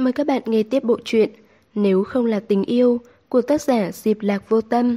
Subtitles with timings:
[0.00, 1.30] Mời các bạn nghe tiếp bộ truyện
[1.74, 4.96] Nếu không là tình yêu của tác giả Diệp Lạc Vô Tâm.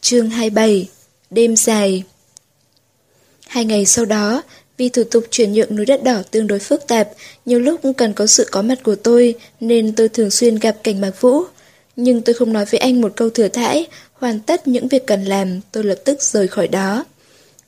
[0.00, 0.88] Chương 27
[1.30, 2.04] Đêm dài
[3.46, 4.42] Hai ngày sau đó,
[4.76, 7.08] vì thủ tục chuyển nhượng núi đất đỏ tương đối phức tạp,
[7.44, 11.00] nhiều lúc cần có sự có mặt của tôi nên tôi thường xuyên gặp cảnh
[11.00, 11.42] Mạc Vũ.
[11.96, 15.24] Nhưng tôi không nói với anh một câu thừa thãi, hoàn tất những việc cần
[15.24, 17.04] làm, tôi lập tức rời khỏi đó.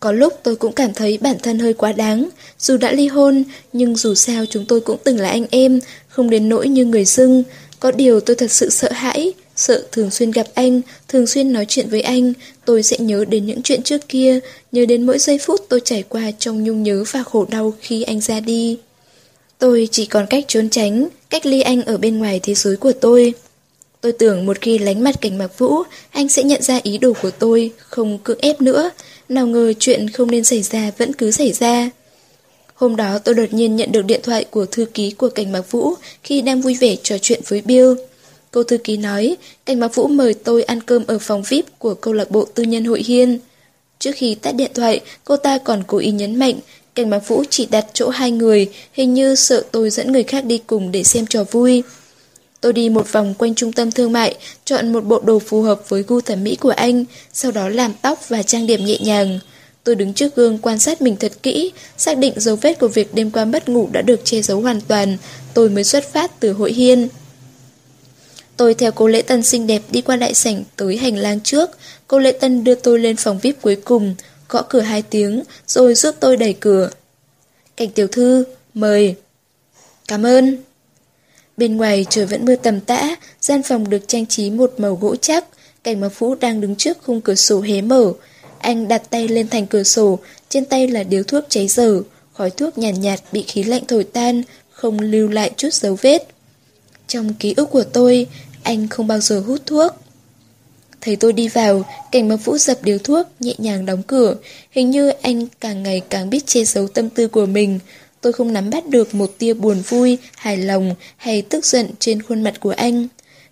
[0.01, 2.29] Có lúc tôi cũng cảm thấy bản thân hơi quá đáng,
[2.59, 6.30] dù đã ly hôn, nhưng dù sao chúng tôi cũng từng là anh em, không
[6.30, 7.43] đến nỗi như người dưng.
[7.80, 11.66] Có điều tôi thật sự sợ hãi, sợ thường xuyên gặp anh, thường xuyên nói
[11.69, 12.33] chuyện với anh,
[12.65, 14.41] tôi sẽ nhớ đến những chuyện trước kia,
[14.73, 18.02] nhớ đến mỗi giây phút tôi trải qua trong nhung nhớ và khổ đau khi
[18.02, 18.79] anh ra đi.
[19.59, 22.93] Tôi chỉ còn cách trốn tránh, cách ly anh ở bên ngoài thế giới của
[22.93, 23.35] tôi.
[24.01, 27.12] Tôi tưởng một khi lánh mặt cảnh Mạc Vũ, anh sẽ nhận ra ý đồ
[27.23, 28.91] của tôi, không cưỡng ép nữa.
[29.28, 31.91] Nào ngờ chuyện không nên xảy ra vẫn cứ xảy ra.
[32.74, 35.70] Hôm đó tôi đột nhiên nhận được điện thoại của thư ký của cảnh Mạc
[35.70, 37.92] Vũ khi đang vui vẻ trò chuyện với Bill.
[38.51, 41.95] Cô thư ký nói, cảnh Mạc Vũ mời tôi ăn cơm ở phòng VIP của
[41.95, 43.38] câu lạc bộ tư nhân hội hiên.
[43.98, 46.54] Trước khi tắt điện thoại, cô ta còn cố ý nhấn mạnh,
[46.95, 50.45] cảnh Mạc Vũ chỉ đặt chỗ hai người, hình như sợ tôi dẫn người khác
[50.45, 51.82] đi cùng để xem trò vui.
[52.60, 55.88] Tôi đi một vòng quanh trung tâm thương mại, chọn một bộ đồ phù hợp
[55.88, 59.38] với gu thẩm mỹ của anh, sau đó làm tóc và trang điểm nhẹ nhàng.
[59.84, 63.14] Tôi đứng trước gương quan sát mình thật kỹ, xác định dấu vết của việc
[63.14, 65.16] đêm qua mất ngủ đã được che giấu hoàn toàn,
[65.54, 67.09] tôi mới xuất phát từ hội hiên.
[68.56, 71.70] Tôi theo cô Lễ Tân xinh đẹp đi qua đại sảnh tới hành lang trước,
[72.06, 74.14] cô Lễ Tân đưa tôi lên phòng VIP cuối cùng,
[74.48, 76.91] gõ cửa hai tiếng, rồi giúp tôi đẩy cửa.
[77.76, 78.44] Cảnh tiểu thư,
[78.75, 79.14] mời.
[80.09, 80.56] Cảm ơn.
[81.59, 85.16] Bên ngoài trời vẫn mưa tầm tã, gian phòng được trang trí một màu gỗ
[85.16, 85.44] chắc,
[85.84, 88.12] cảnh mặc vũ đang đứng trước khung cửa sổ hé mở.
[88.59, 92.00] Anh đặt tay lên thành cửa sổ, trên tay là điếu thuốc cháy dở,
[92.32, 95.97] khói thuốc nhàn nhạt, nhạt bị khí lạnh thổi tan, không lưu lại chút dấu
[96.03, 96.28] vết.
[97.06, 98.26] Trong ký ức của tôi,
[98.62, 99.92] anh không bao giờ hút thuốc.
[101.00, 104.36] Thấy tôi đi vào, cảnh mặc vũ dập điếu thuốc, nhẹ nhàng đóng cửa.
[104.70, 107.78] Hình như anh càng ngày càng biết che giấu tâm tư của mình.
[108.20, 112.22] Tôi không nắm bắt được một tia buồn vui, hài lòng hay tức giận trên
[112.22, 113.08] khuôn mặt của anh.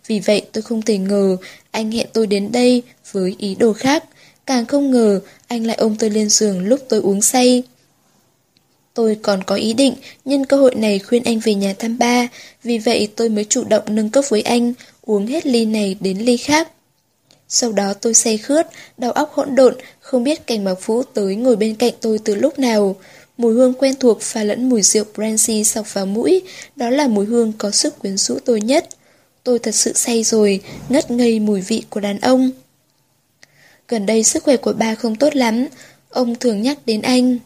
[0.06, 1.36] Vì vậy tôi không thể ngờ
[1.70, 2.82] anh hẹn tôi đến đây
[3.12, 4.04] với ý đồ khác.
[4.46, 7.62] Càng không ngờ anh lại ôm tôi lên giường lúc tôi uống say.
[8.94, 9.94] Tôi còn có ý định
[10.24, 12.28] nhân cơ hội này khuyên anh về nhà thăm ba,
[12.62, 14.72] vì vậy tôi mới chủ động nâng cốc với anh,
[15.02, 16.68] uống hết ly này đến ly khác.
[17.48, 18.66] Sau đó tôi say khướt,
[18.98, 22.34] đầu óc hỗn độn, không biết cảnh mặc phú tới ngồi bên cạnh tôi từ
[22.34, 22.96] lúc nào.
[23.36, 26.42] Mùi hương quen thuộc pha lẫn mùi rượu brandy sọc vào mũi,
[26.76, 28.88] đó là mùi hương có sức quyến rũ tôi nhất.
[29.44, 32.50] Tôi thật sự say rồi, ngất ngây mùi vị của đàn ông.
[33.88, 35.66] Gần đây sức khỏe của ba không tốt lắm,
[36.10, 37.38] ông thường nhắc đến anh.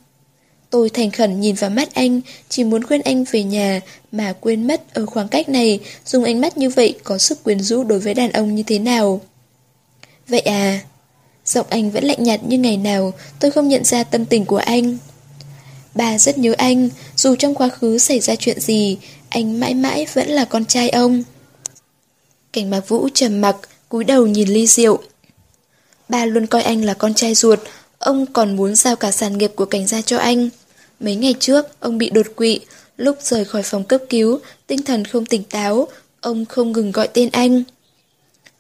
[0.71, 3.81] Tôi thành khẩn nhìn vào mắt anh, chỉ muốn khuyên anh về nhà
[4.13, 7.61] mà quên mất ở khoảng cách này, dùng ánh mắt như vậy có sức quyến
[7.61, 9.21] rũ đối với đàn ông như thế nào.
[10.29, 10.81] Vậy à,
[11.45, 14.57] giọng anh vẫn lạnh nhạt như ngày nào, tôi không nhận ra tâm tình của
[14.57, 14.99] anh.
[15.95, 20.07] Bà rất nhớ anh, dù trong quá khứ xảy ra chuyện gì, anh mãi mãi
[20.15, 21.23] vẫn là con trai ông.
[22.53, 23.57] Cảnh mạc vũ trầm mặc,
[23.89, 25.03] cúi đầu nhìn ly rượu.
[26.09, 27.59] Ba luôn coi anh là con trai ruột,
[27.99, 30.49] ông còn muốn giao cả sản nghiệp của cảnh gia cho anh.
[31.01, 32.61] Mấy ngày trước, ông bị đột quỵ,
[32.97, 35.89] lúc rời khỏi phòng cấp cứu, tinh thần không tỉnh táo,
[36.21, 37.63] ông không ngừng gọi tên anh.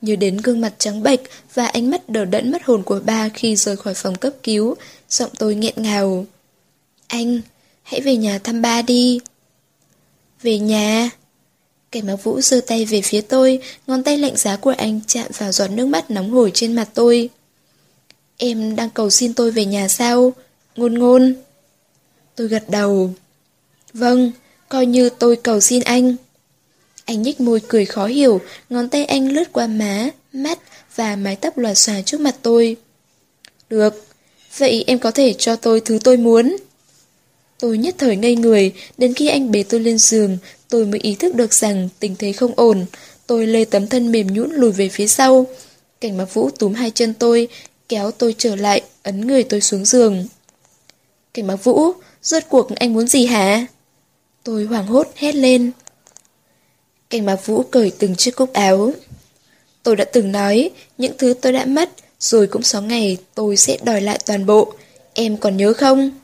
[0.00, 1.20] Nhớ đến gương mặt trắng bệch
[1.54, 4.74] và ánh mắt đờ đẫn mất hồn của ba khi rời khỏi phòng cấp cứu,
[5.10, 6.26] giọng tôi nghẹn ngào.
[7.10, 7.40] Anh,
[7.82, 9.20] hãy về nhà thăm ba đi.
[10.42, 11.10] Về nhà?
[11.92, 15.26] Cảnh mặc vũ giơ tay về phía tôi, ngón tay lạnh giá của anh chạm
[15.38, 17.28] vào giọt nước mắt nóng hổi trên mặt tôi.
[18.36, 20.32] Em đang cầu xin tôi về nhà sao?
[20.76, 21.34] Ngôn ngôn.
[22.34, 23.10] Tôi gật đầu.
[23.92, 24.32] Vâng,
[24.68, 26.16] coi như tôi cầu xin anh.
[27.04, 30.58] Anh nhích môi cười khó hiểu, ngón tay anh lướt qua má, mắt
[30.94, 32.76] và mái tóc lòa xòa trước mặt tôi.
[33.70, 34.06] Được,
[34.58, 36.56] vậy em có thể cho tôi thứ tôi muốn.
[37.60, 40.38] Tôi nhất thời ngây người, đến khi anh bế tôi lên giường,
[40.68, 42.86] tôi mới ý thức được rằng tình thế không ổn.
[43.26, 45.46] Tôi lê tấm thân mềm nhũn lùi về phía sau.
[46.00, 47.48] Cảnh mặc vũ túm hai chân tôi,
[47.88, 50.26] kéo tôi trở lại, ấn người tôi xuống giường.
[51.34, 51.92] Cảnh mặc vũ,
[52.22, 53.66] rốt cuộc anh muốn gì hả?
[54.44, 55.70] Tôi hoảng hốt hét lên.
[57.10, 58.92] Cảnh mặc vũ cởi từng chiếc cúc áo.
[59.82, 61.90] Tôi đã từng nói, những thứ tôi đã mất,
[62.20, 64.72] rồi cũng có ngày tôi sẽ đòi lại toàn bộ.
[65.14, 66.19] Em còn nhớ không?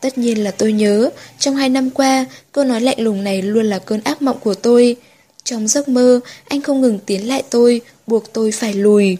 [0.00, 3.66] Tất nhiên là tôi nhớ, trong hai năm qua, câu nói lạnh lùng này luôn
[3.66, 4.96] là cơn ác mộng của tôi.
[5.44, 9.16] Trong giấc mơ, anh không ngừng tiến lại tôi, buộc tôi phải lùi.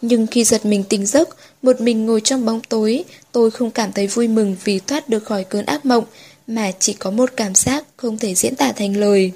[0.00, 1.28] Nhưng khi giật mình tỉnh giấc,
[1.62, 5.24] một mình ngồi trong bóng tối, tôi không cảm thấy vui mừng vì thoát được
[5.24, 6.04] khỏi cơn ác mộng,
[6.46, 9.32] mà chỉ có một cảm giác không thể diễn tả thành lời.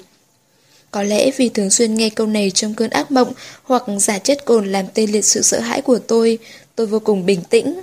[0.91, 4.45] Có lẽ vì thường xuyên nghe câu này trong cơn ác mộng hoặc giả chất
[4.45, 6.37] cồn làm tê liệt sự sợ hãi của tôi,
[6.75, 7.81] tôi vô cùng bình tĩnh.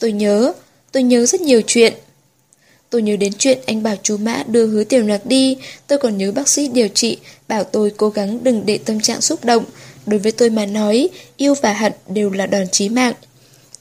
[0.00, 0.52] Tôi nhớ,
[0.92, 1.94] tôi nhớ rất nhiều chuyện.
[2.90, 5.56] Tôi nhớ đến chuyện anh bảo chú Mã đưa hứa tiểu lạc đi,
[5.86, 9.20] tôi còn nhớ bác sĩ điều trị, bảo tôi cố gắng đừng để tâm trạng
[9.20, 9.64] xúc động.
[10.06, 13.14] Đối với tôi mà nói, yêu và hận đều là đòn chí mạng.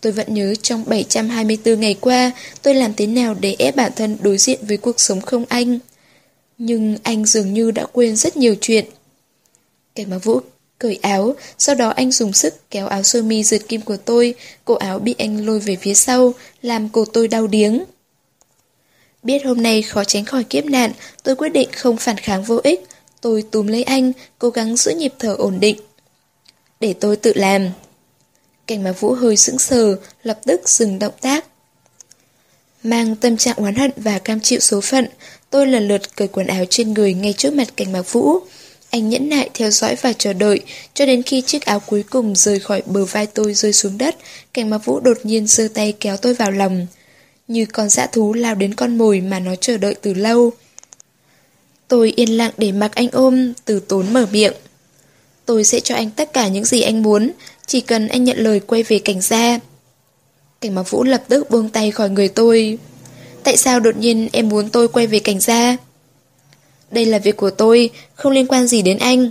[0.02, 4.18] Tôi vẫn nhớ trong 724 ngày qua, tôi làm thế nào để ép bản thân
[4.22, 5.80] đối diện với cuộc sống không anh.
[6.58, 8.86] Nhưng anh dường như đã quên rất nhiều chuyện.
[9.96, 10.40] Cảnh báo vũ
[10.80, 14.34] cởi áo, sau đó anh dùng sức kéo áo sơ mi rượt kim của tôi,
[14.66, 17.84] cổ áo bị anh lôi về phía sau, làm cổ tôi đau điếng.
[19.24, 20.92] Biết hôm nay khó tránh khỏi kiếp nạn,
[21.24, 22.84] tôi quyết định không phản kháng vô ích.
[23.22, 25.80] Tôi túm lấy anh, cố gắng giữ nhịp thở ổn định.
[26.80, 27.70] Để tôi tự làm.
[28.68, 31.46] Cảnh mà Vũ hơi sững sờ, lập tức dừng động tác.
[32.84, 35.08] Mang tâm trạng oán hận và cam chịu số phận,
[35.50, 38.40] tôi lần lượt cởi quần áo trên người ngay trước mặt cảnh mạc Vũ.
[38.90, 40.60] Anh nhẫn nại theo dõi và chờ đợi,
[40.94, 44.16] cho đến khi chiếc áo cuối cùng rời khỏi bờ vai tôi rơi xuống đất,
[44.54, 46.88] cảnh mạc Vũ đột nhiên giơ tay kéo tôi vào lòng.
[47.50, 50.52] Như con dã thú lao đến con mồi mà nó chờ đợi từ lâu.
[51.88, 54.54] Tôi yên lặng để mặc anh ôm, từ tốn mở miệng.
[55.46, 57.32] Tôi sẽ cho anh tất cả những gì anh muốn,
[57.66, 59.60] chỉ cần anh nhận lời quay về cảnh gia.
[60.62, 62.78] Cảnh mặc vũ lập tức buông tay khỏi người tôi.
[63.44, 65.78] Tại sao đột nhiên em muốn tôi quay về cảnh gia?
[66.92, 69.30] Đây là việc của tôi, không liên quan gì đến anh.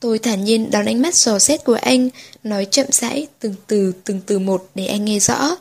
[0.00, 2.08] Tôi thản nhiên đón ánh mắt sò xét của anh,
[2.44, 5.56] nói chậm rãi, từng từ, từng từ một để anh nghe rõ.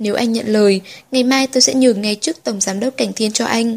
[0.00, 0.80] Nếu anh nhận lời,
[1.10, 3.76] ngày mai tôi sẽ nhường ngay trước Tổng Giám đốc Cảnh Thiên cho anh.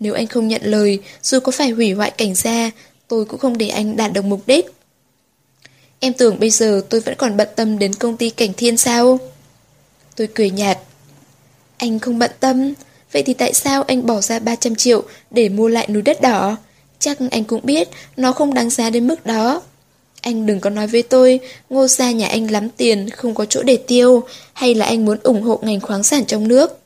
[0.00, 2.70] Nếu anh không nhận lời, dù có phải hủy hoại cảnh gia,
[3.08, 4.66] tôi cũng không để anh đạt được mục đích.
[6.00, 9.18] Em tưởng bây giờ tôi vẫn còn bận tâm đến công ty Cảnh Thiên sao?
[10.16, 10.78] Tôi cười nhạt.
[11.76, 12.74] Anh không bận tâm,
[13.12, 16.56] vậy thì tại sao anh bỏ ra 300 triệu để mua lại núi đất đỏ?
[16.98, 19.62] Chắc anh cũng biết nó không đáng giá đến mức đó.
[20.22, 21.40] Anh đừng có nói với tôi,
[21.70, 24.22] ngô gia nhà anh lắm tiền, không có chỗ để tiêu,
[24.52, 26.78] hay là anh muốn ủng hộ ngành khoáng sản trong nước.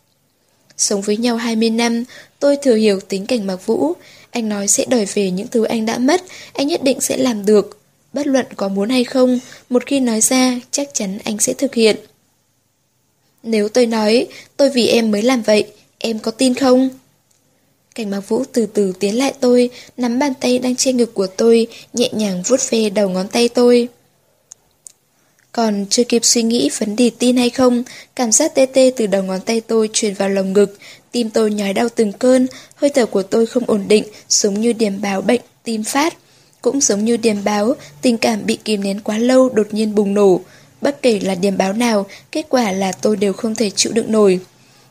[0.77, 2.05] Sống với nhau 20 năm,
[2.41, 3.93] tôi thừa hiểu tính cảnh Mạc Vũ.
[4.31, 6.23] Anh nói sẽ đòi về những thứ anh đã mất,
[6.53, 7.79] anh nhất định sẽ làm được.
[8.13, 9.39] Bất luận có muốn hay không,
[9.71, 11.97] một khi nói ra, chắc chắn anh sẽ thực hiện.
[13.43, 15.65] Nếu tôi nói, tôi vì em mới làm vậy,
[15.99, 16.89] em có tin không?
[17.97, 21.27] Cảnh Mạc Vũ từ từ tiến lại tôi, nắm bàn tay đang trên ngực của
[21.27, 23.89] tôi, nhẹ nhàng vuốt về đầu ngón tay tôi.
[25.53, 27.83] Còn chưa kịp suy nghĩ vấn đề tin hay không,
[28.17, 30.79] cảm giác tê tê từ đầu ngón tay tôi truyền vào lồng ngực,
[31.13, 34.73] tim tôi nhói đau từng cơn, hơi thở của tôi không ổn định, giống như
[34.73, 36.17] điểm báo bệnh tim phát.
[36.61, 40.15] Cũng giống như điểm báo, tình cảm bị kìm nén quá lâu đột nhiên bùng
[40.15, 40.41] nổ.
[40.81, 44.13] Bất kể là điểm báo nào, kết quả là tôi đều không thể chịu đựng
[44.13, 44.41] nổi.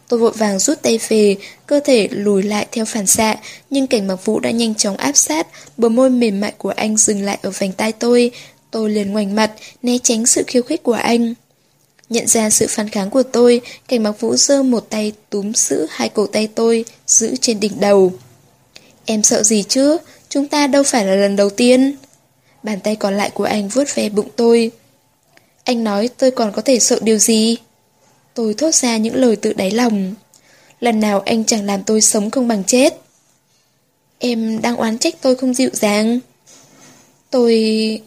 [0.07, 1.35] Tôi vội vàng rút tay về,
[1.67, 3.35] cơ thể lùi lại theo phản xạ,
[3.69, 5.47] nhưng cảnh mặc vũ đã nhanh chóng áp sát,
[5.77, 8.31] bờ môi mềm mại của anh dừng lại ở vành tay tôi.
[8.71, 11.33] Tôi liền ngoảnh mặt, né tránh sự khiêu khích của anh.
[12.09, 15.87] Nhận ra sự phản kháng của tôi, cảnh mặc vũ giơ một tay túm giữ
[15.89, 18.13] hai cổ tay tôi, giữ trên đỉnh đầu.
[19.05, 19.97] Em sợ gì chứ?
[20.29, 21.95] Chúng ta đâu phải là lần đầu tiên.
[22.63, 24.71] Bàn tay còn lại của anh vuốt ve bụng tôi.
[25.63, 27.57] Anh nói tôi còn có thể sợ điều gì?
[28.35, 30.13] Tôi thốt ra những lời tự đáy lòng.
[30.79, 32.93] Lần nào anh chẳng làm tôi sống không bằng chết.
[34.19, 36.19] Em đang oán trách tôi không dịu dàng.
[37.29, 38.01] Tôi...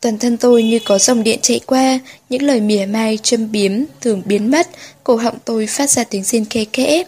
[0.00, 1.98] Toàn thân tôi như có dòng điện chạy qua,
[2.28, 4.68] những lời mỉa mai, châm biếm, thường biến mất,
[5.04, 7.04] cổ họng tôi phát ra tiếng xin khe khẽ.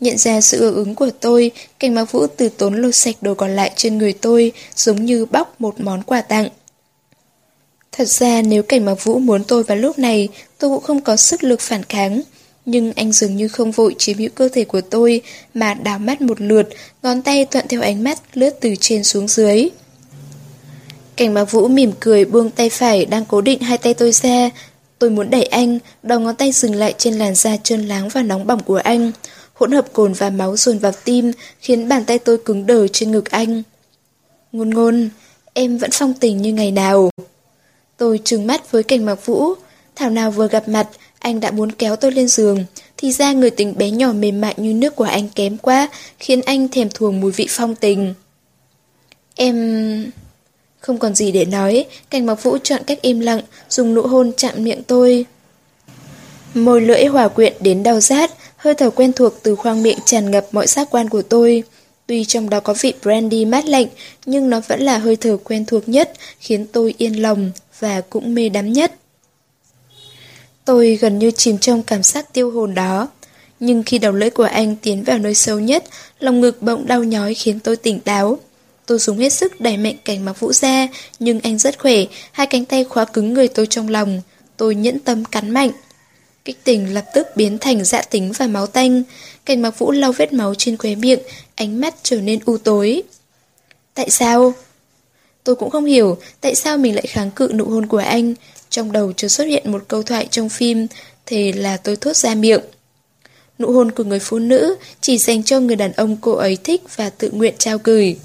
[0.00, 3.34] Nhận ra sự ưa ứng của tôi, cảnh mạc vũ từ tốn lột sạch đồ
[3.34, 6.48] còn lại trên người tôi, giống như bóc một món quà tặng.
[7.92, 11.16] Thật ra nếu cảnh mạc vũ muốn tôi vào lúc này, tôi cũng không có
[11.16, 12.22] sức lực phản kháng.
[12.64, 15.22] Nhưng anh dường như không vội chiếm hữu cơ thể của tôi,
[15.54, 16.68] mà đào mắt một lượt,
[17.02, 19.68] ngón tay thuận theo ánh mắt lướt từ trên xuống dưới.
[21.16, 24.50] Cảnh mạc vũ mỉm cười buông tay phải đang cố định hai tay tôi ra.
[24.98, 28.22] Tôi muốn đẩy anh, đầu ngón tay dừng lại trên làn da trơn láng và
[28.22, 29.12] nóng bỏng của anh.
[29.54, 33.10] Hỗn hợp cồn và máu dồn vào tim, khiến bàn tay tôi cứng đờ trên
[33.10, 33.62] ngực anh.
[34.52, 35.10] Ngôn ngôn,
[35.54, 37.11] em vẫn phong tình như ngày nào.
[38.02, 39.54] Tôi trừng mắt với cảnh mặc vũ.
[39.96, 42.64] Thảo nào vừa gặp mặt, anh đã muốn kéo tôi lên giường.
[42.96, 46.40] Thì ra người tình bé nhỏ mềm mại như nước của anh kém quá, khiến
[46.40, 48.14] anh thèm thuồng mùi vị phong tình.
[49.34, 50.10] Em...
[50.80, 54.32] Không còn gì để nói, cảnh mặc vũ chọn cách im lặng, dùng nụ hôn
[54.36, 55.26] chạm miệng tôi.
[56.54, 60.30] Môi lưỡi hòa quyện đến đau rát, hơi thở quen thuộc từ khoang miệng tràn
[60.30, 61.62] ngập mọi giác quan của tôi.
[62.06, 63.86] Tuy trong đó có vị brandy mát lạnh,
[64.26, 68.34] nhưng nó vẫn là hơi thở quen thuộc nhất, khiến tôi yên lòng và cũng
[68.34, 68.92] mê đắm nhất.
[70.64, 73.08] Tôi gần như chìm trong cảm giác tiêu hồn đó.
[73.60, 75.84] Nhưng khi đầu lưỡi của anh tiến vào nơi sâu nhất,
[76.18, 78.38] lòng ngực bỗng đau nhói khiến tôi tỉnh táo.
[78.86, 81.96] Tôi dùng hết sức đẩy mạnh cảnh mặc vũ ra, nhưng anh rất khỏe,
[82.32, 84.20] hai cánh tay khóa cứng người tôi trong lòng.
[84.56, 85.70] Tôi nhẫn tâm cắn mạnh.
[86.44, 89.02] Kích tình lập tức biến thành dạ tính và máu tanh.
[89.44, 91.20] Cảnh mặc vũ lau vết máu trên khóe miệng,
[91.62, 93.02] ánh mắt trở nên u tối.
[93.94, 94.54] Tại sao?
[95.44, 98.34] Tôi cũng không hiểu tại sao mình lại kháng cự nụ hôn của anh.
[98.70, 100.86] Trong đầu chưa xuất hiện một câu thoại trong phim,
[101.26, 102.60] thế là tôi thốt ra miệng.
[103.58, 106.82] Nụ hôn của người phụ nữ chỉ dành cho người đàn ông cô ấy thích
[106.96, 108.16] và tự nguyện trao gửi.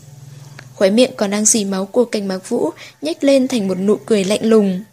[0.76, 2.70] Khóe miệng còn đang dì máu của cành mạc vũ
[3.02, 4.84] nhếch lên thành một nụ cười lạnh lùng.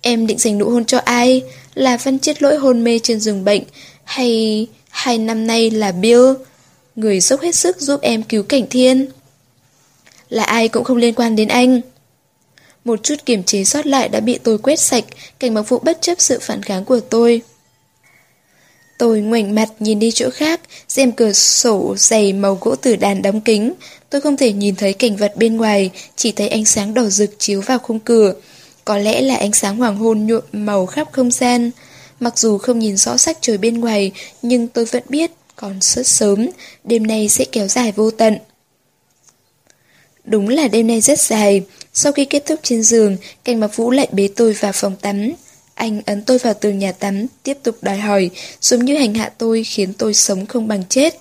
[0.00, 1.42] Em định dành nụ hôn cho ai?
[1.74, 3.62] Là văn chết lỗi hôn mê trên giường bệnh?
[4.04, 6.22] Hay hai năm nay là Bill?
[6.96, 9.06] Người dốc hết sức giúp em cứu cảnh thiên?
[10.28, 11.80] Là ai cũng không liên quan đến anh.
[12.84, 15.04] Một chút kiềm chế sót lại đã bị tôi quét sạch,
[15.38, 17.42] cảnh mặc phụ bất chấp sự phản kháng của tôi.
[18.98, 23.22] Tôi ngoảnh mặt nhìn đi chỗ khác, xem cửa sổ dày màu gỗ tử đàn
[23.22, 23.72] đóng kính.
[24.10, 27.30] Tôi không thể nhìn thấy cảnh vật bên ngoài, chỉ thấy ánh sáng đỏ rực
[27.38, 28.34] chiếu vào khung cửa.
[28.84, 31.70] Có lẽ là ánh sáng hoàng hôn nhuộm màu khắp không gian.
[32.20, 36.06] Mặc dù không nhìn rõ sắc trời bên ngoài, nhưng tôi vẫn biết còn rất
[36.06, 36.48] sớm,
[36.84, 38.38] đêm nay sẽ kéo dài vô tận.
[40.24, 41.62] Đúng là đêm nay rất dài.
[41.92, 45.32] Sau khi kết thúc trên giường, cảnh mặc vũ lại bế tôi vào phòng tắm.
[45.74, 48.30] Anh ấn tôi vào tường nhà tắm, tiếp tục đòi hỏi,
[48.60, 51.14] giống như hành hạ tôi khiến tôi sống không bằng chết.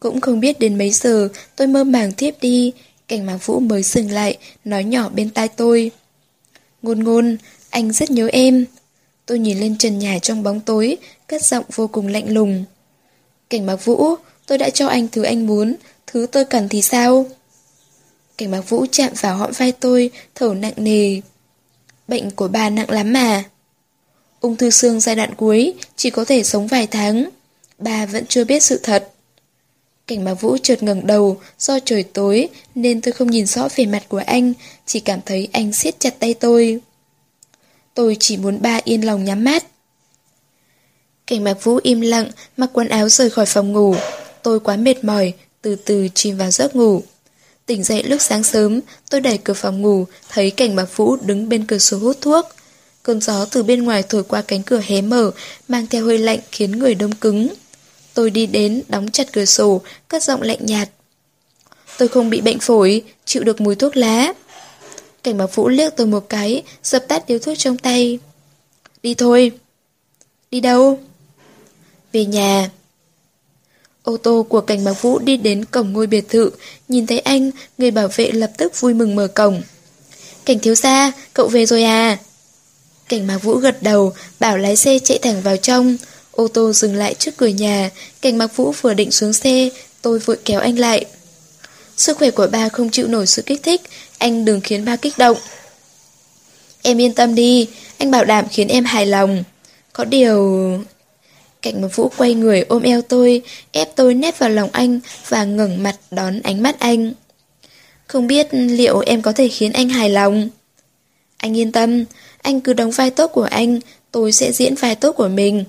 [0.00, 2.72] Cũng không biết đến mấy giờ, tôi mơ màng thiếp đi,
[3.08, 5.90] cảnh mạc vũ mới dừng lại, nói nhỏ bên tai tôi.
[6.82, 7.36] Ngôn ngôn,
[7.70, 8.64] anh rất nhớ em.
[9.26, 10.96] Tôi nhìn lên trần nhà trong bóng tối,
[11.26, 12.64] cất giọng vô cùng lạnh lùng.
[13.50, 14.14] Cảnh mạc vũ,
[14.46, 15.76] tôi đã cho anh thứ anh muốn,
[16.06, 17.26] thứ tôi cần thì sao?
[18.38, 21.20] Cảnh mạc vũ chạm vào hõm vai tôi, thở nặng nề.
[22.08, 23.44] Bệnh của bà nặng lắm mà.
[24.40, 27.28] Ung thư xương giai đoạn cuối chỉ có thể sống vài tháng.
[27.78, 29.10] Bà vẫn chưa biết sự thật.
[30.06, 33.86] Cảnh Mạc Vũ chợt ngẩng đầu, do trời tối nên tôi không nhìn rõ về
[33.86, 34.52] mặt của anh,
[34.86, 36.80] chỉ cảm thấy anh siết chặt tay tôi.
[37.94, 39.64] Tôi chỉ muốn ba yên lòng nhắm mắt.
[41.30, 43.94] Cảnh mạc Vũ im lặng, mặc quần áo rời khỏi phòng ngủ.
[44.42, 45.32] Tôi quá mệt mỏi,
[45.62, 47.02] từ từ chìm vào giấc ngủ.
[47.66, 51.48] Tỉnh dậy lúc sáng sớm, tôi đẩy cửa phòng ngủ, thấy cảnh mạc Vũ đứng
[51.48, 52.46] bên cửa sổ hút thuốc.
[53.02, 55.30] Cơn gió từ bên ngoài thổi qua cánh cửa hé mở,
[55.68, 57.48] mang theo hơi lạnh khiến người đông cứng.
[58.14, 60.88] Tôi đi đến, đóng chặt cửa sổ, cất giọng lạnh nhạt.
[61.98, 64.32] Tôi không bị bệnh phổi, chịu được mùi thuốc lá.
[65.22, 68.18] Cảnh bảo Vũ liếc tôi một cái, dập tắt điếu thuốc trong tay.
[69.02, 69.52] Đi thôi.
[70.50, 70.98] Đi đâu?
[72.12, 72.70] Về nhà.
[74.02, 76.50] Ô tô của cảnh bạc vũ đi đến cổng ngôi biệt thự,
[76.88, 79.62] nhìn thấy anh, người bảo vệ lập tức vui mừng mở cổng.
[80.44, 82.18] Cảnh thiếu gia, cậu về rồi à?
[83.08, 85.96] Cảnh Mạc Vũ gật đầu, bảo lái xe chạy thẳng vào trong.
[86.30, 87.90] Ô tô dừng lại trước cửa nhà,
[88.20, 89.68] cảnh Mạc Vũ vừa định xuống xe,
[90.02, 91.04] tôi vội kéo anh lại.
[91.96, 93.80] Sức khỏe của ba không chịu nổi sự kích thích,
[94.18, 95.36] anh đừng khiến ba kích động.
[96.82, 99.44] Em yên tâm đi, anh bảo đảm khiến em hài lòng.
[99.92, 100.78] Có điều...
[101.62, 105.44] Cảnh một Vũ quay người ôm eo tôi, ép tôi nép vào lòng anh và
[105.44, 107.12] ngẩng mặt đón ánh mắt anh.
[108.06, 110.48] Không biết liệu em có thể khiến anh hài lòng.
[111.36, 112.04] Anh yên tâm,
[112.42, 115.64] anh cứ đóng vai tốt của anh, tôi sẽ diễn vai tốt của mình.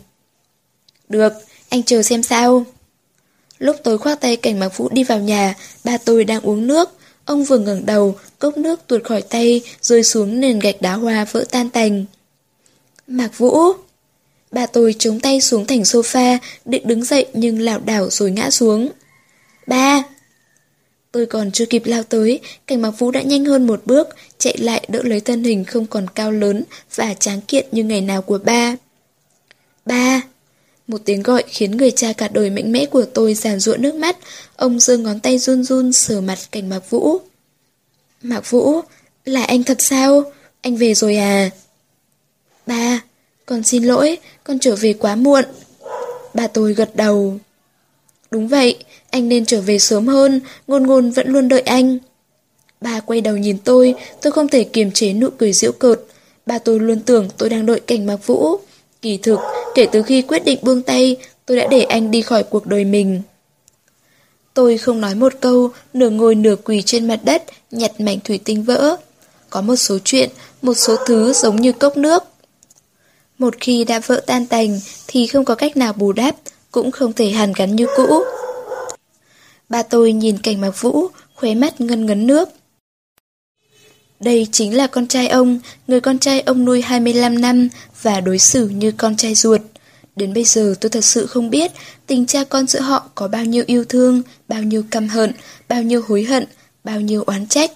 [1.09, 1.33] Được,
[1.69, 2.65] anh chờ xem sao.
[3.59, 6.89] Lúc tôi khoác tay cảnh mặc Vũ đi vào nhà, ba tôi đang uống nước.
[7.25, 11.25] Ông vừa ngẩng đầu, cốc nước tuột khỏi tay, rơi xuống nền gạch đá hoa
[11.31, 12.05] vỡ tan tành.
[13.07, 13.73] Mạc Vũ!
[14.51, 18.49] Bà tôi chống tay xuống thành sofa, định đứng dậy nhưng lảo đảo rồi ngã
[18.49, 18.89] xuống.
[19.67, 20.03] Ba!
[21.11, 24.57] Tôi còn chưa kịp lao tới, cảnh mặc vũ đã nhanh hơn một bước, chạy
[24.57, 26.63] lại đỡ lấy thân hình không còn cao lớn
[26.95, 28.75] và tráng kiện như ngày nào của ba.
[29.85, 30.21] Ba!
[30.87, 33.95] Một tiếng gọi khiến người cha cả đời mạnh mẽ của tôi giàn ruộng nước
[33.95, 34.17] mắt,
[34.55, 37.17] ông giơ ngón tay run run sờ mặt cảnh Mạc Vũ.
[38.21, 38.81] Mạc Vũ,
[39.25, 40.23] là anh thật sao?
[40.61, 41.49] Anh về rồi à?
[42.67, 43.01] Ba,
[43.51, 45.43] con xin lỗi, con trở về quá muộn.
[46.33, 47.37] Bà tôi gật đầu.
[48.31, 48.77] Đúng vậy,
[49.09, 51.97] anh nên trở về sớm hơn, ngôn ngôn vẫn luôn đợi anh.
[52.81, 56.01] Bà quay đầu nhìn tôi, tôi không thể kiềm chế nụ cười giễu cợt.
[56.45, 58.57] Bà tôi luôn tưởng tôi đang đợi cảnh mặc vũ.
[59.01, 59.39] Kỳ thực,
[59.75, 62.85] kể từ khi quyết định buông tay, tôi đã để anh đi khỏi cuộc đời
[62.85, 63.21] mình.
[64.53, 68.39] Tôi không nói một câu, nửa ngồi nửa quỳ trên mặt đất, nhặt mảnh thủy
[68.45, 68.95] tinh vỡ.
[69.49, 70.29] Có một số chuyện,
[70.61, 72.23] một số thứ giống như cốc nước.
[73.41, 76.35] Một khi đã vỡ tan tành thì không có cách nào bù đắp,
[76.71, 78.23] cũng không thể hàn gắn như cũ.
[79.69, 82.49] Ba tôi nhìn cảnh mạc vũ, khóe mắt ngân ngấn nước.
[84.19, 87.69] Đây chính là con trai ông, người con trai ông nuôi 25 năm
[88.01, 89.61] và đối xử như con trai ruột.
[90.15, 91.71] Đến bây giờ tôi thật sự không biết
[92.07, 95.31] tình cha con giữa họ có bao nhiêu yêu thương, bao nhiêu căm hận,
[95.67, 96.45] bao nhiêu hối hận,
[96.83, 97.71] bao nhiêu oán trách.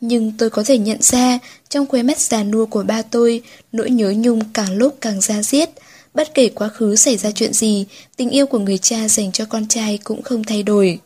[0.00, 1.38] Nhưng tôi có thể nhận ra,
[1.68, 5.42] trong khóe mắt già nua của ba tôi, nỗi nhớ nhung càng lúc càng ra
[5.42, 5.70] diết.
[6.14, 7.86] Bất kể quá khứ xảy ra chuyện gì,
[8.16, 10.98] tình yêu của người cha dành cho con trai cũng không thay đổi.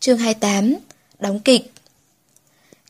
[0.00, 0.74] Chương 28
[1.18, 1.72] Đóng kịch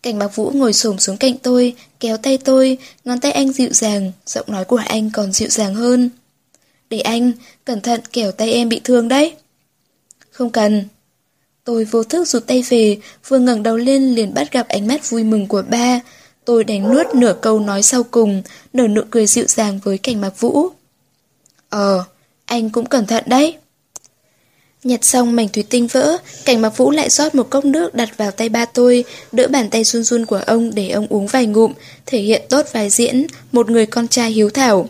[0.03, 3.73] Cảnh bạc vũ ngồi xổm xuống cạnh tôi, kéo tay tôi, ngón tay anh dịu
[3.73, 6.11] dàng, giọng nói của anh còn dịu dàng hơn.
[6.91, 7.33] Để anh,
[7.65, 9.35] cẩn thận kẻo tay em bị thương đấy.
[10.31, 10.89] Không cần.
[11.65, 12.99] Tôi vô thức rụt tay về,
[13.29, 16.01] vừa ngẩng đầu lên liền bắt gặp ánh mắt vui mừng của ba.
[16.45, 20.21] Tôi đánh nuốt nửa câu nói sau cùng, nở nụ cười dịu dàng với cảnh
[20.21, 20.69] bạc vũ.
[21.69, 22.05] Ờ,
[22.45, 23.57] anh cũng cẩn thận đấy.
[24.85, 28.17] Nhặt xong mảnh thủy tinh vỡ, cảnh mặc vũ lại rót một cốc nước đặt
[28.17, 31.47] vào tay ba tôi, đỡ bàn tay run run của ông để ông uống vài
[31.47, 31.73] ngụm,
[32.07, 34.89] thể hiện tốt vài diễn, một người con trai hiếu thảo.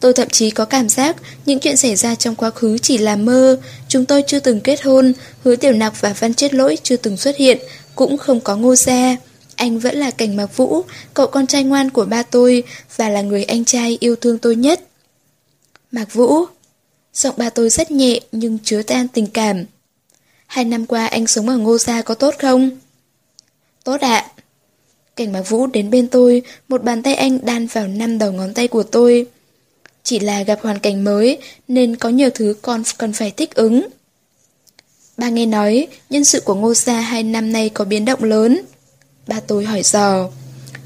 [0.00, 3.16] Tôi thậm chí có cảm giác những chuyện xảy ra trong quá khứ chỉ là
[3.16, 5.12] mơ, chúng tôi chưa từng kết hôn,
[5.44, 7.58] hứa tiểu nặc và văn chết lỗi chưa từng xuất hiện,
[7.94, 9.16] cũng không có ngô gia.
[9.56, 10.82] Anh vẫn là cảnh mặc vũ,
[11.14, 12.62] cậu con trai ngoan của ba tôi
[12.96, 14.80] và là người anh trai yêu thương tôi nhất.
[15.92, 16.46] Mạc Vũ
[17.14, 19.64] Giọng ba tôi rất nhẹ nhưng chứa tan tình cảm.
[20.46, 22.70] Hai năm qua anh sống ở Ngô Gia có tốt không?
[23.84, 24.26] Tốt ạ.
[25.16, 28.54] Cảnh Mạc Vũ đến bên tôi, một bàn tay anh đan vào năm đầu ngón
[28.54, 29.26] tay của tôi.
[30.08, 31.38] Chỉ là gặp hoàn cảnh mới
[31.68, 33.88] nên có nhiều thứ con cần phải thích ứng.
[35.16, 38.60] Ba nghe nói, nhân sự của Ngô Gia hai năm nay có biến động lớn.
[39.26, 40.28] Ba tôi hỏi dò.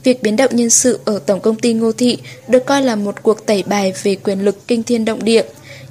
[0.05, 3.23] Việc biến động nhân sự ở Tổng công ty Ngô Thị được coi là một
[3.23, 5.45] cuộc tẩy bài về quyền lực kinh thiên động địa.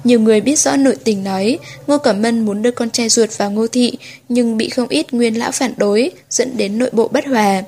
[0.04, 3.30] Nhiều người biết rõ nội tình nói, Ngô Cẩm Mân muốn đưa con trai ruột
[3.36, 3.98] vào Ngô Thị
[4.28, 7.62] nhưng bị không ít nguyên lão phản đối, dẫn đến nội bộ bất hòa.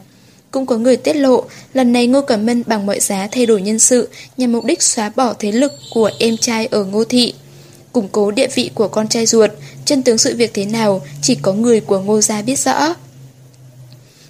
[0.55, 3.63] Cũng có người tiết lộ lần này Ngô Cẩm Mân bằng mọi giá thay đổi
[3.63, 7.35] nhân sự nhằm mục đích xóa bỏ thế lực của em trai ở Ngô Thị.
[7.93, 9.51] Củng cố địa vị của con trai ruột,
[9.85, 12.95] chân tướng sự việc thế nào chỉ có người của Ngô Gia biết rõ.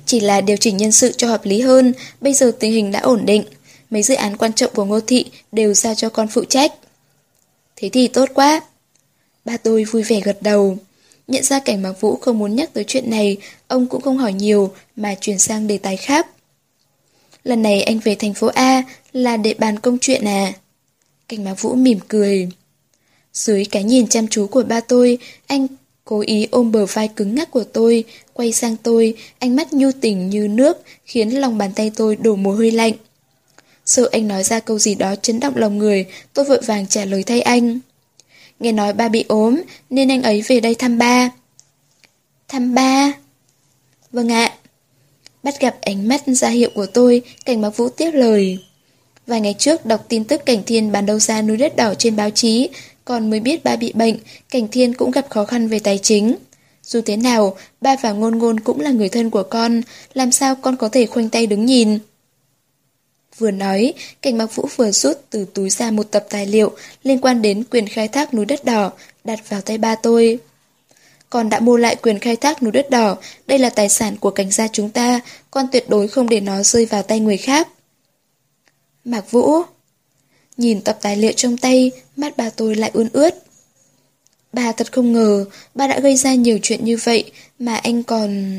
[0.06, 3.00] Chỉ là điều chỉnh nhân sự cho hợp lý hơn, bây giờ tình hình đã
[3.00, 3.44] ổn định.
[3.90, 6.72] Mấy dự án quan trọng của Ngô Thị đều giao cho con phụ trách.
[7.76, 8.60] Thế thì tốt quá.
[9.44, 10.78] Ba tôi vui vẻ gật đầu.
[11.28, 13.36] Nhận ra cảnh Mạc Vũ không muốn nhắc tới chuyện này,
[13.68, 16.26] ông cũng không hỏi nhiều mà chuyển sang đề tài khác.
[17.44, 18.82] Lần này anh về thành phố A
[19.12, 20.52] là để bàn công chuyện à?
[21.28, 22.48] Cảnh Mạc Vũ mỉm cười.
[23.32, 25.66] Dưới cái nhìn chăm chú của ba tôi, anh
[26.04, 29.90] cố ý ôm bờ vai cứng ngắc của tôi, quay sang tôi, ánh mắt nhu
[30.00, 32.92] tình như nước, khiến lòng bàn tay tôi đổ mồ hôi lạnh.
[33.86, 37.04] Sợ anh nói ra câu gì đó chấn động lòng người, tôi vội vàng trả
[37.04, 37.80] lời thay anh.
[38.60, 41.30] Nghe nói ba bị ốm, nên anh ấy về đây thăm ba.
[42.48, 43.12] Thăm ba?
[44.12, 44.52] Vâng ạ.
[45.42, 48.58] Bắt gặp ánh mắt ra hiệu của tôi, cảnh bác Vũ tiếp lời.
[49.26, 52.16] Vài ngày trước đọc tin tức Cảnh Thiên bán đấu giá núi đất đỏ trên
[52.16, 52.68] báo chí,
[53.04, 54.18] còn mới biết ba bị bệnh,
[54.50, 56.34] Cảnh Thiên cũng gặp khó khăn về tài chính.
[56.82, 59.80] Dù thế nào, ba và ngôn ngôn cũng là người thân của con,
[60.14, 61.98] làm sao con có thể khoanh tay đứng nhìn.
[63.38, 67.20] Vừa nói, cảnh mặc vũ vừa rút từ túi ra một tập tài liệu liên
[67.20, 68.92] quan đến quyền khai thác núi đất đỏ,
[69.24, 70.38] đặt vào tay ba tôi.
[71.30, 73.16] Con đã mua lại quyền khai thác núi đất đỏ,
[73.46, 75.20] đây là tài sản của cảnh gia chúng ta,
[75.50, 77.68] con tuyệt đối không để nó rơi vào tay người khác.
[79.04, 79.64] Mạc Vũ
[80.56, 83.34] Nhìn tập tài liệu trong tay, mắt ba tôi lại ươn ướt.
[84.52, 85.44] Bà thật không ngờ,
[85.74, 88.56] ba đã gây ra nhiều chuyện như vậy, mà anh còn...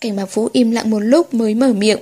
[0.00, 1.98] Cảnh Mạc Vũ im lặng một lúc mới mở miệng.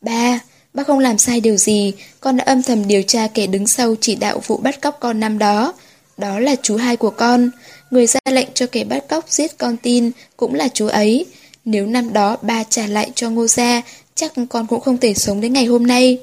[0.00, 0.40] Ba,
[0.74, 3.94] Bác không làm sai điều gì, con đã âm thầm điều tra kẻ đứng sau
[4.00, 5.74] chỉ đạo vụ bắt cóc con năm đó.
[6.16, 7.50] Đó là chú hai của con.
[7.90, 11.26] Người ra lệnh cho kẻ bắt cóc giết con tin cũng là chú ấy.
[11.64, 13.82] Nếu năm đó ba trả lại cho ngô gia,
[14.14, 16.18] chắc con cũng không thể sống đến ngày hôm nay.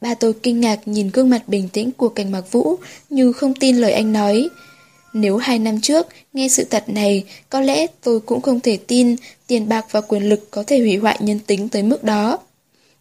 [0.00, 2.76] Ba tôi kinh ngạc nhìn gương mặt bình tĩnh của cảnh mặc vũ
[3.10, 4.48] như không tin lời anh nói.
[5.12, 9.16] Nếu hai năm trước nghe sự thật này, có lẽ tôi cũng không thể tin
[9.46, 12.38] tiền bạc và quyền lực có thể hủy hoại nhân tính tới mức đó.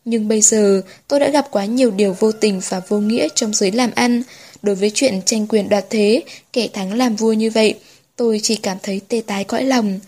[0.05, 3.53] Nhưng bây giờ tôi đã gặp quá nhiều điều vô tình và vô nghĩa trong
[3.53, 4.23] giới làm ăn.
[4.61, 7.79] Đối với chuyện tranh quyền đoạt thế, kẻ thắng làm vua như vậy,
[8.15, 9.99] tôi chỉ cảm thấy tê tái cõi lòng.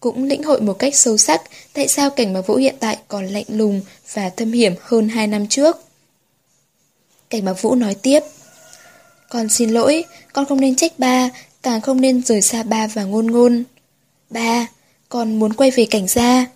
[0.00, 3.26] Cũng lĩnh hội một cách sâu sắc tại sao cảnh mà Vũ hiện tại còn
[3.26, 3.80] lạnh lùng
[4.14, 5.76] và thâm hiểm hơn hai năm trước.
[7.30, 8.20] Cảnh mà Vũ nói tiếp.
[9.28, 11.30] Con xin lỗi, con không nên trách ba,
[11.62, 13.64] càng không nên rời xa ba và ngôn ngôn.
[14.30, 14.66] Ba,
[15.08, 16.46] con muốn quay về cảnh gia.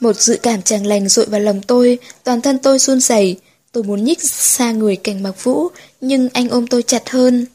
[0.00, 3.36] Một dự cảm chẳng lành rội vào lòng tôi, toàn thân tôi run rẩy.
[3.72, 5.68] Tôi muốn nhích xa người cảnh mặc vũ,
[6.00, 7.46] nhưng anh ôm tôi chặt hơn.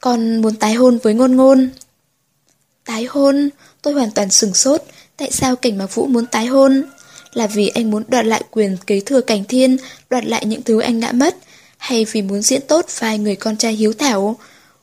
[0.00, 1.70] Con muốn tái hôn với ngôn ngôn.
[2.84, 3.48] Tái hôn?
[3.82, 4.82] Tôi hoàn toàn sừng sốt.
[5.16, 6.82] Tại sao cảnh mặc vũ muốn tái hôn?
[7.32, 9.76] Là vì anh muốn đoạt lại quyền kế thừa cảnh thiên,
[10.10, 11.36] đoạt lại những thứ anh đã mất.
[11.76, 14.36] Hay vì muốn diễn tốt vai người con trai hiếu thảo?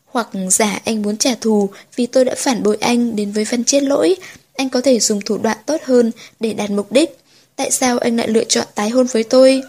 [0.06, 3.64] Hoặc giả anh muốn trả thù vì tôi đã phản bội anh đến với văn
[3.64, 4.16] chết lỗi,
[4.56, 7.18] anh có thể dùng thủ đoạn tốt hơn để đạt mục đích.
[7.56, 9.62] Tại sao anh lại lựa chọn tái hôn với tôi?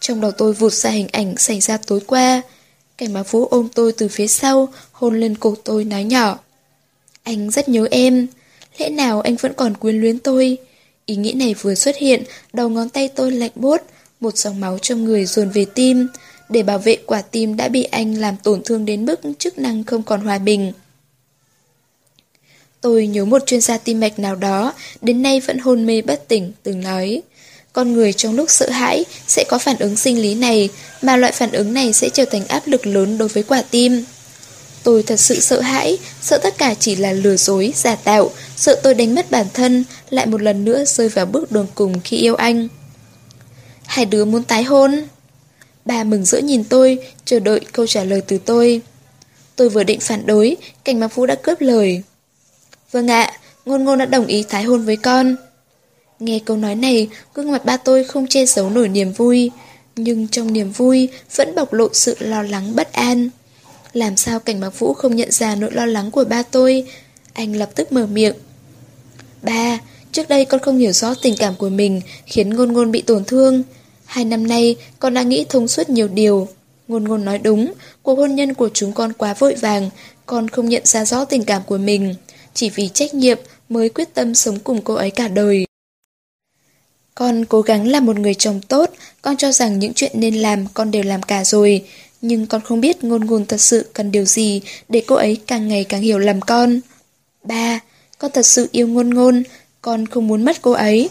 [0.00, 2.42] Trong đầu tôi vụt ra hình ảnh xảy ra tối qua.
[2.98, 6.38] Cảnh báo Vũ ôm tôi từ phía sau, hôn lên cổ tôi nói nhỏ.
[7.22, 8.26] Anh rất nhớ em.
[8.78, 10.58] Lẽ nào anh vẫn còn quyến luyến tôi?
[11.06, 13.82] Ý nghĩ này vừa xuất hiện, đầu ngón tay tôi lạnh buốt,
[14.20, 16.08] một dòng máu trong người dồn về tim.
[16.48, 19.84] Để bảo vệ quả tim đã bị anh làm tổn thương đến mức chức năng
[19.84, 20.72] không còn hòa bình.
[22.80, 26.28] Tôi nhớ một chuyên gia tim mạch nào đó, đến nay vẫn hôn mê bất
[26.28, 27.22] tỉnh, từng nói.
[27.72, 30.68] Con người trong lúc sợ hãi sẽ có phản ứng sinh lý này,
[31.02, 34.04] mà loại phản ứng này sẽ trở thành áp lực lớn đối với quả tim.
[34.82, 38.80] Tôi thật sự sợ hãi, sợ tất cả chỉ là lừa dối, giả tạo, sợ
[38.82, 42.16] tôi đánh mất bản thân, lại một lần nữa rơi vào bước đường cùng khi
[42.16, 42.68] yêu anh.
[43.86, 45.04] Hai đứa muốn tái hôn.
[45.84, 48.80] Bà mừng rỡ nhìn tôi, chờ đợi câu trả lời từ tôi.
[49.56, 52.02] Tôi vừa định phản đối, cảnh mạc vũ đã cướp lời.
[52.92, 53.32] Vâng ạ,
[53.64, 55.36] ngôn ngôn đã đồng ý tái hôn với con.
[56.20, 59.50] Nghe câu nói này, gương mặt ba tôi không che giấu nổi niềm vui,
[59.96, 63.28] nhưng trong niềm vui vẫn bộc lộ sự lo lắng bất an.
[63.92, 66.86] Làm sao cảnh bác vũ không nhận ra nỗi lo lắng của ba tôi?
[67.32, 68.34] Anh lập tức mở miệng.
[69.42, 69.78] Ba,
[70.12, 73.24] trước đây con không hiểu rõ tình cảm của mình, khiến ngôn ngôn bị tổn
[73.24, 73.62] thương.
[74.04, 76.48] Hai năm nay, con đã nghĩ thông suốt nhiều điều.
[76.88, 77.72] Ngôn ngôn nói đúng,
[78.02, 79.90] cuộc hôn nhân của chúng con quá vội vàng,
[80.26, 82.14] con không nhận ra rõ tình cảm của mình.
[82.54, 85.66] Chỉ vì trách nhiệm mới quyết tâm sống cùng cô ấy cả đời.
[87.14, 88.90] Con cố gắng làm một người chồng tốt,
[89.22, 91.84] con cho rằng những chuyện nên làm con đều làm cả rồi.
[92.20, 95.68] Nhưng con không biết ngôn ngôn thật sự cần điều gì để cô ấy càng
[95.68, 96.80] ngày càng hiểu lầm con.
[97.44, 97.80] Ba,
[98.18, 99.42] con thật sự yêu ngôn ngôn,
[99.82, 101.08] con không muốn mất cô ấy.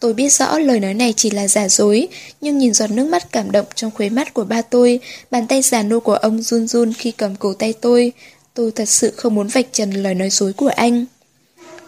[0.00, 2.08] Tôi biết rõ lời nói này chỉ là giả dối,
[2.40, 5.00] nhưng nhìn giọt nước mắt cảm động trong khuế mắt của ba tôi,
[5.30, 8.12] bàn tay già nô của ông run run khi cầm cổ tay tôi.
[8.58, 11.04] Tôi thật sự không muốn vạch trần lời nói dối của anh.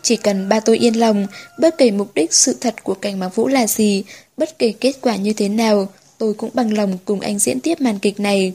[0.03, 1.27] Chỉ cần ba tôi yên lòng,
[1.59, 4.05] bất kể mục đích sự thật của cảnh mạc vũ là gì,
[4.37, 7.81] bất kể kết quả như thế nào, tôi cũng bằng lòng cùng anh diễn tiếp
[7.81, 8.53] màn kịch này.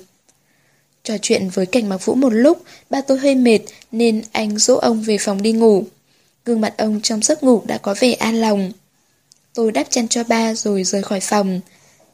[1.04, 3.60] Trò chuyện với cảnh mạc vũ một lúc, ba tôi hơi mệt
[3.92, 5.84] nên anh dỗ ông về phòng đi ngủ.
[6.46, 8.72] Gương mặt ông trong giấc ngủ đã có vẻ an lòng.
[9.54, 11.62] Tôi đắp chăn cho ba rồi rời khỏi phòng.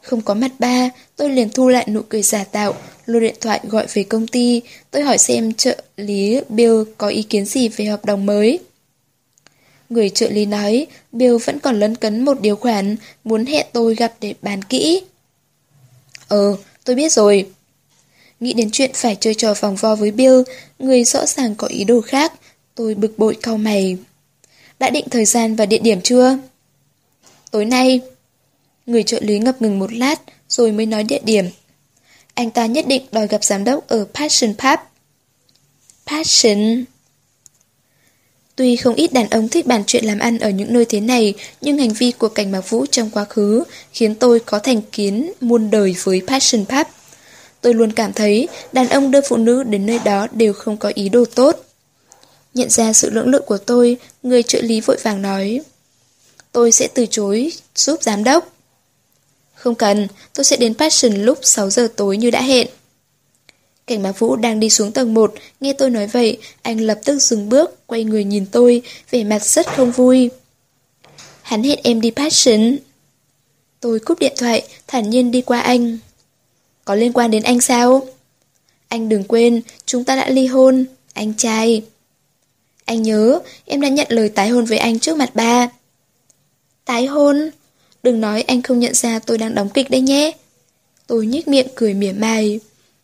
[0.04, 3.60] Không có mặt ba, tôi liền thu lại nụ cười giả tạo, lô điện thoại
[3.64, 4.62] gọi về công ty.
[4.92, 8.60] Tôi hỏi xem trợ lý Bill có ý kiến gì về hợp đồng mới.
[9.90, 13.96] Người trợ lý nói, Bill vẫn còn lấn cấn một điều khoản, muốn hẹn tôi
[13.96, 15.02] gặp để bàn kỹ.
[16.28, 17.50] Ờ, tôi biết rồi.
[18.40, 20.42] Nghĩ đến chuyện phải chơi trò vòng vo với Bill,
[20.80, 22.34] người rõ ràng có ý đồ khác,
[22.76, 23.98] tôi bực bội cau mày.
[24.80, 26.38] Đã định thời gian và địa điểm chưa?
[27.52, 28.02] Tối nay.
[28.92, 31.46] Người trợ lý ngập ngừng một lát, rồi mới nói địa điểm.
[32.34, 34.80] Anh ta nhất định đòi gặp giám đốc ở Passion Pub.
[36.08, 36.84] Passion...
[38.56, 41.34] Tuy không ít đàn ông thích bàn chuyện làm ăn ở những nơi thế này,
[41.62, 45.32] nhưng hành vi của cảnh mạc vũ trong quá khứ khiến tôi có thành kiến
[45.42, 46.88] muôn đời với Passion Pub.
[47.62, 50.92] Tôi luôn cảm thấy đàn ông đưa phụ nữ đến nơi đó đều không có
[50.96, 51.66] ý đồ tốt.
[52.54, 55.62] Nhận ra sự lưỡng lự của tôi, người trợ lý vội vàng nói
[56.52, 58.61] Tôi sẽ từ chối giúp giám đốc.
[59.62, 62.68] Không cần, tôi sẽ đến Passion lúc 6 giờ tối như đã hẹn.
[63.88, 67.20] Cảnh Mạc Vũ đang đi xuống tầng 1, nghe tôi nói vậy, anh lập tức
[67.20, 70.30] dừng bước, quay người nhìn tôi, vẻ mặt rất không vui.
[71.42, 72.78] Hắn hẹn em đi passion.
[73.80, 75.98] Tôi cúp điện thoại, thản nhiên đi qua anh.
[76.86, 78.08] Có liên quan đến anh sao?
[78.88, 81.84] Anh đừng quên, chúng ta đã ly hôn, anh trai.
[82.86, 85.70] Anh nhớ, em đã nhận lời tái hôn với anh trước mặt ba.
[86.86, 87.52] Tái hôn?
[88.04, 90.32] Đừng nói anh không nhận ra tôi đang đóng kịch đấy nhé.
[91.08, 92.60] Tôi nhếch miệng cười mỉa mai.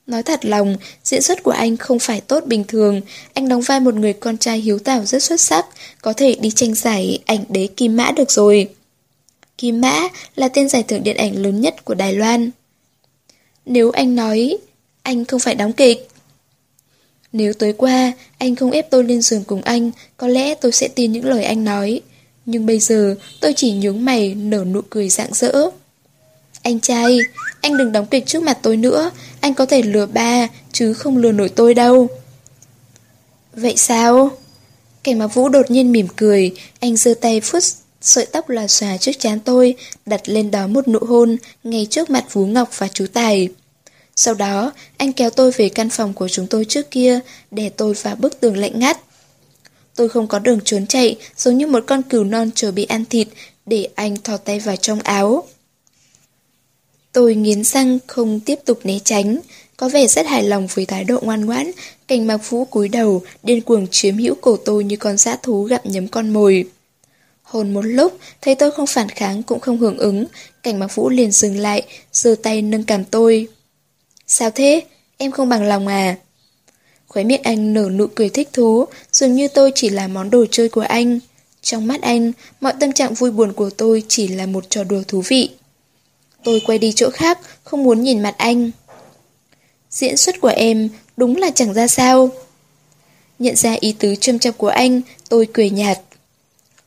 [0.07, 3.01] Nói thật lòng, diễn xuất của anh không phải tốt bình thường.
[3.33, 5.65] Anh đóng vai một người con trai hiếu thảo rất xuất sắc,
[6.01, 8.69] có thể đi tranh giải ảnh đế Kim Mã được rồi.
[9.57, 12.51] Kim Mã là tên giải thưởng điện ảnh lớn nhất của Đài Loan.
[13.65, 14.57] Nếu anh nói,
[15.01, 16.07] anh không phải đóng kịch.
[17.31, 20.87] Nếu tối qua, anh không ép tôi lên giường cùng anh, có lẽ tôi sẽ
[20.87, 22.01] tin những lời anh nói.
[22.47, 25.53] Nhưng bây giờ, tôi chỉ nhướng mày nở nụ cười rạng rỡ.
[26.61, 27.19] Anh trai,
[27.61, 31.17] anh đừng đóng kịch trước mặt tôi nữa, anh có thể lừa ba, chứ không
[31.17, 32.07] lừa nổi tôi đâu.
[33.53, 34.31] Vậy sao?
[35.03, 37.63] Cảnh mà Vũ đột nhiên mỉm cười, anh giơ tay phút
[38.01, 42.09] sợi tóc là xòa trước chán tôi, đặt lên đó một nụ hôn, ngay trước
[42.09, 43.49] mặt Vũ Ngọc và chú Tài.
[44.15, 47.19] Sau đó, anh kéo tôi về căn phòng của chúng tôi trước kia,
[47.51, 48.97] để tôi vào bức tường lạnh ngắt.
[49.97, 53.05] Tôi không có đường trốn chạy, giống như một con cừu non chờ bị ăn
[53.05, 53.27] thịt,
[53.65, 55.43] để anh thò tay vào trong áo.
[57.11, 59.39] Tôi nghiến răng không tiếp tục né tránh,
[59.77, 61.71] có vẻ rất hài lòng với thái độ ngoan ngoãn,
[62.07, 65.63] cảnh mặc vũ cúi đầu, điên cuồng chiếm hữu cổ tôi như con dã thú
[65.63, 66.65] gặm nhấm con mồi.
[67.41, 70.25] Hồn một lúc, thấy tôi không phản kháng cũng không hưởng ứng,
[70.63, 73.47] cảnh mặc vũ liền dừng lại, giơ tay nâng cảm tôi.
[74.27, 74.81] Sao thế?
[75.17, 76.15] Em không bằng lòng à?
[77.07, 80.45] Khóe miệng anh nở nụ cười thích thú, dường như tôi chỉ là món đồ
[80.51, 81.19] chơi của anh.
[81.61, 85.03] Trong mắt anh, mọi tâm trạng vui buồn của tôi chỉ là một trò đùa
[85.07, 85.49] thú vị.
[86.43, 88.71] Tôi quay đi chỗ khác, không muốn nhìn mặt anh.
[89.89, 92.29] Diễn xuất của em đúng là chẳng ra sao.
[93.39, 95.99] Nhận ra ý tứ châm chọc của anh, tôi cười nhạt.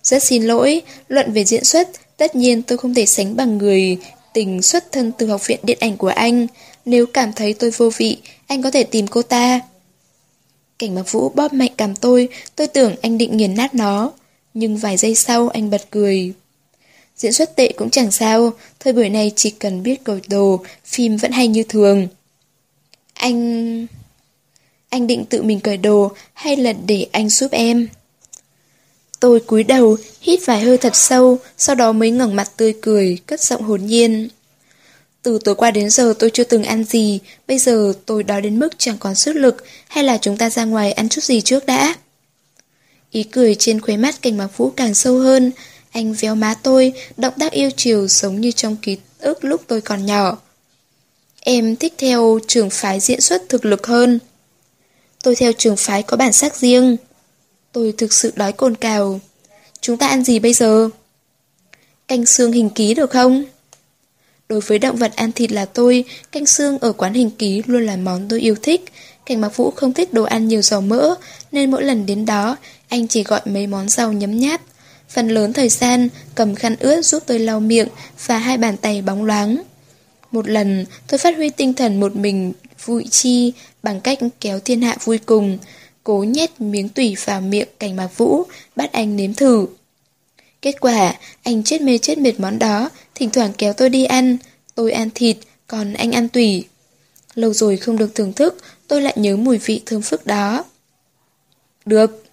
[0.03, 3.99] Rất xin lỗi, luận về diễn xuất, tất nhiên tôi không thể sánh bằng người
[4.33, 6.47] tình xuất thân từ học viện điện ảnh của anh.
[6.85, 9.61] Nếu cảm thấy tôi vô vị, anh có thể tìm cô ta.
[10.81, 14.13] Cảnh mặc vũ bóp mạnh cầm tôi, tôi tưởng anh định nghiền nát nó.
[14.55, 16.33] Nhưng vài giây sau anh bật cười.
[17.17, 21.17] Diễn xuất tệ cũng chẳng sao, thời buổi này chỉ cần biết cầu đồ, phim
[21.17, 22.09] vẫn hay như thường.
[23.15, 23.87] Anh...
[24.89, 27.89] Anh định tự mình cởi đồ hay là để anh giúp em?
[29.21, 33.19] Tôi cúi đầu, hít vài hơi thật sâu, sau đó mới ngẩng mặt tươi cười,
[33.27, 34.29] cất giọng hồn nhiên.
[35.23, 38.59] Từ tối qua đến giờ tôi chưa từng ăn gì, bây giờ tôi đói đến
[38.59, 41.67] mức chẳng còn sức lực, hay là chúng ta ra ngoài ăn chút gì trước
[41.67, 41.95] đã?
[43.11, 45.53] Ý cười trên khuế mắt cảnh mạc vũ càng sâu hơn,
[45.91, 49.81] anh véo má tôi, động tác yêu chiều giống như trong ký ức lúc tôi
[49.81, 50.39] còn nhỏ.
[51.41, 54.19] Em thích theo trường phái diễn xuất thực lực hơn.
[55.23, 56.97] Tôi theo trường phái có bản sắc riêng.
[57.73, 59.21] Tôi thực sự đói cồn cào.
[59.81, 60.89] Chúng ta ăn gì bây giờ?
[62.09, 63.45] Canh xương hình ký được không?
[64.51, 67.87] Đối với động vật ăn thịt là tôi, canh xương ở quán hình ký luôn
[67.87, 68.85] là món tôi yêu thích.
[69.27, 71.15] Cảnh Mạc Vũ không thích đồ ăn nhiều dầu mỡ,
[71.53, 72.57] nên mỗi lần đến đó,
[72.89, 74.61] anh chỉ gọi mấy món rau nhấm nháp.
[75.09, 77.89] Phần lớn thời gian, cầm khăn ướt giúp tôi lau miệng
[78.27, 79.63] và hai bàn tay bóng loáng.
[80.33, 82.53] Một lần, tôi phát huy tinh thần một mình
[82.85, 85.59] vui chi bằng cách kéo thiên hạ vui cùng,
[86.05, 88.43] cố nhét miếng tủy vào miệng cảnh mạc vũ,
[88.77, 89.67] bắt anh nếm thử.
[90.63, 94.37] Kết quả, anh chết mê chết mệt món đó, thỉnh thoảng kéo tôi đi ăn,
[94.75, 96.65] tôi ăn thịt, còn anh ăn tủy.
[97.35, 98.57] Lâu rồi không được thưởng thức,
[98.89, 100.65] tôi lại nhớ mùi vị thơm phức đó.
[101.85, 102.25] Được.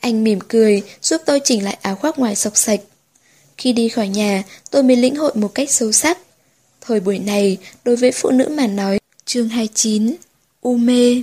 [0.00, 2.80] Anh mỉm cười, giúp tôi chỉnh lại áo khoác ngoài sọc sạch.
[3.58, 6.18] Khi đi khỏi nhà, tôi mới lĩnh hội một cách sâu sắc.
[6.80, 10.14] Thời buổi này, đối với phụ nữ mà nói, chương 29,
[10.60, 11.22] U mê.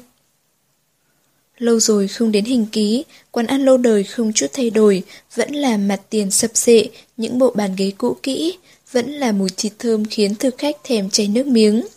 [1.57, 5.03] Lâu rồi không đến hình ký, quán ăn lâu đời không chút thay đổi,
[5.35, 6.85] vẫn là mặt tiền sập sệ,
[7.17, 8.57] những bộ bàn ghế cũ kỹ,
[8.91, 11.87] vẫn là mùi thịt thơm khiến thực khách thèm chảy nước miếng.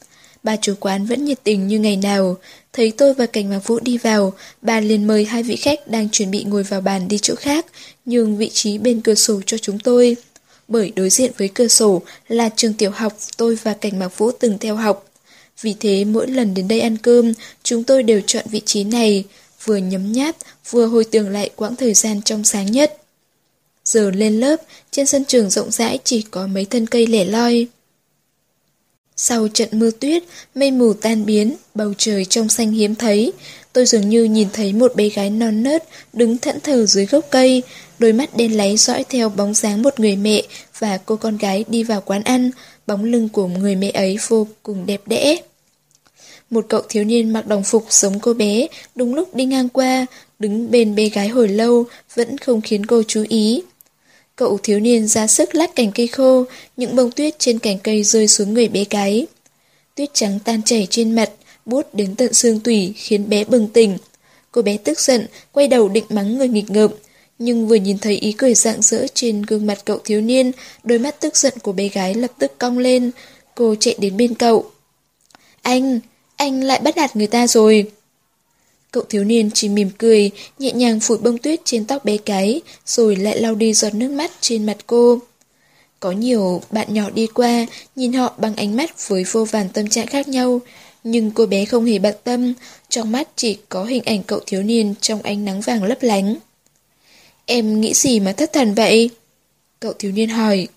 [0.43, 2.37] Bà chủ quán vẫn nhiệt tình như ngày nào,
[2.73, 6.09] thấy tôi và Cảnh Mạc Vũ đi vào, bà liền mời hai vị khách đang
[6.09, 7.67] chuẩn bị ngồi vào bàn đi chỗ khác,
[8.07, 10.17] nhường vị trí bên cửa sổ cho chúng tôi.
[10.69, 14.31] Bởi đối diện với cửa sổ là trường tiểu học tôi và Cảnh Mạc Vũ
[14.31, 15.11] từng theo học.
[15.61, 19.25] Vì thế mỗi lần đến đây ăn cơm, chúng tôi đều chọn vị trí này,
[19.65, 20.37] vừa nhấm nháp,
[20.71, 23.04] vừa hồi tưởng lại quãng thời gian trong sáng nhất.
[23.85, 24.57] Giờ lên lớp,
[24.91, 27.67] trên sân trường rộng rãi chỉ có mấy thân cây lẻ loi.
[29.17, 30.23] Sau trận mưa tuyết,
[30.55, 33.33] mây mù tan biến, bầu trời trong xanh hiếm thấy.
[33.73, 37.25] Tôi dường như nhìn thấy một bé gái non nớt đứng thẫn thờ dưới gốc
[37.31, 37.63] cây,
[37.99, 40.43] đôi mắt đen láy dõi theo bóng dáng một người mẹ
[40.79, 42.51] và cô con gái đi vào quán ăn,
[42.87, 45.37] bóng lưng của người mẹ ấy vô cùng đẹp đẽ.
[46.51, 50.07] Một cậu thiếu niên mặc đồng phục giống cô bé, đúng lúc đi ngang qua,
[50.39, 53.63] đứng bên bé gái hồi lâu, vẫn không khiến cô chú ý.
[54.37, 56.45] Cậu thiếu niên ra sức lắc cành cây khô,
[56.77, 59.27] những bông tuyết trên cành cây rơi xuống người bé gái.
[59.95, 61.31] Tuyết trắng tan chảy trên mặt,
[61.67, 63.99] bút đến tận xương tủy khiến bé bừng tỉnh.
[64.53, 66.91] Cô bé tức giận, quay đầu định mắng người nghịch ngợm.
[67.39, 70.53] Nhưng vừa nhìn thấy ý cười rạng rỡ trên gương mặt cậu thiếu niên,
[70.85, 73.11] đôi mắt tức giận của bé gái lập tức cong lên.
[73.55, 74.71] Cô chạy đến bên cậu.
[75.63, 76.01] Anh,
[76.37, 77.91] anh lại bắt nạt người ta rồi.
[78.95, 82.61] Cậu thiếu niên chỉ mỉm cười, nhẹ nhàng phủi bông tuyết trên tóc bé cái,
[82.87, 85.19] rồi lại lau đi giọt nước mắt trên mặt cô.
[86.01, 89.89] Có nhiều bạn nhỏ đi qua, nhìn họ bằng ánh mắt với vô vàn tâm
[89.89, 90.61] trạng khác nhau,
[91.05, 92.55] nhưng cô bé không hề bận tâm,
[92.89, 96.37] trong mắt chỉ có hình ảnh cậu thiếu niên trong ánh nắng vàng lấp lánh.
[97.47, 99.11] Em nghĩ gì mà thất thần vậy?
[99.81, 100.69] Cậu thiếu niên hỏi.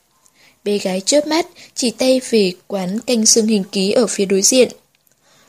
[0.63, 4.41] Bé gái chớp mắt, chỉ tay về quán canh xương hình ký ở phía đối
[4.41, 4.69] diện.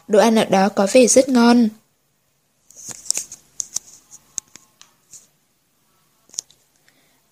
[0.08, 1.68] Đồ ăn ở đó có vẻ rất ngon.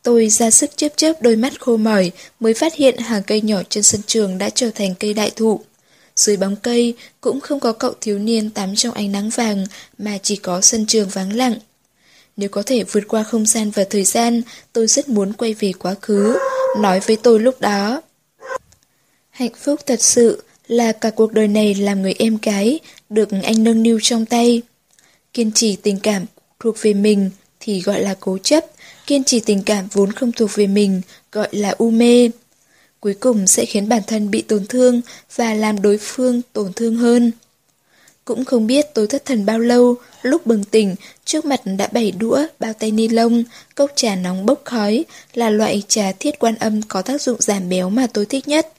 [0.07, 3.63] Tôi ra sức chớp chớp đôi mắt khô mỏi mới phát hiện hàng cây nhỏ
[3.69, 5.61] trên sân trường đã trở thành cây đại thụ.
[6.17, 9.67] Dưới bóng cây cũng không có cậu thiếu niên tắm trong ánh nắng vàng
[9.99, 11.55] mà chỉ có sân trường vắng lặng.
[12.37, 14.43] Nếu có thể vượt qua không gian và thời gian,
[14.73, 16.39] tôi rất muốn quay về quá khứ,
[16.79, 18.03] nói với tôi lúc đó.
[19.31, 23.65] Hạnh phúc thật sự là cả cuộc đời này làm người em gái, được anh
[23.65, 24.63] nâng niu trong tay.
[25.33, 26.25] Kiên trì tình cảm
[26.61, 28.65] thuộc về mình thì gọi là cố chấp,
[29.07, 31.01] kiên trì tình cảm vốn không thuộc về mình
[31.33, 32.31] gọi là u mê.
[33.01, 35.01] Cuối cùng sẽ khiến bản thân bị tổn thương
[35.37, 37.33] và làm đối phương tổn thương hơn.
[38.25, 42.11] Cũng không biết tôi thất thần bao lâu, lúc bừng tỉnh, trước mặt đã bày
[42.11, 46.55] đũa, bao tay ni lông, cốc trà nóng bốc khói, là loại trà thiết quan
[46.55, 48.73] âm có tác dụng giảm béo mà tôi thích nhất.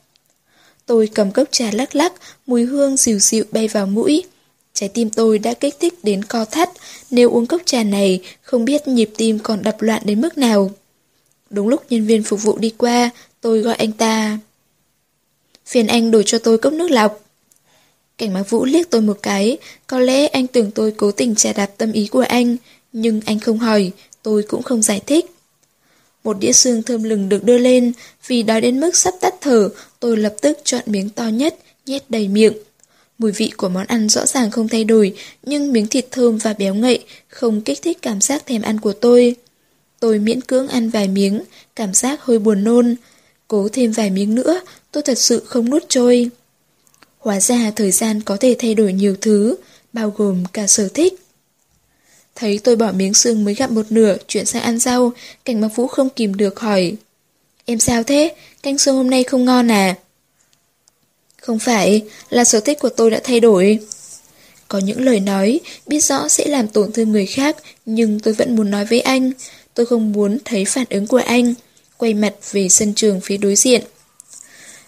[0.86, 2.14] Tôi cầm cốc trà lắc lắc,
[2.46, 4.24] mùi hương dịu dịu bay vào mũi.
[4.80, 6.70] Trái tim tôi đã kích thích đến co thắt,
[7.12, 10.72] nếu uống cốc trà này, không biết nhịp tim còn đập loạn đến mức nào.
[11.50, 13.10] Đúng lúc nhân viên phục vụ đi qua,
[13.42, 14.40] tôi gọi anh ta.
[15.66, 17.20] Phiền anh đổi cho tôi cốc nước lọc.
[18.18, 21.54] Cảnh mạc vũ liếc tôi một cái, có lẽ anh tưởng tôi cố tình trà
[21.54, 22.58] đạp tâm ý của anh,
[22.94, 23.92] nhưng anh không hỏi,
[24.24, 25.26] tôi cũng không giải thích.
[26.24, 27.94] Một đĩa xương thơm lừng được đưa lên,
[28.28, 32.10] vì đói đến mức sắp tắt thở, tôi lập tức chọn miếng to nhất, nhét
[32.10, 32.54] đầy miệng.
[33.18, 36.54] Mùi vị của món ăn rõ ràng không thay đổi, nhưng miếng thịt thơm và
[36.54, 39.36] béo ngậy không kích thích cảm giác thèm ăn của tôi.
[40.00, 41.42] Tôi miễn cưỡng ăn vài miếng,
[41.76, 42.96] cảm giác hơi buồn nôn.
[43.48, 46.30] Cố thêm vài miếng nữa, tôi thật sự không nuốt trôi.
[47.18, 49.56] Hóa ra thời gian có thể thay đổi nhiều thứ,
[49.94, 51.14] bao gồm cả sở thích.
[52.36, 55.14] Thấy tôi bỏ miếng xương mới gặm một nửa, chuyển sang ăn rau,
[55.46, 56.96] cảnh mặc vũ không kìm được hỏi.
[57.66, 58.36] Em sao thế?
[58.64, 59.96] Canh xương hôm nay không ngon à?
[61.48, 63.80] Không phải, là sở thích của tôi đã thay đổi.
[64.68, 68.56] Có những lời nói, biết rõ sẽ làm tổn thương người khác, nhưng tôi vẫn
[68.56, 69.32] muốn nói với anh.
[69.74, 71.54] Tôi không muốn thấy phản ứng của anh.
[71.98, 73.84] Quay mặt về sân trường phía đối diện.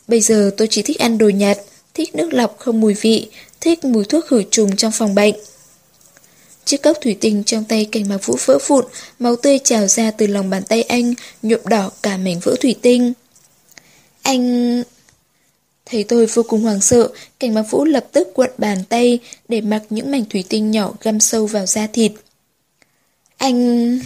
[0.08, 1.58] Bây giờ tôi chỉ thích ăn đồ nhạt,
[1.94, 3.28] thích nước lọc không mùi vị,
[3.62, 5.36] thích mùi thuốc khử trùng trong phòng bệnh.
[6.66, 8.86] Chiếc cốc thủy tinh trong tay cảnh mạc vũ vỡ vụn,
[9.20, 12.76] máu tươi trào ra từ lòng bàn tay anh, nhuộm đỏ cả mảnh vỡ thủy
[12.82, 13.14] tinh.
[14.22, 14.84] Anh...
[15.90, 19.62] Thấy tôi vô cùng hoảng sợ, cảnh mạc vũ lập tức cuộn bàn tay để
[19.62, 22.12] mặc những mảnh thủy tinh nhỏ găm sâu vào da thịt.
[23.38, 24.00] Anh...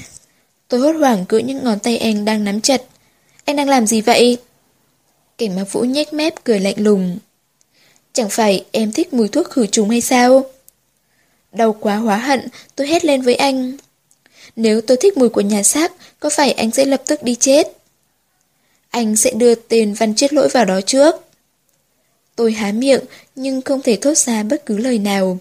[0.67, 2.81] Tôi hốt hoảng cỡ những ngón tay anh đang nắm chặt.
[3.45, 4.37] Anh đang làm gì vậy?
[5.37, 7.17] Cảnh mạc vũ nhếch mép cười lạnh lùng.
[8.13, 10.45] Chẳng phải em thích mùi thuốc khử trùng hay sao?
[11.51, 13.77] Đau quá hóa hận, tôi hét lên với anh.
[14.55, 17.67] Nếu tôi thích mùi của nhà xác, có phải anh sẽ lập tức đi chết?
[18.89, 21.15] Anh sẽ đưa tên văn chết lỗi vào đó trước.
[22.35, 23.01] Tôi há miệng,
[23.35, 25.39] nhưng không thể thốt ra bất cứ lời nào.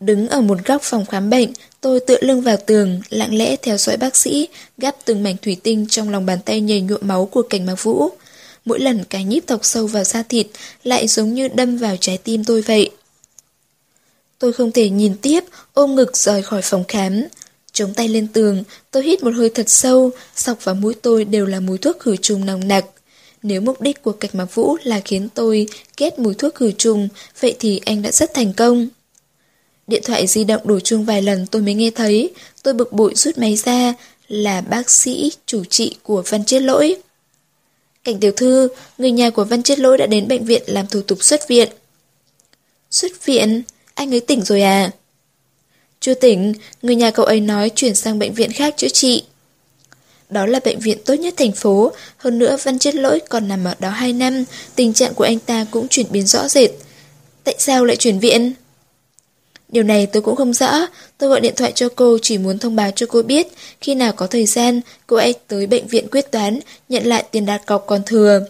[0.00, 3.76] Đứng ở một góc phòng khám bệnh, tôi tựa lưng vào tường, lặng lẽ theo
[3.76, 7.26] dõi bác sĩ, gắp từng mảnh thủy tinh trong lòng bàn tay nhầy nhuộm máu
[7.26, 8.08] của cảnh mạc vũ.
[8.64, 10.46] Mỗi lần cái nhíp thọc sâu vào da thịt
[10.84, 12.90] lại giống như đâm vào trái tim tôi vậy.
[14.38, 17.24] Tôi không thể nhìn tiếp, ôm ngực rời khỏi phòng khám.
[17.72, 21.46] Chống tay lên tường, tôi hít một hơi thật sâu, sọc vào mũi tôi đều
[21.46, 22.84] là mùi thuốc khử trùng nồng nặc.
[23.42, 27.08] Nếu mục đích của cạch mạc vũ là khiến tôi ghét mùi thuốc khử trùng,
[27.40, 28.88] vậy thì anh đã rất thành công.
[29.86, 32.30] Điện thoại di động đổ chuông vài lần tôi mới nghe thấy,
[32.62, 33.94] tôi bực bội rút máy ra,
[34.28, 36.96] là bác sĩ, chủ trị của Văn Chết Lỗi.
[38.04, 41.00] Cảnh tiểu thư, người nhà của Văn Chết Lỗi đã đến bệnh viện làm thủ
[41.02, 41.68] tục xuất viện.
[42.90, 43.62] Xuất viện?
[43.94, 44.90] Anh ấy tỉnh rồi à?
[46.00, 49.24] Chưa tỉnh, người nhà cậu ấy nói chuyển sang bệnh viện khác chữa trị.
[50.30, 53.64] Đó là bệnh viện tốt nhất thành phố, hơn nữa Văn Chết Lỗi còn nằm
[53.64, 56.70] ở đó 2 năm, tình trạng của anh ta cũng chuyển biến rõ rệt.
[57.44, 58.52] Tại sao lại chuyển viện?
[59.68, 60.86] Điều này tôi cũng không rõ,
[61.18, 63.46] tôi gọi điện thoại cho cô chỉ muốn thông báo cho cô biết,
[63.80, 67.46] khi nào có thời gian, cô ấy tới bệnh viện quyết toán, nhận lại tiền
[67.46, 68.40] đặt cọc còn thừa.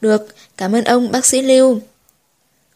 [0.00, 1.80] Được, cảm ơn ông bác sĩ Lưu.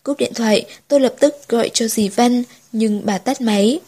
[0.03, 3.81] Cúp điện thoại, tôi lập tức gọi cho dì Văn, nhưng bà tắt máy.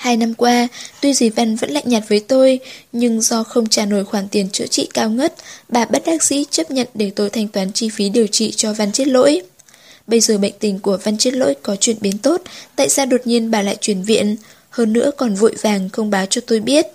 [0.00, 0.68] Hai năm qua,
[1.00, 2.60] tuy dì Văn vẫn lạnh nhạt với tôi,
[2.92, 5.34] nhưng do không trả nổi khoản tiền chữa trị cao ngất,
[5.68, 8.72] bà bất đắc dĩ chấp nhận để tôi thanh toán chi phí điều trị cho
[8.72, 9.42] Văn chết lỗi.
[10.06, 12.42] Bây giờ bệnh tình của Văn chết lỗi có chuyển biến tốt,
[12.76, 14.36] tại sao đột nhiên bà lại chuyển viện,
[14.70, 16.86] hơn nữa còn vội vàng không báo cho tôi biết.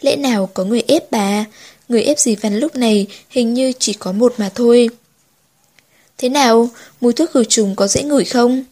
[0.00, 1.44] Lẽ nào có người ép bà,
[1.88, 4.88] người ép dì Văn lúc này hình như chỉ có một mà thôi.
[6.18, 6.68] Thế nào,
[7.00, 8.64] mùi thuốc khử trùng có dễ ngửi không?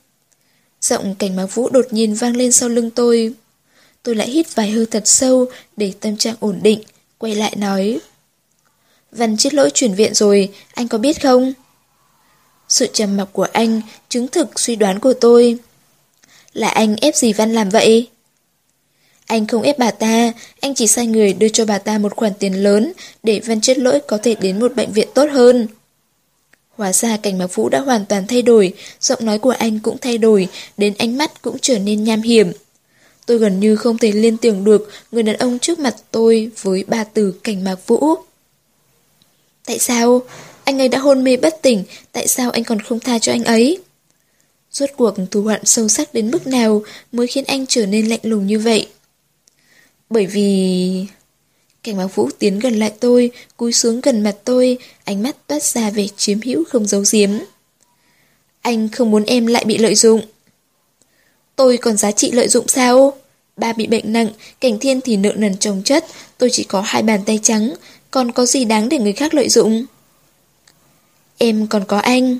[0.80, 3.34] Giọng cảnh báo vũ đột nhiên vang lên sau lưng tôi.
[4.02, 5.46] Tôi lại hít vài hơi thật sâu
[5.76, 6.82] để tâm trạng ổn định,
[7.18, 8.00] quay lại nói.
[9.12, 11.52] Văn chết lỗi chuyển viện rồi, anh có biết không?
[12.68, 15.58] Sự trầm mặc của anh chứng thực suy đoán của tôi.
[16.52, 18.08] Là anh ép gì Văn làm vậy?
[19.26, 22.32] Anh không ép bà ta, anh chỉ sai người đưa cho bà ta một khoản
[22.38, 22.92] tiền lớn
[23.22, 25.68] để Văn chết lỗi có thể đến một bệnh viện tốt hơn.
[26.76, 29.98] Hóa ra cảnh mạc vũ đã hoàn toàn thay đổi, giọng nói của anh cũng
[29.98, 32.52] thay đổi, đến ánh mắt cũng trở nên nham hiểm.
[33.32, 36.84] Tôi gần như không thể liên tưởng được người đàn ông trước mặt tôi với
[36.86, 38.14] ba từ cảnh mạc vũ.
[39.66, 40.22] Tại sao?
[40.64, 43.44] Anh ấy đã hôn mê bất tỉnh, tại sao anh còn không tha cho anh
[43.44, 43.78] ấy?
[44.70, 48.20] Rốt cuộc thù hận sâu sắc đến mức nào mới khiến anh trở nên lạnh
[48.22, 48.88] lùng như vậy?
[50.10, 51.06] Bởi vì...
[51.82, 55.62] Cảnh mạc vũ tiến gần lại tôi, cúi xuống gần mặt tôi, ánh mắt toát
[55.62, 57.30] ra về chiếm hữu không giấu giếm.
[58.60, 60.22] Anh không muốn em lại bị lợi dụng.
[61.56, 63.18] Tôi còn giá trị lợi dụng sao?
[63.62, 64.28] Ba bị bệnh nặng,
[64.60, 66.04] cảnh thiên thì nợ nần chồng chất,
[66.38, 67.74] tôi chỉ có hai bàn tay trắng,
[68.10, 69.86] còn có gì đáng để người khác lợi dụng?
[71.38, 72.38] Em còn có anh.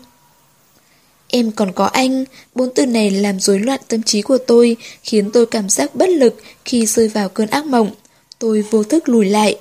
[1.29, 5.31] Em còn có anh, bốn từ này làm rối loạn tâm trí của tôi, khiến
[5.33, 7.91] tôi cảm giác bất lực khi rơi vào cơn ác mộng.
[8.39, 9.59] Tôi vô thức lùi lại.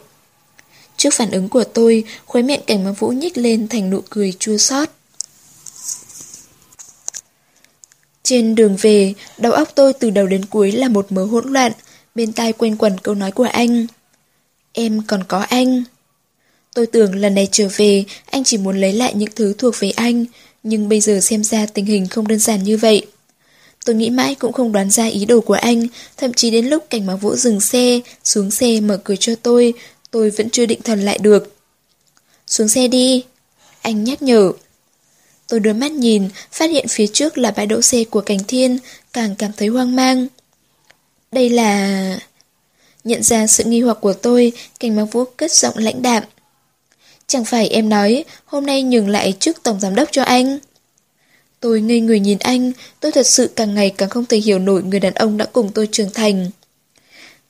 [0.97, 4.33] Trước phản ứng của tôi, khóe miệng cảnh mà vũ nhích lên thành nụ cười
[4.39, 4.89] chua xót.
[8.23, 11.71] Trên đường về, đầu óc tôi từ đầu đến cuối là một mớ hỗn loạn,
[12.15, 13.87] bên tai quanh quẩn câu nói của anh.
[14.73, 15.83] Em còn có anh.
[16.73, 19.91] Tôi tưởng lần này trở về, anh chỉ muốn lấy lại những thứ thuộc về
[19.91, 20.25] anh,
[20.63, 23.05] nhưng bây giờ xem ra tình hình không đơn giản như vậy.
[23.85, 26.85] Tôi nghĩ mãi cũng không đoán ra ý đồ của anh, thậm chí đến lúc
[26.89, 29.73] cảnh báo vũ dừng xe, xuống xe mở cửa cho tôi,
[30.11, 31.55] tôi vẫn chưa định thần lại được.
[32.47, 33.23] Xuống xe đi.
[33.81, 34.51] Anh nhắc nhở.
[35.51, 38.77] Tôi đưa mắt nhìn, phát hiện phía trước là bãi đỗ xe của Cảnh Thiên,
[39.13, 40.27] càng cảm thấy hoang mang.
[41.31, 42.19] Đây là...
[43.03, 46.23] Nhận ra sự nghi hoặc của tôi, cảnh báo vũ cất giọng lãnh đạm.
[47.27, 50.59] Chẳng phải em nói, hôm nay nhường lại trước tổng giám đốc cho anh.
[51.59, 54.83] Tôi ngây người nhìn anh, tôi thật sự càng ngày càng không thể hiểu nổi
[54.83, 56.49] người đàn ông đã cùng tôi trưởng thành.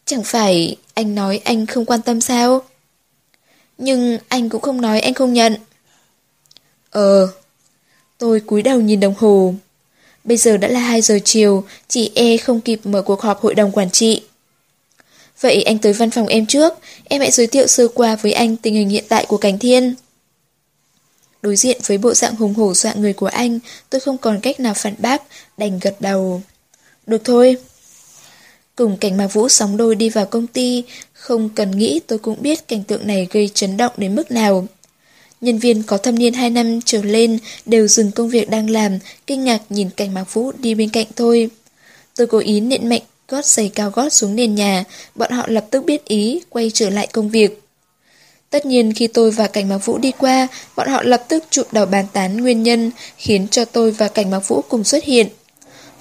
[0.06, 2.62] Chẳng phải anh nói anh không quan tâm sao?
[3.78, 5.56] Nhưng anh cũng không nói anh không nhận.
[6.90, 7.41] Ờ.
[8.22, 9.54] Tôi cúi đầu nhìn đồng hồ.
[10.24, 13.56] Bây giờ đã là 2 giờ chiều, chị E không kịp mở cuộc họp hội
[13.56, 14.22] đồng quản trị.
[15.40, 18.58] Vậy anh tới văn phòng em trước, em hãy giới thiệu sơ qua với anh
[18.58, 19.96] tình hình hiện tại của Cảnh Thiên.
[21.42, 23.60] Đối diện với bộ dạng hùng hổ dọa người của anh,
[23.90, 25.22] tôi không còn cách nào phản bác,
[25.58, 26.42] đành gật đầu.
[27.08, 27.58] Được thôi.
[28.76, 32.42] Cùng cảnh mạc vũ sóng đôi đi vào công ty, không cần nghĩ tôi cũng
[32.42, 34.68] biết cảnh tượng này gây chấn động đến mức nào.
[35.42, 39.00] Nhân viên có thâm niên 2 năm trở lên đều dừng công việc đang làm,
[39.28, 41.50] kinh ngạc nhìn cảnh mạc vũ đi bên cạnh tôi.
[42.16, 44.84] Tôi cố ý nện mạnh gót giày cao gót xuống nền nhà,
[45.16, 47.62] bọn họ lập tức biết ý, quay trở lại công việc.
[48.50, 51.74] Tất nhiên khi tôi và Cảnh Mạc Vũ đi qua, bọn họ lập tức chụp
[51.74, 55.28] đầu bàn tán nguyên nhân, khiến cho tôi và Cảnh Mạc Vũ cùng xuất hiện.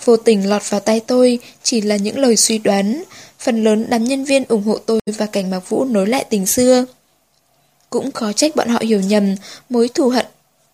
[0.05, 3.03] Vô tình lọt vào tay tôi chỉ là những lời suy đoán,
[3.39, 6.47] phần lớn đám nhân viên ủng hộ tôi và Cảnh Mạc Vũ nối lại tình
[6.47, 6.87] xưa.
[7.91, 9.35] Cũng khó trách bọn họ hiểu nhầm,
[9.69, 10.27] mối thù hận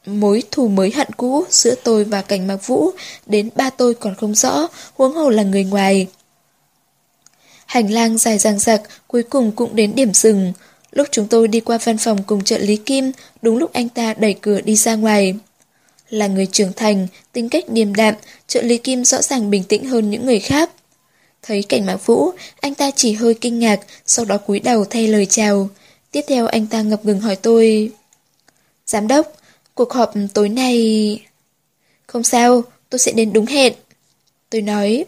[0.07, 2.91] mối thù mới hận cũ giữa tôi và Cảnh Mạc Vũ
[3.27, 6.07] đến ba tôi còn không rõ, huống hồ là người ngoài.
[7.67, 10.53] Hành lang dài dằng dặc, cuối cùng cũng đến điểm dừng.
[10.93, 13.13] Lúc chúng tôi đi qua văn phòng cùng trợ lý Kim,
[13.43, 15.35] đúng lúc anh ta đẩy cửa đi ra ngoài.
[16.11, 18.15] Là người trưởng thành, tính cách điềm đạm,
[18.47, 20.71] trợ lý Kim rõ ràng bình tĩnh hơn những người khác.
[21.43, 25.09] Thấy cảnh mạc vũ, anh ta chỉ hơi kinh ngạc, sau đó cúi đầu thay
[25.09, 25.69] lời chào.
[26.17, 27.93] Tiếp theo anh ta ngập ngừng hỏi tôi...
[28.87, 29.33] Giám đốc,
[29.75, 31.21] cuộc họp tối nay...
[32.07, 33.73] Không sao, tôi sẽ đến đúng hẹn.
[34.51, 35.05] Tôi nói...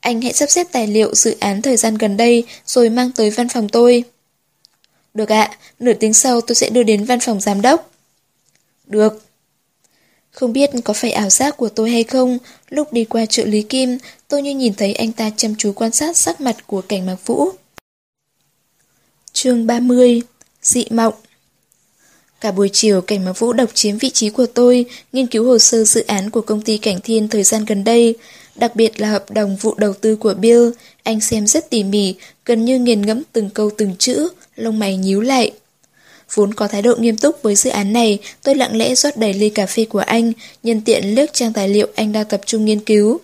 [0.00, 3.30] Anh hãy sắp xếp tài liệu dự án thời gian gần đây rồi mang tới
[3.30, 4.04] văn phòng tôi.
[5.14, 7.90] Được ạ, nửa tiếng sau tôi sẽ đưa đến văn phòng giám đốc.
[8.86, 9.22] Được.
[10.30, 13.62] Không biết có phải ảo giác của tôi hay không, lúc đi qua trợ lý
[13.62, 17.06] Kim, tôi như nhìn thấy anh ta chăm chú quan sát sắc mặt của cảnh
[17.06, 17.50] mạc vũ
[19.34, 20.22] chương 30
[20.62, 21.14] Dị mộng
[22.40, 25.58] Cả buổi chiều, Cảnh mà Vũ độc chiếm vị trí của tôi, nghiên cứu hồ
[25.58, 28.14] sơ dự án của công ty Cảnh Thiên thời gian gần đây,
[28.54, 30.70] đặc biệt là hợp đồng vụ đầu tư của Bill.
[31.02, 32.14] Anh xem rất tỉ mỉ,
[32.44, 35.52] gần như nghiền ngẫm từng câu từng chữ, lông mày nhíu lại.
[36.34, 39.32] Vốn có thái độ nghiêm túc với dự án này, tôi lặng lẽ rót đầy
[39.32, 40.32] ly cà phê của anh,
[40.62, 43.20] nhân tiện lướt trang tài liệu anh đang tập trung nghiên cứu.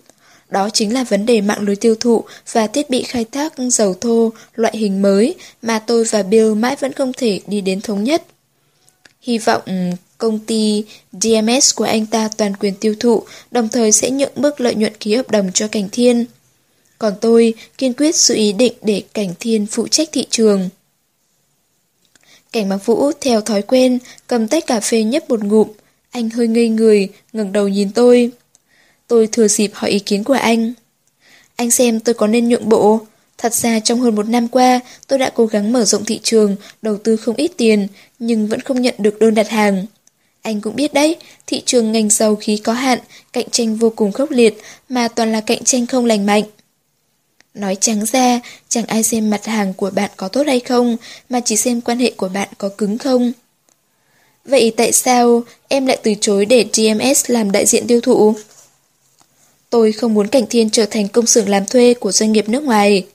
[0.50, 3.94] Đó chính là vấn đề mạng lưới tiêu thụ và thiết bị khai thác dầu
[3.94, 8.04] thô, loại hình mới mà tôi và Bill mãi vẫn không thể đi đến thống
[8.04, 8.22] nhất.
[9.20, 9.72] Hy vọng ừ,
[10.18, 14.60] công ty DMS của anh ta toàn quyền tiêu thụ, đồng thời sẽ nhượng mức
[14.60, 16.26] lợi nhuận ký hợp đồng cho Cảnh Thiên.
[16.98, 20.68] Còn tôi kiên quyết sự ý định để Cảnh Thiên phụ trách thị trường.
[22.52, 25.68] Cảnh Bằng Vũ theo thói quen cầm tách cà phê nhấp một ngụm,
[26.10, 28.32] anh hơi ngây người, ngẩng đầu nhìn tôi.
[29.10, 30.72] Tôi thừa dịp hỏi ý kiến của anh.
[31.56, 33.00] Anh xem tôi có nên nhượng bộ.
[33.38, 36.56] Thật ra trong hơn một năm qua, tôi đã cố gắng mở rộng thị trường,
[36.82, 37.88] đầu tư không ít tiền,
[38.18, 39.86] nhưng vẫn không nhận được đơn đặt hàng.
[40.42, 42.98] Anh cũng biết đấy, thị trường ngành dầu khí có hạn,
[43.32, 44.58] cạnh tranh vô cùng khốc liệt,
[44.88, 46.44] mà toàn là cạnh tranh không lành mạnh.
[47.54, 50.96] Nói trắng ra, chẳng ai xem mặt hàng của bạn có tốt hay không,
[51.28, 53.32] mà chỉ xem quan hệ của bạn có cứng không.
[54.44, 58.34] Vậy tại sao em lại từ chối để GMS làm đại diện tiêu thụ?
[59.70, 62.62] Tôi không muốn Cảnh Thiên trở thành công xưởng làm thuê của doanh nghiệp nước
[62.62, 63.06] ngoài.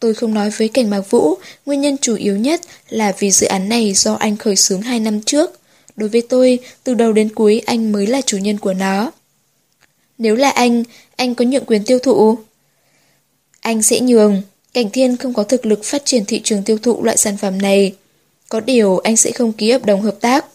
[0.00, 1.34] Tôi không nói với Cảnh Mạc Vũ,
[1.66, 5.00] nguyên nhân chủ yếu nhất là vì dự án này do anh khởi xướng 2
[5.00, 5.60] năm trước.
[5.96, 9.12] Đối với tôi, từ đầu đến cuối anh mới là chủ nhân của nó.
[10.18, 10.84] Nếu là anh,
[11.16, 12.38] anh có nhượng quyền tiêu thụ?
[13.60, 14.42] Anh sẽ nhường.
[14.72, 17.62] Cảnh Thiên không có thực lực phát triển thị trường tiêu thụ loại sản phẩm
[17.62, 17.94] này.
[18.48, 20.46] Có điều anh sẽ không ký hợp đồng hợp tác.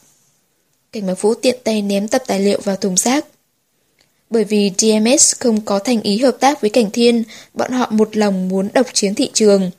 [0.92, 3.26] Cảnh Mạc Vũ tiện tay ném tập tài liệu vào thùng rác.
[4.32, 7.24] Bởi vì DMS không có thành ý hợp tác với Cảnh Thiên,
[7.54, 9.72] bọn họ một lòng muốn độc chiếm thị trường.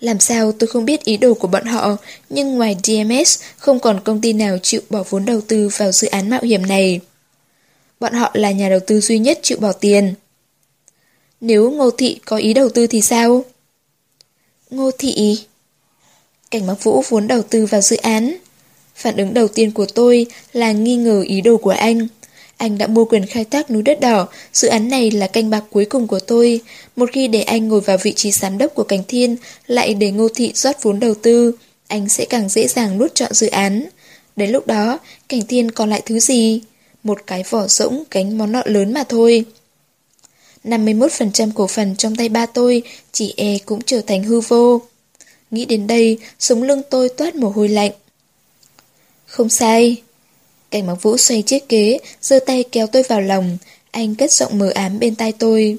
[0.00, 1.96] Làm sao tôi không biết ý đồ của bọn họ,
[2.30, 6.08] nhưng ngoài DMS không còn công ty nào chịu bỏ vốn đầu tư vào dự
[6.08, 7.00] án mạo hiểm này.
[8.00, 10.14] Bọn họ là nhà đầu tư duy nhất chịu bỏ tiền.
[11.40, 13.44] Nếu Ngô Thị có ý đầu tư thì sao?
[14.70, 15.38] Ngô Thị...
[16.50, 18.36] Cảnh Mạc Vũ vốn đầu tư vào dự án.
[18.94, 22.08] Phản ứng đầu tiên của tôi là nghi ngờ ý đồ của anh.
[22.64, 25.64] Anh đã mua quyền khai thác núi đất đỏ, dự án này là canh bạc
[25.70, 26.60] cuối cùng của tôi.
[26.96, 29.36] Một khi để anh ngồi vào vị trí giám đốc của Cảnh Thiên,
[29.66, 31.52] lại để Ngô Thị rót vốn đầu tư,
[31.86, 33.88] anh sẽ càng dễ dàng nuốt chọn dự án.
[34.36, 34.98] Đến lúc đó,
[35.28, 36.60] Cảnh Thiên còn lại thứ gì?
[37.02, 39.44] Một cái vỏ rỗng cánh món nợ lớn mà thôi.
[40.64, 44.82] 51% cổ phần trong tay ba tôi, chỉ e cũng trở thành hư vô.
[45.50, 47.92] Nghĩ đến đây, sống lưng tôi toát mồ hôi lạnh.
[49.26, 50.02] Không sai.
[50.74, 53.58] Cảnh mặc vũ xoay chiếc ghế, giơ tay kéo tôi vào lòng.
[53.90, 55.78] Anh cất giọng mờ ám bên tai tôi.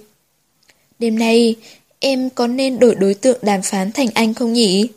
[0.99, 1.55] Đêm nay,
[1.99, 4.87] em có nên đổi đối tượng đàm phán thành anh không nhỉ?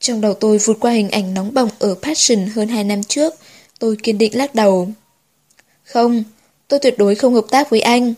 [0.00, 3.34] Trong đầu tôi vụt qua hình ảnh nóng bỏng ở Passion hơn 2 năm trước.
[3.78, 4.88] Tôi kiên định lắc đầu.
[5.84, 6.24] Không,
[6.68, 8.14] tôi tuyệt đối không hợp tác với anh.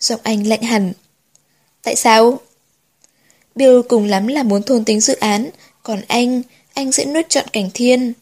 [0.00, 0.92] Giọng anh lạnh hẳn.
[1.82, 2.40] Tại sao?
[3.54, 5.50] Bill cùng lắm là muốn thôn tính dự án,
[5.82, 6.42] còn anh,
[6.74, 8.12] anh sẽ nuốt trọn cảnh thiên.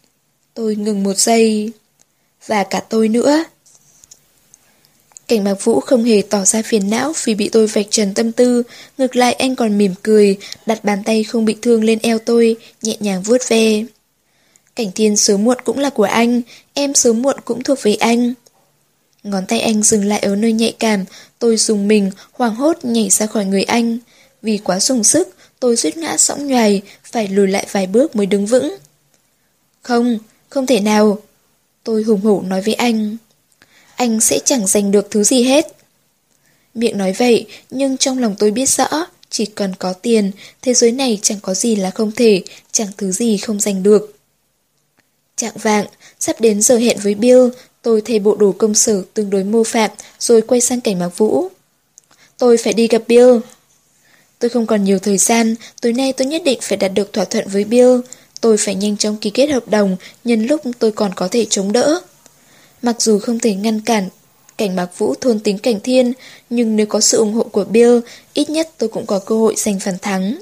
[0.55, 1.73] Tôi ngừng một giây.
[2.47, 3.45] Và cả tôi nữa.
[5.29, 8.33] Cảnh Mạc Vũ không hề tỏ ra phiền não vì bị tôi vạch trần tâm
[8.33, 8.63] tư,
[8.99, 10.37] ngược lại anh còn mỉm cười,
[10.67, 13.85] đặt bàn tay không bị thương lên eo tôi, nhẹ nhàng vuốt ve.
[14.77, 16.43] Cảnh thiên sớm muộn cũng là của anh,
[16.75, 18.35] em sớm muộn cũng thuộc về anh.
[19.23, 21.05] Ngón tay anh dừng lại ở nơi nhạy cảm,
[21.39, 23.99] tôi dùng mình, hoảng hốt nhảy ra khỏi người anh.
[24.43, 25.29] Vì quá dùng sức,
[25.61, 28.77] tôi suýt ngã sõng nhoài, phải lùi lại vài bước mới đứng vững.
[29.83, 30.19] Không,
[30.55, 31.19] không thể nào.
[31.85, 33.17] Tôi hùng hổ nói với anh.
[33.97, 35.77] Anh sẽ chẳng giành được thứ gì hết.
[36.75, 40.31] Miệng nói vậy, nhưng trong lòng tôi biết rõ, chỉ cần có tiền,
[40.63, 42.43] thế giới này chẳng có gì là không thể,
[42.73, 44.17] chẳng thứ gì không giành được.
[45.37, 45.87] Trạng vạng,
[46.21, 47.49] sắp đến giờ hẹn với Bill,
[47.83, 51.19] tôi thay bộ đồ công sở tương đối mô phạm, rồi quay sang cảnh Mạc
[51.19, 51.49] Vũ.
[52.39, 53.39] Tôi phải đi gặp Bill.
[54.39, 57.25] Tôi không còn nhiều thời gian, tối nay tôi nhất định phải đạt được thỏa
[57.25, 58.01] thuận với Bill.
[58.45, 61.73] Tôi phải nhanh chóng ký kết hợp đồng, nhân lúc tôi còn có thể chống
[61.73, 62.01] đỡ.
[62.83, 64.09] Mặc dù không thể ngăn cản
[64.59, 66.13] cảnh Mạc Vũ thôn tính cảnh thiên,
[66.51, 67.99] nhưng nếu có sự ủng hộ của Bill,
[68.35, 70.39] ít nhất tôi cũng có cơ hội giành phần thắng.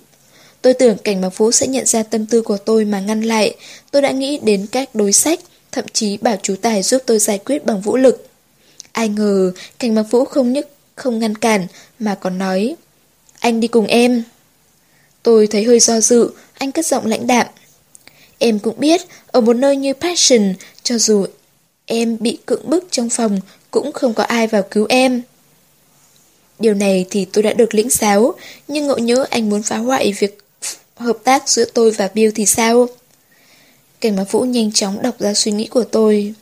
[0.62, 3.56] Tôi tưởng cảnh Mạc Vũ sẽ nhận ra tâm tư của tôi mà ngăn lại.
[3.90, 5.40] Tôi đã nghĩ đến cách đối sách,
[5.72, 8.26] thậm chí bảo chú Tài giúp tôi giải quyết bằng vũ lực.
[8.92, 11.66] Ai ngờ, cảnh Mạc Vũ không nhất không ngăn cản,
[11.98, 12.76] mà còn nói
[13.38, 14.22] Anh đi cùng em.
[15.22, 17.46] Tôi thấy hơi do dự, anh cất giọng lãnh đạm.
[18.44, 21.26] Em cũng biết, ở một nơi như Passion, cho dù
[21.86, 23.40] em bị cưỡng bức trong phòng,
[23.70, 25.22] cũng không có ai vào cứu em.
[26.58, 28.34] Điều này thì tôi đã được lĩnh giáo,
[28.68, 30.38] nhưng ngộ nhớ anh muốn phá hoại việc
[30.96, 32.88] hợp tác giữa tôi và Bill thì sao?
[34.00, 36.34] Cảnh mà Vũ nhanh chóng đọc ra suy nghĩ của tôi.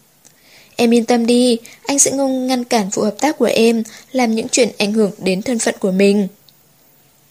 [0.77, 3.83] Em yên tâm đi, anh sẽ không ngăn cản vụ hợp tác của em,
[4.13, 6.29] làm những chuyện ảnh hưởng đến thân phận của mình.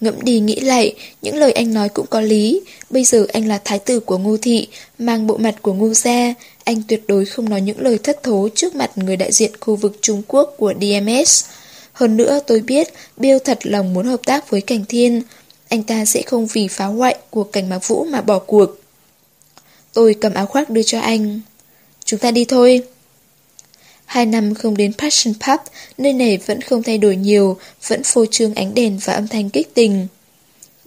[0.02, 2.62] Ngẫm đi nghĩ lại, những lời anh nói cũng có lý.
[2.90, 4.68] Bây giờ anh là thái tử của ngô thị,
[5.00, 6.34] mang bộ mặt của ngô gia.
[6.64, 9.76] Anh tuyệt đối không nói những lời thất thố trước mặt người đại diện khu
[9.76, 11.46] vực Trung Quốc của DMS.
[11.94, 12.88] Hơn nữa tôi biết
[13.18, 15.22] Bill thật lòng muốn hợp tác với Cảnh Thiên.
[15.70, 18.80] Anh ta sẽ không vì phá hoại của Cảnh Mạc Vũ mà bỏ cuộc.
[19.94, 21.42] Tôi cầm áo khoác đưa cho anh.
[22.06, 22.84] Chúng ta đi thôi.
[24.10, 25.60] Hai năm không đến Passion Pub,
[25.98, 27.58] nơi này vẫn không thay đổi nhiều,
[27.88, 30.08] vẫn phô trương ánh đèn và âm thanh kích tình.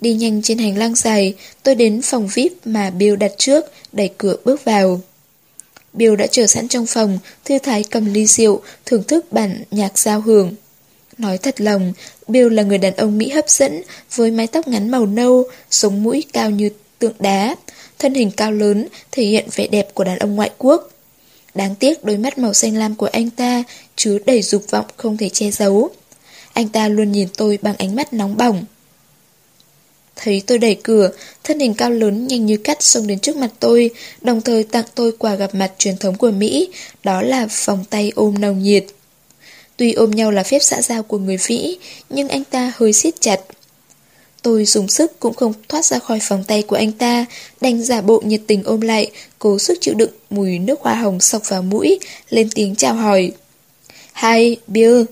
[0.01, 4.11] Đi nhanh trên hành lang dài, tôi đến phòng VIP mà Bill đặt trước, đẩy
[4.19, 5.01] cửa bước vào.
[5.93, 9.99] Bill đã chờ sẵn trong phòng, thư thái cầm ly rượu, thưởng thức bản nhạc
[9.99, 10.55] giao hưởng.
[11.19, 11.93] Nói thật lòng,
[12.29, 13.83] Bill là người đàn ông Mỹ hấp dẫn,
[14.15, 17.57] với mái tóc ngắn màu nâu, sống mũi cao như tượng đá,
[17.99, 20.89] thân hình cao lớn, thể hiện vẻ đẹp của đàn ông ngoại quốc.
[21.55, 23.63] Đáng tiếc đôi mắt màu xanh lam của anh ta
[23.97, 25.91] chứa đầy dục vọng không thể che giấu.
[26.53, 28.65] Anh ta luôn nhìn tôi bằng ánh mắt nóng bỏng.
[30.17, 31.11] Thấy tôi đẩy cửa,
[31.45, 33.91] thân hình cao lớn nhanh như cắt xông đến trước mặt tôi,
[34.21, 36.69] đồng thời tặng tôi quà gặp mặt truyền thống của Mỹ,
[37.05, 38.85] đó là vòng tay ôm nồng nhiệt.
[39.77, 41.79] Tuy ôm nhau là phép xã giao của người Vĩ,
[42.11, 43.41] nhưng anh ta hơi siết chặt.
[44.43, 47.27] Tôi dùng sức cũng không thoát ra khỏi vòng tay của anh ta,
[47.61, 51.21] đành giả bộ nhiệt tình ôm lại, cố sức chịu đựng mùi nước hoa hồng
[51.21, 51.99] sọc vào mũi,
[52.31, 53.33] lên tiếng chào hỏi.
[54.15, 55.03] Hi, Bill.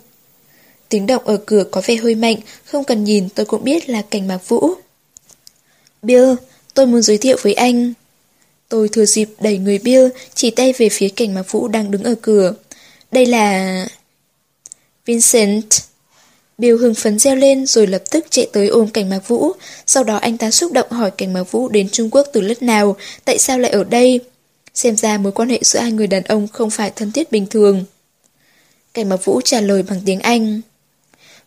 [0.88, 4.02] Tiếng động ở cửa có vẻ hơi mạnh, không cần nhìn tôi cũng biết là
[4.02, 4.70] cảnh mạc vũ.
[6.02, 6.32] Bill,
[6.74, 7.92] tôi muốn giới thiệu với anh.
[8.68, 12.02] Tôi thừa dịp đẩy người Bill, chỉ tay về phía cảnh mạc vũ đang đứng
[12.02, 12.54] ở cửa.
[13.12, 13.86] Đây là...
[15.06, 15.89] Vincent.
[16.61, 19.52] Bill hưng phấn reo lên rồi lập tức chạy tới ôm cảnh mạc vũ.
[19.86, 22.62] Sau đó anh ta xúc động hỏi cảnh mạc vũ đến Trung Quốc từ lúc
[22.62, 24.20] nào, tại sao lại ở đây.
[24.74, 27.46] Xem ra mối quan hệ giữa hai người đàn ông không phải thân thiết bình
[27.46, 27.84] thường.
[28.94, 30.61] Cảnh mạc vũ trả lời bằng tiếng Anh.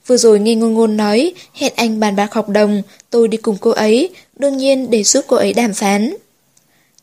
[0.07, 3.57] Vừa rồi nghe ngôn ngôn nói, hẹn anh bàn bạc học đồng, tôi đi cùng
[3.61, 6.13] cô ấy, đương nhiên để giúp cô ấy đàm phán.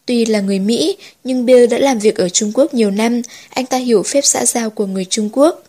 [0.07, 3.67] Tuy là người Mỹ, nhưng Bill đã làm việc ở Trung Quốc nhiều năm, anh
[3.67, 5.65] ta hiểu phép xã giao của người Trung Quốc.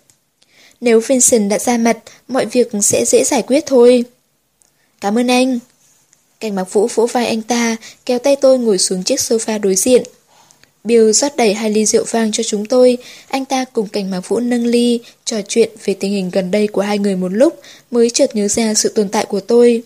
[0.81, 4.03] Nếu Vincent đã ra mặt, mọi việc sẽ dễ giải quyết thôi.
[5.01, 5.59] Cảm ơn anh.
[6.39, 7.75] Cảnh mặc vũ vỗ vai anh ta,
[8.05, 10.03] kéo tay tôi ngồi xuống chiếc sofa đối diện.
[10.83, 14.29] Bill rót đầy hai ly rượu vang cho chúng tôi, anh ta cùng cảnh mạc
[14.29, 17.59] vũ nâng ly, trò chuyện về tình hình gần đây của hai người một lúc,
[17.91, 19.83] mới chợt nhớ ra sự tồn tại của tôi.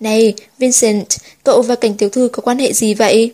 [0.00, 1.06] Này, Vincent,
[1.44, 3.32] cậu và cảnh tiểu thư có quan hệ gì vậy?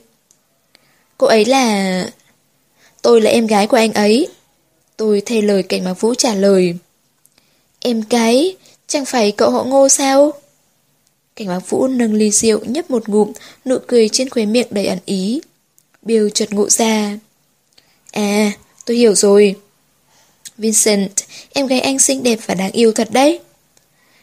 [1.18, 2.07] Cô ấy là...
[3.03, 4.28] Tôi là em gái của anh ấy.
[5.03, 6.74] Tôi thay lời cảnh mạc vũ trả lời.
[7.80, 10.32] Em cái Chẳng phải cậu họ ngô sao?
[11.36, 13.32] Cảnh mạc vũ nâng ly rượu nhấp một ngụm,
[13.64, 15.40] nụ cười trên khóe miệng đầy ẩn ý.
[16.03, 17.18] Bill chợt ngộ ra.
[18.12, 18.53] À,
[18.86, 19.57] tôi hiểu rồi.
[20.59, 21.12] Vincent,
[21.53, 23.40] em gái anh xinh đẹp và đáng yêu thật đấy.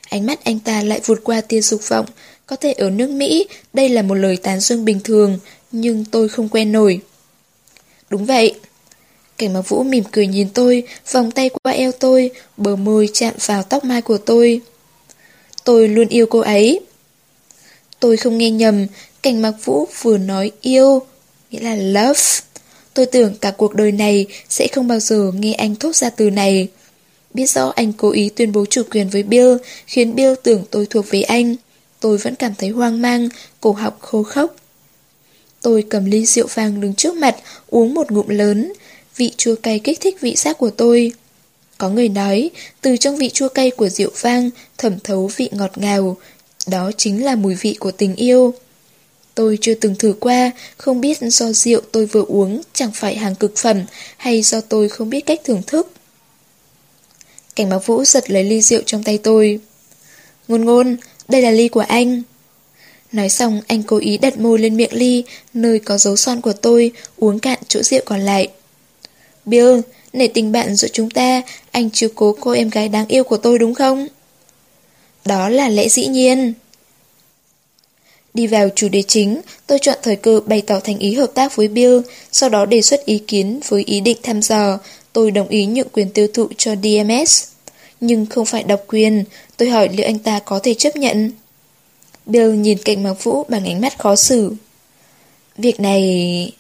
[0.09, 2.05] Ánh mắt anh ta lại vụt qua tia dục vọng.
[2.45, 5.39] Có thể ở nước Mỹ, đây là một lời tán dương bình thường,
[5.71, 7.01] nhưng tôi không quen nổi.
[8.09, 8.55] Đúng vậy.
[9.39, 13.33] Cảnh mặc vũ mỉm cười nhìn tôi, vòng tay qua eo tôi, bờ môi chạm
[13.45, 14.61] vào tóc mai của tôi.
[15.63, 16.79] Tôi luôn yêu cô ấy.
[17.99, 18.87] Tôi không nghe nhầm,
[19.23, 21.01] cảnh mặc vũ vừa nói yêu,
[21.51, 22.19] nghĩa là love.
[22.93, 26.29] Tôi tưởng cả cuộc đời này sẽ không bao giờ nghe anh thốt ra từ
[26.29, 26.67] này.
[27.33, 29.55] Biết rõ anh cố ý tuyên bố chủ quyền với Bill,
[29.87, 31.55] khiến Bill tưởng tôi thuộc về anh.
[31.99, 33.29] Tôi vẫn cảm thấy hoang mang,
[33.61, 34.55] cổ họng khô khốc.
[35.61, 37.35] Tôi cầm ly rượu vàng đứng trước mặt,
[37.67, 38.73] uống một ngụm lớn.
[39.19, 41.11] Vị chua cay kích thích vị giác của tôi.
[41.77, 42.49] Có người nói,
[42.81, 46.17] từ trong vị chua cay của rượu vang thẩm thấu vị ngọt ngào.
[46.67, 48.53] Đó chính là mùi vị của tình yêu.
[49.35, 53.35] Tôi chưa từng thử qua, không biết do rượu tôi vừa uống chẳng phải hàng
[53.35, 53.81] cực phẩm
[54.17, 55.91] hay do tôi không biết cách thưởng thức.
[57.55, 59.59] Cảnh báo vũ giật lấy ly rượu trong tay tôi.
[60.47, 60.97] Ngôn ngôn,
[61.27, 62.21] đây là ly của anh.
[63.11, 66.53] Nói xong anh cố ý đặt môi lên miệng ly, nơi có dấu son của
[66.53, 68.49] tôi, uống cạn chỗ rượu còn lại.
[69.49, 69.79] Bill,
[70.13, 71.41] nể tình bạn giữa chúng ta,
[71.71, 74.07] anh chiếu cố cô em gái đáng yêu của tôi đúng không?
[75.25, 76.53] Đó là lẽ dĩ nhiên.
[78.33, 81.55] Đi vào chủ đề chính, tôi chọn thời cơ bày tỏ thành ý hợp tác
[81.55, 81.99] với Bill,
[82.31, 84.79] sau đó đề xuất ý kiến với ý định thăm dò,
[85.13, 87.43] tôi đồng ý nhượng quyền tiêu thụ cho DMS.
[88.01, 89.23] Nhưng không phải độc quyền,
[89.57, 91.31] tôi hỏi liệu anh ta có thể chấp nhận.
[92.25, 94.53] Bill nhìn cạnh Mạc Vũ bằng ánh mắt khó xử.
[95.57, 96.51] Việc này...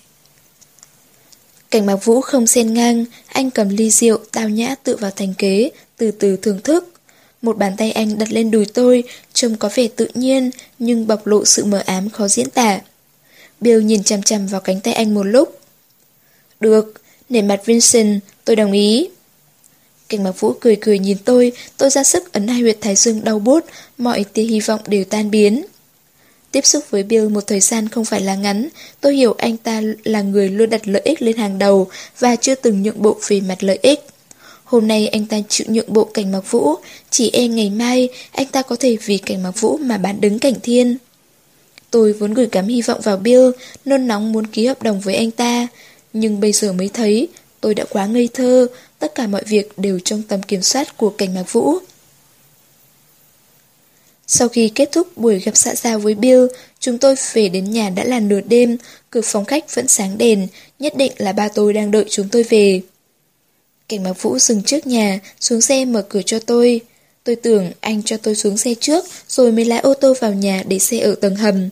[1.71, 5.33] Cảnh Mạc Vũ không xen ngang, anh cầm ly rượu, tao nhã tự vào thành
[5.37, 6.93] kế, từ từ thưởng thức.
[7.41, 9.03] Một bàn tay anh đặt lên đùi tôi,
[9.33, 12.79] trông có vẻ tự nhiên, nhưng bộc lộ sự mờ ám khó diễn tả.
[13.61, 15.59] Bill nhìn chằm chằm vào cánh tay anh một lúc.
[16.59, 16.93] Được,
[17.29, 19.09] nể mặt Vincent, tôi đồng ý.
[20.09, 23.23] Cảnh Mạc Vũ cười cười nhìn tôi, tôi ra sức ấn hai huyệt thái dương
[23.23, 23.65] đau bút,
[23.97, 25.65] mọi tia hy vọng đều tan biến.
[26.51, 28.69] Tiếp xúc với Bill một thời gian không phải là ngắn,
[29.01, 31.87] tôi hiểu anh ta là người luôn đặt lợi ích lên hàng đầu
[32.19, 33.99] và chưa từng nhượng bộ về mặt lợi ích.
[34.63, 36.75] Hôm nay anh ta chịu nhượng bộ cảnh mặc vũ,
[37.09, 40.39] chỉ e ngày mai anh ta có thể vì cảnh mặc vũ mà bán đứng
[40.39, 40.97] cảnh thiên.
[41.91, 43.49] Tôi vốn gửi gắm hy vọng vào Bill,
[43.85, 45.67] nôn nóng muốn ký hợp đồng với anh ta.
[46.13, 47.27] Nhưng bây giờ mới thấy,
[47.61, 48.67] tôi đã quá ngây thơ,
[48.99, 51.77] tất cả mọi việc đều trong tầm kiểm soát của cảnh mạc vũ.
[54.31, 56.45] Sau khi kết thúc buổi gặp xã giao với Bill,
[56.79, 58.77] chúng tôi về đến nhà đã là nửa đêm,
[59.09, 60.47] cửa phòng khách vẫn sáng đèn,
[60.79, 62.81] nhất định là ba tôi đang đợi chúng tôi về.
[63.87, 66.81] Cảnh Mạc Vũ dừng trước nhà, xuống xe mở cửa cho tôi.
[67.23, 70.63] Tôi tưởng anh cho tôi xuống xe trước, rồi mới lái ô tô vào nhà
[70.67, 71.69] để xe ở tầng hầm.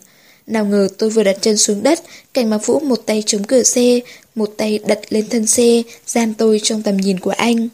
[0.48, 2.00] Nào ngờ tôi vừa đặt chân xuống đất,
[2.34, 4.00] Cảnh Mạc Vũ một tay chống cửa xe,
[4.36, 7.68] một tay đặt lên thân xe, giam tôi trong tầm nhìn của anh.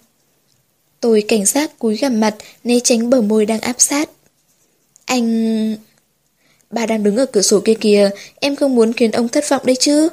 [0.99, 4.09] Tôi cảnh giác cúi gằm mặt, né tránh bờ môi đang áp sát.
[5.05, 5.77] Anh...
[6.71, 9.61] bà đang đứng ở cửa sổ kia kìa, em không muốn khiến ông thất vọng
[9.65, 10.09] đấy chứ.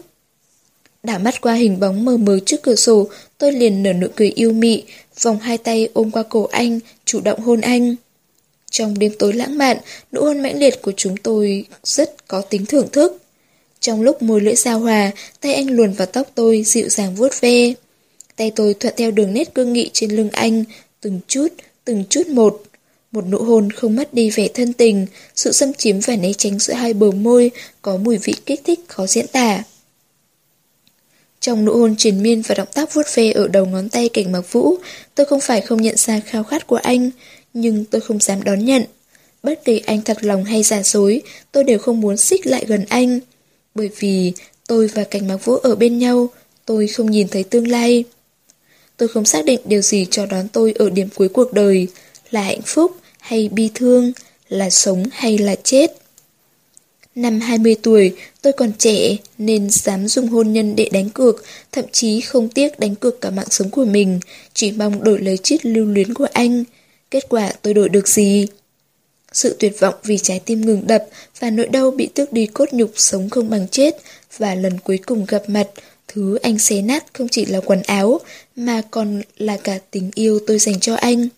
[1.02, 4.28] Đảo mắt qua hình bóng mờ mờ trước cửa sổ, tôi liền nở nụ cười
[4.28, 4.82] yêu mị,
[5.22, 7.96] vòng hai tay ôm qua cổ anh, chủ động hôn anh.
[8.70, 9.76] Trong đêm tối lãng mạn,
[10.12, 13.22] nụ hôn mãnh liệt của chúng tôi rất có tính thưởng thức.
[13.80, 15.10] Trong lúc môi lưỡi giao hòa,
[15.40, 17.72] tay anh luồn vào tóc tôi, dịu dàng vuốt ve.
[18.36, 20.64] Tay tôi thuận theo đường nét cương nghị trên lưng anh,
[21.00, 21.48] từng chút,
[21.84, 22.62] từng chút một.
[23.12, 26.58] Một nụ hôn không mất đi vẻ thân tình, sự xâm chiếm và né tránh
[26.58, 27.50] giữa hai bờ môi,
[27.82, 29.62] có mùi vị kích thích khó diễn tả.
[31.40, 34.32] Trong nụ hôn triền miên và động tác vuốt ve ở đầu ngón tay cảnh
[34.32, 34.76] mặc vũ,
[35.14, 37.10] tôi không phải không nhận ra khao khát của anh,
[37.54, 38.84] nhưng tôi không dám đón nhận.
[39.42, 42.84] Bất kể anh thật lòng hay giả dối, tôi đều không muốn xích lại gần
[42.88, 43.20] anh.
[43.74, 44.32] Bởi vì
[44.68, 46.28] tôi và cảnh mặc vũ ở bên nhau,
[46.64, 48.04] tôi không nhìn thấy tương lai.
[48.96, 51.88] Tôi không xác định điều gì cho đón tôi ở điểm cuối cuộc đời,
[52.30, 54.12] là hạnh phúc hay bi thương,
[54.48, 55.96] là sống hay là chết.
[57.14, 61.84] Năm 20 tuổi, tôi còn trẻ nên dám dùng hôn nhân để đánh cược, thậm
[61.92, 64.20] chí không tiếc đánh cược cả mạng sống của mình,
[64.54, 66.64] chỉ mong đổi lấy chiếc lưu luyến của anh.
[67.10, 68.46] Kết quả tôi đổi được gì?
[69.32, 71.04] Sự tuyệt vọng vì trái tim ngừng đập
[71.38, 73.96] và nỗi đau bị tước đi cốt nhục sống không bằng chết
[74.38, 75.68] và lần cuối cùng gặp mặt,
[76.08, 78.20] thứ anh xé nát không chỉ là quần áo
[78.56, 81.28] mà còn là cả tình yêu tôi dành cho anh.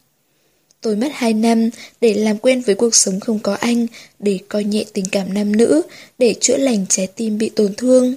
[0.82, 1.70] Tôi mất 2 năm
[2.00, 3.86] để làm quen với cuộc sống không có anh,
[4.18, 5.82] để coi nhẹ tình cảm nam nữ,
[6.18, 8.14] để chữa lành trái tim bị tổn thương.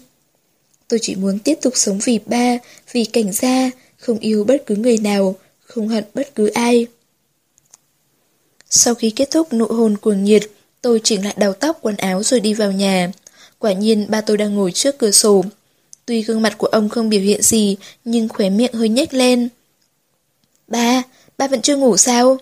[0.88, 2.58] Tôi chỉ muốn tiếp tục sống vì ba,
[2.92, 6.88] vì cảnh gia, không yêu bất cứ người nào, không hận bất cứ ai.
[8.70, 10.44] Sau khi kết thúc nụ hôn cuồng nhiệt,
[10.82, 13.12] tôi chỉnh lại đầu tóc quần áo rồi đi vào nhà.
[13.60, 15.44] Quả nhiên ba tôi đang ngồi trước cửa sổ.
[16.06, 19.50] Tuy gương mặt của ông không biểu hiện gì, nhưng khóe miệng hơi nhếch lên.
[20.68, 21.04] Ba,
[21.38, 22.38] ba vẫn chưa ngủ sao?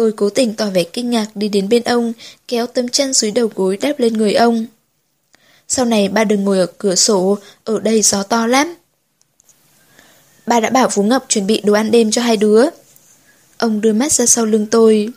[0.00, 2.12] Tôi cố tình tỏ vẻ kinh ngạc đi đến bên ông,
[2.48, 4.66] kéo tấm chăn dưới đầu gối đáp lên người ông.
[5.68, 8.74] Sau này ba đừng ngồi ở cửa sổ, ở đây gió to lắm.
[10.46, 12.64] Ba đã bảo Phú Ngọc chuẩn bị đồ ăn đêm cho hai đứa.
[13.58, 15.08] Ông đưa mắt ra sau lưng tôi.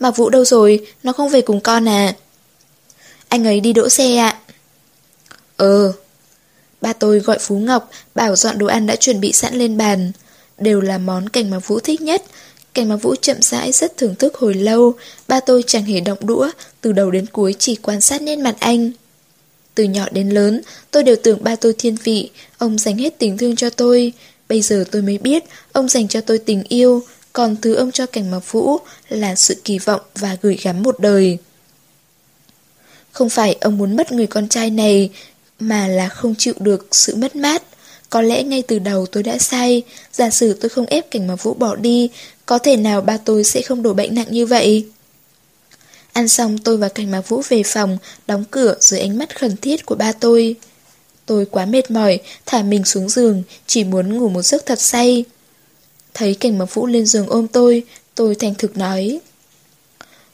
[0.00, 2.14] Mà Vũ đâu rồi, nó không về cùng con à?
[3.28, 4.38] Anh ấy đi đỗ xe ạ.
[5.56, 5.92] Ờ.
[6.80, 10.12] Ba tôi gọi Phú Ngọc, bảo dọn đồ ăn đã chuẩn bị sẵn lên bàn.
[10.58, 12.22] Đều là món cảnh mà Vũ thích nhất,
[12.74, 14.94] Cảnh mà Vũ chậm rãi rất thưởng thức hồi lâu,
[15.28, 16.50] ba tôi chẳng hề động đũa,
[16.80, 18.90] từ đầu đến cuối chỉ quan sát nét mặt anh.
[19.74, 20.60] Từ nhỏ đến lớn,
[20.90, 24.12] tôi đều tưởng ba tôi thiên vị, ông dành hết tình thương cho tôi.
[24.48, 27.02] Bây giờ tôi mới biết, ông dành cho tôi tình yêu,
[27.32, 31.00] còn thứ ông cho cảnh mà Vũ là sự kỳ vọng và gửi gắm một
[31.00, 31.38] đời.
[33.12, 35.10] Không phải ông muốn mất người con trai này,
[35.60, 37.62] mà là không chịu được sự mất mát.
[38.14, 41.34] Có lẽ ngay từ đầu tôi đã sai, giả sử tôi không ép cảnh mà
[41.34, 42.10] Vũ bỏ đi,
[42.46, 44.86] có thể nào ba tôi sẽ không đổ bệnh nặng như vậy?
[46.12, 49.56] Ăn xong tôi và Cảnh Mạc Vũ về phòng, đóng cửa dưới ánh mắt khẩn
[49.56, 50.56] thiết của ba tôi.
[51.26, 55.24] Tôi quá mệt mỏi, thả mình xuống giường, chỉ muốn ngủ một giấc thật say.
[56.14, 57.82] Thấy Cảnh Mạc Vũ lên giường ôm tôi,
[58.14, 59.18] tôi thành thực nói.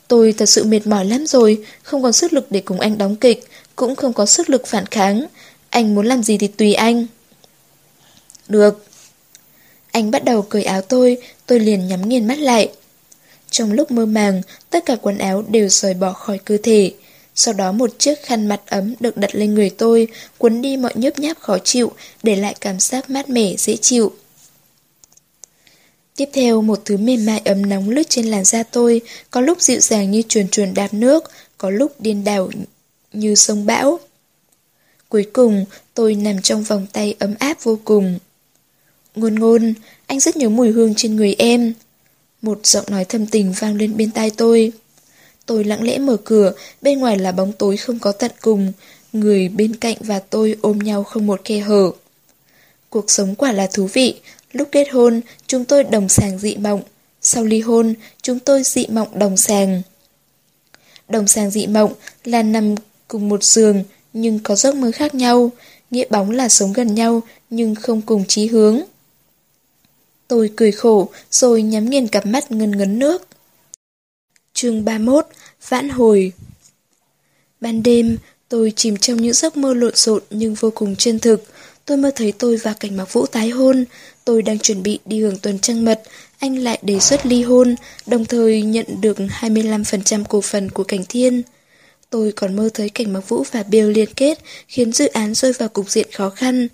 [0.09, 3.17] Tôi thật sự mệt mỏi lắm rồi, không còn sức lực để cùng anh đóng
[3.17, 3.45] kịch,
[3.77, 5.27] cũng không có sức lực phản kháng.
[5.71, 7.07] Anh muốn làm gì thì tùy anh.
[8.51, 8.85] Được.
[9.91, 12.73] Anh bắt đầu cởi áo tôi, tôi liền nhắm nghiền mắt lại.
[13.51, 16.93] Trong lúc mơ màng, tất cả quần áo đều rời bỏ khỏi cơ thể.
[17.35, 20.93] Sau đó một chiếc khăn mặt ấm được đặt lên người tôi, cuốn đi mọi
[20.95, 21.93] nhớp nháp khó chịu,
[22.23, 24.13] để lại cảm giác mát mẻ, dễ chịu.
[26.17, 29.61] Tiếp theo, một thứ mềm mại ấm nóng lướt trên làn da tôi, có lúc
[29.61, 31.25] dịu dàng như chuồn chuồn đạp nước,
[31.59, 32.51] có lúc điên đảo
[33.13, 34.01] như sông bão.
[35.09, 38.19] Cuối cùng, tôi nằm trong vòng tay ấm áp vô cùng.
[39.15, 39.75] Ngôn ngôn,
[40.07, 41.75] anh rất nhớ mùi hương trên người em.
[42.43, 44.73] Một giọng nói thâm tình vang lên bên tai tôi.
[45.47, 46.53] Tôi lặng lẽ mở cửa,
[46.83, 48.73] bên ngoài là bóng tối không có tận cùng.
[49.13, 51.91] Người bên cạnh và tôi ôm nhau không một khe hở.
[52.91, 54.21] Cuộc sống quả là thú vị.
[54.53, 56.83] Lúc kết hôn, chúng tôi đồng sàng dị mộng.
[57.21, 59.83] Sau ly hôn, chúng tôi dị mộng đồng sàng.
[61.09, 61.93] Đồng sàng dị mộng
[62.25, 62.75] là nằm
[63.09, 65.51] cùng một giường nhưng có giấc mơ khác nhau.
[65.91, 68.81] Nghĩa bóng là sống gần nhau nhưng không cùng chí hướng.
[70.31, 73.27] Tôi cười khổ, rồi nhắm nghiền cặp mắt ngân ngấn nước.
[74.55, 75.27] chương 31,
[75.69, 76.33] Vãn hồi
[77.61, 78.19] Ban đêm,
[78.49, 81.45] tôi chìm trong những giấc mơ lộn xộn nhưng vô cùng chân thực.
[81.85, 83.85] Tôi mơ thấy tôi và cảnh mặc vũ tái hôn.
[84.25, 86.03] Tôi đang chuẩn bị đi hưởng tuần trăng mật.
[86.39, 87.75] Anh lại đề xuất ly hôn,
[88.07, 91.43] đồng thời nhận được 25% cổ phần của cảnh thiên.
[92.11, 95.53] Tôi còn mơ thấy cảnh mặc vũ và Bill liên kết, khiến dự án rơi
[95.53, 96.69] vào cục diện khó khăn.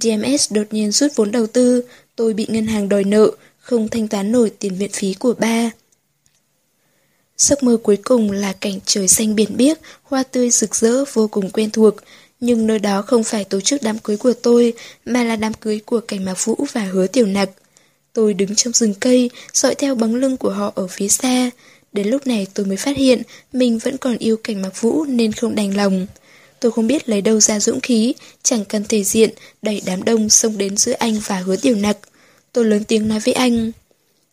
[0.00, 1.84] DMS đột nhiên rút vốn đầu tư,
[2.16, 5.70] Tôi bị ngân hàng đòi nợ, không thanh toán nổi tiền viện phí của ba.
[7.38, 11.28] Giấc mơ cuối cùng là cảnh trời xanh biển biếc, hoa tươi rực rỡ vô
[11.28, 11.94] cùng quen thuộc.
[12.40, 14.72] Nhưng nơi đó không phải tổ chức đám cưới của tôi,
[15.04, 17.50] mà là đám cưới của cảnh mạc vũ và hứa tiểu nặc.
[18.12, 21.50] Tôi đứng trong rừng cây, dõi theo bóng lưng của họ ở phía xa.
[21.92, 25.32] Đến lúc này tôi mới phát hiện mình vẫn còn yêu cảnh mạc vũ nên
[25.32, 26.06] không đành lòng.
[26.64, 29.30] Tôi không biết lấy đâu ra dũng khí, chẳng cần thể diện,
[29.62, 31.98] đẩy đám đông xông đến giữa anh và hứa tiểu nặc.
[32.52, 33.72] Tôi lớn tiếng nói với anh.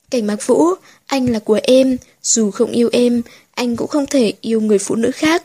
[0.10, 0.66] Cảnh mạc vũ,
[1.06, 3.22] anh là của em, dù không yêu em,
[3.52, 5.44] anh cũng không thể yêu người phụ nữ khác.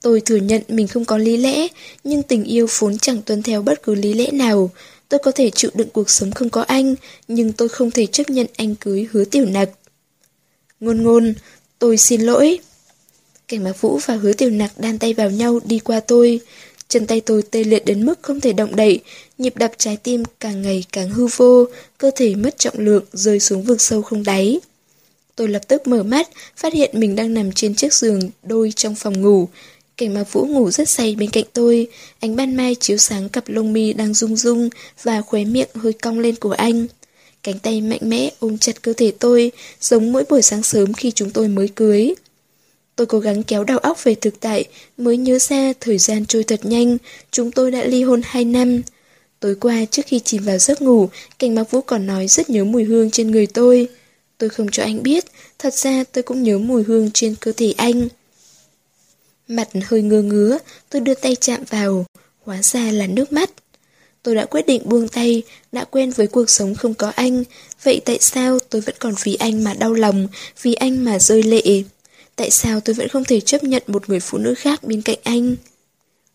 [0.00, 1.68] Tôi thừa nhận mình không có lý lẽ,
[2.04, 4.70] nhưng tình yêu vốn chẳng tuân theo bất cứ lý lẽ nào.
[5.08, 6.94] Tôi có thể chịu đựng cuộc sống không có anh,
[7.28, 9.70] nhưng tôi không thể chấp nhận anh cưới hứa tiểu nặc.
[10.80, 11.34] Ngôn ngôn,
[11.78, 12.58] tôi xin lỗi.
[13.52, 16.40] Cảnh Mạc Vũ và hứa tiểu nặc đan tay vào nhau đi qua tôi.
[16.88, 19.00] Chân tay tôi tê liệt đến mức không thể động đậy,
[19.38, 21.66] nhịp đập trái tim càng ngày càng hư vô,
[21.98, 24.60] cơ thể mất trọng lượng rơi xuống vực sâu không đáy.
[25.36, 28.94] Tôi lập tức mở mắt, phát hiện mình đang nằm trên chiếc giường đôi trong
[28.94, 29.48] phòng ngủ.
[29.96, 31.86] Cảnh Mạc Vũ ngủ rất say bên cạnh tôi,
[32.20, 34.68] ánh ban mai chiếu sáng cặp lông mi đang rung rung
[35.02, 36.86] và khóe miệng hơi cong lên của anh.
[37.42, 41.10] Cánh tay mạnh mẽ ôm chặt cơ thể tôi, giống mỗi buổi sáng sớm khi
[41.10, 42.14] chúng tôi mới cưới.
[42.96, 44.64] Tôi cố gắng kéo đầu óc về thực tại,
[44.96, 46.98] mới nhớ ra thời gian trôi thật nhanh,
[47.30, 48.82] chúng tôi đã ly hôn 2 năm.
[49.40, 52.64] Tối qua trước khi chìm vào giấc ngủ, Cảnh mặc Vũ còn nói rất nhớ
[52.64, 53.88] mùi hương trên người tôi.
[54.38, 55.24] Tôi không cho anh biết,
[55.58, 58.08] thật ra tôi cũng nhớ mùi hương trên cơ thể anh.
[59.48, 60.58] Mặt hơi ngơ ngứa,
[60.90, 62.04] tôi đưa tay chạm vào,
[62.44, 63.50] hóa ra là nước mắt.
[64.22, 67.44] Tôi đã quyết định buông tay, đã quen với cuộc sống không có anh,
[67.82, 70.28] vậy tại sao tôi vẫn còn vì anh mà đau lòng,
[70.62, 71.82] vì anh mà rơi lệ?
[72.36, 75.18] Tại sao tôi vẫn không thể chấp nhận một người phụ nữ khác bên cạnh
[75.22, 75.56] anh?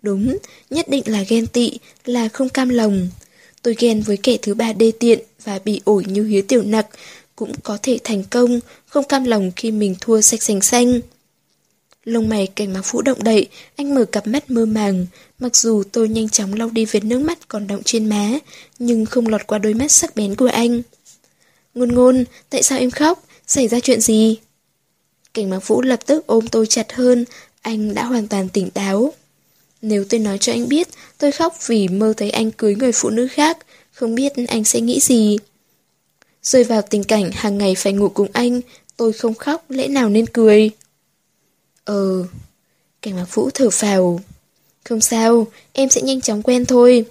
[0.01, 0.37] Đúng,
[0.69, 3.09] nhất định là ghen tị, là không cam lòng.
[3.61, 6.87] Tôi ghen với kẻ thứ ba đê tiện và bị ổi như hiếu tiểu nặc,
[7.35, 11.01] cũng có thể thành công, không cam lòng khi mình thua sạch sành xanh.
[12.03, 15.05] Lông mày cảnh mạc phũ động đậy, anh mở cặp mắt mơ màng.
[15.39, 18.29] Mặc dù tôi nhanh chóng lau đi vết nước mắt còn động trên má,
[18.79, 20.81] nhưng không lọt qua đôi mắt sắc bén của anh.
[21.73, 23.23] Ngôn ngôn, tại sao em khóc?
[23.47, 24.37] Xảy ra chuyện gì?
[25.37, 27.25] Cảnh mạc vũ lập tức ôm tôi chặt hơn,
[27.61, 29.13] anh đã hoàn toàn tỉnh táo.
[29.81, 33.09] Nếu tôi nói cho anh biết, tôi khóc vì mơ thấy anh cưới người phụ
[33.09, 33.57] nữ khác,
[33.91, 35.37] không biết anh sẽ nghĩ gì.
[36.43, 38.61] Rơi vào tình cảnh hàng ngày phải ngủ cùng anh,
[38.97, 40.69] tôi không khóc, lẽ nào nên cười?
[41.85, 42.23] Ờ,
[43.01, 44.19] cảnh mạc vũ thở phào.
[44.83, 47.05] Không sao, em sẽ nhanh chóng quen thôi.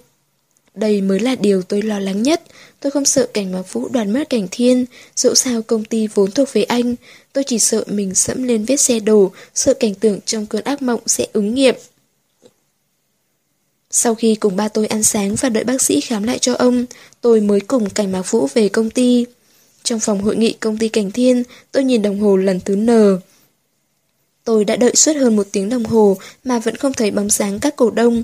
[0.74, 2.42] Đây mới là điều tôi lo lắng nhất.
[2.80, 4.84] Tôi không sợ cảnh mạc vũ đoàn mất cảnh thiên,
[5.16, 6.94] dẫu sao công ty vốn thuộc về anh.
[7.36, 10.82] Tôi chỉ sợ mình sẫm lên vết xe đổ, sợ cảnh tượng trong cơn ác
[10.82, 11.74] mộng sẽ ứng nghiệm.
[13.90, 16.86] Sau khi cùng ba tôi ăn sáng và đợi bác sĩ khám lại cho ông,
[17.20, 19.26] tôi mới cùng cảnh mạc vũ về công ty.
[19.82, 22.88] Trong phòng hội nghị công ty Cảnh Thiên, tôi nhìn đồng hồ lần thứ N.
[24.44, 27.60] Tôi đã đợi suốt hơn một tiếng đồng hồ mà vẫn không thấy bóng dáng
[27.60, 28.22] các cổ đông.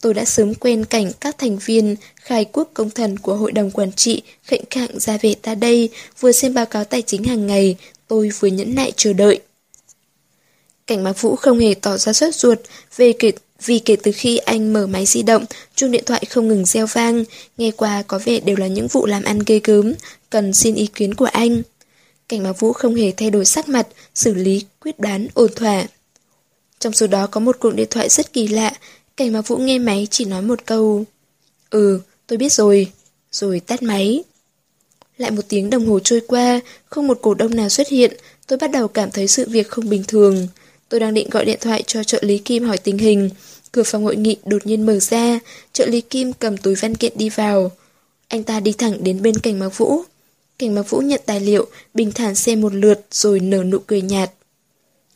[0.00, 3.70] Tôi đã sớm quen cảnh các thành viên khai quốc công thần của hội đồng
[3.70, 5.88] quản trị khệnh khạng ra về ta đây,
[6.20, 7.76] vừa xem báo cáo tài chính hàng ngày,
[8.12, 9.40] tôi vừa nhẫn nại chờ đợi.
[10.86, 12.58] Cảnh Mạc Vũ không hề tỏ ra sốt ruột
[12.96, 13.32] về kể,
[13.64, 15.44] vì kể từ khi anh mở máy di động,
[15.74, 17.24] chuông điện thoại không ngừng reo vang,
[17.58, 19.92] nghe qua có vẻ đều là những vụ làm ăn ghê gớm,
[20.30, 21.62] cần xin ý kiến của anh.
[22.28, 25.86] Cảnh Mạc Vũ không hề thay đổi sắc mặt, xử lý, quyết đoán, ổn thỏa.
[26.78, 28.72] Trong số đó có một cuộc điện thoại rất kỳ lạ,
[29.16, 31.04] Cảnh Mạc Vũ nghe máy chỉ nói một câu.
[31.70, 32.92] Ừ, tôi biết rồi.
[33.30, 34.22] Rồi tắt máy.
[35.22, 38.12] Lại một tiếng đồng hồ trôi qua, không một cổ đông nào xuất hiện,
[38.46, 40.48] tôi bắt đầu cảm thấy sự việc không bình thường.
[40.88, 43.30] Tôi đang định gọi điện thoại cho trợ lý Kim hỏi tình hình.
[43.72, 45.38] Cửa phòng hội nghị đột nhiên mở ra,
[45.72, 47.70] trợ lý Kim cầm túi văn kiện đi vào.
[48.28, 50.02] Anh ta đi thẳng đến bên cảnh Mạc Vũ.
[50.58, 54.02] Cảnh Mạc Vũ nhận tài liệu, bình thản xem một lượt rồi nở nụ cười
[54.02, 54.30] nhạt.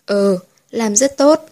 [0.07, 0.39] Ờ,
[0.71, 1.49] làm rất tốt.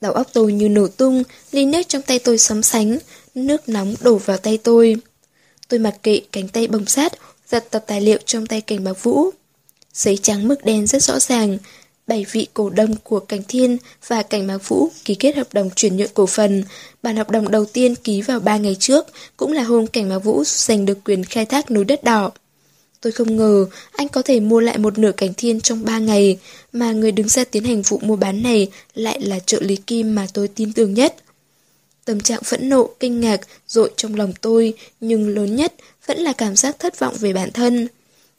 [0.00, 1.22] Đầu óc tôi như nổ tung,
[1.52, 2.98] ly nước trong tay tôi sấm sánh,
[3.34, 4.96] nước nóng đổ vào tay tôi.
[5.68, 7.12] Tôi mặc kệ cánh tay bồng sát,
[7.48, 9.30] giật tập tài liệu trong tay cảnh bạc vũ.
[9.92, 11.58] Giấy trắng mực đen rất rõ ràng,
[12.08, 15.70] bảy vị cổ đông của Cảnh Thiên và Cảnh Mạc Vũ ký kết hợp đồng
[15.76, 16.64] chuyển nhượng cổ phần.
[17.02, 19.06] Bản hợp đồng đầu tiên ký vào 3 ngày trước,
[19.36, 22.30] cũng là hôm Cảnh Mạc Vũ giành được quyền khai thác núi đất đỏ.
[23.00, 26.38] Tôi không ngờ anh có thể mua lại một nửa cảnh thiên trong 3 ngày,
[26.72, 30.14] mà người đứng ra tiến hành vụ mua bán này lại là trợ lý Kim
[30.14, 31.14] mà tôi tin tưởng nhất.
[32.08, 35.74] Tâm trạng phẫn nộ, kinh ngạc, dội trong lòng tôi, nhưng lớn nhất
[36.06, 37.88] vẫn là cảm giác thất vọng về bản thân.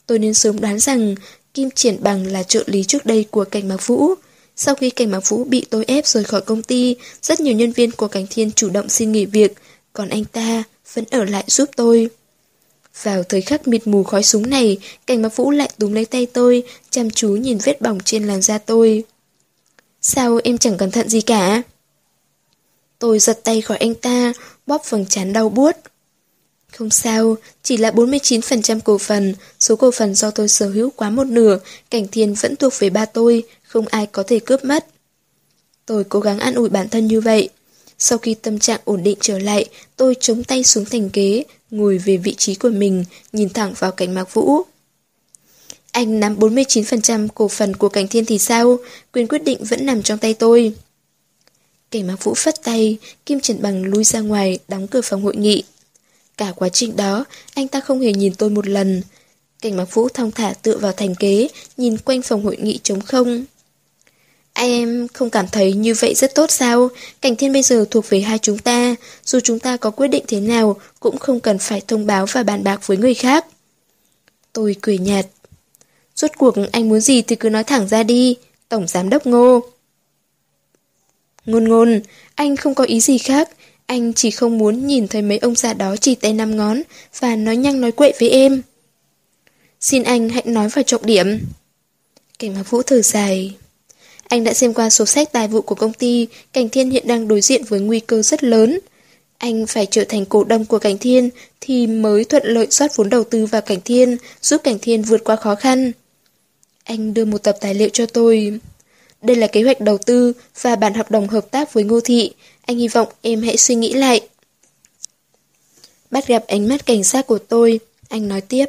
[0.07, 1.15] Tôi nên sớm đoán rằng
[1.53, 4.13] Kim Triển Bằng là trợ lý trước đây của Cảnh Mạc Vũ.
[4.55, 7.71] Sau khi Cảnh Mạc Vũ bị tôi ép rời khỏi công ty, rất nhiều nhân
[7.71, 9.53] viên của Cảnh Thiên chủ động xin nghỉ việc,
[9.93, 10.63] còn anh ta
[10.93, 12.09] vẫn ở lại giúp tôi.
[13.03, 16.25] Vào thời khắc mịt mù khói súng này, cảnh mặc vũ lại túm lấy tay
[16.25, 19.03] tôi, chăm chú nhìn vết bỏng trên làn da tôi.
[20.01, 21.61] Sao em chẳng cẩn thận gì cả?
[22.99, 24.33] Tôi giật tay khỏi anh ta,
[24.67, 25.75] bóp phần chán đau buốt.
[26.77, 31.09] Không sao, chỉ là 49% cổ phần, số cổ phần do tôi sở hữu quá
[31.09, 34.85] một nửa, cảnh thiên vẫn thuộc về ba tôi, không ai có thể cướp mất.
[35.85, 37.49] Tôi cố gắng an ủi bản thân như vậy.
[37.99, 41.97] Sau khi tâm trạng ổn định trở lại, tôi chống tay xuống thành ghế, ngồi
[41.97, 44.61] về vị trí của mình, nhìn thẳng vào cảnh mạc vũ.
[45.91, 48.77] Anh nắm 49% cổ phần của cảnh thiên thì sao?
[49.13, 50.73] Quyền quyết định vẫn nằm trong tay tôi.
[51.91, 55.35] Cảnh mạc vũ phất tay, Kim Trần Bằng lui ra ngoài, đóng cửa phòng hội
[55.35, 55.63] nghị.
[56.37, 59.01] Cả quá trình đó, anh ta không hề nhìn tôi một lần.
[59.61, 63.01] Cảnh mạc vũ thong thả tựa vào thành kế, nhìn quanh phòng hội nghị trống
[63.01, 63.45] không.
[64.53, 66.89] Em không cảm thấy như vậy rất tốt sao?
[67.21, 70.23] Cảnh thiên bây giờ thuộc về hai chúng ta, dù chúng ta có quyết định
[70.27, 73.45] thế nào cũng không cần phải thông báo và bàn bạc với người khác.
[74.53, 75.25] Tôi cười nhạt.
[76.15, 78.35] Rốt cuộc anh muốn gì thì cứ nói thẳng ra đi,
[78.69, 79.61] Tổng Giám Đốc Ngô.
[81.45, 82.01] Ngôn ngôn,
[82.35, 83.49] anh không có ý gì khác,
[83.85, 86.81] anh chỉ không muốn nhìn thấy mấy ông già đó chỉ tay năm ngón
[87.19, 88.61] và nói nhăng nói quậy với em.
[89.79, 91.39] Xin anh hãy nói vào trọng điểm.
[92.39, 93.55] Cảnh Mạc Vũ thở dài.
[94.27, 97.27] Anh đã xem qua số sách tài vụ của công ty, Cảnh Thiên hiện đang
[97.27, 98.79] đối diện với nguy cơ rất lớn.
[99.37, 101.29] Anh phải trở thành cổ đông của Cảnh Thiên
[101.61, 105.23] thì mới thuận lợi soát vốn đầu tư vào Cảnh Thiên, giúp Cảnh Thiên vượt
[105.23, 105.91] qua khó khăn.
[106.83, 108.59] Anh đưa một tập tài liệu cho tôi.
[109.21, 112.31] Đây là kế hoạch đầu tư và bản hợp đồng hợp tác với Ngô Thị.
[112.61, 114.21] Anh hy vọng em hãy suy nghĩ lại.
[116.11, 118.65] Bắt gặp ánh mắt cảnh sát của tôi, anh nói tiếp.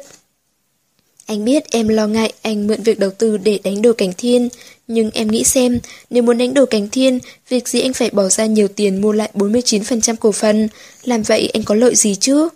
[1.25, 4.49] Anh biết em lo ngại anh mượn việc đầu tư để đánh đồ cảnh thiên,
[4.87, 5.79] nhưng em nghĩ xem,
[6.09, 9.11] nếu muốn đánh đồ cảnh thiên, việc gì anh phải bỏ ra nhiều tiền mua
[9.11, 10.67] lại 49% cổ phần,
[11.03, 12.49] làm vậy anh có lợi gì chứ?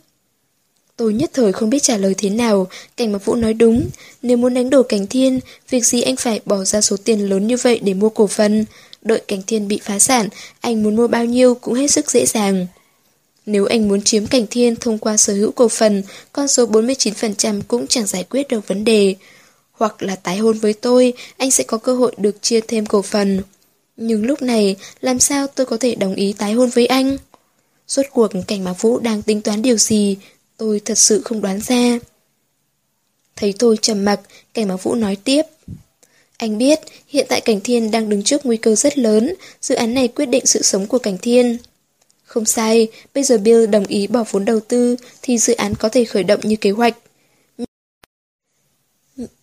[0.98, 2.68] Tôi nhất thời không biết trả lời thế nào,
[2.98, 3.90] cảnh mặc vũ nói đúng,
[4.22, 5.40] nếu muốn đánh đổ cảnh thiên,
[5.70, 8.66] việc gì anh phải bỏ ra số tiền lớn như vậy để mua cổ phần,
[9.02, 10.30] đợi cảnh thiên bị phá sản,
[10.62, 12.68] anh muốn mua bao nhiêu cũng hết sức dễ dàng.
[13.46, 17.62] Nếu anh muốn chiếm cảnh thiên thông qua sở hữu cổ phần, con số 49%
[17.68, 19.16] cũng chẳng giải quyết được vấn đề.
[19.72, 23.02] Hoặc là tái hôn với tôi, anh sẽ có cơ hội được chia thêm cổ
[23.02, 23.42] phần.
[23.98, 27.18] Nhưng lúc này, làm sao tôi có thể đồng ý tái hôn với anh?
[27.88, 30.18] Suốt cuộc cảnh Mạc Vũ đang tính toán điều gì,
[30.58, 32.00] tôi thật sự không đoán ra.
[33.36, 34.20] Thấy tôi trầm mặc,
[34.54, 35.42] cảnh báo Vũ nói tiếp.
[36.38, 39.94] Anh biết, hiện tại Cảnh Thiên đang đứng trước nguy cơ rất lớn, dự án
[39.94, 41.58] này quyết định sự sống của Cảnh Thiên.
[42.24, 45.90] Không sai, bây giờ Bill đồng ý bỏ vốn đầu tư thì dự án có
[45.90, 46.98] thể khởi động như kế hoạch.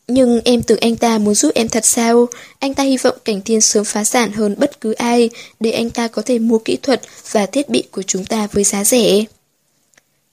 [0.09, 2.27] Nhưng em tưởng anh ta muốn giúp em thật sao?
[2.59, 5.91] Anh ta hy vọng Cảnh Thiên sớm phá sản hơn bất cứ ai để anh
[5.91, 9.25] ta có thể mua kỹ thuật và thiết bị của chúng ta với giá rẻ.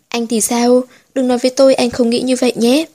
[0.10, 0.84] Anh thì sao?
[1.16, 2.86] Đừng nói với tôi anh không nghĩ như vậy nhé.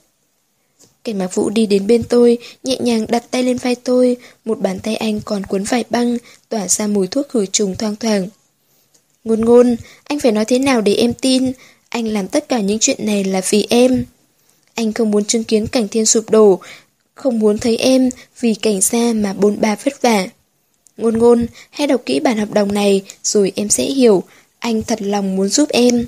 [1.03, 4.59] Cảnh mạc vũ đi đến bên tôi, nhẹ nhàng đặt tay lên vai tôi, một
[4.59, 6.17] bàn tay anh còn cuốn vải băng,
[6.49, 8.27] tỏa ra mùi thuốc khử trùng thoang thoảng.
[9.23, 11.51] Ngôn ngôn, anh phải nói thế nào để em tin,
[11.89, 14.05] anh làm tất cả những chuyện này là vì em.
[14.75, 16.59] Anh không muốn chứng kiến cảnh thiên sụp đổ,
[17.15, 18.09] không muốn thấy em
[18.39, 20.27] vì cảnh xa mà bôn ba vất vả.
[20.97, 24.23] Ngôn ngôn, hãy đọc kỹ bản hợp đồng này rồi em sẽ hiểu,
[24.59, 26.05] anh thật lòng muốn giúp em.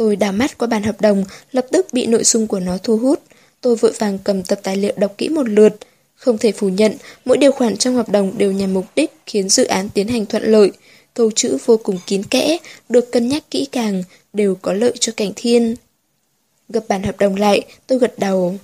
[0.00, 2.96] Tôi đào mắt qua bản hợp đồng, lập tức bị nội dung của nó thu
[2.96, 3.22] hút.
[3.60, 5.76] Tôi vội vàng cầm tập tài liệu đọc kỹ một lượt.
[6.14, 9.48] Không thể phủ nhận, mỗi điều khoản trong hợp đồng đều nhằm mục đích khiến
[9.48, 10.70] dự án tiến hành thuận lợi.
[11.14, 15.12] Câu chữ vô cùng kín kẽ, được cân nhắc kỹ càng, đều có lợi cho
[15.16, 15.76] cảnh thiên.
[16.68, 18.58] Gặp bản hợp đồng lại, tôi gật đầu.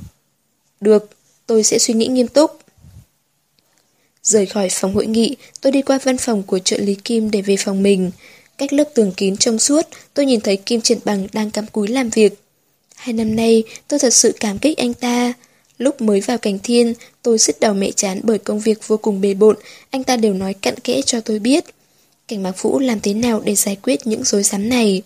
[0.81, 1.11] Được,
[1.47, 2.59] tôi sẽ suy nghĩ nghiêm túc.
[4.23, 7.43] Rời khỏi phòng hội nghị, tôi đi qua văn phòng của trợ lý Kim để
[7.43, 8.11] về phòng mình.
[8.59, 11.89] Cách lớp tường kín trong suốt, tôi nhìn thấy Kim Trần Bằng đang cắm cúi
[11.89, 12.35] làm việc.
[12.97, 15.33] Hai năm nay, tôi thật sự cảm kích anh ta.
[15.79, 19.21] Lúc mới vào cảnh thiên, tôi sứt đầu mẹ chán bởi công việc vô cùng
[19.21, 19.57] bề bộn,
[19.91, 21.65] anh ta đều nói cặn kẽ cho tôi biết.
[22.29, 25.03] Cảnh Mạc Vũ làm thế nào để giải quyết những rối rắm này?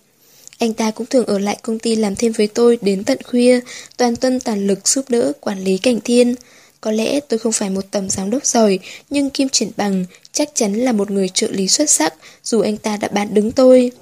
[0.59, 3.61] Anh ta cũng thường ở lại công ty làm thêm với tôi đến tận khuya,
[3.97, 6.35] toàn tuân toàn lực giúp đỡ quản lý cảnh thiên.
[6.81, 8.79] Có lẽ tôi không phải một tầm giám đốc giỏi,
[9.11, 12.77] nhưng Kim Triển Bằng chắc chắn là một người trợ lý xuất sắc, dù anh
[12.77, 13.93] ta đã bán đứng tôi.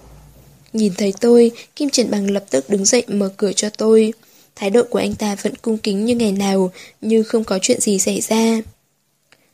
[0.73, 4.13] Nhìn thấy tôi, Kim Triển Bằng lập tức đứng dậy mở cửa cho tôi.
[4.57, 7.81] Thái độ của anh ta vẫn cung kính như ngày nào, như không có chuyện
[7.81, 8.61] gì xảy ra.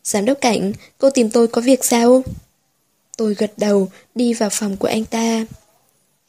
[0.05, 2.23] Giám đốc cảnh, cô tìm tôi có việc sao?
[3.17, 5.47] Tôi gật đầu, đi vào phòng của anh ta.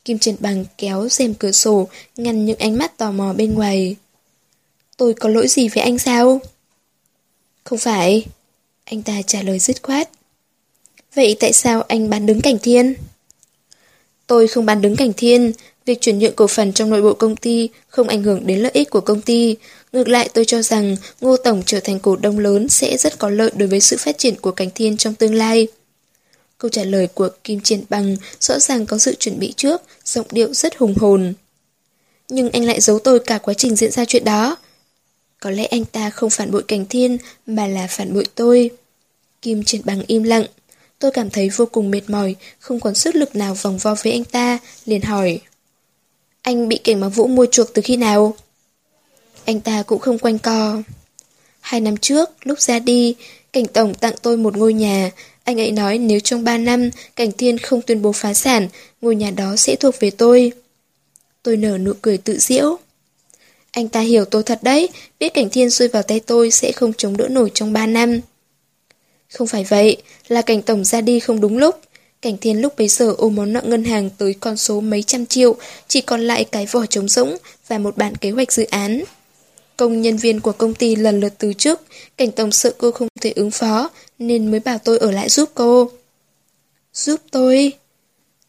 [0.06, 1.88] Kim Triển Bằng kéo rèm cửa sổ,
[2.18, 3.96] ngăn những ánh mắt tò mò bên ngoài.
[4.98, 6.42] Tôi có lỗi gì với anh sao?
[7.66, 8.26] Không phải.
[8.86, 10.10] Anh ta trả lời dứt khoát.
[11.16, 12.96] Vậy tại sao anh bán đứng cảnh thiên?
[14.28, 15.52] Tôi không bán đứng cảnh thiên,
[15.86, 18.72] Việc chuyển nhượng cổ phần trong nội bộ công ty không ảnh hưởng đến lợi
[18.74, 19.56] ích của công ty.
[19.92, 23.30] Ngược lại tôi cho rằng Ngô Tổng trở thành cổ đông lớn sẽ rất có
[23.30, 25.68] lợi đối với sự phát triển của Cảnh Thiên trong tương lai.
[26.58, 30.26] Câu trả lời của Kim Triển Bằng rõ ràng có sự chuẩn bị trước, giọng
[30.32, 31.34] điệu rất hùng hồn.
[32.30, 34.58] Nhưng anh lại giấu tôi cả quá trình diễn ra chuyện đó.
[35.46, 37.18] Có lẽ anh ta không phản bội Cảnh Thiên
[37.48, 38.70] mà là phản bội tôi.
[39.42, 40.46] Kim trên Bằng im lặng.
[41.00, 44.14] Tôi cảm thấy vô cùng mệt mỏi, không còn sức lực nào vòng vo với
[44.14, 45.40] anh ta, liền hỏi.
[46.42, 48.36] Anh bị cảnh mặc vũ mua chuộc từ khi nào?
[49.46, 50.82] Anh ta cũng không quanh co.
[51.60, 53.16] Hai năm trước, lúc ra đi,
[53.54, 55.12] cảnh tổng tặng tôi một ngôi nhà.
[55.44, 58.68] Anh ấy nói nếu trong ba năm, cảnh thiên không tuyên bố phá sản,
[59.02, 60.52] ngôi nhà đó sẽ thuộc về tôi.
[61.44, 62.78] Tôi nở nụ cười tự diễu.
[63.76, 66.94] Anh ta hiểu tôi thật đấy, biết cảnh thiên rơi vào tay tôi sẽ không
[66.94, 68.22] chống đỡ nổi trong ba năm.
[69.34, 69.98] Không phải vậy,
[70.28, 71.80] là cảnh tổng ra đi không đúng lúc.
[72.22, 75.26] Cảnh thiên lúc bấy giờ ôm món nợ ngân hàng tới con số mấy trăm
[75.26, 75.56] triệu,
[75.88, 79.04] chỉ còn lại cái vỏ trống rỗng và một bản kế hoạch dự án.
[79.78, 81.82] Công nhân viên của công ty lần lượt từ chức,
[82.18, 85.50] cảnh tổng sợ cô không thể ứng phó, nên mới bảo tôi ở lại giúp
[85.54, 85.90] cô.
[86.94, 87.74] Giúp tôi?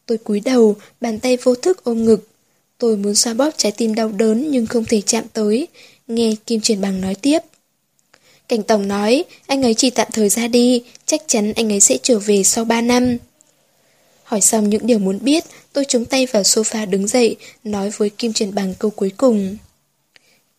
[0.07, 2.29] Tôi cúi đầu, bàn tay vô thức ôm ngực.
[2.79, 5.69] Tôi muốn xoa bóp trái tim đau đớn nhưng không thể chạm tới.
[6.09, 7.39] Nghe Kim Truyền Bằng nói tiếp.
[8.49, 11.99] Cảnh Tổng nói, anh ấy chỉ tạm thời ra đi, chắc chắn anh ấy sẽ
[12.03, 13.17] trở về sau 3 năm.
[14.23, 18.11] Hỏi xong những điều muốn biết, tôi chống tay vào sofa đứng dậy, nói với
[18.11, 19.57] Kim truyền Bằng câu cuối cùng.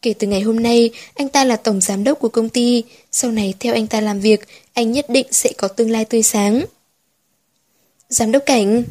[0.02, 3.32] Kể từ ngày hôm nay, anh ta là tổng giám đốc của công ty, sau
[3.32, 6.66] này theo anh ta làm việc, anh nhất định sẽ có tương lai tươi sáng.
[8.10, 8.84] Giám đốc cảnh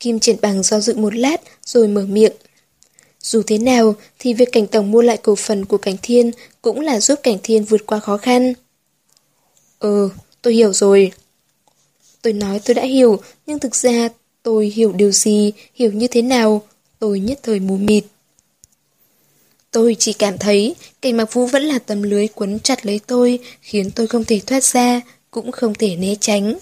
[0.00, 2.32] Kim Triển Bằng do dự một lát rồi mở miệng.
[3.20, 6.30] Dù thế nào thì việc cảnh tổng mua lại cổ phần của cảnh thiên
[6.62, 8.54] cũng là giúp cảnh thiên vượt qua khó khăn.
[9.78, 10.10] Ừ,
[10.42, 11.12] tôi hiểu rồi.
[12.22, 14.08] Tôi nói tôi đã hiểu, nhưng thực ra
[14.42, 16.62] tôi hiểu điều gì, hiểu như thế nào,
[16.98, 18.04] tôi nhất thời mù mịt.
[19.70, 23.38] Tôi chỉ cảm thấy cảnh mặc vũ vẫn là tấm lưới quấn chặt lấy tôi,
[23.60, 26.54] khiến tôi không thể thoát ra, cũng không thể né tránh.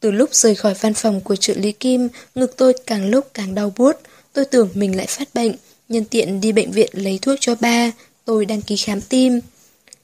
[0.00, 3.54] Từ lúc rời khỏi văn phòng của trợ lý Kim, ngực tôi càng lúc càng
[3.54, 3.96] đau buốt.
[4.32, 5.54] Tôi tưởng mình lại phát bệnh,
[5.88, 7.92] nhân tiện đi bệnh viện lấy thuốc cho ba,
[8.24, 9.40] tôi đăng ký khám tim.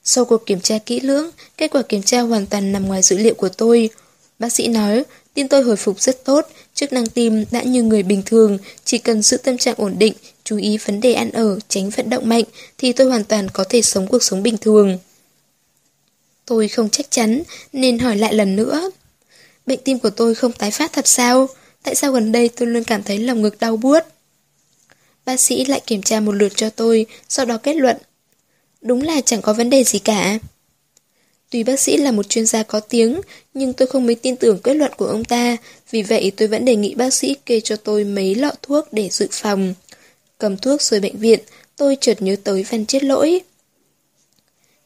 [0.05, 3.19] Sau cuộc kiểm tra kỹ lưỡng, kết quả kiểm tra hoàn toàn nằm ngoài dữ
[3.19, 3.91] liệu của tôi.
[4.39, 8.03] Bác sĩ nói, tim tôi hồi phục rất tốt, chức năng tim đã như người
[8.03, 10.15] bình thường, chỉ cần giữ tâm trạng ổn định,
[10.45, 12.45] chú ý vấn đề ăn ở, tránh vận động mạnh,
[12.79, 14.99] thì tôi hoàn toàn có thể sống cuộc sống bình thường.
[16.47, 17.43] Tôi không chắc chắn,
[17.73, 18.91] nên hỏi lại lần nữa.
[19.67, 21.49] Bệnh tim của tôi không tái phát thật sao?
[21.83, 24.01] Tại sao gần đây tôi luôn cảm thấy lòng ngực đau buốt?
[25.25, 27.97] Bác sĩ lại kiểm tra một lượt cho tôi, sau đó kết luận.
[28.83, 30.39] Đúng là chẳng có vấn đề gì cả.
[31.51, 33.21] Tuy bác sĩ là một chuyên gia có tiếng,
[33.55, 35.57] nhưng tôi không mấy tin tưởng kết luận của ông ta,
[35.91, 39.09] vì vậy tôi vẫn đề nghị bác sĩ kê cho tôi mấy lọ thuốc để
[39.13, 39.75] dự phòng.
[40.39, 41.41] Cầm thuốc rời bệnh viện,
[41.77, 43.41] tôi chợt nhớ tới văn chết lỗi.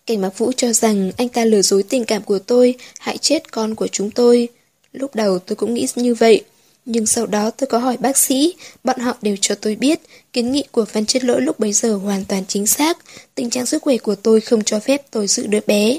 [0.07, 3.53] Cảnh Mạc Vũ cho rằng anh ta lừa dối tình cảm của tôi, hại chết
[3.53, 4.49] con của chúng tôi.
[4.93, 6.45] Lúc đầu tôi cũng nghĩ như vậy,
[6.85, 10.01] nhưng sau đó tôi có hỏi bác sĩ, bọn họ đều cho tôi biết,
[10.33, 12.99] kiến nghị của Văn Chết Lỗi lúc bấy giờ hoàn toàn chính xác,
[13.35, 15.99] tình trạng sức khỏe của tôi không cho phép tôi giữ đứa bé.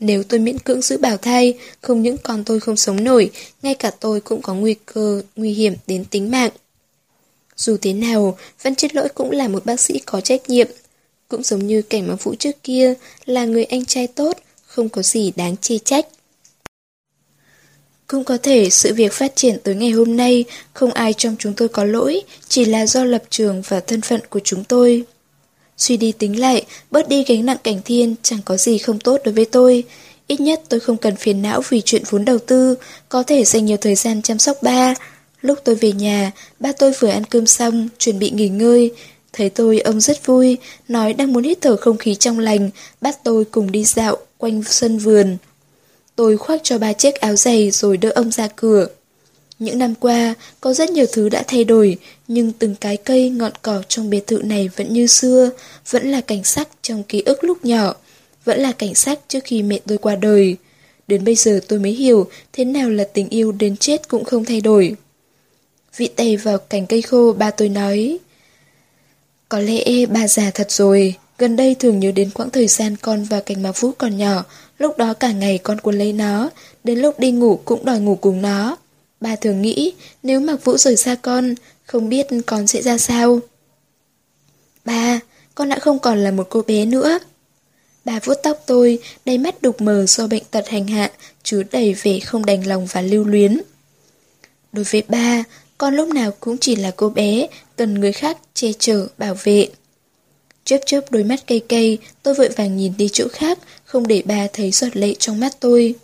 [0.00, 3.30] Nếu tôi miễn cưỡng giữ bảo thai, không những con tôi không sống nổi,
[3.62, 6.50] ngay cả tôi cũng có nguy cơ, nguy hiểm đến tính mạng.
[7.56, 10.68] Dù thế nào, Văn Chết Lỗi cũng là một bác sĩ có trách nhiệm.
[11.28, 15.02] Cũng giống như cảnh mà Vũ trước kia, là người anh trai tốt, không có
[15.02, 16.06] gì đáng chê trách.
[18.12, 21.54] Cũng có thể sự việc phát triển tới ngày hôm nay, không ai trong chúng
[21.54, 25.04] tôi có lỗi, chỉ là do lập trường và thân phận của chúng tôi.
[25.76, 29.20] Suy đi tính lại, bớt đi gánh nặng cảnh thiên chẳng có gì không tốt
[29.24, 29.84] đối với tôi.
[30.26, 32.74] Ít nhất tôi không cần phiền não vì chuyện vốn đầu tư,
[33.08, 34.94] có thể dành nhiều thời gian chăm sóc ba.
[35.40, 38.90] Lúc tôi về nhà, ba tôi vừa ăn cơm xong, chuẩn bị nghỉ ngơi.
[39.32, 40.56] Thấy tôi ông rất vui,
[40.88, 42.70] nói đang muốn hít thở không khí trong lành,
[43.00, 45.36] bắt tôi cùng đi dạo quanh sân vườn.
[46.16, 48.86] Tôi khoác cho ba chiếc áo giày rồi đỡ ông ra cửa.
[49.58, 51.96] Những năm qua, có rất nhiều thứ đã thay đổi,
[52.28, 55.50] nhưng từng cái cây ngọn cỏ trong biệt thự này vẫn như xưa,
[55.90, 57.94] vẫn là cảnh sắc trong ký ức lúc nhỏ,
[58.44, 60.56] vẫn là cảnh sắc trước khi mẹ tôi qua đời.
[61.08, 64.44] Đến bây giờ tôi mới hiểu thế nào là tình yêu đến chết cũng không
[64.44, 64.96] thay đổi.
[65.96, 68.18] Vị tay vào cành cây khô ba tôi nói
[69.48, 73.24] Có lẽ bà già thật rồi Gần đây thường nhớ đến quãng thời gian con
[73.24, 74.44] và cành mạc vũ còn nhỏ
[74.82, 76.50] Lúc đó cả ngày con cuốn lấy nó
[76.84, 78.76] Đến lúc đi ngủ cũng đòi ngủ cùng nó
[79.20, 79.92] Bà thường nghĩ
[80.22, 81.54] nếu Mạc Vũ rời xa con,
[81.86, 83.40] không biết con sẽ ra sao.
[84.84, 85.20] Ba,
[85.54, 87.18] con đã không còn là một cô bé nữa.
[88.04, 91.10] Bà vuốt tóc tôi, đầy mắt đục mờ do bệnh tật hành hạ,
[91.42, 93.60] chứa đầy vẻ không đành lòng và lưu luyến.
[94.72, 95.44] Đối với ba,
[95.78, 97.46] con lúc nào cũng chỉ là cô bé,
[97.76, 99.68] cần người khác che chở, bảo vệ.
[100.64, 104.22] Chớp chớp đôi mắt cây cây, tôi vội vàng nhìn đi chỗ khác, không để
[104.24, 105.94] bà thấy giọt lệ trong mắt tôi.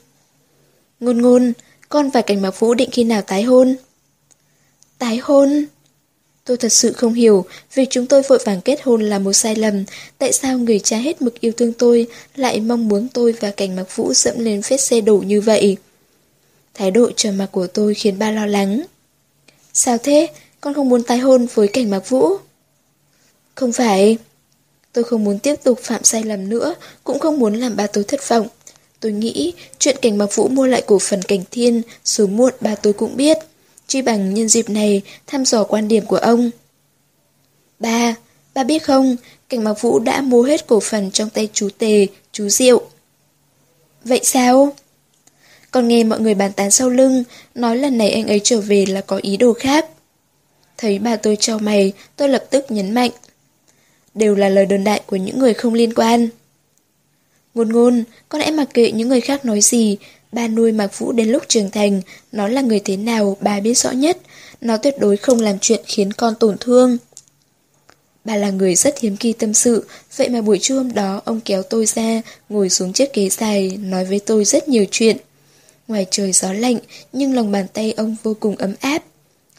[1.00, 1.52] Ngôn ngôn,
[1.88, 3.76] con và cảnh mặc vũ định khi nào tái hôn?
[4.98, 5.64] Tái hôn?
[6.44, 7.44] Tôi thật sự không hiểu,
[7.74, 9.84] việc chúng tôi vội vàng kết hôn là một sai lầm,
[10.18, 12.06] tại sao người cha hết mực yêu thương tôi
[12.36, 15.76] lại mong muốn tôi và cảnh mặc vũ dẫm lên vết xe đổ như vậy?
[16.74, 18.82] Thái độ trầm mặc của tôi khiến ba lo lắng.
[19.72, 20.28] Sao thế?
[20.60, 22.28] Con không muốn tái hôn với cảnh mặc vũ?
[23.54, 24.18] Không phải.
[24.98, 28.04] Tôi không muốn tiếp tục phạm sai lầm nữa, cũng không muốn làm ba tôi
[28.04, 28.48] thất vọng.
[29.00, 32.74] Tôi nghĩ chuyện cảnh mặc vũ mua lại cổ phần cảnh thiên, sớm muộn ba
[32.74, 33.38] tôi cũng biết.
[33.88, 36.50] Truy bằng nhân dịp này thăm dò quan điểm của ông.
[37.78, 38.14] Ba,
[38.54, 39.16] ba biết không,
[39.48, 42.82] cảnh mặc vũ đã mua hết cổ phần trong tay chú Tề, chú Diệu.
[44.04, 44.72] Vậy sao?
[45.70, 48.86] Còn nghe mọi người bàn tán sau lưng, nói lần này anh ấy trở về
[48.86, 49.86] là có ý đồ khác.
[50.76, 53.10] Thấy bà tôi trao mày, tôi lập tức nhấn mạnh.
[54.14, 56.28] Đều là lời đồn đại của những người không liên quan.
[57.54, 59.96] Ngôn ngôn, con em mặc kệ những người khác nói gì,
[60.32, 62.00] ba nuôi Mạc Vũ đến lúc trưởng thành,
[62.32, 64.18] nó là người thế nào bà biết rõ nhất,
[64.60, 66.98] nó tuyệt đối không làm chuyện khiến con tổn thương.
[68.24, 69.86] Bà là người rất hiếm kỳ tâm sự,
[70.16, 73.78] vậy mà buổi trưa hôm đó ông kéo tôi ra, ngồi xuống chiếc ghế dài,
[73.82, 75.16] nói với tôi rất nhiều chuyện.
[75.88, 76.78] Ngoài trời gió lạnh,
[77.12, 79.02] nhưng lòng bàn tay ông vô cùng ấm áp.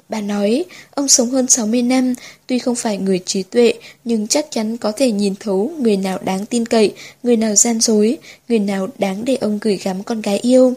[0.10, 2.14] Bà nói, ông sống hơn 60 năm,
[2.48, 3.74] tuy không phải người trí tuệ,
[4.04, 7.80] nhưng chắc chắn có thể nhìn thấu người nào đáng tin cậy, người nào gian
[7.80, 8.18] dối,
[8.48, 10.74] người nào đáng để ông gửi gắm con gái yêu.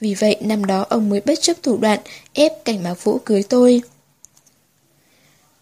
[0.00, 1.98] Vì vậy năm đó ông mới bất chấp thủ đoạn
[2.32, 3.82] ép cảnh báo vũ cưới tôi.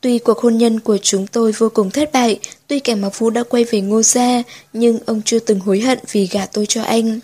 [0.00, 3.30] Tuy cuộc hôn nhân của chúng tôi vô cùng thất bại, tuy cảnh báo vũ
[3.30, 6.82] đã quay về ngô gia, nhưng ông chưa từng hối hận vì gả tôi cho
[6.82, 7.20] anh.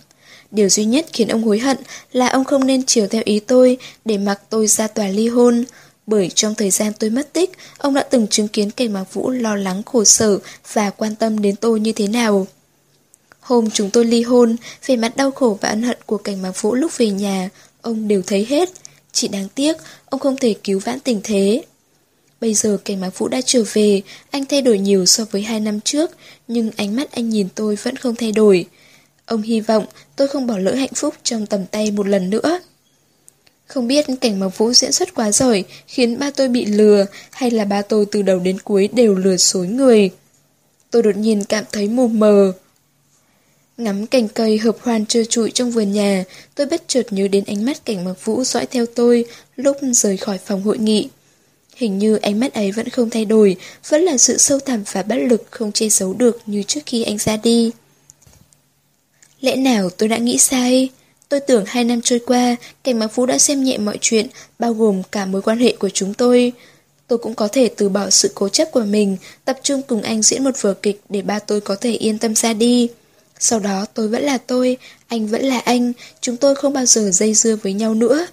[0.51, 1.77] Điều duy nhất khiến ông hối hận
[2.13, 5.65] là ông không nên chiều theo ý tôi để mặc tôi ra tòa ly hôn.
[6.07, 9.31] Bởi trong thời gian tôi mất tích, ông đã từng chứng kiến cảnh Mạc Vũ
[9.31, 10.39] lo lắng khổ sở
[10.73, 12.47] và quan tâm đến tôi như thế nào.
[13.41, 14.57] Hôm chúng tôi ly hôn,
[14.87, 17.49] về mặt đau khổ và ân hận của cảnh Mạc Vũ lúc về nhà,
[17.83, 18.69] ông đều thấy hết.
[19.13, 21.63] Chỉ đáng tiếc, ông không thể cứu vãn tình thế.
[22.41, 25.61] Bây giờ cảnh Mạc Vũ đã trở về, anh thay đổi nhiều so với hai
[25.61, 26.11] năm trước,
[26.49, 28.67] nhưng ánh mắt anh nhìn tôi vẫn không thay đổi.
[29.31, 29.85] Ông hy vọng
[30.17, 32.61] tôi không bỏ lỡ hạnh phúc trong tầm tay một lần nữa.
[33.67, 37.51] Không biết cảnh Mạc Vũ diễn xuất quá giỏi khiến ba tôi bị lừa hay
[37.51, 40.11] là ba tôi từ đầu đến cuối đều lừa dối người.
[40.91, 42.53] Tôi đột nhiên cảm thấy mù mờ.
[43.77, 46.25] Ngắm cành cây hợp hoan trơ trụi trong vườn nhà,
[46.55, 49.25] tôi bất chợt nhớ đến ánh mắt cảnh Mạc Vũ dõi theo tôi
[49.57, 51.09] lúc rời khỏi phòng hội nghị.
[51.77, 53.57] Hình như ánh mắt ấy vẫn không thay đổi,
[53.89, 57.03] vẫn là sự sâu thẳm và bất lực không che giấu được như trước khi
[57.03, 57.73] anh ra đi.
[59.41, 60.89] Lẽ nào tôi đã nghĩ sai?
[61.29, 64.27] Tôi tưởng hai năm trôi qua, cảnh Mạc Phú đã xem nhẹ mọi chuyện,
[64.59, 66.53] bao gồm cả mối quan hệ của chúng tôi.
[67.07, 70.23] Tôi cũng có thể từ bỏ sự cố chấp của mình, tập trung cùng anh
[70.23, 72.89] diễn một vở kịch để ba tôi có thể yên tâm ra đi.
[73.39, 74.77] Sau đó tôi vẫn là tôi,
[75.09, 78.27] anh vẫn là anh, chúng tôi không bao giờ dây dưa với nhau nữa.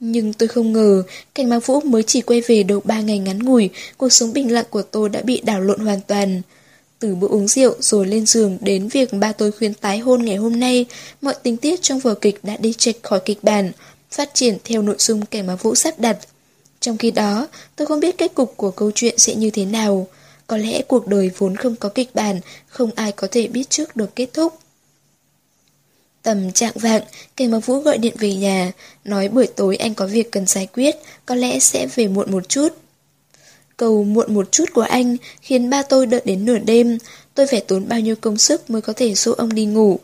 [0.00, 1.02] Nhưng tôi không ngờ,
[1.34, 4.52] cảnh Mạc Vũ mới chỉ quay về được ba ngày ngắn ngủi, cuộc sống bình
[4.52, 6.42] lặng của tôi đã bị đảo lộn hoàn toàn.
[6.98, 10.36] Từ bữa uống rượu rồi lên giường đến việc ba tôi khuyên tái hôn ngày
[10.36, 10.86] hôm nay,
[11.22, 13.72] mọi tình tiết trong vở kịch đã đi chệch khỏi kịch bản,
[14.10, 16.18] phát triển theo nội dung kẻ mà Vũ sắp đặt.
[16.80, 20.06] Trong khi đó, tôi không biết kết cục của câu chuyện sẽ như thế nào.
[20.46, 23.96] Có lẽ cuộc đời vốn không có kịch bản, không ai có thể biết trước
[23.96, 24.58] được kết thúc.
[26.22, 27.02] Tầm trạng vạng,
[27.36, 28.72] Cảnh Mạc Vũ gọi điện về nhà,
[29.04, 30.96] nói buổi tối anh có việc cần giải quyết,
[31.26, 32.68] có lẽ sẽ về muộn một chút.
[33.78, 36.98] Cầu muộn một chút của anh khiến ba tôi đợi đến nửa đêm,
[37.34, 39.98] tôi phải tốn bao nhiêu công sức mới có thể dỗ ông đi ngủ.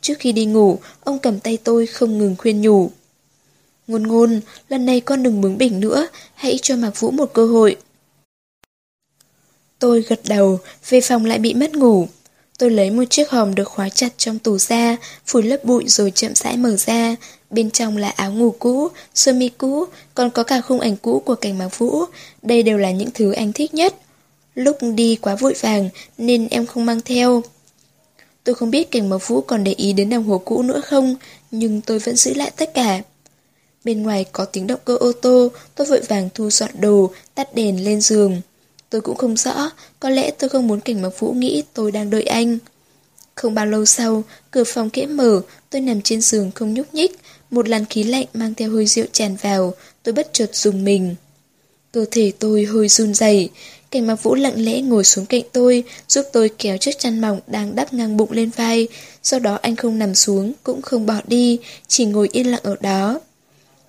[0.00, 2.90] Trước khi đi ngủ, ông cầm tay tôi không ngừng khuyên nhủ.
[3.86, 7.46] Ngôn ngôn, lần này con đừng bướng bỉnh nữa, hãy cho Mạc Vũ một cơ
[7.46, 7.76] hội.
[9.78, 10.58] Tôi gật đầu,
[10.88, 12.08] về phòng lại bị mất ngủ.
[12.58, 14.96] Tôi lấy một chiếc hòm được khóa chặt trong tủ ra,
[15.26, 17.16] phủi lớp bụi rồi chậm rãi mở ra.
[17.50, 19.84] Bên trong là áo ngủ cũ, sơ mi cũ,
[20.14, 22.04] còn có cả khung ảnh cũ của cảnh mạc vũ.
[22.42, 23.94] Đây đều là những thứ anh thích nhất.
[24.54, 25.88] Lúc đi quá vội vàng
[26.18, 27.42] nên em không mang theo.
[28.44, 31.16] Tôi không biết cảnh mạc vũ còn để ý đến đồng hồ cũ nữa không,
[31.50, 33.00] nhưng tôi vẫn giữ lại tất cả.
[33.84, 37.54] Bên ngoài có tiếng động cơ ô tô, tôi vội vàng thu dọn đồ, tắt
[37.54, 38.40] đèn lên giường.
[38.90, 39.70] Tôi cũng không rõ,
[40.00, 42.58] có lẽ tôi không muốn cảnh Mạc Vũ nghĩ tôi đang đợi anh.
[43.34, 47.18] Không bao lâu sau, cửa phòng kẽ mở, tôi nằm trên giường không nhúc nhích,
[47.50, 51.14] một làn khí lạnh mang theo hơi rượu tràn vào, tôi bất chợt dùng mình.
[51.92, 53.50] Cơ thể tôi hơi run rẩy,
[53.90, 57.40] cảnh mặc Vũ lặng lẽ ngồi xuống cạnh tôi, giúp tôi kéo chiếc chăn mỏng
[57.46, 58.88] đang đắp ngang bụng lên vai,
[59.22, 61.58] sau đó anh không nằm xuống, cũng không bỏ đi,
[61.88, 63.20] chỉ ngồi yên lặng ở đó.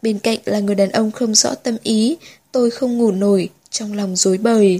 [0.01, 2.17] Bên cạnh là người đàn ông không rõ tâm ý,
[2.51, 4.79] tôi không ngủ nổi, trong lòng rối bời.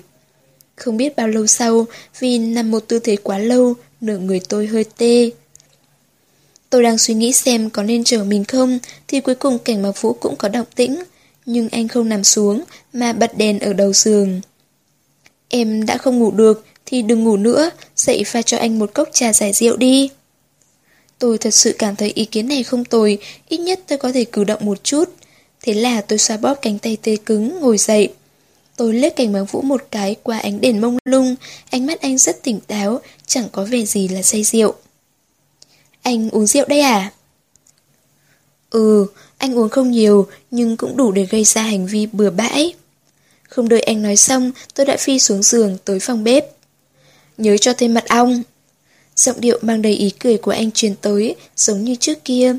[0.75, 1.85] Không biết bao lâu sau,
[2.19, 5.29] vì nằm một tư thế quá lâu, nửa người tôi hơi tê.
[6.69, 10.01] Tôi đang suy nghĩ xem có nên chờ mình không, thì cuối cùng cảnh mặc
[10.01, 11.03] vũ cũng có động tĩnh.
[11.45, 12.63] Nhưng anh không nằm xuống,
[12.93, 14.41] mà bật đèn ở đầu giường.
[15.49, 19.09] Em đã không ngủ được, thì đừng ngủ nữa, dậy pha cho anh một cốc
[19.13, 20.09] trà giải rượu đi.
[21.19, 23.17] Tôi thật sự cảm thấy ý kiến này không tồi,
[23.47, 25.09] ít nhất tôi có thể cử động một chút.
[25.61, 28.13] Thế là tôi xoa bóp cánh tay tê cứng, ngồi dậy.
[28.75, 31.35] Tôi liếc cảnh băng vũ một cái qua ánh đèn mông lung,
[31.69, 34.73] ánh mắt anh rất tỉnh táo, chẳng có vẻ gì là say rượu.
[36.01, 37.11] Anh uống rượu đây à?
[38.69, 39.05] Ừ,
[39.37, 42.73] anh uống không nhiều, nhưng cũng đủ để gây ra hành vi bừa bãi.
[43.49, 46.45] Không đợi anh nói xong, tôi đã phi xuống giường tới phòng bếp.
[47.37, 48.43] Nhớ cho thêm mật ong.
[49.15, 52.55] Giọng điệu mang đầy ý cười của anh truyền tới, giống như trước kia.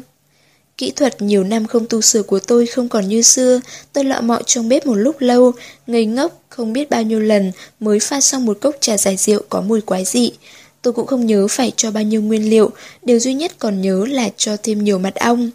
[0.76, 3.60] Kỹ thuật nhiều năm không tu sửa của tôi không còn như xưa,
[3.92, 5.52] tôi lọ mọ trong bếp một lúc lâu,
[5.86, 9.42] ngây ngốc, không biết bao nhiêu lần mới pha xong một cốc trà giải rượu
[9.48, 10.32] có mùi quái dị.
[10.82, 12.70] Tôi cũng không nhớ phải cho bao nhiêu nguyên liệu,
[13.02, 15.50] điều duy nhất còn nhớ là cho thêm nhiều mật ong.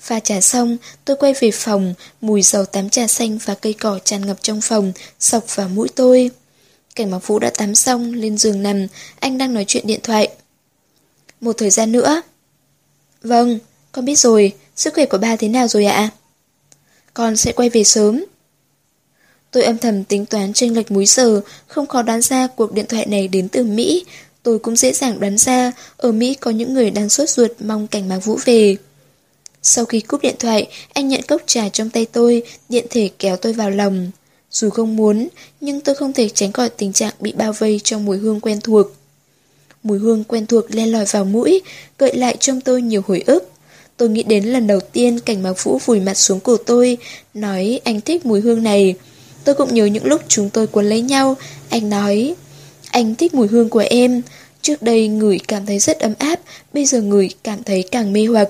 [0.00, 3.98] Pha trà xong, tôi quay về phòng, mùi dầu tắm trà xanh và cây cỏ
[4.04, 6.30] tràn ngập trong phòng, sọc vào mũi tôi.
[6.94, 8.86] Cảnh mặc vũ đã tắm xong, lên giường nằm,
[9.20, 10.28] anh đang nói chuyện điện thoại.
[11.40, 12.22] Một thời gian nữa.
[13.22, 13.58] Vâng,
[13.92, 16.10] con biết rồi, sức khỏe của ba thế nào rồi ạ?
[17.14, 18.24] Con sẽ quay về sớm.
[19.50, 22.86] Tôi âm thầm tính toán tranh lệch múi giờ, không khó đoán ra cuộc điện
[22.88, 24.04] thoại này đến từ Mỹ.
[24.44, 27.86] Tôi cũng dễ dàng đoán ra, ở Mỹ có những người đang sốt ruột mong
[27.86, 28.76] cảnh mạc vũ về.
[29.62, 33.36] Sau khi cúp điện thoại, anh nhận cốc trà trong tay tôi, điện thể kéo
[33.36, 34.10] tôi vào lòng.
[34.50, 35.28] Dù không muốn,
[35.60, 38.60] nhưng tôi không thể tránh khỏi tình trạng bị bao vây trong mùi hương quen
[38.60, 38.86] thuộc.
[39.82, 41.62] Mùi hương quen thuộc len lỏi vào mũi,
[41.98, 43.50] gợi lại trong tôi nhiều hồi ức.
[43.96, 46.98] Tôi nghĩ đến lần đầu tiên cảnh mạc vũ vùi mặt xuống cổ tôi,
[47.34, 48.94] nói anh thích mùi hương này.
[49.44, 51.36] Tôi cũng nhớ những lúc chúng tôi cuốn lấy nhau,
[51.68, 52.34] anh nói,
[52.94, 54.22] anh thích mùi hương của em.
[54.62, 56.40] Trước đây người cảm thấy rất ấm áp,
[56.72, 58.48] bây giờ người cảm thấy càng mê hoặc.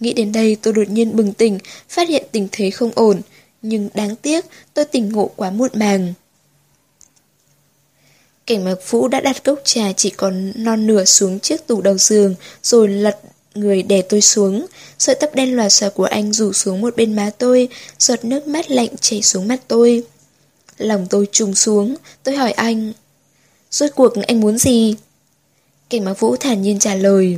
[0.00, 3.20] Nghĩ đến đây tôi đột nhiên bừng tỉnh, phát hiện tình thế không ổn.
[3.62, 4.44] Nhưng đáng tiếc,
[4.74, 6.12] tôi tỉnh ngộ quá muộn màng.
[8.46, 11.98] Cảnh mặc vũ đã đặt cốc trà chỉ còn non nửa xuống chiếc tủ đầu
[11.98, 13.20] giường, rồi lật
[13.54, 14.66] người đè tôi xuống.
[14.98, 17.68] Sợi tóc đen lòa xòa của anh rủ xuống một bên má tôi,
[17.98, 20.02] giọt nước mắt lạnh chảy xuống mắt tôi.
[20.78, 22.92] Lòng tôi trùng xuống, tôi hỏi anh.
[23.70, 24.94] Rốt cuộc anh muốn gì?
[25.90, 27.36] Cảnh Mạc vũ thản nhiên trả lời.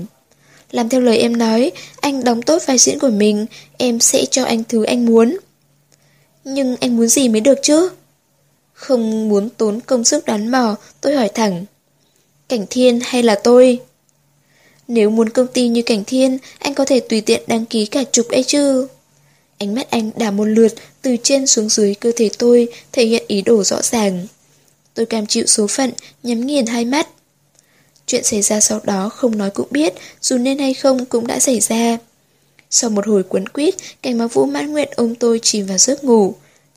[0.70, 3.46] Làm theo lời em nói, anh đóng tốt vai diễn của mình,
[3.78, 5.36] em sẽ cho anh thứ anh muốn.
[6.44, 7.90] Nhưng anh muốn gì mới được chứ?
[8.72, 11.64] Không muốn tốn công sức đoán mò, tôi hỏi thẳng.
[12.48, 13.80] Cảnh Thiên hay là tôi?
[14.88, 18.04] Nếu muốn công ty như Cảnh Thiên, anh có thể tùy tiện đăng ký cả
[18.12, 18.88] chục ấy chứ.
[19.59, 23.24] Ánh mắt anh đảo một lượt từ trên xuống dưới cơ thể tôi, thể hiện
[23.26, 24.26] ý đồ rõ ràng.
[24.94, 25.93] Tôi cam chịu số phận,
[26.23, 27.09] nhắm nghiền hai mắt.
[28.06, 31.39] Chuyện xảy ra sau đó không nói cũng biết, dù nên hay không cũng đã
[31.39, 31.98] xảy ra.
[32.70, 36.05] Sau một hồi quấn quýt, cảnh báo vũ mãn nguyện ôm tôi chìm vào giấc
[36.05, 36.35] ngủ.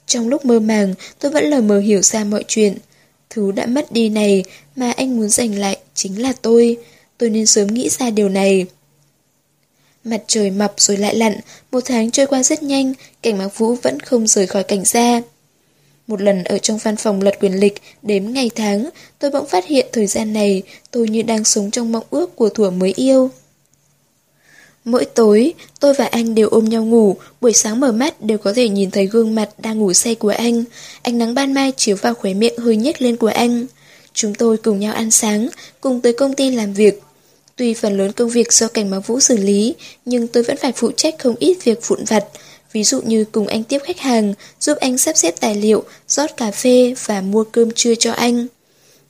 [0.07, 2.77] Trong lúc mơ màng, tôi vẫn lờ mờ hiểu ra mọi chuyện.
[3.29, 4.43] Thứ đã mất đi này
[4.75, 6.77] mà anh muốn giành lại chính là tôi.
[7.17, 8.65] Tôi nên sớm nghĩ ra điều này.
[10.03, 11.39] Mặt trời mập rồi lại lặn,
[11.71, 15.21] một tháng trôi qua rất nhanh, cảnh mạc vũ vẫn không rời khỏi cảnh gia.
[16.07, 19.65] Một lần ở trong văn phòng lật quyền lịch, đếm ngày tháng, tôi bỗng phát
[19.65, 23.29] hiện thời gian này tôi như đang sống trong mộng ước của thủa mới yêu.
[24.85, 28.53] Mỗi tối, tôi và anh đều ôm nhau ngủ, buổi sáng mở mắt đều có
[28.53, 30.63] thể nhìn thấy gương mặt đang ngủ say của anh.
[31.01, 33.65] Ánh nắng ban mai chiếu vào khóe miệng hơi nhếch lên của anh.
[34.13, 35.49] Chúng tôi cùng nhau ăn sáng,
[35.81, 37.01] cùng tới công ty làm việc.
[37.55, 39.75] Tuy phần lớn công việc do cảnh báo vũ xử lý,
[40.05, 42.25] nhưng tôi vẫn phải phụ trách không ít việc vụn vặt.
[42.75, 46.37] Ví dụ như cùng anh tiếp khách hàng, giúp anh sắp xếp tài liệu, rót
[46.37, 48.47] cà phê và mua cơm trưa cho anh.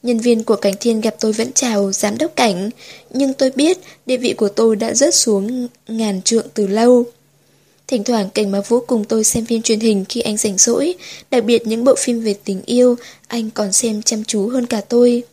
[0.03, 2.69] Nhân viên của Cảnh Thiên gặp tôi vẫn chào giám đốc cảnh,
[3.13, 7.03] nhưng tôi biết địa vị của tôi đã rớt xuống ngàn trượng từ lâu.
[7.87, 10.95] Thỉnh thoảng Cảnh Má Vũ cùng tôi xem phim truyền hình khi anh rảnh rỗi,
[11.31, 12.95] đặc biệt những bộ phim về tình yêu,
[13.27, 15.23] anh còn xem chăm chú hơn cả tôi.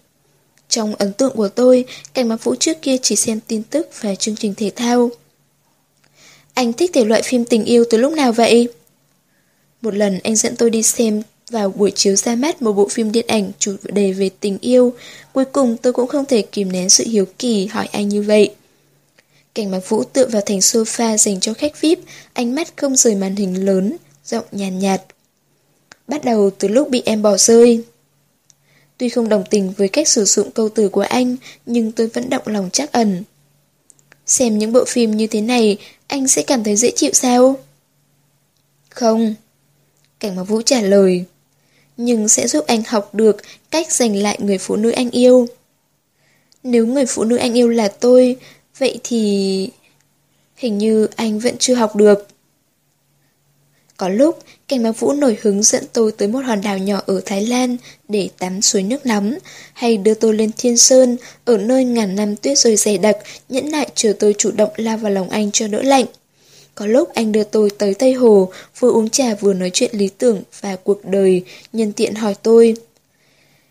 [0.69, 1.85] Trong ấn tượng của tôi,
[2.15, 5.11] Cảnh Má Vũ trước kia chỉ xem tin tức và chương trình thể thao.
[6.55, 8.69] Anh thích thể loại phim tình yêu từ lúc nào vậy?
[9.83, 13.13] Một lần anh dẫn tôi đi xem vào buổi chiếu ra mắt một bộ phim
[13.13, 14.93] điện ảnh chủ đề về tình yêu.
[15.33, 18.55] Cuối cùng tôi cũng không thể kìm nén sự hiếu kỳ hỏi anh như vậy.
[19.55, 21.99] Cảnh mặt Vũ tựa vào thành sofa dành cho khách VIP,
[22.33, 25.07] ánh mắt không rời màn hình lớn, giọng nhàn nhạt, nhạt.
[26.09, 27.85] Bắt đầu từ lúc bị em bỏ rơi.
[28.99, 32.31] Tuy không đồng tình với cách sử dụng câu từ của anh, nhưng tôi vẫn
[32.31, 33.23] động lòng chắc ẩn.
[34.27, 37.57] Xem những bộ phim như thế này, anh sẽ cảm thấy dễ chịu sao?
[38.89, 39.35] Không.
[40.21, 41.25] Cảnh mà Vũ trả lời.
[41.97, 43.37] Nhưng sẽ giúp anh học được
[43.71, 45.47] cách giành lại người phụ nữ anh yêu.
[46.63, 48.37] Nếu người phụ nữ anh yêu là tôi,
[48.79, 49.69] vậy thì...
[50.57, 52.29] Hình như anh vẫn chưa học được.
[53.97, 54.39] Có lúc,
[54.73, 57.77] Cảnh Mạc Vũ nổi hứng dẫn tôi tới một hòn đảo nhỏ ở Thái Lan
[58.09, 59.39] để tắm suối nước nóng,
[59.73, 63.17] hay đưa tôi lên Thiên Sơn, ở nơi ngàn năm tuyết rơi dày đặc,
[63.49, 66.05] nhẫn nại chờ tôi chủ động lao vào lòng anh cho đỡ lạnh.
[66.75, 70.09] Có lúc anh đưa tôi tới Tây Hồ, vừa uống trà vừa nói chuyện lý
[70.19, 71.43] tưởng và cuộc đời,
[71.73, 72.75] nhân tiện hỏi tôi.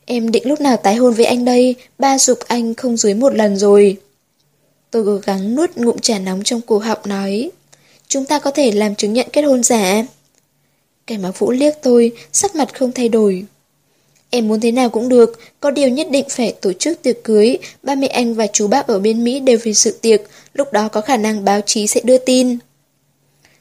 [0.05, 3.35] Em định lúc nào tái hôn với anh đây, ba dục anh không dưới một
[3.35, 3.97] lần rồi.
[4.91, 7.51] Tôi cố gắng nuốt ngụm trà nóng trong cổ họng nói.
[8.07, 10.03] Chúng ta có thể làm chứng nhận kết hôn giả.
[11.11, 13.45] Cảnh mà Vũ liếc tôi, sắc mặt không thay đổi.
[14.29, 17.57] Em muốn thế nào cũng được, có điều nhất định phải tổ chức tiệc cưới,
[17.83, 20.21] ba mẹ anh và chú bác ở bên Mỹ đều vì sự tiệc,
[20.53, 22.57] lúc đó có khả năng báo chí sẽ đưa tin.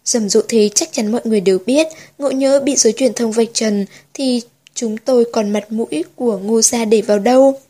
[0.04, 1.86] Dầm dụ thế chắc chắn mọi người đều biết,
[2.18, 4.42] ngộ nhớ bị giới truyền thông vạch trần, thì
[4.74, 7.60] chúng tôi còn mặt mũi của ngô gia để vào đâu.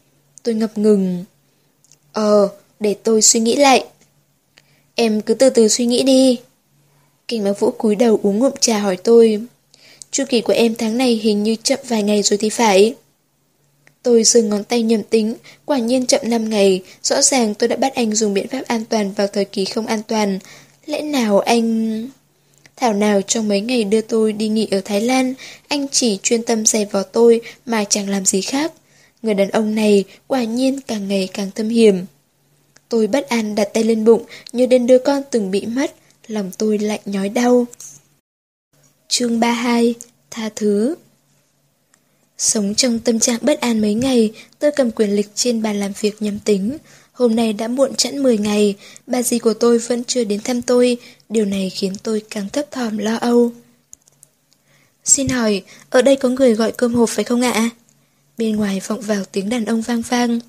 [0.43, 1.25] Tôi ngập ngừng.
[2.13, 2.49] Ờ,
[2.81, 3.85] để tôi suy nghĩ lại.
[4.95, 6.39] Em cứ từ từ suy nghĩ đi.
[7.29, 9.47] Kinh Mạc Vũ cúi đầu uống ngụm trà hỏi tôi.
[10.11, 12.95] Chu kỳ của em tháng này hình như chậm vài ngày rồi thì phải.
[14.03, 15.35] Tôi dừng ngón tay nhầm tính,
[15.65, 18.85] quả nhiên chậm 5 ngày, rõ ràng tôi đã bắt anh dùng biện pháp an
[18.85, 20.39] toàn vào thời kỳ không an toàn.
[20.87, 22.09] Lẽ nào anh...
[22.77, 25.35] Thảo nào trong mấy ngày đưa tôi đi nghỉ ở Thái Lan,
[25.69, 28.73] anh chỉ chuyên tâm giày vào tôi mà chẳng làm gì khác.
[29.23, 32.05] Người đàn ông này quả nhiên càng ngày càng thâm hiểm.
[32.89, 35.95] Tôi bất an đặt tay lên bụng, như đến đứa con từng bị mất,
[36.27, 37.67] lòng tôi lạnh nhói đau.
[39.13, 39.95] Chương 32
[40.31, 40.95] Tha thứ
[42.39, 45.93] Sống trong tâm trạng bất an mấy ngày, tôi cầm quyền lịch trên bàn làm
[46.01, 46.79] việc nhầm tính.
[47.13, 48.75] Hôm nay đã muộn chẵn 10 ngày,
[49.07, 50.97] bà dì của tôi vẫn chưa đến thăm tôi,
[51.29, 53.53] điều này khiến tôi càng thấp thỏm lo âu.
[55.05, 57.71] Xin hỏi, ở đây có người gọi cơm hộp phải không ạ?
[58.39, 60.41] Bên ngoài vọng vào tiếng đàn ông vang vang.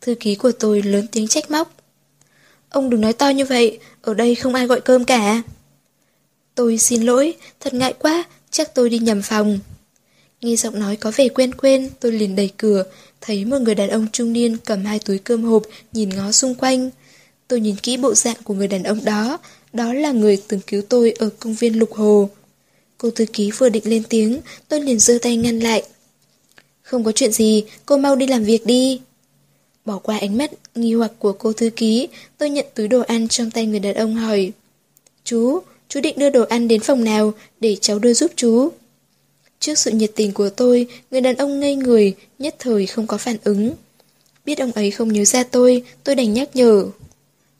[0.00, 1.74] Thư ký của tôi lớn tiếng trách móc.
[2.68, 5.42] Ông đừng nói to như vậy, ở đây không ai gọi cơm cả.
[6.54, 9.58] Tôi xin lỗi, thật ngại quá, chắc tôi đi nhầm phòng.
[10.40, 12.84] Nghe giọng nói có vẻ quen quen, tôi liền đẩy cửa,
[13.20, 15.62] thấy một người đàn ông trung niên cầm hai túi cơm hộp,
[15.92, 16.90] nhìn ngó xung quanh.
[17.48, 19.38] Tôi nhìn kỹ bộ dạng của người đàn ông đó,
[19.72, 22.30] đó là người từng cứu tôi ở công viên Lục Hồ.
[22.98, 25.82] Cô thư ký vừa định lên tiếng, tôi liền giơ tay ngăn lại.
[26.82, 29.00] Không có chuyện gì, cô mau đi làm việc đi.
[29.84, 32.08] Bỏ qua ánh mắt nghi hoặc của cô thư ký,
[32.38, 34.52] tôi nhận túi đồ ăn trong tay người đàn ông hỏi.
[35.24, 35.60] Chú,
[35.92, 38.68] chú định đưa đồ ăn đến phòng nào để cháu đưa giúp chú?
[39.60, 43.18] Trước sự nhiệt tình của tôi, người đàn ông ngây người, nhất thời không có
[43.18, 43.74] phản ứng.
[44.44, 46.86] Biết ông ấy không nhớ ra tôi, tôi đành nhắc nhở.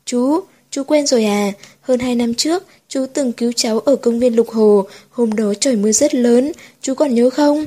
[0.04, 0.40] Chú,
[0.70, 4.36] chú quên rồi à, hơn hai năm trước, chú từng cứu cháu ở công viên
[4.36, 6.52] Lục Hồ, hôm đó trời mưa rất lớn,
[6.82, 7.64] chú còn nhớ không?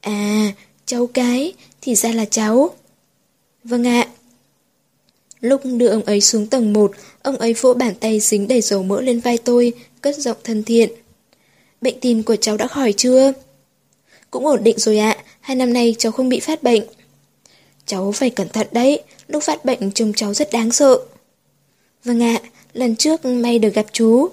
[0.00, 0.52] À,
[0.86, 2.74] cháu cái, thì ra là cháu.
[3.64, 4.08] Vâng ạ.
[5.40, 6.92] Lúc đưa ông ấy xuống tầng 1,
[7.22, 10.62] ông ấy vỗ bàn tay dính đầy dầu mỡ lên vai tôi, cất giọng thân
[10.62, 10.90] thiện.
[11.80, 13.32] Bệnh tim của cháu đã khỏi chưa?
[14.30, 16.82] Cũng ổn định rồi ạ, hai năm nay cháu không bị phát bệnh.
[17.86, 20.98] Cháu phải cẩn thận đấy, lúc phát bệnh trông cháu rất đáng sợ.
[22.04, 22.40] Vâng ạ,
[22.72, 24.28] lần trước may được gặp chú.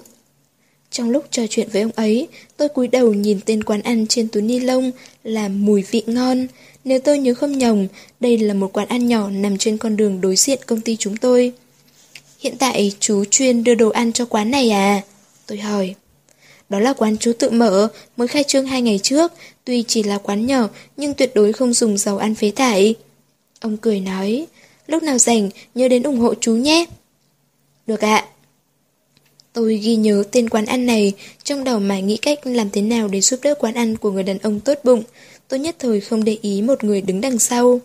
[0.90, 4.28] Trong lúc trò chuyện với ông ấy, tôi cúi đầu nhìn tên quán ăn trên
[4.28, 4.90] túi ni lông
[5.24, 6.46] là mùi vị ngon.
[6.84, 7.86] Nếu tôi nhớ không nhầm,
[8.20, 11.16] đây là một quán ăn nhỏ nằm trên con đường đối diện công ty chúng
[11.16, 11.52] tôi.
[12.40, 15.02] Hiện tại chú chuyên đưa đồ ăn cho quán này à?
[15.46, 15.94] Tôi hỏi.
[16.68, 19.32] Đó là quán chú tự mở, mới khai trương hai ngày trước,
[19.64, 22.94] tuy chỉ là quán nhỏ nhưng tuyệt đối không dùng dầu ăn phế thải.
[23.60, 24.46] Ông cười nói,
[24.86, 26.86] lúc nào rảnh nhớ đến ủng hộ chú nhé.
[27.86, 28.24] Được ạ.
[29.52, 31.12] Tôi ghi nhớ tên quán ăn này,
[31.44, 34.22] trong đầu mà nghĩ cách làm thế nào để giúp đỡ quán ăn của người
[34.22, 35.02] đàn ông tốt bụng.
[35.48, 37.80] Tôi nhất thời không để ý một người đứng đằng sau.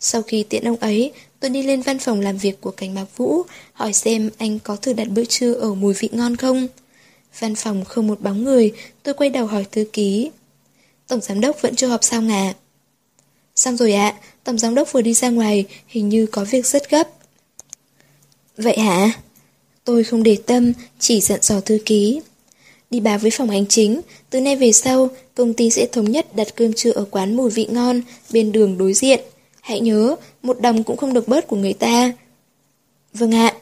[0.00, 3.06] Sau khi tiện ông ấy, tôi đi lên văn phòng làm việc của cảnh Mạc
[3.16, 3.42] Vũ,
[3.72, 6.68] hỏi xem anh có thử đặt bữa trưa ở mùi vị ngon không.
[7.38, 8.72] Văn phòng không một bóng người,
[9.02, 10.30] tôi quay đầu hỏi thư ký.
[11.08, 12.54] Tổng giám đốc vẫn chưa họp sao ngà?
[13.56, 14.14] Xong rồi ạ,
[14.44, 17.08] tổng giám đốc vừa đi ra ngoài, hình như có việc rất gấp.
[18.56, 19.12] Vậy hả?
[19.84, 22.20] Tôi không để tâm, chỉ dặn dò thư ký.
[22.90, 24.00] Đi báo với phòng hành chính,
[24.30, 27.50] từ nay về sau, công ty sẽ thống nhất đặt cơm trưa ở quán mùi
[27.50, 28.00] vị ngon,
[28.30, 29.20] bên đường đối diện.
[29.64, 32.12] Hãy nhớ, một đồng cũng không được bớt của người ta.
[33.14, 33.54] Vâng ạ.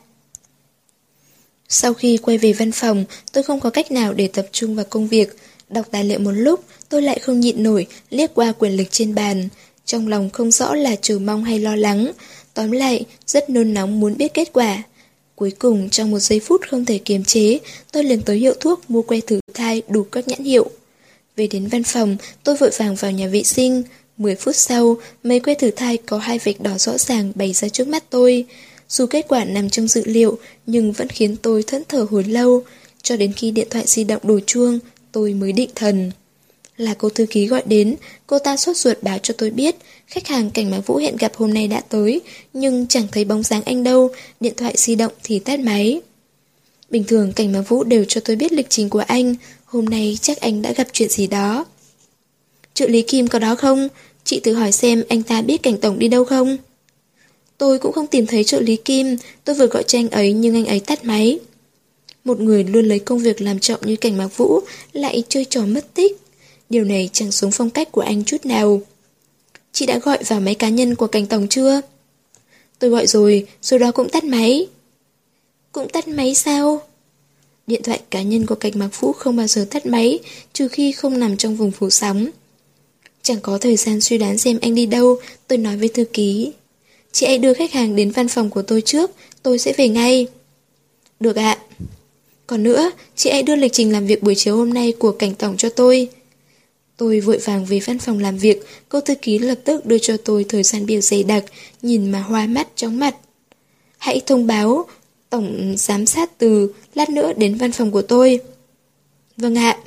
[1.69, 4.85] Sau khi quay về văn phòng, tôi không có cách nào để tập trung vào
[4.91, 5.37] công việc.
[5.69, 9.15] Đọc tài liệu một lúc, tôi lại không nhịn nổi, liếc qua quyền lực trên
[9.15, 9.49] bàn.
[9.85, 12.12] Trong lòng không rõ là chờ mong hay lo lắng.
[12.55, 14.83] Tóm lại, rất nôn nóng muốn biết kết quả.
[15.35, 17.59] Cuối cùng, trong một giây phút không thể kiềm chế,
[17.93, 19.81] tôi liền tới hiệu thuốc mua que thử thai.
[19.81, 20.70] thai đủ các nhãn hiệu.
[21.37, 23.83] Về đến văn phòng, tôi vội vàng vào nhà vệ sinh.
[24.18, 27.68] 10 phút sau, mấy que thử thai có hai vệt đỏ rõ ràng bày ra
[27.68, 28.44] trước mắt tôi.
[28.89, 32.62] Dù kết quả nằm trong dự liệu, nhưng vẫn khiến tôi thẫn thờ hồi lâu.
[33.02, 34.78] Cho đến khi điện thoại di động đổ chuông,
[35.12, 36.10] tôi mới định thần.
[36.76, 39.76] Là cô thư ký gọi đến, cô ta sốt ruột báo cho tôi biết
[40.06, 42.20] khách hàng cảnh mà Vũ hẹn gặp hôm nay đã tới,
[42.52, 44.10] nhưng chẳng thấy bóng dáng anh đâu,
[44.40, 46.01] điện thoại di động thì tắt máy.
[46.90, 49.34] Bình thường cảnh mà Vũ đều cho tôi biết lịch trình của anh,
[49.64, 51.64] hôm nay chắc anh đã gặp chuyện gì đó.
[52.74, 53.89] Trợ lý Kim có đó không?
[54.24, 56.57] Chị thử hỏi xem anh ta biết cảnh tổng đi đâu không?
[57.59, 60.55] Tôi cũng không tìm thấy trợ lý Kim, tôi vừa gọi cho anh ấy nhưng
[60.55, 61.39] anh ấy tắt máy.
[62.24, 64.61] Một người luôn lấy công việc làm trọng như cảnh mạc vũ
[64.93, 66.16] lại chơi trò mất tích.
[66.70, 68.81] Điều này chẳng xuống phong cách của anh chút nào.
[69.73, 71.81] Chị đã gọi vào máy cá nhân của cảnh tổng chưa?
[72.78, 74.66] Tôi gọi rồi, rồi đó cũng tắt máy.
[75.73, 76.82] Cũng tắt máy sao?
[77.66, 80.19] Điện thoại cá nhân của cảnh mạc vũ không bao giờ tắt máy,
[80.53, 82.27] trừ khi không nằm trong vùng phủ sóng.
[83.23, 85.16] Chẳng có thời gian suy đoán xem anh đi đâu,
[85.49, 86.53] tôi nói với thư ký.
[87.12, 89.11] Chị hãy đưa khách hàng đến văn phòng của tôi trước,
[89.43, 90.27] tôi sẽ về ngay.
[91.20, 91.59] Được ạ.
[92.47, 95.35] Còn nữa, chị hãy đưa lịch trình làm việc buổi chiều hôm nay của cảnh
[95.35, 96.09] tổng cho tôi.
[96.97, 100.16] Tôi vội vàng về văn phòng làm việc, cô thư ký lập tức đưa cho
[100.16, 101.44] tôi thời gian biểu dày đặc,
[101.82, 103.16] nhìn mà hoa mắt chóng mặt.
[103.99, 104.86] Hãy thông báo,
[105.31, 108.40] tổng giám sát từ, lát nữa đến văn phòng của tôi.
[109.36, 109.78] Vâng ạ.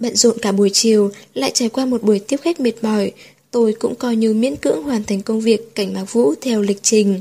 [0.00, 3.12] Bận rộn cả buổi chiều, lại trải qua một buổi tiếp khách mệt mỏi,
[3.50, 6.82] tôi cũng coi như miễn cưỡng hoàn thành công việc cảnh mạc vũ theo lịch
[6.82, 7.20] trình.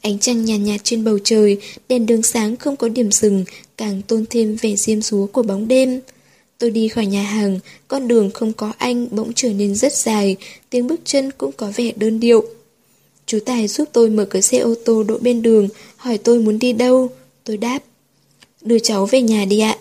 [0.00, 1.56] Ánh trăng nhàn nhạt, nhạt trên bầu trời,
[1.88, 3.44] đèn đường sáng không có điểm dừng,
[3.76, 6.00] càng tôn thêm vẻ diêm súa của bóng đêm.
[6.58, 7.58] Tôi đi khỏi nhà hàng,
[7.88, 10.36] con đường không có anh bỗng trở nên rất dài,
[10.70, 12.44] tiếng bước chân cũng có vẻ đơn điệu.
[13.26, 16.58] Chú Tài giúp tôi mở cửa xe ô tô đỗ bên đường, hỏi tôi muốn
[16.58, 17.08] đi đâu.
[17.44, 17.78] Tôi đáp,
[18.60, 19.78] đưa cháu về nhà đi ạ.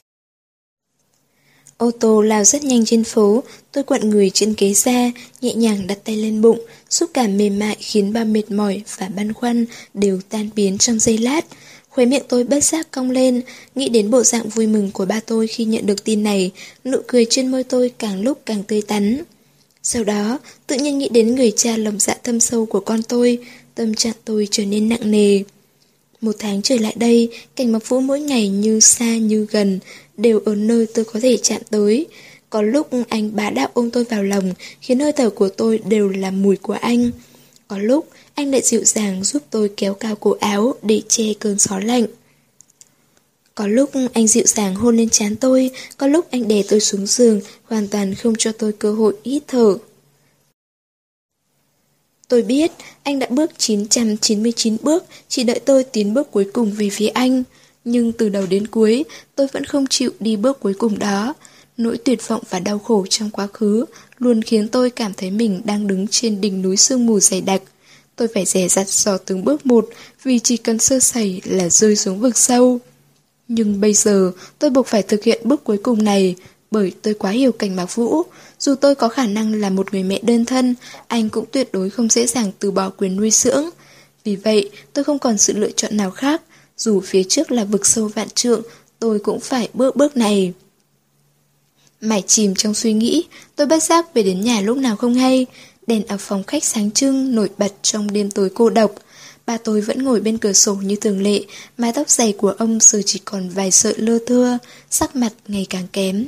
[1.78, 5.88] Ô tô lao rất nhanh trên phố, tôi quặn người trên ghế ra, nhẹ nhàng
[5.88, 6.60] đặt tay lên bụng,
[6.90, 11.00] xúc cảm mềm mại khiến bao mệt mỏi và băn khoăn đều tan biến trong
[11.00, 11.46] giây lát.
[11.90, 13.42] Khóe miệng tôi bất giác cong lên,
[13.76, 16.52] nghĩ đến bộ dạng vui mừng của ba tôi khi nhận được tin này,
[16.86, 19.24] nụ cười trên môi tôi càng lúc càng tươi tắn.
[19.84, 23.40] Sau đó, tự nhiên nghĩ đến người cha lòng dạ thâm sâu của con tôi,
[23.76, 25.44] tâm trạng tôi trở nên nặng nề.
[26.24, 29.80] Một tháng trở lại đây, cảnh mặc vũ mỗi ngày như xa như gần,
[30.18, 32.06] đều ở nơi tôi có thể chạm tới.
[32.50, 36.10] Có lúc anh bá đạo ôm tôi vào lòng, khiến hơi thở của tôi đều
[36.10, 37.12] là mùi của anh.
[37.68, 41.60] Có lúc, anh lại dịu dàng giúp tôi kéo cao cổ áo để che cơn
[41.60, 42.06] gió lạnh.
[43.56, 47.08] Có lúc anh dịu dàng hôn lên trán tôi, có lúc anh đè tôi xuống
[47.08, 49.78] giường, hoàn toàn không cho tôi cơ hội hít thở.
[52.34, 52.72] Tôi biết,
[53.04, 57.44] anh đã bước 999 bước, chỉ đợi tôi tiến bước cuối cùng về phía anh.
[57.86, 59.06] Nhưng từ đầu đến cuối,
[59.36, 61.34] tôi vẫn không chịu đi bước cuối cùng đó.
[61.78, 63.86] Nỗi tuyệt vọng và đau khổ trong quá khứ
[64.20, 67.62] luôn khiến tôi cảm thấy mình đang đứng trên đỉnh núi sương mù dày đặc.
[68.16, 69.90] Tôi phải rẻ dặt dò từng bước một
[70.24, 72.80] vì chỉ cần sơ sẩy là rơi xuống vực sâu.
[73.48, 76.36] Nhưng bây giờ tôi buộc phải thực hiện bước cuối cùng này
[76.74, 78.24] bởi tôi quá hiểu cảnh bạc Vũ.
[78.60, 80.76] Dù tôi có khả năng là một người mẹ đơn thân,
[81.08, 83.66] anh cũng tuyệt đối không dễ dàng từ bỏ quyền nuôi dưỡng.
[84.24, 86.42] Vì vậy, tôi không còn sự lựa chọn nào khác.
[86.78, 88.62] Dù phía trước là vực sâu vạn trượng,
[89.00, 90.54] tôi cũng phải bước bước này.
[92.02, 93.24] Mải chìm trong suy nghĩ,
[93.56, 95.46] tôi bất giác về đến nhà lúc nào không hay.
[95.88, 98.92] Đèn ở phòng khách sáng trưng, nổi bật trong đêm tối cô độc.
[99.46, 101.44] Ba tôi vẫn ngồi bên cửa sổ như thường lệ,
[101.78, 104.58] mái tóc dày của ông giờ chỉ còn vài sợi lơ thưa,
[104.90, 106.26] sắc mặt ngày càng kém.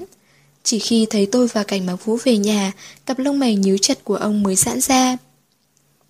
[0.65, 2.71] Chỉ khi thấy tôi và cảnh mặc vũ về nhà,
[3.05, 5.17] cặp lông mày nhíu chặt của ông mới giãn ra.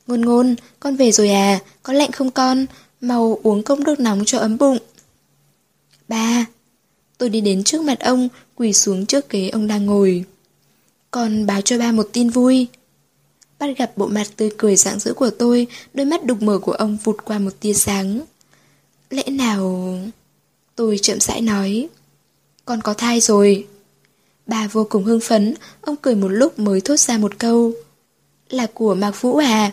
[0.07, 2.65] Ngôn ngôn, con về rồi à, có lạnh không con?
[3.02, 4.77] Mau uống cốc nước nóng cho ấm bụng.
[6.07, 6.45] Ba,
[7.18, 10.23] tôi đi đến trước mặt ông, quỳ xuống trước ghế ông đang ngồi.
[11.11, 12.68] Con báo cho ba một tin vui.
[13.60, 16.72] Bắt gặp bộ mặt tươi cười rạng rỡ của tôi, đôi mắt đục mở của
[16.72, 18.22] ông vụt qua một tia sáng.
[19.10, 19.98] Lẽ nào...
[20.76, 21.88] Tôi chậm rãi nói.
[22.65, 23.68] Con có thai rồi.
[24.48, 27.74] Bà vô cùng hưng phấn, ông cười một lúc mới thốt ra một câu.
[28.50, 29.72] Là của Mạc Vũ à?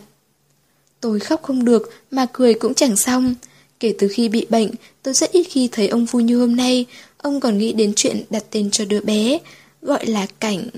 [1.01, 3.35] Tôi khóc không được, mà cười cũng chẳng xong.
[3.81, 4.71] Kể từ khi bị bệnh,
[5.03, 6.87] tôi rất ít khi thấy ông vui như hôm nay.
[7.17, 9.39] Ông còn nghĩ đến chuyện đặt tên cho đứa bé,
[9.83, 10.69] gọi là cảnh...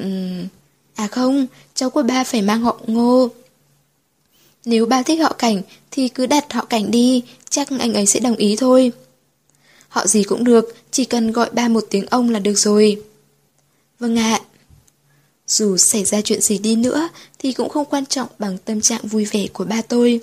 [0.95, 3.29] À không, cháu của ba phải mang họ ngô.
[4.65, 8.21] Nếu ba thích họ cảnh thì cứ đặt họ cảnh đi, chắc anh ấy sẽ
[8.21, 8.93] đồng ý thôi.
[9.89, 13.03] Họ gì cũng được, chỉ cần gọi ba một tiếng ông là được rồi.
[14.05, 14.41] Vâng ạ.
[15.47, 17.09] Dù xảy ra chuyện gì đi nữa
[17.39, 20.21] thì cũng không quan trọng bằng tâm trạng vui vẻ của ba tôi.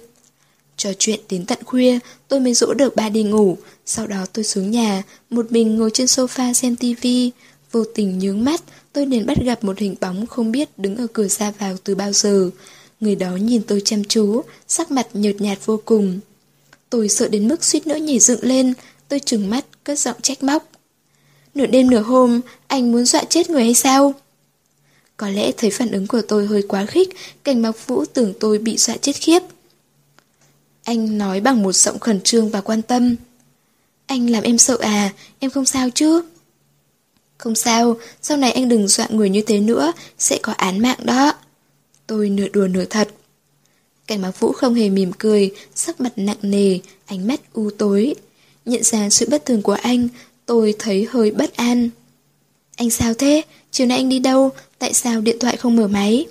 [0.78, 3.58] Trò chuyện đến tận khuya, tôi mới dỗ được ba đi ngủ.
[3.86, 7.32] Sau đó tôi xuống nhà, một mình ngồi trên sofa xem tivi.
[7.72, 8.62] Vô tình nhướng mắt,
[8.94, 11.96] tôi liền bắt gặp một hình bóng không biết đứng ở cửa ra vào từ
[11.96, 12.50] bao giờ.
[13.00, 16.20] Người đó nhìn tôi chăm chú, sắc mặt nhợt nhạt vô cùng.
[16.90, 18.74] Tôi sợ đến mức suýt nữa nhảy dựng lên,
[19.08, 20.71] tôi trừng mắt, cất giọng trách móc.
[21.56, 24.14] Nửa đêm nửa hôm, anh muốn dọa chết người hay sao?
[25.18, 27.10] Có lẽ thấy phản ứng của tôi hơi quá khích,
[27.44, 29.40] cảnh mặc vũ tưởng tôi bị dọa chết khiếp.
[30.84, 33.16] Anh nói bằng một giọng khẩn trương và quan tâm.
[34.06, 36.22] Anh làm em sợ à, em không sao chứ?
[37.38, 41.00] Không sao, sau này anh đừng dọa người như thế nữa, sẽ có án mạng
[41.04, 41.34] đó.
[42.08, 43.10] Tôi nửa đùa nửa thật.
[44.08, 48.16] Cảnh mặc vũ không hề mỉm cười, sắc mặt nặng nề, ánh mắt u tối.
[48.66, 50.08] Nhận ra sự bất thường của anh,
[50.52, 51.90] tôi thấy hơi bất an.
[52.76, 53.42] Anh sao thế?
[53.72, 54.52] Chiều nay anh đi đâu?
[54.80, 56.26] Tại sao điện thoại không mở máy?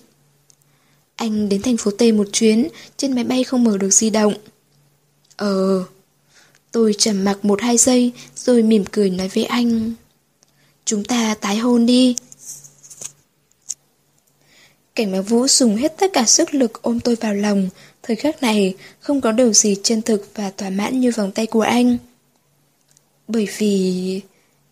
[1.17, 4.35] Anh đến thành phố T một chuyến, trên máy bay không mở được di động.
[5.37, 5.85] Ờ...
[6.73, 9.93] Tôi trầm mặc một hai giây, rồi mỉm cười nói với anh.
[10.85, 12.17] Chúng ta tái hôn đi.
[14.95, 17.69] Cảnh mà Vũ dùng hết tất cả sức lực ôm tôi vào lòng.
[18.03, 21.47] Thời khắc này, không có điều gì chân thực và thỏa mãn như vòng tay
[21.47, 21.99] của anh.
[23.33, 24.21] Bởi vì...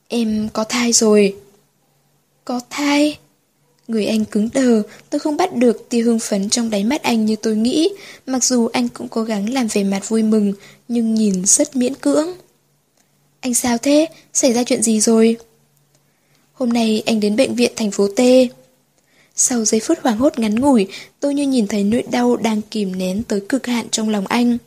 [0.08, 1.36] em có thai rồi.
[2.44, 3.18] Có thai?
[3.88, 7.26] Người anh cứng đờ, tôi không bắt được tia hưng phấn trong đáy mắt anh
[7.26, 7.88] như tôi nghĩ,
[8.26, 10.52] mặc dù anh cũng cố gắng làm vẻ mặt vui mừng,
[10.88, 12.28] nhưng nhìn rất miễn cưỡng.
[13.40, 14.06] Anh sao thế?
[14.32, 15.36] Xảy ra chuyện gì rồi?
[16.52, 18.20] Hôm nay anh đến bệnh viện thành phố T.
[19.36, 20.88] Sau giây phút hoảng hốt ngắn ngủi,
[21.20, 24.58] tôi như nhìn thấy nỗi đau đang kìm nén tới cực hạn trong lòng anh.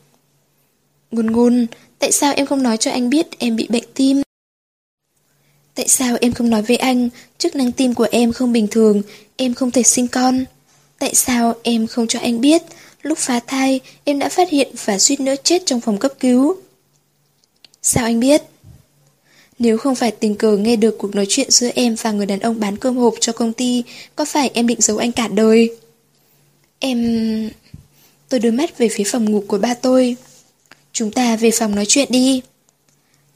[1.10, 1.66] Ngôn ngôn,
[2.02, 4.22] tại sao em không nói cho anh biết em bị bệnh tim?
[5.74, 7.08] Tại sao em không nói với anh,
[7.38, 9.02] chức năng tim của em không bình thường,
[9.36, 10.44] em không thể sinh con?
[10.98, 12.62] Tại sao em không cho anh biết,
[13.02, 16.56] lúc phá thai em đã phát hiện và suýt nữa chết trong phòng cấp cứu?
[17.82, 18.42] Sao anh biết?
[19.58, 22.40] Nếu không phải tình cờ nghe được cuộc nói chuyện giữa em và người đàn
[22.40, 23.82] ông bán cơm hộp cho công ty,
[24.16, 25.76] có phải em định giấu anh cả đời?
[26.78, 27.50] Em...
[28.28, 30.16] Tôi đưa mắt về phía phòng ngủ của ba tôi.
[30.92, 32.42] Chúng ta về phòng nói chuyện đi.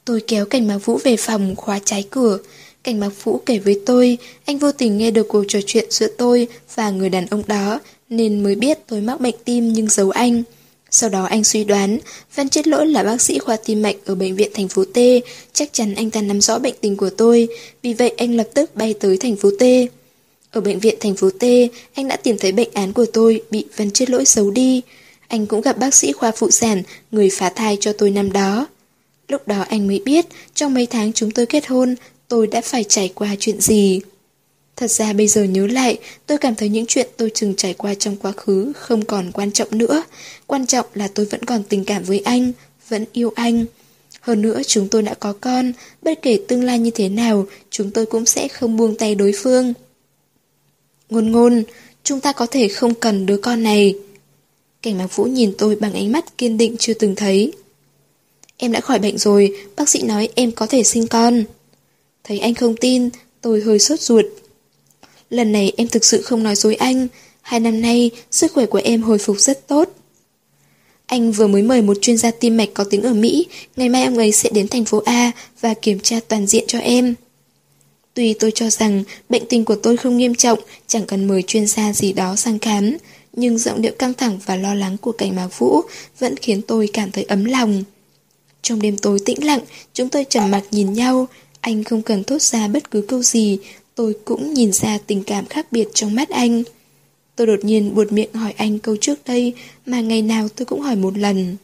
[0.05, 2.37] Tôi kéo cảnh mạc vũ về phòng khóa trái cửa.
[2.83, 6.07] Cảnh mạc vũ kể với tôi, anh vô tình nghe được cuộc trò chuyện giữa
[6.17, 7.79] tôi và người đàn ông đó,
[8.09, 10.43] nên mới biết tôi mắc bệnh tim nhưng giấu anh.
[10.91, 11.99] Sau đó anh suy đoán,
[12.35, 14.97] Văn Chết Lỗi là bác sĩ khoa tim mạch ở bệnh viện thành phố T,
[15.53, 17.47] chắc chắn anh ta nắm rõ bệnh tình của tôi,
[17.81, 19.63] vì vậy anh lập tức bay tới thành phố T.
[20.51, 21.43] Ở bệnh viện thành phố T,
[21.93, 24.81] anh đã tìm thấy bệnh án của tôi bị Văn Chết Lỗi giấu đi.
[25.27, 28.67] Anh cũng gặp bác sĩ khoa phụ sản, người phá thai cho tôi năm đó.
[29.27, 31.95] Lúc đó anh mới biết, trong mấy tháng chúng tôi kết hôn,
[32.27, 34.01] tôi đã phải trải qua chuyện gì.
[34.75, 37.93] Thật ra bây giờ nhớ lại, tôi cảm thấy những chuyện tôi từng trải qua
[37.93, 40.03] trong quá khứ không còn quan trọng nữa.
[40.47, 42.51] Quan trọng là tôi vẫn còn tình cảm với anh,
[42.89, 43.65] vẫn yêu anh.
[44.21, 45.71] Hơn nữa chúng tôi đã có con,
[46.01, 49.31] bất kể tương lai như thế nào, chúng tôi cũng sẽ không buông tay đối
[49.35, 49.73] phương.
[51.09, 51.63] Ngôn ngôn,
[52.03, 53.95] chúng ta có thể không cần đứa con này.
[54.87, 57.51] Cảnh Mạc Vũ nhìn tôi bằng ánh mắt kiên định chưa từng thấy.
[58.57, 61.43] Em đã khỏi bệnh rồi, bác sĩ nói em có thể sinh con.
[62.23, 63.09] Thấy anh không tin,
[63.41, 64.25] tôi hơi sốt ruột.
[65.29, 67.07] Lần này em thực sự không nói dối anh.
[67.41, 69.89] Hai năm nay, sức khỏe của em hồi phục rất tốt.
[71.05, 73.45] Anh vừa mới mời một chuyên gia tim mạch có tiếng ở Mỹ,
[73.75, 75.31] ngày mai ông ấy sẽ đến thành phố A
[75.61, 77.15] và kiểm tra toàn diện cho em.
[78.13, 81.67] Tuy tôi cho rằng bệnh tình của tôi không nghiêm trọng, chẳng cần mời chuyên
[81.67, 82.97] gia gì đó sang khám,
[83.37, 85.81] nhưng giọng điệu căng thẳng và lo lắng của cảnh mạc vũ
[86.19, 87.83] vẫn khiến tôi cảm thấy ấm lòng.
[88.61, 89.59] Trong đêm tối tĩnh lặng,
[89.93, 91.27] chúng tôi trầm mặc nhìn nhau,
[91.61, 93.59] anh không cần thốt ra bất cứ câu gì,
[93.95, 96.63] tôi cũng nhìn ra tình cảm khác biệt trong mắt anh.
[97.35, 99.53] Tôi đột nhiên buột miệng hỏi anh câu trước đây
[99.85, 101.55] mà ngày nào tôi cũng hỏi một lần.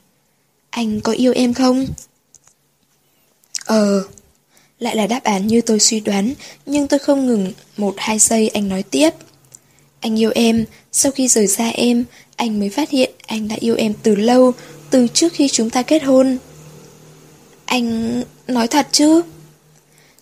[0.70, 1.88] Anh có yêu em không?
[3.66, 4.08] Ờ,
[4.80, 6.34] lại là đáp án như tôi suy đoán,
[6.66, 9.10] nhưng tôi không ngừng một hai giây anh nói tiếp.
[10.04, 12.06] Anh yêu em, sau khi rời xa em,
[12.36, 14.52] anh mới phát hiện anh đã yêu em từ lâu,
[14.90, 16.38] từ trước khi chúng ta kết hôn.
[17.66, 19.22] Anh nói thật chứ?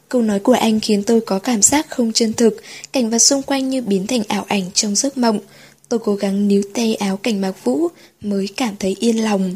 [0.09, 2.57] Câu nói của anh khiến tôi có cảm giác không chân thực,
[2.91, 5.39] cảnh vật xung quanh như biến thành ảo ảnh trong giấc mộng.
[5.89, 7.87] Tôi cố gắng níu tay áo cảnh mạc vũ
[8.21, 9.55] mới cảm thấy yên lòng.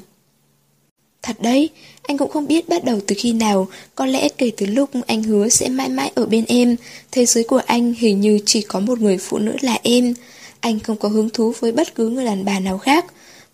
[1.26, 1.70] Thật đấy,
[2.04, 5.24] anh cũng không biết bắt đầu từ khi nào, có lẽ kể từ lúc anh
[5.24, 6.76] hứa sẽ mãi mãi ở bên em,
[7.12, 10.14] thế giới của anh hình như chỉ có một người phụ nữ là em.
[10.60, 13.06] Anh không có hứng thú với bất cứ người đàn bà nào khác.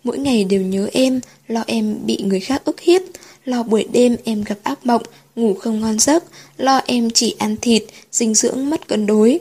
[0.04, 3.02] Mỗi ngày đều nhớ em, lo em bị người khác ức hiếp,
[3.44, 5.02] lo buổi đêm em gặp ác mộng,
[5.36, 6.24] ngủ không ngon giấc,
[6.56, 9.40] lo em chỉ ăn thịt, dinh dưỡng mất cân đối.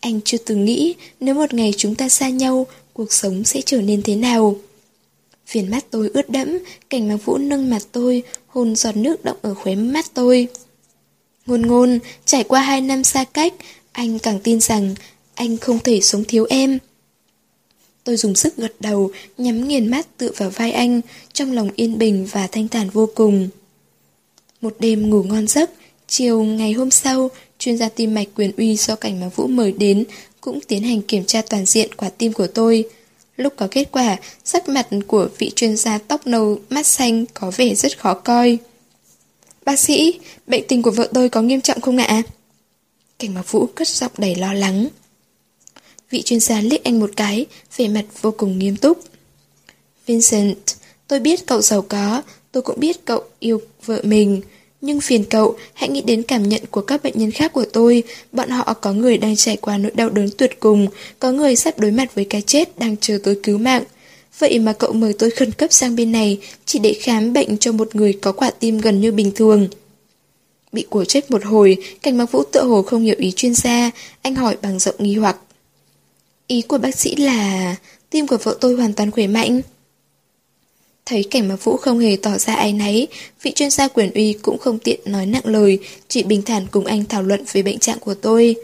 [0.00, 3.80] Anh chưa từng nghĩ nếu một ngày chúng ta xa nhau, cuộc sống sẽ trở
[3.80, 4.56] nên thế nào.
[5.52, 6.58] Viền mắt tôi ướt đẫm,
[6.90, 10.48] cảnh mạc vũ nâng mặt tôi, hôn giọt nước động ở khóe mắt tôi.
[11.46, 13.54] Ngôn ngôn, trải qua hai năm xa cách,
[13.92, 14.94] anh càng tin rằng
[15.34, 16.78] anh không thể sống thiếu em.
[18.04, 21.00] Tôi dùng sức gật đầu, nhắm nghiền mắt tựa vào vai anh,
[21.32, 23.48] trong lòng yên bình và thanh thản vô cùng.
[24.60, 25.70] Một đêm ngủ ngon giấc,
[26.08, 29.72] chiều ngày hôm sau, chuyên gia tim mạch quyền uy do cảnh mà Vũ mời
[29.72, 30.04] đến
[30.40, 32.84] cũng tiến hành kiểm tra toàn diện quả tim của tôi.
[33.38, 37.52] Lúc có kết quả, sắc mặt của vị chuyên gia tóc nâu mắt xanh có
[37.56, 38.58] vẻ rất khó coi.
[39.64, 42.22] Bác sĩ, bệnh tình của vợ tôi có nghiêm trọng không ạ?
[43.18, 44.88] Cảnh Mạc Vũ cất giọng đầy lo lắng.
[46.10, 47.46] Vị chuyên gia liếc anh một cái,
[47.76, 49.00] vẻ mặt vô cùng nghiêm túc.
[50.06, 50.56] Vincent,
[51.08, 54.42] tôi biết cậu giàu có, tôi cũng biết cậu yêu vợ mình.
[54.80, 58.02] Nhưng phiền cậu, hãy nghĩ đến cảm nhận của các bệnh nhân khác của tôi.
[58.32, 60.86] Bọn họ có người đang trải qua nỗi đau đớn tuyệt cùng,
[61.18, 63.82] có người sắp đối mặt với cái chết đang chờ tôi cứu mạng.
[64.38, 67.72] Vậy mà cậu mời tôi khẩn cấp sang bên này chỉ để khám bệnh cho
[67.72, 69.68] một người có quả tim gần như bình thường.
[70.72, 73.90] Bị của trách một hồi, cảnh mặc vũ tựa hồ không hiểu ý chuyên gia,
[74.22, 75.36] anh hỏi bằng giọng nghi hoặc.
[76.46, 77.74] Ý của bác sĩ là
[78.10, 79.60] tim của vợ tôi hoàn toàn khỏe mạnh.
[81.08, 83.08] Thấy cảnh mà vũ không hề tỏ ra ai nấy,
[83.42, 85.78] vị chuyên gia quyền uy cũng không tiện nói nặng lời,
[86.08, 88.56] chỉ bình thản cùng anh thảo luận về bệnh trạng của tôi.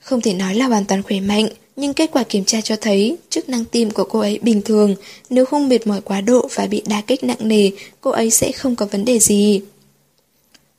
[0.00, 3.16] Không thể nói là hoàn toàn khỏe mạnh, nhưng kết quả kiểm tra cho thấy
[3.30, 4.94] chức năng tim của cô ấy bình thường,
[5.30, 8.52] nếu không mệt mỏi quá độ và bị đả kích nặng nề, cô ấy sẽ
[8.52, 9.60] không có vấn đề gì.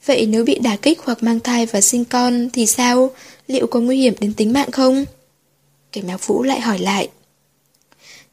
[0.05, 3.11] Vậy nếu bị đả kích hoặc mang thai và sinh con thì sao?
[3.47, 5.05] Liệu có nguy hiểm đến tính mạng không?
[5.91, 7.09] Cảnh báo vũ lại hỏi lại.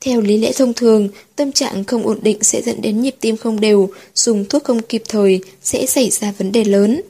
[0.01, 3.37] Theo lý lẽ thông thường, tâm trạng không ổn định sẽ dẫn đến nhịp tim
[3.37, 7.03] không đều, dùng thuốc không kịp thời sẽ xảy ra vấn đề lớn.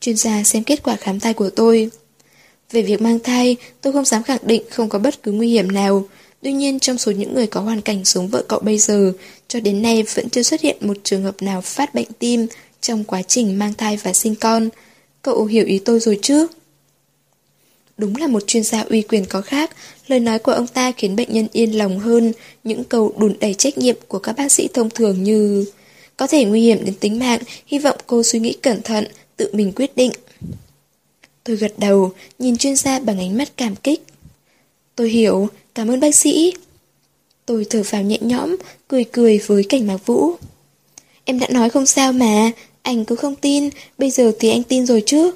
[0.00, 1.90] Chuyên gia xem kết quả khám thai của tôi.
[2.72, 5.72] Về việc mang thai, tôi không dám khẳng định không có bất cứ nguy hiểm
[5.72, 6.04] nào.
[6.42, 9.12] Tuy nhiên, trong số những người có hoàn cảnh giống vợ cậu bây giờ,
[9.48, 12.46] cho đến nay vẫn chưa xuất hiện một trường hợp nào phát bệnh tim
[12.80, 14.68] trong quá trình mang thai và sinh con.
[15.22, 16.46] Cậu hiểu ý tôi rồi chứ?
[17.98, 19.70] Đúng là một chuyên gia uy quyền có khác,
[20.10, 22.32] lời nói của ông ta khiến bệnh nhân yên lòng hơn
[22.64, 25.64] những câu đùn đầy trách nhiệm của các bác sĩ thông thường như
[26.16, 29.04] có thể nguy hiểm đến tính mạng, hy vọng cô suy nghĩ cẩn thận,
[29.36, 30.12] tự mình quyết định.
[31.44, 34.02] Tôi gật đầu, nhìn chuyên gia bằng ánh mắt cảm kích.
[34.96, 36.52] Tôi hiểu, cảm ơn bác sĩ.
[37.46, 38.56] Tôi thở phào nhẹ nhõm,
[38.88, 40.34] cười cười với cảnh mạc vũ.
[41.24, 42.50] Em đã nói không sao mà,
[42.82, 45.30] anh cứ không tin, bây giờ thì anh tin rồi chứ.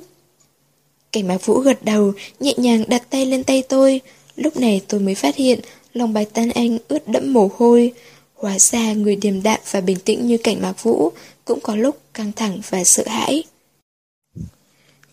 [1.13, 4.01] Cảnh mạc vũ gật đầu, nhẹ nhàng đặt tay lên tay tôi.
[4.36, 5.61] Lúc này tôi mới phát hiện
[5.93, 7.93] lòng bài tan anh ướt đẫm mồ hôi.
[8.35, 11.12] Hóa ra người điềm đạm và bình tĩnh như cảnh mạc vũ
[11.44, 13.44] cũng có lúc căng thẳng và sợ hãi.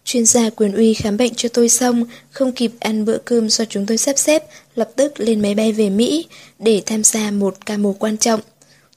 [0.04, 3.66] Chuyên gia quyền uy khám bệnh cho tôi xong, không kịp ăn bữa cơm do
[3.66, 4.44] chúng tôi sắp xếp,
[4.76, 6.26] lập tức lên máy bay về Mỹ
[6.60, 8.40] để tham gia một ca mổ quan trọng.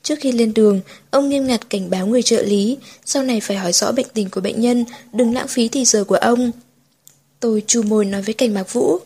[0.03, 0.81] Trước khi lên đường,
[1.11, 4.31] ông nghiêm ngặt cảnh báo người trợ lý, sau này phải hỏi rõ bệnh tình
[4.31, 6.51] của bệnh nhân, đừng lãng phí thì giờ của ông.
[7.41, 8.99] Tôi chu môi nói với cảnh mạc vũ.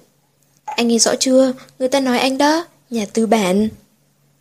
[0.78, 1.52] Anh nghe rõ chưa?
[1.78, 3.68] Người ta nói anh đó, nhà tư bản.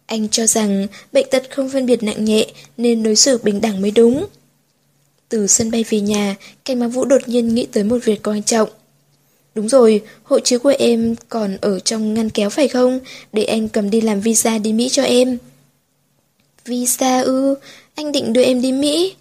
[0.05, 2.47] Anh cho rằng bệnh tật không phân biệt nặng nhẹ
[2.77, 4.26] nên đối xử bình đẳng mới đúng.
[5.30, 6.35] Từ sân bay về nhà,
[6.65, 8.69] Cảnh Mạc Vũ đột nhiên nghĩ tới một việc quan trọng.
[9.55, 12.99] Đúng rồi, hộ chiếu của em còn ở trong ngăn kéo phải không?
[13.34, 15.38] Để anh cầm đi làm visa đi Mỹ cho em.
[16.65, 17.55] Visa ư,
[17.95, 19.15] anh định đưa em đi Mỹ.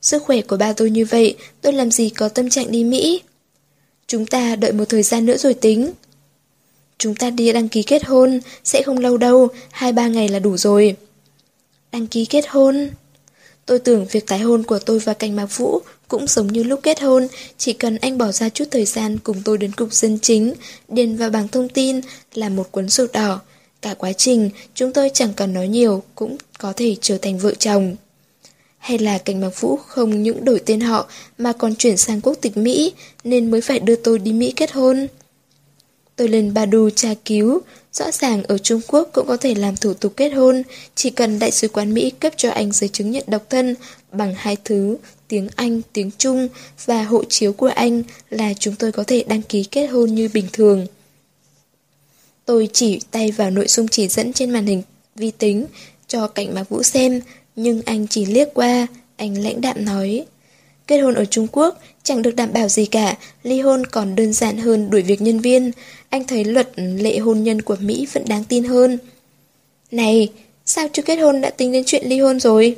[0.00, 3.22] Sức khỏe của ba tôi như vậy, tôi làm gì có tâm trạng đi Mỹ.
[4.06, 5.92] Chúng ta đợi một thời gian nữa rồi tính.
[7.02, 10.38] Chúng ta đi đăng ký kết hôn, sẽ không lâu đâu, hai ba ngày là
[10.38, 10.96] đủ rồi.
[11.92, 12.90] Đăng ký kết hôn...
[13.66, 16.80] Tôi tưởng việc tái hôn của tôi và Cảnh Mạc Vũ cũng giống như lúc
[16.82, 20.18] kết hôn, chỉ cần anh bỏ ra chút thời gian cùng tôi đến cục dân
[20.18, 20.54] chính,
[20.88, 22.00] điền vào bảng thông tin
[22.34, 23.40] là một cuốn sổ đỏ.
[23.82, 27.54] Cả quá trình, chúng tôi chẳng cần nói nhiều, cũng có thể trở thành vợ
[27.54, 27.96] chồng.
[28.78, 31.06] Hay là Cảnh Mạc Vũ không những đổi tên họ
[31.38, 32.92] mà còn chuyển sang quốc tịch Mỹ,
[33.24, 35.06] nên mới phải đưa tôi đi Mỹ kết hôn.
[36.22, 37.60] Tôi lên Badu tra cứu,
[37.92, 40.62] rõ ràng ở Trung Quốc cũng có thể làm thủ tục kết hôn,
[40.94, 43.74] chỉ cần đại sứ quán Mỹ cấp cho anh giấy chứng nhận độc thân
[44.12, 44.96] bằng hai thứ,
[45.28, 46.48] tiếng Anh, tiếng Trung
[46.84, 50.28] và hộ chiếu của anh là chúng tôi có thể đăng ký kết hôn như
[50.34, 50.86] bình thường.
[52.44, 54.82] Tôi chỉ tay vào nội dung chỉ dẫn trên màn hình
[55.16, 55.66] vi tính
[56.06, 57.20] cho cảnh Mạc Vũ xem,
[57.56, 58.86] nhưng anh chỉ liếc qua,
[59.16, 60.26] anh lãnh đạm nói.
[60.92, 64.32] Kết hôn ở Trung Quốc chẳng được đảm bảo gì cả, ly hôn còn đơn
[64.32, 65.70] giản hơn đuổi việc nhân viên.
[66.08, 68.98] Anh thấy luật lệ hôn nhân của Mỹ vẫn đáng tin hơn.
[69.90, 70.28] Này,
[70.64, 72.76] sao chưa kết hôn đã tính đến chuyện ly hôn rồi?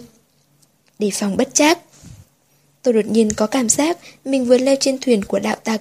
[0.99, 1.79] Để phòng bất chắc.
[2.83, 5.81] Tôi đột nhiên có cảm giác mình vừa leo trên thuyền của đạo tặc.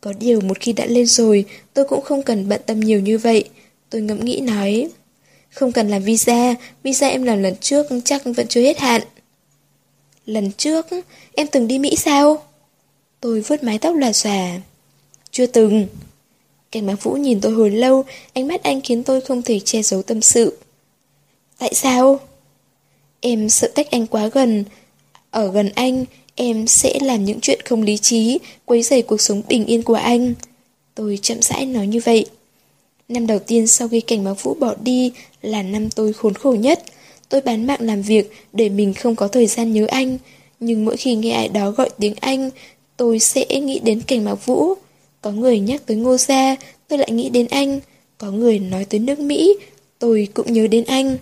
[0.00, 1.44] Có điều một khi đã lên rồi,
[1.74, 3.44] tôi cũng không cần bận tâm nhiều như vậy.
[3.90, 4.88] Tôi ngẫm nghĩ nói.
[5.50, 9.02] Không cần làm visa, visa em làm lần trước chắc vẫn chưa hết hạn.
[10.26, 10.86] Lần trước,
[11.32, 12.42] em từng đi Mỹ sao?
[13.20, 14.60] Tôi vuốt mái tóc là xòa.
[15.30, 15.86] Chưa từng.
[16.72, 19.82] Cảnh bác Vũ nhìn tôi hồi lâu, ánh mắt anh khiến tôi không thể che
[19.82, 20.58] giấu tâm sự.
[21.58, 22.20] Tại sao?
[23.20, 24.64] Em sợ tách anh quá gần.
[25.30, 26.04] Ở gần anh,
[26.34, 29.94] em sẽ làm những chuyện không lý trí, quấy rầy cuộc sống bình yên của
[29.94, 30.34] anh.
[30.94, 32.26] Tôi chậm rãi nói như vậy.
[33.08, 35.12] Năm đầu tiên sau khi cảnh báo Vũ bỏ đi
[35.42, 36.82] là năm tôi khốn khổ nhất.
[37.32, 40.18] Tôi bán mạng làm việc để mình không có thời gian nhớ anh.
[40.60, 42.50] Nhưng mỗi khi nghe ai đó gọi tiếng anh,
[42.96, 44.74] tôi sẽ nghĩ đến cảnh báo Vũ.
[45.20, 46.56] Có người nhắc tới Ngô Gia,
[46.88, 47.80] tôi lại nghĩ đến anh.
[48.18, 49.56] Có người nói tới nước Mỹ,
[49.98, 51.16] tôi cũng nhớ đến anh.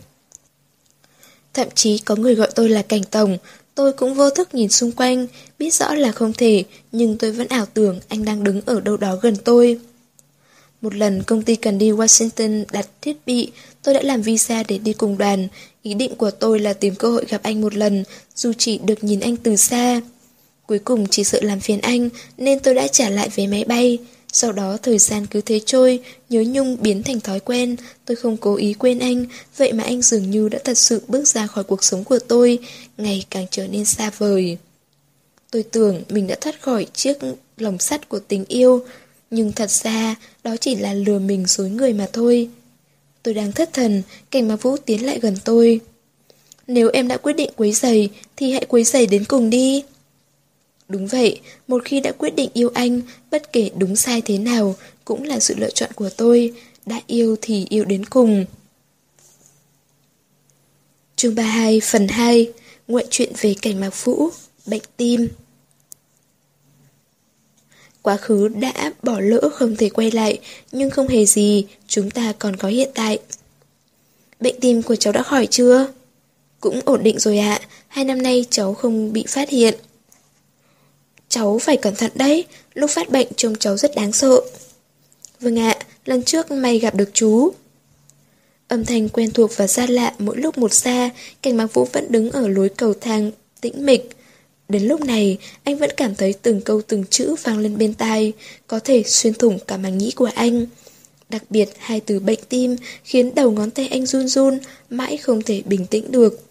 [1.55, 3.39] Thậm chí có người gọi tôi là cảnh tổng,
[3.75, 5.27] tôi cũng vô thức nhìn xung quanh,
[5.59, 8.97] biết rõ là không thể, nhưng tôi vẫn ảo tưởng anh đang đứng ở đâu
[8.97, 9.79] đó gần tôi.
[10.81, 13.51] Một lần công ty cần đi Washington đặt thiết bị,
[13.83, 15.49] tôi đã làm visa để đi cùng đoàn.
[15.83, 18.05] Ý định của tôi là tìm cơ hội gặp anh một lần,
[18.37, 20.01] dù chỉ được nhìn anh từ xa.
[20.67, 22.09] Cuối cùng chỉ sợ làm phiền anh,
[22.39, 23.99] nên tôi đã trả lại vé máy bay.
[24.33, 28.37] Sau đó thời gian cứ thế trôi, nhớ nhung biến thành thói quen, tôi không
[28.37, 29.27] cố ý quên anh,
[29.57, 32.59] vậy mà anh dường như đã thật sự bước ra khỏi cuộc sống của tôi,
[32.99, 34.57] ngày càng trở nên xa vời.
[35.51, 37.19] Tôi tưởng mình đã thoát khỏi chiếc
[37.57, 38.85] lồng sắt của tình yêu,
[39.31, 42.49] nhưng thật ra đó chỉ là lừa mình dối người mà thôi.
[43.23, 45.81] Tôi đang thất thần, cảnh mà Vũ tiến lại gần tôi.
[46.67, 49.85] Nếu em đã quyết định quấy giày, thì hãy quấy giày đến cùng đi.
[50.89, 54.77] Đúng vậy, một khi đã quyết định yêu anh, bất kể đúng sai thế nào,
[55.05, 56.53] cũng là sự lựa chọn của tôi.
[56.87, 58.45] Đã yêu thì yêu đến cùng.
[61.17, 62.53] Chương 32 phần 2
[62.89, 64.29] Ngoại truyện về cảnh mạc vũ,
[64.67, 65.29] bệnh tim
[68.03, 70.39] Quá khứ đã bỏ lỡ không thể quay lại,
[70.73, 73.19] nhưng không hề gì, chúng ta còn có hiện tại.
[74.41, 75.89] Bệnh tim của cháu đã khỏi chưa?
[76.61, 79.75] Cũng ổn định rồi ạ, hai năm nay cháu không bị phát hiện.
[81.29, 82.45] Cháu phải cẩn thận đấy,
[82.75, 84.41] lúc phát bệnh trông cháu rất đáng sợ.
[85.41, 87.53] Vâng ạ, lần trước may gặp được chú.
[88.69, 91.11] Âm thanh quen thuộc và xa lạ mỗi lúc một xa,
[91.43, 94.11] cảnh mạc vũ vẫn đứng ở lối cầu thang tĩnh mịch.
[94.71, 98.33] Đến lúc này, anh vẫn cảm thấy từng câu từng chữ vang lên bên tai,
[98.67, 100.67] có thể xuyên thủng cả màng nhĩ của anh.
[101.29, 104.59] Đặc biệt hai từ bệnh tim khiến đầu ngón tay anh run run,
[104.91, 106.45] mãi không thể bình tĩnh được.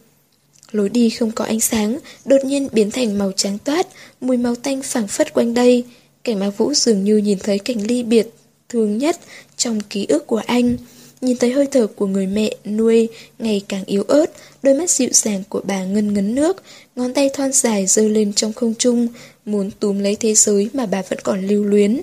[0.72, 3.88] Lối đi không có ánh sáng, đột nhiên biến thành màu trắng toát,
[4.22, 5.84] mùi máu tanh phảng phất quanh đây.
[6.24, 8.28] Cảnh mạc vũ dường như nhìn thấy cảnh ly biệt,
[8.70, 9.20] thương nhất
[9.58, 10.78] trong ký ức của anh.
[11.22, 13.08] Nhìn thấy hơi thở của người mẹ nuôi
[13.40, 14.26] ngày càng yếu ớt,
[14.64, 16.64] đôi mắt dịu dàng của bà ngân ngấn nước,
[16.96, 19.08] ngón tay thon dài giơ lên trong không trung,
[19.46, 22.02] muốn túm lấy thế giới mà bà vẫn còn lưu luyến.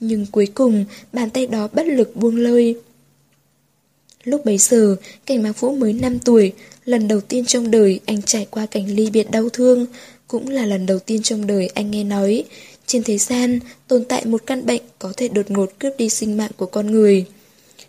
[0.00, 2.76] Nhưng cuối cùng, bàn tay đó bất lực buông lơi.
[4.24, 4.96] Lúc bấy giờ,
[5.26, 6.52] cảnh mạc vũ mới 5 tuổi,
[6.84, 9.86] lần đầu tiên trong đời anh trải qua cảnh ly biệt đau thương,
[10.28, 12.44] cũng là lần đầu tiên trong đời anh nghe nói,
[12.86, 16.36] trên thế gian tồn tại một căn bệnh có thể đột ngột cướp đi sinh
[16.36, 17.26] mạng của con người.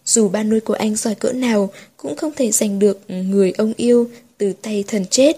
[0.09, 3.73] Dù ba nuôi của anh giỏi cỡ nào cũng không thể giành được người ông
[3.77, 5.37] yêu từ tay thần chết.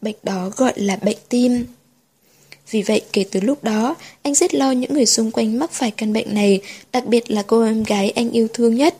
[0.00, 1.64] Bệnh đó gọi là bệnh tim.
[2.70, 5.90] Vì vậy kể từ lúc đó, anh rất lo những người xung quanh mắc phải
[5.90, 6.60] căn bệnh này,
[6.92, 8.96] đặc biệt là cô em gái anh yêu thương nhất.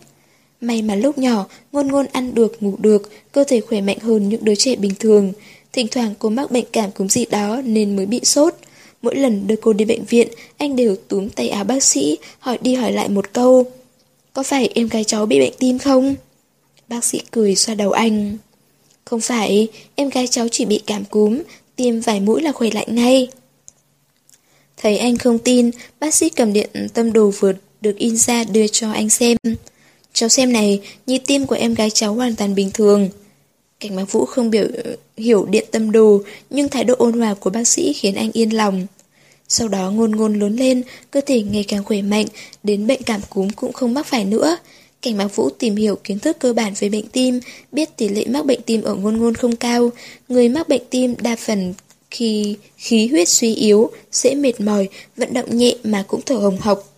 [0.60, 4.28] May mà lúc nhỏ, ngôn ngôn ăn được, ngủ được, cơ thể khỏe mạnh hơn
[4.28, 5.32] những đứa trẻ bình thường.
[5.72, 8.54] Thỉnh thoảng cô mắc bệnh cảm cúm gì đó nên mới bị sốt.
[9.02, 12.58] Mỗi lần đưa cô đi bệnh viện, anh đều túm tay áo bác sĩ, hỏi
[12.62, 13.66] đi hỏi lại một câu.
[14.36, 16.14] Có phải em gái cháu bị bệnh tim không?
[16.88, 18.36] Bác sĩ cười xoa đầu anh.
[19.04, 21.42] Không phải, em gái cháu chỉ bị cảm cúm,
[21.76, 23.28] tiêm vài mũi là khỏe lại ngay.
[24.76, 28.66] Thấy anh không tin, bác sĩ cầm điện tâm đồ vừa được in ra đưa
[28.66, 29.36] cho anh xem.
[30.12, 33.08] Cháu xem này, nhịp tim của em gái cháu hoàn toàn bình thường.
[33.80, 34.66] Cảnh Mạc Vũ không biểu
[35.16, 38.50] hiểu điện tâm đồ, nhưng thái độ ôn hòa của bác sĩ khiến anh yên
[38.50, 38.86] lòng.
[39.48, 42.26] Sau đó ngôn ngôn lớn lên, cơ thể ngày càng khỏe mạnh,
[42.62, 44.56] đến bệnh cảm cúm cũng không mắc phải nữa.
[45.02, 47.40] Cảnh Mạc Vũ tìm hiểu kiến thức cơ bản về bệnh tim,
[47.72, 49.90] biết tỷ lệ mắc bệnh tim ở ngôn ngôn không cao.
[50.28, 51.74] Người mắc bệnh tim đa phần
[52.10, 56.58] khi khí huyết suy yếu, dễ mệt mỏi, vận động nhẹ mà cũng thở hồng
[56.60, 56.92] hộc.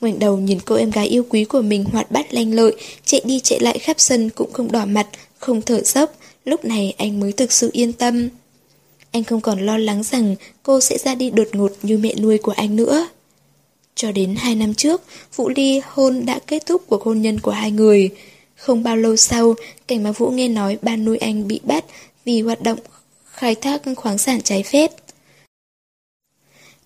[0.00, 3.20] Ngoảnh đầu nhìn cô em gái yêu quý của mình hoạt bát lanh lợi, chạy
[3.24, 5.06] đi chạy lại khắp sân cũng không đỏ mặt,
[5.38, 6.14] không thở dốc,
[6.44, 8.28] lúc này anh mới thực sự yên tâm.
[9.10, 12.38] Anh không còn lo lắng rằng cô sẽ ra đi đột ngột như mẹ nuôi
[12.38, 13.08] của anh nữa.
[13.94, 15.02] Cho đến hai năm trước,
[15.36, 18.10] vụ ly hôn đã kết thúc cuộc hôn nhân của hai người.
[18.56, 19.54] Không bao lâu sau,
[19.88, 21.84] cảnh mà Vũ nghe nói ba nuôi anh bị bắt
[22.24, 22.78] vì hoạt động
[23.30, 24.92] khai thác khoáng sản trái phép.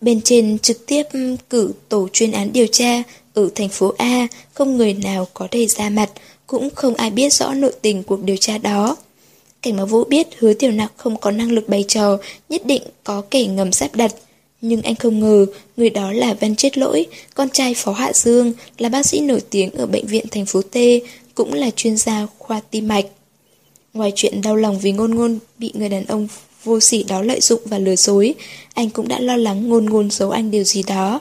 [0.00, 1.02] Bên trên trực tiếp
[1.50, 3.02] cử tổ chuyên án điều tra
[3.34, 6.10] ở thành phố A, không người nào có thể ra mặt,
[6.46, 8.96] cũng không ai biết rõ nội tình cuộc điều tra đó.
[9.62, 12.18] Cảnh mà Vũ biết hứa tiểu nặc không có năng lực bày trò,
[12.48, 14.14] nhất định có kẻ ngầm sắp đặt.
[14.60, 15.46] Nhưng anh không ngờ,
[15.76, 19.40] người đó là Văn Chết Lỗi, con trai Phó Hạ Dương, là bác sĩ nổi
[19.50, 20.76] tiếng ở bệnh viện thành phố T,
[21.34, 23.06] cũng là chuyên gia khoa tim mạch.
[23.94, 26.28] Ngoài chuyện đau lòng vì ngôn ngôn bị người đàn ông
[26.64, 28.34] vô sỉ đó lợi dụng và lừa dối,
[28.74, 31.20] anh cũng đã lo lắng ngôn ngôn giấu anh điều gì đó.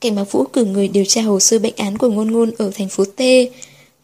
[0.00, 2.70] Cảnh báo Vũ cử người điều tra hồ sơ bệnh án của ngôn ngôn ở
[2.74, 3.20] thành phố T.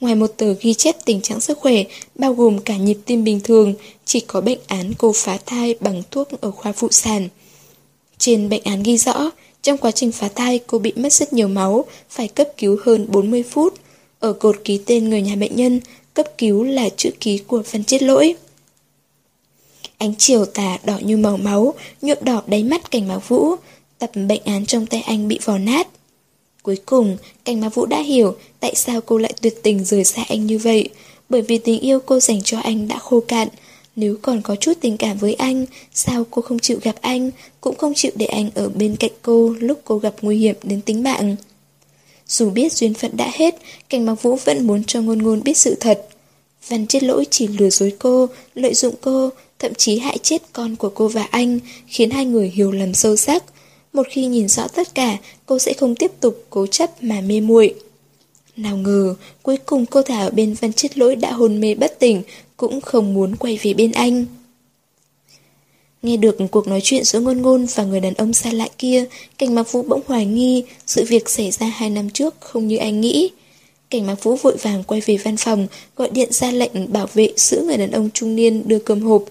[0.01, 1.85] Ngoài một tờ ghi chép tình trạng sức khỏe,
[2.15, 6.03] bao gồm cả nhịp tim bình thường, chỉ có bệnh án cô phá thai bằng
[6.11, 7.29] thuốc ở khoa phụ sản.
[8.19, 9.31] Trên bệnh án ghi rõ,
[9.63, 13.07] trong quá trình phá thai cô bị mất rất nhiều máu, phải cấp cứu hơn
[13.11, 13.75] 40 phút.
[14.19, 15.81] Ở cột ký tên người nhà bệnh nhân,
[16.15, 18.35] cấp cứu là chữ ký của phần Chết Lỗi.
[19.99, 23.55] Ánh chiều tà đỏ như màu máu, nhuộm đỏ đáy mắt cảnh báo vũ,
[23.99, 25.89] tập bệnh án trong tay anh bị vò nát.
[26.65, 30.25] Cuối cùng, cảnh báo vũ đã hiểu tại sao cô lại tuyệt tình rời xa
[30.29, 30.89] anh như vậy,
[31.29, 33.49] bởi vì tình yêu cô dành cho anh đã khô cạn.
[33.97, 37.31] Nếu còn có chút tình cảm với anh, sao cô không chịu gặp anh,
[37.61, 40.81] cũng không chịu để anh ở bên cạnh cô lúc cô gặp nguy hiểm đến
[40.81, 41.37] tính mạng.
[42.29, 43.55] Dù biết duyên phận đã hết,
[43.89, 46.09] cảnh mặc vũ vẫn muốn cho ngôn ngôn biết sự thật.
[46.69, 50.77] Văn chết lỗi chỉ lừa dối cô, lợi dụng cô, thậm chí hại chết con
[50.77, 53.45] của cô và anh, khiến hai người hiểu lầm sâu sắc.
[53.95, 55.17] Một khi nhìn rõ tất cả,
[55.47, 57.75] cô sẽ không tiếp tục cố chấp mà mê muội.
[58.57, 62.23] Nào ngờ, cuối cùng cô Thảo bên văn chết lỗi đã hôn mê bất tỉnh,
[62.57, 64.27] cũng không muốn quay về bên anh.
[66.03, 69.05] Nghe được cuộc nói chuyện giữa ngôn ngôn và người đàn ông xa lạ kia,
[69.39, 72.77] cảnh mạc vũ bỗng hoài nghi sự việc xảy ra hai năm trước không như
[72.77, 73.31] anh nghĩ.
[73.91, 75.67] Cảnh mạc vũ vội vàng quay về văn phòng,
[75.97, 79.25] gọi điện ra lệnh bảo vệ giữ người đàn ông trung niên đưa cơm hộp.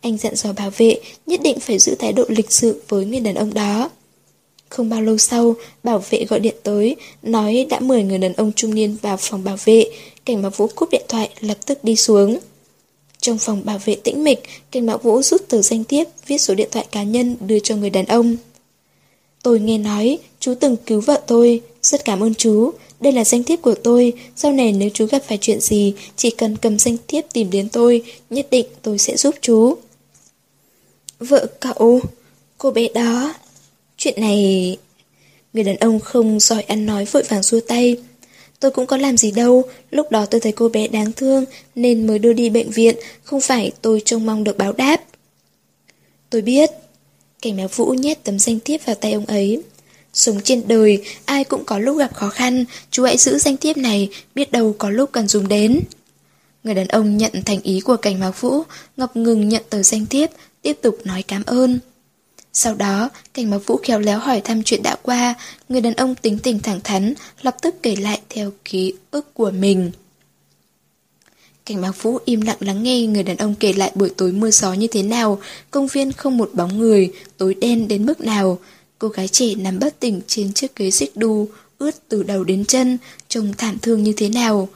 [0.00, 3.20] Anh dặn dò bảo vệ nhất định phải giữ thái độ lịch sự với người
[3.20, 3.90] đàn ông đó.
[4.70, 8.52] Không bao lâu sau, bảo vệ gọi điện tới, nói đã mời người đàn ông
[8.52, 9.84] trung niên vào phòng bảo vệ.
[10.24, 12.38] Cảnh báo vũ cúp điện thoại lập tức đi xuống.
[13.20, 16.54] Trong phòng bảo vệ tĩnh mịch, cảnh mạo vũ rút tờ danh thiếp, viết số
[16.54, 18.36] điện thoại cá nhân đưa cho người đàn ông.
[19.42, 22.70] Tôi nghe nói, chú từng cứu vợ tôi, rất cảm ơn chú.
[23.00, 26.30] Đây là danh thiếp của tôi, sau này nếu chú gặp phải chuyện gì, chỉ
[26.30, 29.74] cần cầm danh thiếp tìm đến tôi, nhất định tôi sẽ giúp chú.
[31.18, 32.00] Vợ cậu,
[32.58, 33.34] cô bé đó.
[34.00, 34.76] Chuyện này...
[35.52, 37.96] Người đàn ông không giỏi ăn nói vội vàng xua tay.
[38.60, 41.44] Tôi cũng có làm gì đâu, lúc đó tôi thấy cô bé đáng thương
[41.74, 45.00] nên mới đưa đi bệnh viện, không phải tôi trông mong được báo đáp.
[46.30, 46.70] Tôi biết.
[47.42, 49.62] Cảnh báo vũ nhét tấm danh thiếp vào tay ông ấy.
[50.14, 53.76] Sống trên đời, ai cũng có lúc gặp khó khăn, chú hãy giữ danh thiếp
[53.76, 55.80] này, biết đâu có lúc cần dùng đến.
[56.64, 58.62] Người đàn ông nhận thành ý của cảnh báo vũ,
[58.96, 60.30] ngập ngừng nhận tờ danh thiếp,
[60.62, 61.78] tiếp tục nói cảm ơn.
[62.52, 65.34] Sau đó, cảnh mà vũ khéo léo hỏi thăm chuyện đã qua,
[65.68, 69.50] người đàn ông tính tình thẳng thắn, lập tức kể lại theo ký ức của
[69.50, 69.90] mình.
[71.66, 74.50] Cảnh Mạc vũ im lặng lắng nghe người đàn ông kể lại buổi tối mưa
[74.50, 75.40] gió như thế nào,
[75.70, 78.58] công viên không một bóng người, tối đen đến mức nào.
[78.98, 81.48] Cô gái trẻ nằm bất tỉnh trên chiếc ghế xích đu,
[81.78, 82.98] ướt từ đầu đến chân,
[83.28, 84.68] trông thảm thương như thế nào.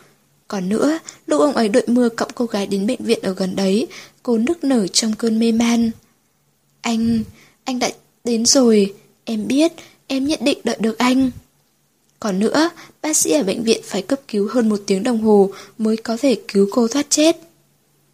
[0.48, 3.56] Còn nữa, lúc ông ấy đội mưa cõng cô gái đến bệnh viện ở gần
[3.56, 3.86] đấy,
[4.22, 5.90] cô nức nở trong cơn mê man.
[6.80, 7.22] Anh,
[7.64, 7.90] anh đã
[8.24, 9.72] đến rồi, em biết,
[10.06, 11.30] em nhất định đợi được anh.
[12.20, 12.70] Còn nữa,
[13.02, 16.16] bác sĩ ở bệnh viện phải cấp cứu hơn một tiếng đồng hồ mới có
[16.16, 17.36] thể cứu cô thoát chết.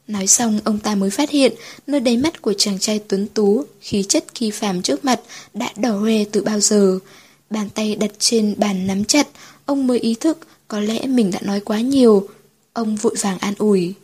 [0.06, 1.52] Nói xong, ông ta mới phát hiện
[1.86, 5.20] nơi đáy mắt của chàng trai tuấn tú, khí chất kỳ phàm trước mặt
[5.54, 6.98] đã đỏ hoe từ bao giờ.
[7.50, 9.28] Bàn tay đặt trên bàn nắm chặt,
[9.64, 12.28] ông mới ý thức có lẽ mình đã nói quá nhiều.
[12.72, 13.94] Ông vội vàng an ủi.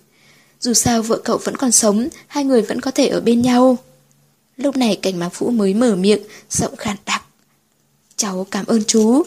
[0.60, 3.78] Dù sao vợ cậu vẫn còn sống, hai người vẫn có thể ở bên nhau.
[4.57, 7.23] Lúc này cảnh mạc vũ mới mở miệng, giọng khàn đặc.
[8.16, 9.23] Cháu cảm ơn chú.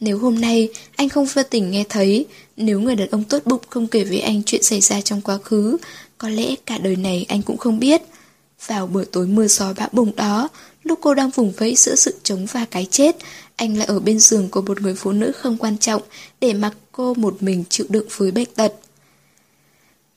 [0.00, 3.62] Nếu hôm nay anh không vô tình nghe thấy, nếu người đàn ông tốt bụng
[3.70, 5.76] không kể với anh chuyện xảy ra trong quá khứ,
[6.18, 8.02] có lẽ cả đời này anh cũng không biết.
[8.66, 10.48] Vào buổi tối mưa gió bão bùng đó,
[10.82, 13.16] lúc cô đang vùng vẫy giữa sự chống và cái chết,
[13.56, 16.02] anh lại ở bên giường của một người phụ nữ không quan trọng
[16.40, 18.72] để mặc cô một mình chịu đựng với bệnh tật.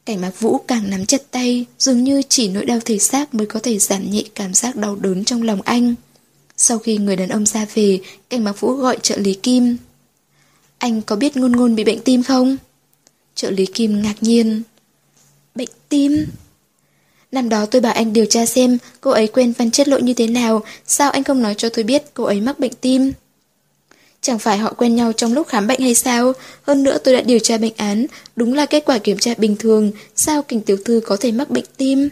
[0.08, 3.48] Cảnh mạc vũ càng nắm chặt tay, dường như chỉ nỗi đau thể xác mới
[3.48, 5.96] có thể giảm nhẹ cảm giác đau đớn trong lòng anh.
[6.58, 9.78] Sau khi người đàn ông ra về, cảnh mạc vũ gọi trợ lý Kim.
[10.78, 12.58] Anh có biết ngôn ngôn bị bệnh tim không?
[13.36, 14.62] Trợ lý Kim ngạc nhiên.
[15.56, 16.26] Bệnh tim?
[17.32, 20.14] Năm đó tôi bảo anh điều tra xem cô ấy quên văn chất lỗi như
[20.14, 23.12] thế nào, sao anh không nói cho tôi biết cô ấy mắc bệnh tim?
[24.22, 26.34] Chẳng phải họ quen nhau trong lúc khám bệnh hay sao?
[26.62, 29.56] Hơn nữa tôi đã điều tra bệnh án, đúng là kết quả kiểm tra bình
[29.56, 32.10] thường, sao kình tiểu thư có thể mắc bệnh tim?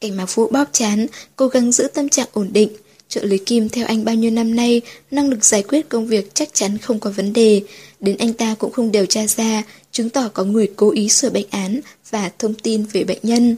[0.00, 1.06] Cảnh mạc vũ bóp chán,
[1.36, 2.68] cố gắng giữ tâm trạng ổn định.
[3.08, 4.80] Trợ lý Kim theo anh bao nhiêu năm nay,
[5.10, 7.62] năng lực giải quyết công việc chắc chắn không có vấn đề.
[8.00, 9.62] Đến anh ta cũng không điều tra ra,
[9.92, 11.80] chứng tỏ có người cố ý sửa bệnh án
[12.10, 13.56] và thông tin về bệnh nhân.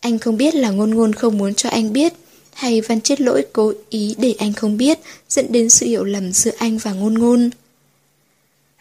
[0.00, 2.12] Anh không biết là ngôn ngôn không muốn cho anh biết
[2.54, 4.98] hay Văn Chết Lỗi cố ý để anh không biết,
[5.28, 7.50] dẫn đến sự hiểu lầm giữa anh và ngôn ngôn.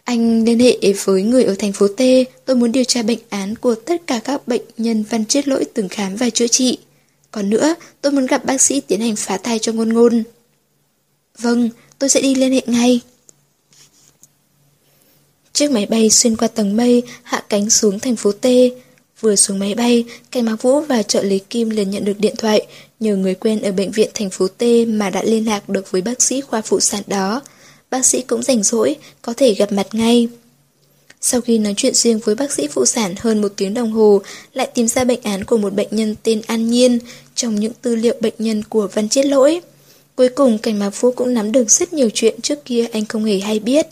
[0.04, 2.02] Anh liên hệ với người ở thành phố T,
[2.46, 5.66] tôi muốn điều tra bệnh án của tất cả các bệnh nhân Văn Chết Lỗi
[5.74, 6.78] từng khám và chữa trị.
[7.32, 10.24] Còn nữa, tôi muốn gặp bác sĩ tiến hành phá thai cho ngôn ngôn.
[11.38, 11.70] Vâng,
[12.00, 13.02] tôi sẽ đi liên hệ ngay.
[15.54, 18.46] Chiếc máy bay xuyên qua tầng mây, hạ cánh xuống thành phố T.
[19.20, 22.36] Vừa xuống máy bay, Cảnh Mạc Vũ và trợ lý Kim liền nhận được điện
[22.38, 22.68] thoại,
[23.00, 26.02] nhờ người quen ở bệnh viện thành phố T mà đã liên lạc được với
[26.02, 27.42] bác sĩ khoa phụ sản đó.
[27.92, 30.28] Bác sĩ cũng rảnh rỗi, có thể gặp mặt ngay.
[31.22, 34.22] Sau khi nói chuyện riêng với bác sĩ phụ sản hơn một tiếng đồng hồ,
[34.54, 37.00] lại tìm ra bệnh án của một bệnh nhân tên An Nhiên
[37.36, 39.62] trong những tư liệu bệnh nhân của Văn Chết Lỗi.
[40.16, 43.26] Cuối cùng Cảnh Mạc Vũ cũng nắm được rất nhiều chuyện trước kia anh không
[43.26, 43.88] hề hay biết.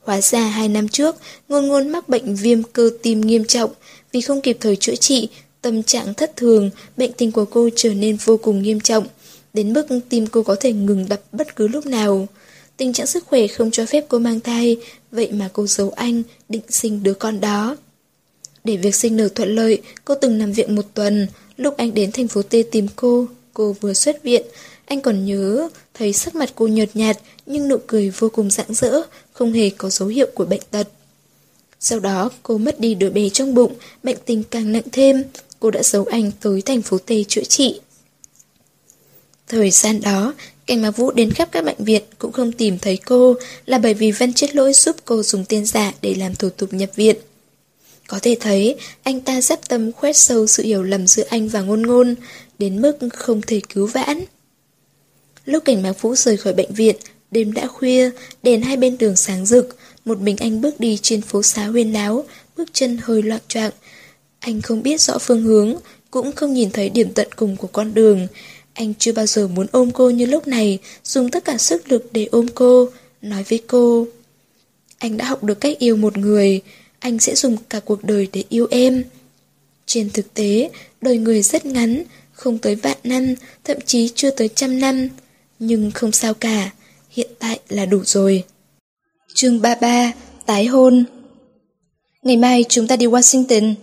[0.00, 1.16] Hóa ra hai năm trước,
[1.48, 3.70] ngôn ngôn mắc bệnh viêm cơ tim nghiêm trọng,
[4.14, 5.28] vì không kịp thời chữa trị,
[5.62, 9.06] tâm trạng thất thường, bệnh tình của cô trở nên vô cùng nghiêm trọng,
[9.52, 12.26] đến mức tim cô có thể ngừng đập bất cứ lúc nào.
[12.76, 14.76] Tình trạng sức khỏe không cho phép cô mang thai,
[15.10, 17.76] vậy mà cô giấu anh, định sinh đứa con đó.
[18.64, 21.26] Để việc sinh nở thuận lợi, cô từng nằm viện một tuần,
[21.56, 24.42] lúc anh đến thành phố T tìm cô, cô vừa xuất viện,
[24.86, 28.74] anh còn nhớ thấy sắc mặt cô nhợt nhạt nhưng nụ cười vô cùng rạng
[28.74, 30.88] rỡ, không hề có dấu hiệu của bệnh tật.
[31.84, 35.24] Sau đó cô mất đi đứa bé trong bụng, bệnh tình càng nặng thêm,
[35.60, 37.80] cô đã giấu anh tới thành phố Tây chữa trị.
[39.48, 40.34] Thời gian đó,
[40.66, 43.34] Cảnh Mạc Vũ đến khắp các bệnh viện cũng không tìm thấy cô
[43.66, 46.72] là bởi vì Văn Chết Lỗi giúp cô dùng tên giả để làm thủ tục
[46.72, 47.16] nhập viện.
[48.06, 51.60] Có thể thấy, anh ta dắp tâm khoét sâu sự hiểu lầm giữa anh và
[51.60, 52.14] ngôn ngôn,
[52.58, 54.24] đến mức không thể cứu vãn.
[55.44, 56.96] Lúc cảnh Mạc Vũ rời khỏi bệnh viện,
[57.30, 58.10] đêm đã khuya,
[58.42, 61.92] đèn hai bên đường sáng rực, một mình anh bước đi trên phố xá huyên
[61.92, 62.24] náo,
[62.56, 63.72] bước chân hơi loạn choạng.
[64.38, 65.74] Anh không biết rõ phương hướng,
[66.10, 68.26] cũng không nhìn thấy điểm tận cùng của con đường.
[68.72, 72.12] Anh chưa bao giờ muốn ôm cô như lúc này, dùng tất cả sức lực
[72.12, 72.88] để ôm cô,
[73.22, 74.06] nói với cô.
[74.98, 76.60] Anh đã học được cách yêu một người,
[76.98, 79.04] anh sẽ dùng cả cuộc đời để yêu em.
[79.86, 80.70] Trên thực tế,
[81.00, 82.02] đời người rất ngắn,
[82.32, 85.08] không tới vạn năm, thậm chí chưa tới trăm năm.
[85.58, 86.70] Nhưng không sao cả,
[87.10, 88.44] hiện tại là đủ rồi
[89.36, 90.12] chương 33,
[90.46, 91.04] tái hôn
[92.22, 93.74] Ngày mai chúng ta đi Washington.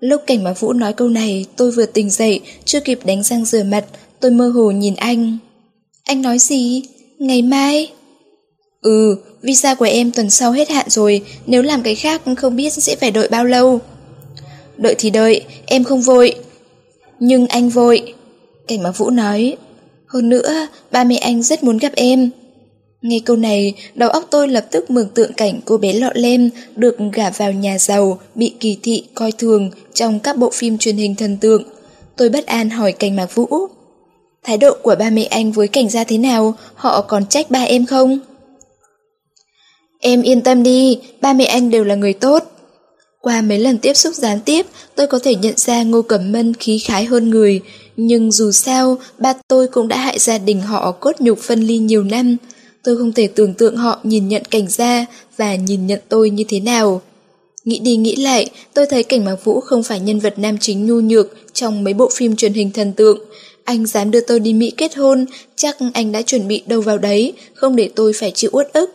[0.00, 3.44] Lúc cảnh mà Vũ nói câu này, tôi vừa tỉnh dậy, chưa kịp đánh răng
[3.44, 3.84] rửa mặt,
[4.20, 5.38] tôi mơ hồ nhìn anh.
[6.04, 6.82] Anh nói gì?
[7.18, 7.92] Ngày mai?
[8.80, 12.72] Ừ, visa của em tuần sau hết hạn rồi, nếu làm cái khác không biết
[12.72, 13.80] sẽ phải đợi bao lâu.
[14.76, 16.34] Đợi thì đợi, em không vội.
[17.18, 18.14] Nhưng anh vội.
[18.68, 19.56] Cảnh mà Vũ nói.
[20.06, 22.30] Hơn nữa, ba mẹ anh rất muốn gặp em.
[23.02, 26.50] Nghe câu này, đầu óc tôi lập tức mường tượng cảnh cô bé lọ lem
[26.76, 30.96] được gả vào nhà giàu, bị kỳ thị, coi thường trong các bộ phim truyền
[30.96, 31.62] hình thần tượng.
[32.16, 33.48] Tôi bất an hỏi cảnh mạc vũ.
[34.44, 37.62] Thái độ của ba mẹ anh với cảnh gia thế nào, họ còn trách ba
[37.62, 38.18] em không?
[40.00, 42.44] Em yên tâm đi, ba mẹ anh đều là người tốt.
[43.20, 46.54] Qua mấy lần tiếp xúc gián tiếp, tôi có thể nhận ra Ngô Cẩm Mân
[46.54, 47.60] khí khái hơn người,
[47.96, 51.78] nhưng dù sao, ba tôi cũng đã hại gia đình họ cốt nhục phân ly
[51.78, 52.36] nhiều năm.
[52.84, 55.06] Tôi không thể tưởng tượng họ nhìn nhận cảnh gia
[55.36, 57.02] và nhìn nhận tôi như thế nào.
[57.64, 60.86] Nghĩ đi nghĩ lại, tôi thấy cảnh Mạc Vũ không phải nhân vật nam chính
[60.86, 63.18] nhu nhược trong mấy bộ phim truyền hình thần tượng.
[63.64, 65.26] Anh dám đưa tôi đi Mỹ kết hôn,
[65.56, 68.90] chắc anh đã chuẩn bị đâu vào đấy, không để tôi phải chịu uất ức.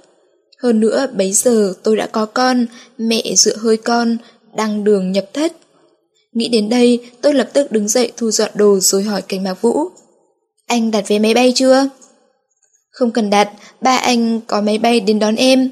[0.57, 2.65] Hơn nữa, bấy giờ tôi đã có con,
[2.97, 4.18] mẹ dựa hơi con,
[4.55, 5.53] đăng đường nhập thất.
[6.34, 9.61] Nghĩ đến đây, tôi lập tức đứng dậy thu dọn đồ rồi hỏi cảnh mạc
[9.61, 9.77] vũ.
[10.68, 11.89] Anh đặt vé máy bay chưa?
[12.97, 13.49] Không cần đặt,
[13.81, 15.69] ba anh có máy bay đến đón em.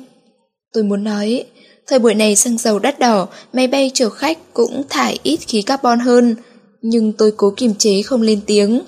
[0.74, 1.44] Tôi muốn nói,
[1.88, 5.62] thời buổi này xăng dầu đắt đỏ, máy bay chở khách cũng thải ít khí
[5.62, 6.36] carbon hơn,
[6.82, 8.82] nhưng tôi cố kiềm chế không lên tiếng.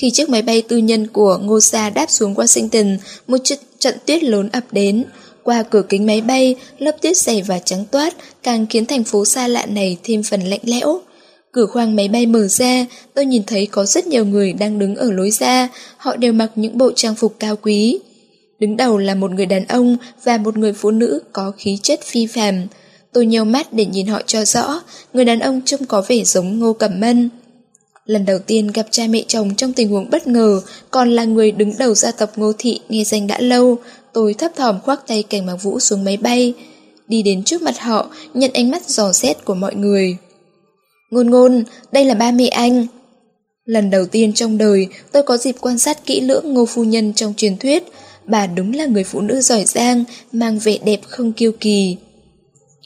[0.00, 3.94] Khi chiếc máy bay tư nhân của Ngô Sa đáp xuống Washington, một trận, trận
[4.06, 5.04] tuyết lớn ập đến.
[5.42, 9.24] Qua cửa kính máy bay, lớp tuyết dày và trắng toát càng khiến thành phố
[9.24, 11.00] xa lạ này thêm phần lạnh lẽo.
[11.52, 14.96] Cửa khoang máy bay mở ra, tôi nhìn thấy có rất nhiều người đang đứng
[14.96, 17.98] ở lối ra, họ đều mặc những bộ trang phục cao quý.
[18.58, 22.00] Đứng đầu là một người đàn ông và một người phụ nữ có khí chất
[22.02, 22.66] phi phàm.
[23.12, 26.58] Tôi nheo mắt để nhìn họ cho rõ, người đàn ông trông có vẻ giống
[26.58, 27.30] Ngô Cẩm Mân.
[28.04, 30.60] Lần đầu tiên gặp cha mẹ chồng trong tình huống bất ngờ,
[30.90, 33.78] còn là người đứng đầu gia tộc Ngô Thị nghe danh đã lâu,
[34.12, 36.54] tôi thấp thỏm khoác tay cảnh bằng vũ xuống máy bay.
[37.08, 40.16] Đi đến trước mặt họ, nhận ánh mắt dò xét của mọi người.
[41.10, 42.86] Ngôn ngôn, đây là ba mẹ anh.
[43.64, 47.12] Lần đầu tiên trong đời, tôi có dịp quan sát kỹ lưỡng ngô phu nhân
[47.14, 47.82] trong truyền thuyết.
[48.26, 51.96] Bà đúng là người phụ nữ giỏi giang, mang vẻ đẹp không kiêu kỳ.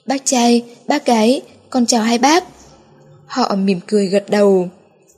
[0.07, 2.45] Bác trai, bác gái, con chào hai bác.
[3.27, 4.69] Họ mỉm cười gật đầu.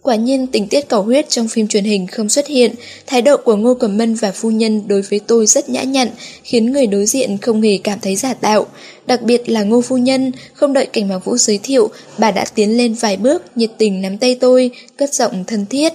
[0.05, 2.75] Quả nhiên tình tiết cầu huyết trong phim truyền hình không xuất hiện,
[3.07, 6.09] thái độ của Ngô Cẩm Mân và phu nhân đối với tôi rất nhã nhặn,
[6.43, 8.67] khiến người đối diện không hề cảm thấy giả tạo.
[9.07, 12.45] Đặc biệt là Ngô phu nhân, không đợi cảnh Mạc Vũ giới thiệu, bà đã
[12.55, 15.93] tiến lên vài bước, nhiệt tình nắm tay tôi, cất giọng thân thiết.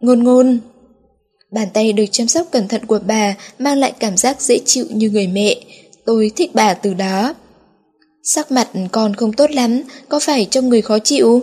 [0.00, 0.58] Ngôn ngôn.
[1.52, 4.86] Bàn tay được chăm sóc cẩn thận của bà mang lại cảm giác dễ chịu
[4.90, 5.56] như người mẹ.
[6.04, 7.34] Tôi thích bà từ đó.
[8.22, 11.42] Sắc mặt con không tốt lắm, có phải trong người khó chịu?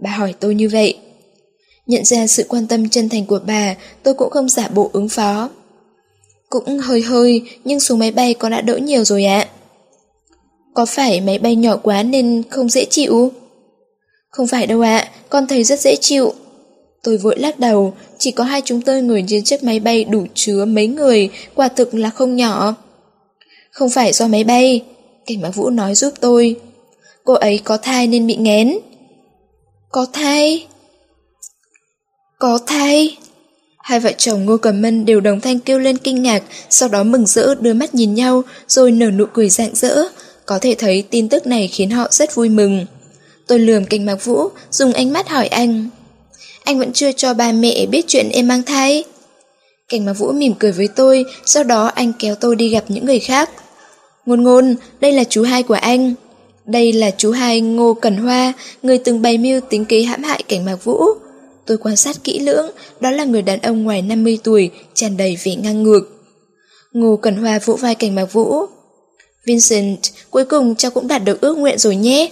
[0.00, 0.98] Bà hỏi tôi như vậy.
[1.86, 5.08] Nhận ra sự quan tâm chân thành của bà, tôi cũng không giả bộ ứng
[5.08, 5.50] phó.
[6.50, 9.48] Cũng hơi hơi, nhưng xuống máy bay con đã đỡ nhiều rồi ạ.
[10.74, 13.32] Có phải máy bay nhỏ quá nên không dễ chịu?
[14.30, 16.32] Không phải đâu ạ, con thấy rất dễ chịu.
[17.02, 20.26] Tôi vội lắc đầu, chỉ có hai chúng tôi ngồi trên chiếc máy bay đủ
[20.34, 22.74] chứa mấy người, quả thực là không nhỏ.
[23.70, 24.82] Không phải do máy bay,
[25.26, 26.56] Cảnh bác Vũ nói giúp tôi.
[27.24, 28.78] Cô ấy có thai nên bị nghén.
[29.90, 30.66] Có thai?
[32.44, 33.16] Có thai?
[33.78, 37.02] Hai vợ chồng Ngô Cẩm Mân đều đồng thanh kêu lên kinh ngạc, sau đó
[37.02, 40.02] mừng rỡ đưa mắt nhìn nhau, rồi nở nụ cười rạng rỡ.
[40.46, 42.86] Có thể thấy tin tức này khiến họ rất vui mừng.
[43.46, 45.88] Tôi lườm Cảnh Mạc Vũ, dùng ánh mắt hỏi anh.
[46.64, 49.04] Anh vẫn chưa cho ba mẹ biết chuyện em mang thai.
[49.88, 53.06] Cảnh Mạc Vũ mỉm cười với tôi, sau đó anh kéo tôi đi gặp những
[53.06, 53.50] người khác.
[54.26, 56.14] Ngôn ngôn, đây là chú hai của anh.
[56.64, 58.52] Đây là chú hai Ngô Cẩn Hoa,
[58.82, 61.04] người từng bày mưu tính kế hãm hại cảnh Mạc Vũ.
[61.66, 62.70] Tôi quan sát kỹ lưỡng,
[63.00, 66.00] đó là người đàn ông ngoài 50 tuổi, tràn đầy vẻ ngang ngược.
[66.92, 68.66] Ngô Cẩn Hoa vỗ vai cảnh Mạc Vũ.
[69.46, 69.98] Vincent,
[70.30, 72.30] cuối cùng cháu cũng đạt được ước nguyện rồi nhé.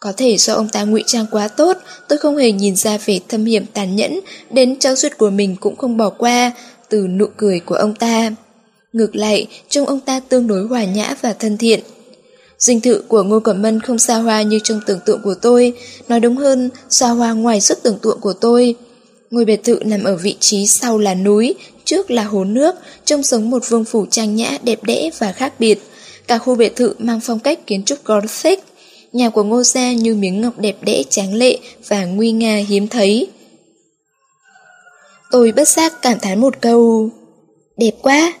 [0.00, 1.76] Có thể do ông ta ngụy trang quá tốt,
[2.08, 4.20] tôi không hề nhìn ra vẻ thâm hiểm tàn nhẫn,
[4.50, 6.52] đến cháu duyệt của mình cũng không bỏ qua,
[6.88, 8.30] từ nụ cười của ông ta.
[8.92, 11.80] Ngược lại, trông ông ta tương đối hòa nhã và thân thiện.
[12.58, 15.72] Dinh thự của Ngô Cẩm Mân không xa hoa như trong tưởng tượng của tôi,
[16.08, 18.74] nói đúng hơn, xa hoa ngoài sức tưởng tượng của tôi.
[19.30, 21.54] Ngôi biệt thự nằm ở vị trí sau là núi,
[21.84, 22.74] trước là hồ nước,
[23.04, 25.78] trông giống một vương phủ trang nhã, đẹp đẽ và khác biệt.
[26.26, 28.64] Cả khu biệt thự mang phong cách kiến trúc Gothic.
[29.12, 31.58] Nhà của Ngô Gia như miếng ngọc đẹp đẽ tráng lệ
[31.88, 33.28] và nguy nga hiếm thấy.
[35.30, 37.10] Tôi bất giác cảm thán một câu.
[37.76, 38.32] Đẹp quá!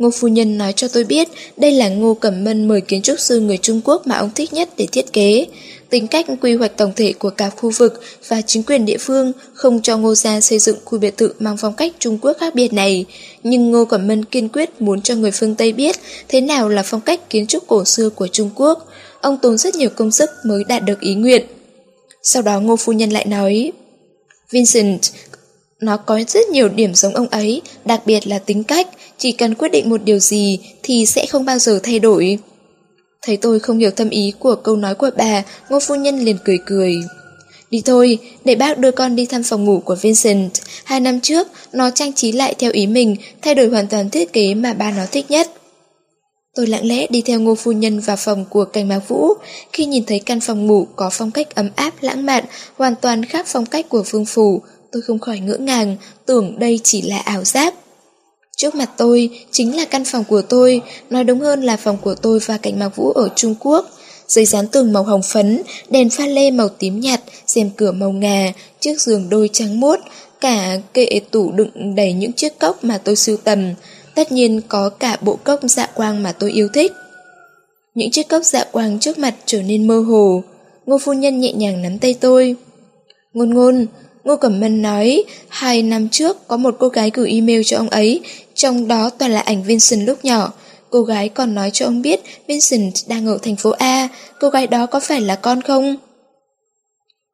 [0.00, 3.20] Ngô phu nhân nói cho tôi biết đây là Ngô Cẩm Mân mời kiến trúc
[3.20, 5.46] sư người Trung Quốc mà ông thích nhất để thiết kế.
[5.90, 9.32] Tính cách quy hoạch tổng thể của cả khu vực và chính quyền địa phương
[9.54, 12.54] không cho Ngô Gia xây dựng khu biệt thự mang phong cách Trung Quốc khác
[12.54, 13.04] biệt này.
[13.42, 15.96] Nhưng Ngô Cẩm Mân kiên quyết muốn cho người phương Tây biết
[16.28, 18.88] thế nào là phong cách kiến trúc cổ xưa của Trung Quốc.
[19.20, 21.46] Ông tốn rất nhiều công sức mới đạt được ý nguyện.
[22.22, 23.72] Sau đó Ngô Phu Nhân lại nói
[24.50, 25.00] Vincent,
[25.80, 28.88] nó có rất nhiều điểm giống ông ấy, đặc biệt là tính cách,
[29.18, 32.38] chỉ cần quyết định một điều gì thì sẽ không bao giờ thay đổi.
[33.22, 36.36] Thấy tôi không hiểu thâm ý của câu nói của bà, ngô phu nhân liền
[36.44, 36.96] cười cười.
[37.70, 40.50] Đi thôi, để bác đưa con đi thăm phòng ngủ của Vincent.
[40.84, 44.32] Hai năm trước, nó trang trí lại theo ý mình, thay đổi hoàn toàn thiết
[44.32, 45.50] kế mà ba nó thích nhất.
[46.54, 49.28] Tôi lặng lẽ đi theo ngô phu nhân vào phòng của cảnh mạc vũ.
[49.72, 52.44] Khi nhìn thấy căn phòng ngủ có phong cách ấm áp lãng mạn,
[52.76, 55.96] hoàn toàn khác phong cách của phương phủ, tôi không khỏi ngỡ ngàng,
[56.26, 57.74] tưởng đây chỉ là ảo giác.
[58.56, 62.14] Trước mặt tôi chính là căn phòng của tôi, nói đúng hơn là phòng của
[62.14, 63.90] tôi và cảnh mạc vũ ở Trung Quốc.
[64.28, 68.12] Giấy dán tường màu hồng phấn, đèn pha lê màu tím nhạt, rèm cửa màu
[68.12, 70.00] ngà, chiếc giường đôi trắng muốt
[70.40, 73.74] cả kệ tủ đựng đầy những chiếc cốc mà tôi sưu tầm.
[74.14, 76.92] Tất nhiên có cả bộ cốc dạ quang mà tôi yêu thích.
[77.94, 80.42] Những chiếc cốc dạ quang trước mặt trở nên mơ hồ.
[80.86, 82.56] Ngô phu nhân nhẹ nhàng nắm tay tôi.
[83.32, 83.86] Ngôn ngôn,
[84.24, 87.88] Ngô Cẩm Mân nói, hai năm trước có một cô gái gửi email cho ông
[87.88, 88.20] ấy,
[88.54, 90.52] trong đó toàn là ảnh Vincent lúc nhỏ.
[90.90, 94.08] Cô gái còn nói cho ông biết Vincent đang ở thành phố A,
[94.40, 95.96] cô gái đó có phải là con không?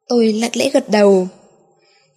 [0.09, 1.27] Tôi lặng lẽ gật đầu.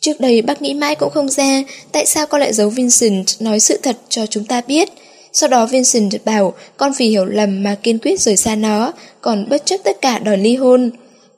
[0.00, 3.60] Trước đây bác nghĩ mãi cũng không ra tại sao con lại giấu Vincent nói
[3.60, 4.88] sự thật cho chúng ta biết.
[5.32, 9.48] Sau đó Vincent bảo con vì hiểu lầm mà kiên quyết rời xa nó, còn
[9.48, 10.90] bất chấp tất cả đòi ly hôn.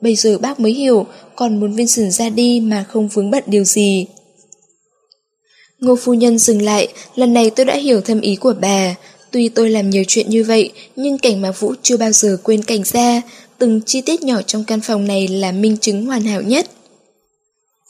[0.03, 1.05] Bây giờ bác mới hiểu,
[1.35, 4.05] còn muốn Vincent ra đi mà không vướng bận điều gì.
[5.79, 8.95] Ngô phu nhân dừng lại, lần này tôi đã hiểu thâm ý của bà.
[9.31, 12.63] Tuy tôi làm nhiều chuyện như vậy, nhưng cảnh mà Vũ chưa bao giờ quên
[12.63, 13.21] cảnh ra.
[13.57, 16.69] Từng chi tiết nhỏ trong căn phòng này là minh chứng hoàn hảo nhất.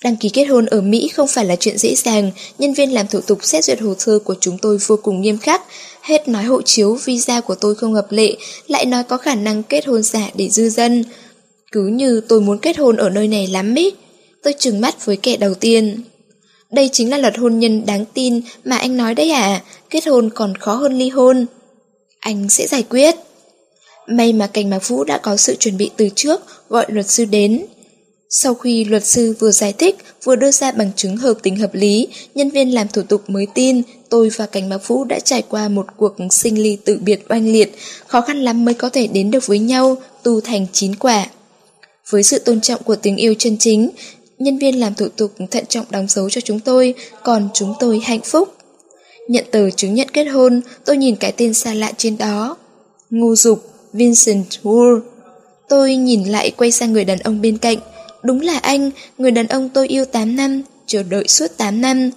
[0.03, 3.07] Đăng ký kết hôn ở Mỹ không phải là chuyện dễ dàng, nhân viên làm
[3.07, 5.61] thủ tục xét duyệt hồ sơ của chúng tôi vô cùng nghiêm khắc.
[6.01, 8.35] Hết nói hộ chiếu, visa của tôi không hợp lệ,
[8.67, 11.03] lại nói có khả năng kết hôn giả để dư dân.
[11.73, 13.91] Cứ như tôi muốn kết hôn ở nơi này lắm ý.
[14.43, 16.01] Tôi trừng mắt với kẻ đầu tiên.
[16.71, 20.29] Đây chính là luật hôn nhân đáng tin mà anh nói đấy à, kết hôn
[20.35, 21.45] còn khó hơn ly hôn.
[22.19, 23.15] Anh sẽ giải quyết.
[24.07, 27.25] May mà cảnh mạc vũ đã có sự chuẩn bị từ trước, gọi luật sư
[27.25, 27.65] đến.
[28.29, 31.73] Sau khi luật sư vừa giải thích, vừa đưa ra bằng chứng hợp tình hợp
[31.73, 35.41] lý, nhân viên làm thủ tục mới tin tôi và Cảnh Mạc Vũ đã trải
[35.49, 37.75] qua một cuộc sinh ly tự biệt oanh liệt,
[38.07, 41.27] khó khăn lắm mới có thể đến được với nhau, tu thành chín quả.
[42.09, 43.89] Với sự tôn trọng của tình yêu chân chính,
[44.39, 46.93] nhân viên làm thủ tục thận trọng đóng dấu cho chúng tôi,
[47.23, 48.53] còn chúng tôi hạnh phúc.
[49.27, 52.57] Nhận tờ chứng nhận kết hôn, tôi nhìn cái tên xa lạ trên đó.
[53.09, 54.99] Ngô Dục, Vincent Wool.
[55.69, 57.77] Tôi nhìn lại quay sang người đàn ông bên cạnh.
[58.23, 62.09] Đúng là anh, người đàn ông tôi yêu 8 năm, chờ đợi suốt 8 năm.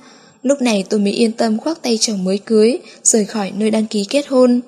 [0.42, 3.86] Lúc này tôi mới yên tâm khoác tay chồng mới cưới, rời khỏi nơi đăng
[3.86, 4.60] ký kết hôn.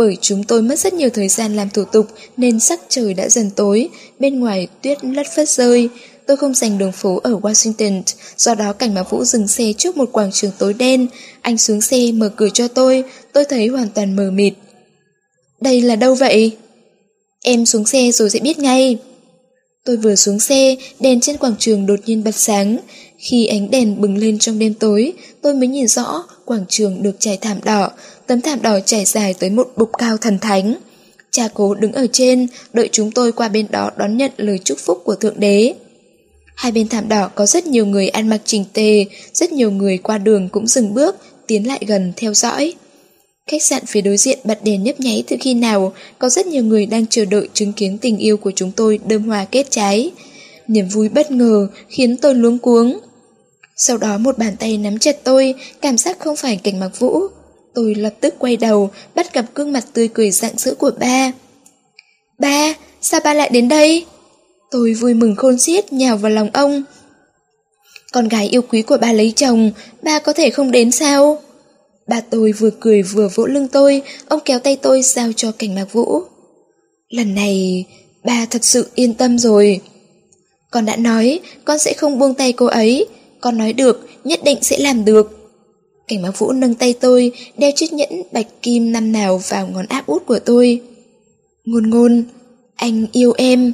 [0.00, 2.06] Bởi chúng tôi mất rất nhiều thời gian làm thủ tục
[2.36, 5.88] nên sắc trời đã dần tối, bên ngoài tuyết lất phất rơi.
[6.26, 8.02] Tôi không dành đường phố ở Washington,
[8.36, 11.06] do đó cảnh mà Vũ dừng xe trước một quảng trường tối đen.
[11.40, 14.54] Anh xuống xe mở cửa cho tôi, tôi thấy hoàn toàn mờ mịt.
[15.60, 16.56] Đây là đâu vậy?
[17.44, 18.98] Em xuống xe rồi sẽ biết ngay.
[19.84, 22.76] Tôi vừa xuống xe, đèn trên quảng trường đột nhiên bật sáng.
[23.18, 25.12] Khi ánh đèn bừng lên trong đêm tối,
[25.42, 27.90] tôi mới nhìn rõ quảng trường được trải thảm đỏ,
[28.30, 30.74] tấm thảm đỏ trải dài tới một bục cao thần thánh.
[31.30, 34.78] Cha cố đứng ở trên, đợi chúng tôi qua bên đó đón nhận lời chúc
[34.78, 35.74] phúc của Thượng Đế.
[36.56, 39.98] Hai bên thảm đỏ có rất nhiều người ăn mặc chỉnh tề, rất nhiều người
[39.98, 41.16] qua đường cũng dừng bước,
[41.46, 42.74] tiến lại gần theo dõi.
[43.46, 46.64] Khách sạn phía đối diện bật đèn nhấp nháy từ khi nào, có rất nhiều
[46.64, 50.10] người đang chờ đợi chứng kiến tình yêu của chúng tôi đơm hoa kết trái.
[50.68, 52.98] Niềm vui bất ngờ khiến tôi luống cuống.
[53.76, 57.28] Sau đó một bàn tay nắm chặt tôi, cảm giác không phải cảnh mặc vũ.
[57.74, 61.32] Tôi lập tức quay đầu, bắt gặp gương mặt tươi cười rạng rỡ của ba.
[62.38, 64.06] Ba, sao ba lại đến đây?
[64.70, 66.82] Tôi vui mừng khôn xiết nhào vào lòng ông.
[68.12, 69.70] Con gái yêu quý của ba lấy chồng,
[70.02, 71.38] ba có thể không đến sao?
[72.08, 75.74] Ba tôi vừa cười vừa vỗ lưng tôi, ông kéo tay tôi giao cho cảnh
[75.74, 76.22] mạc vũ.
[77.08, 77.84] Lần này,
[78.24, 79.80] ba thật sự yên tâm rồi.
[80.70, 83.06] Con đã nói, con sẽ không buông tay cô ấy.
[83.40, 85.39] Con nói được, nhất định sẽ làm được.
[86.10, 89.86] Cảnh báo vũ nâng tay tôi, đeo chiếc nhẫn bạch kim năm nào vào ngón
[89.86, 90.80] áp út của tôi.
[91.64, 92.24] Ngôn ngôn,
[92.76, 93.72] anh yêu em.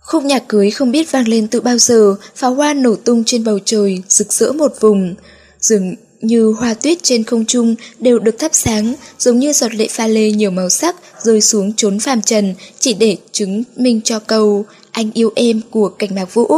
[0.00, 3.44] Khúc nhạc cưới không biết vang lên từ bao giờ, pháo hoa nổ tung trên
[3.44, 5.14] bầu trời, rực rỡ một vùng.
[5.60, 9.88] Dường như hoa tuyết trên không trung đều được thắp sáng, giống như giọt lệ
[9.90, 14.18] pha lê nhiều màu sắc rơi xuống trốn phàm trần, chỉ để chứng minh cho
[14.18, 16.48] câu anh yêu em của cảnh mạc vũ.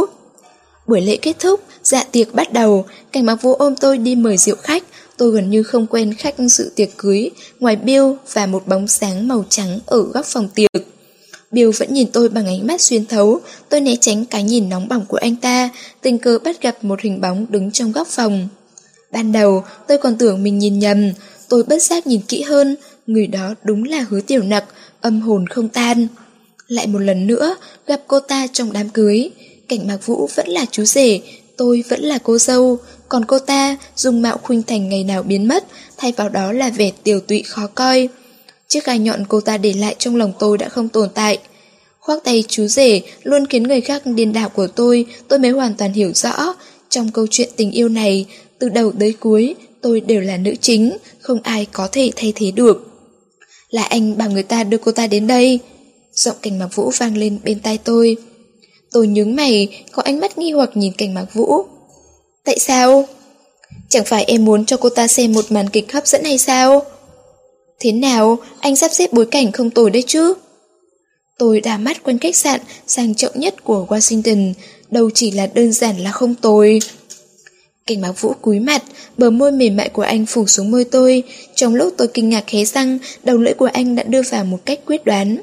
[0.87, 4.37] Buổi lễ kết thúc, dạ tiệc bắt đầu, cảnh mặc vũ ôm tôi đi mời
[4.37, 4.83] rượu khách,
[5.17, 7.29] tôi gần như không quen khách sự tiệc cưới,
[7.59, 8.03] ngoài Bill
[8.33, 10.71] và một bóng sáng màu trắng ở góc phòng tiệc.
[11.51, 13.39] Bill vẫn nhìn tôi bằng ánh mắt xuyên thấu,
[13.69, 15.69] tôi né tránh cái nhìn nóng bỏng của anh ta,
[16.01, 18.47] tình cờ bắt gặp một hình bóng đứng trong góc phòng.
[19.11, 21.11] Ban đầu, tôi còn tưởng mình nhìn nhầm,
[21.49, 22.75] tôi bất giác nhìn kỹ hơn,
[23.07, 24.65] người đó đúng là hứa tiểu nặc,
[25.01, 26.07] âm hồn không tan.
[26.67, 27.55] Lại một lần nữa,
[27.87, 29.29] gặp cô ta trong đám cưới,
[29.67, 31.21] cảnh mạc vũ vẫn là chú rể,
[31.61, 32.79] tôi vẫn là cô dâu,
[33.09, 35.65] còn cô ta dùng mạo khuynh thành ngày nào biến mất,
[35.97, 38.09] thay vào đó là vẻ tiểu tụy khó coi.
[38.67, 41.37] Chiếc gai nhọn cô ta để lại trong lòng tôi đã không tồn tại.
[41.99, 45.73] Khoác tay chú rể luôn khiến người khác điên đảo của tôi, tôi mới hoàn
[45.73, 46.55] toàn hiểu rõ.
[46.89, 48.25] Trong câu chuyện tình yêu này,
[48.59, 52.51] từ đầu tới cuối, tôi đều là nữ chính, không ai có thể thay thế
[52.51, 52.87] được.
[53.69, 55.59] Là anh bảo người ta đưa cô ta đến đây.
[56.13, 58.17] Giọng cảnh mạc vũ vang lên bên tai tôi.
[58.91, 61.65] Tôi nhướng mày, có ánh mắt nghi hoặc nhìn cảnh mạc vũ.
[62.45, 63.07] Tại sao?
[63.89, 66.85] Chẳng phải em muốn cho cô ta xem một màn kịch hấp dẫn hay sao?
[67.79, 70.33] Thế nào, anh sắp xếp bối cảnh không tồi đấy chứ?
[71.37, 74.53] Tôi đã mắt quanh khách sạn sang trọng nhất của Washington,
[74.89, 76.79] đâu chỉ là đơn giản là không tồi.
[77.85, 78.83] Cảnh báo vũ cúi mặt,
[79.17, 81.23] bờ môi mềm mại của anh phủ xuống môi tôi.
[81.55, 84.57] Trong lúc tôi kinh ngạc hé răng, đầu lưỡi của anh đã đưa vào một
[84.65, 85.37] cách quyết đoán.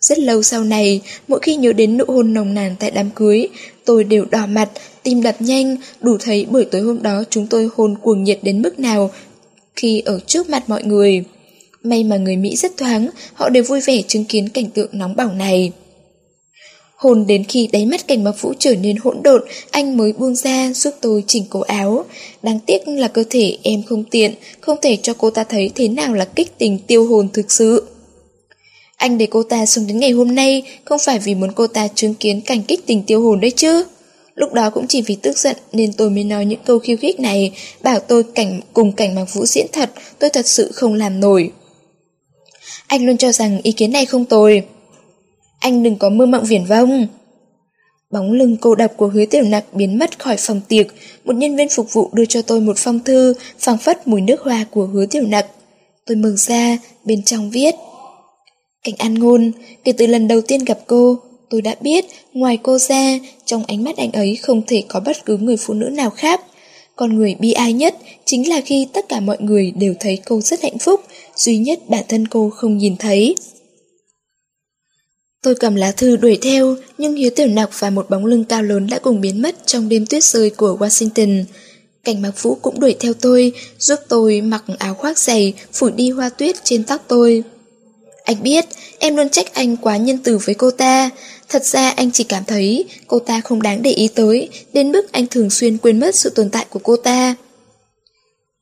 [0.00, 3.48] Rất lâu sau này, mỗi khi nhớ đến nụ hôn nồng nàn tại đám cưới,
[3.84, 4.70] tôi đều đỏ mặt,
[5.02, 8.62] tim đập nhanh, đủ thấy buổi tối hôm đó chúng tôi hôn cuồng nhiệt đến
[8.62, 9.10] mức nào
[9.76, 11.24] khi ở trước mặt mọi người.
[11.82, 15.16] May mà người Mỹ rất thoáng, họ đều vui vẻ chứng kiến cảnh tượng nóng
[15.16, 15.72] bỏng này.
[16.96, 20.34] Hồn đến khi đáy mắt cảnh mặc vũ trở nên hỗn độn, anh mới buông
[20.34, 22.04] ra giúp tôi chỉnh cổ áo.
[22.42, 25.88] Đáng tiếc là cơ thể em không tiện, không thể cho cô ta thấy thế
[25.88, 27.82] nào là kích tình tiêu hồn thực sự.
[28.96, 31.88] Anh để cô ta sống đến ngày hôm nay không phải vì muốn cô ta
[31.88, 33.84] chứng kiến cảnh kích tình tiêu hồn đấy chứ.
[34.34, 37.20] Lúc đó cũng chỉ vì tức giận nên tôi mới nói những câu khiêu khích
[37.20, 37.52] này,
[37.82, 41.52] bảo tôi cảnh cùng cảnh mặc vũ diễn thật, tôi thật sự không làm nổi.
[42.86, 44.62] Anh luôn cho rằng ý kiến này không tồi.
[45.58, 47.06] Anh đừng có mơ mộng viển vông.
[48.10, 50.86] Bóng lưng cô độc của hứa tiểu nặc biến mất khỏi phòng tiệc,
[51.24, 54.40] một nhân viên phục vụ đưa cho tôi một phong thư, phảng phất mùi nước
[54.40, 55.46] hoa của hứa tiểu nặc.
[56.06, 57.74] Tôi mừng ra, bên trong viết.
[58.86, 59.52] Cảnh an ngôn,
[59.84, 61.18] kể từ lần đầu tiên gặp cô,
[61.50, 65.24] Tôi đã biết, ngoài cô ra, trong ánh mắt anh ấy không thể có bất
[65.24, 66.40] cứ người phụ nữ nào khác.
[66.96, 67.94] Con người bi ai nhất
[68.24, 71.00] chính là khi tất cả mọi người đều thấy cô rất hạnh phúc,
[71.36, 73.34] duy nhất bản thân cô không nhìn thấy.
[75.42, 78.62] Tôi cầm lá thư đuổi theo, nhưng Hiếu Tiểu Nặc và một bóng lưng cao
[78.62, 81.44] lớn đã cùng biến mất trong đêm tuyết rơi của Washington.
[82.04, 86.10] Cảnh Mạc Vũ cũng đuổi theo tôi, giúp tôi mặc áo khoác dày, phủi đi
[86.10, 87.44] hoa tuyết trên tóc tôi.
[88.26, 88.64] Anh biết,
[88.98, 91.10] em luôn trách anh quá nhân từ với cô ta.
[91.48, 95.12] Thật ra anh chỉ cảm thấy cô ta không đáng để ý tới, đến mức
[95.12, 97.34] anh thường xuyên quên mất sự tồn tại của cô ta.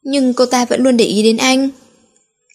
[0.03, 1.71] Nhưng cô ta vẫn luôn để ý đến anh.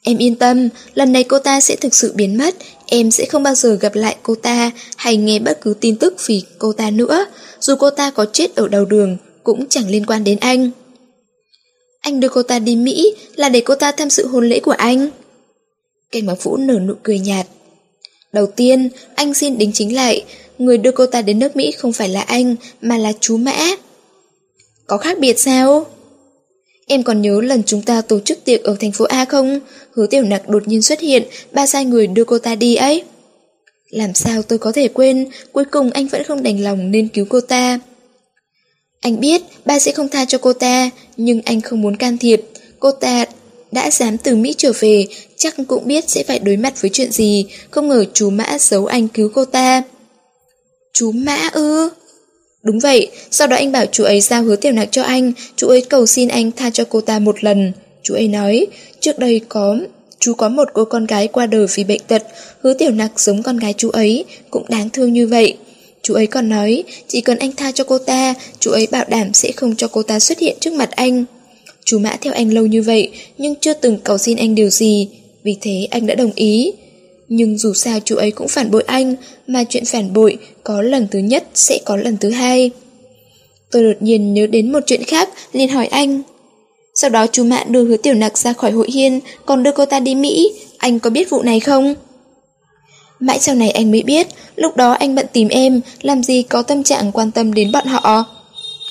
[0.03, 2.55] Em yên tâm, lần này cô ta sẽ thực sự biến mất,
[2.85, 6.13] em sẽ không bao giờ gặp lại cô ta hay nghe bất cứ tin tức
[6.27, 7.25] vì cô ta nữa,
[7.59, 10.71] dù cô ta có chết ở đầu đường, cũng chẳng liên quan đến anh.
[12.01, 14.71] Anh đưa cô ta đi Mỹ là để cô ta tham dự hôn lễ của
[14.71, 15.09] anh.
[16.11, 17.47] Cảnh Mạc Vũ nở nụ cười nhạt.
[18.33, 20.25] Đầu tiên, anh xin đính chính lại,
[20.57, 23.69] người đưa cô ta đến nước Mỹ không phải là anh, mà là chú Mã.
[24.87, 25.85] Có khác biệt sao?
[26.87, 29.59] Em còn nhớ lần chúng ta tổ chức tiệc ở thành phố A không?
[29.91, 33.03] Hứa tiểu nặc đột nhiên xuất hiện, ba sai người đưa cô ta đi ấy.
[33.89, 37.25] Làm sao tôi có thể quên, cuối cùng anh vẫn không đành lòng nên cứu
[37.29, 37.79] cô ta.
[39.01, 42.41] Anh biết ba sẽ không tha cho cô ta, nhưng anh không muốn can thiệp.
[42.79, 43.25] Cô ta
[43.71, 45.05] đã dám từ Mỹ trở về,
[45.37, 48.85] chắc cũng biết sẽ phải đối mặt với chuyện gì, không ngờ chú Mã giấu
[48.85, 49.83] anh cứu cô ta.
[50.93, 51.89] Chú Mã ư?
[52.63, 55.67] Đúng vậy, sau đó anh bảo chú ấy giao hứa tiểu nạc cho anh, chú
[55.67, 57.71] ấy cầu xin anh tha cho cô ta một lần.
[58.03, 58.67] Chú ấy nói,
[58.99, 59.77] trước đây có
[60.19, 62.23] chú có một cô con gái qua đời vì bệnh tật,
[62.63, 65.57] hứa tiểu nặc giống con gái chú ấy, cũng đáng thương như vậy.
[66.01, 69.33] Chú ấy còn nói, chỉ cần anh tha cho cô ta, chú ấy bảo đảm
[69.33, 71.25] sẽ không cho cô ta xuất hiện trước mặt anh.
[71.85, 75.09] Chú Mã theo anh lâu như vậy, nhưng chưa từng cầu xin anh điều gì,
[75.43, 76.73] vì thế anh đã đồng ý.
[77.27, 79.15] Nhưng dù sao chú ấy cũng phản bội anh,
[79.47, 82.71] mà chuyện phản bội có lần thứ nhất sẽ có lần thứ hai.
[83.71, 86.21] Tôi đột nhiên nhớ đến một chuyện khác, liền hỏi anh.
[86.95, 89.85] Sau đó chú Mã đưa hứa tiểu nặc ra khỏi hội hiên, còn đưa cô
[89.85, 91.95] ta đi Mỹ, anh có biết vụ này không?
[93.19, 96.61] Mãi sau này anh mới biết, lúc đó anh bận tìm em, làm gì có
[96.61, 98.25] tâm trạng quan tâm đến bọn họ.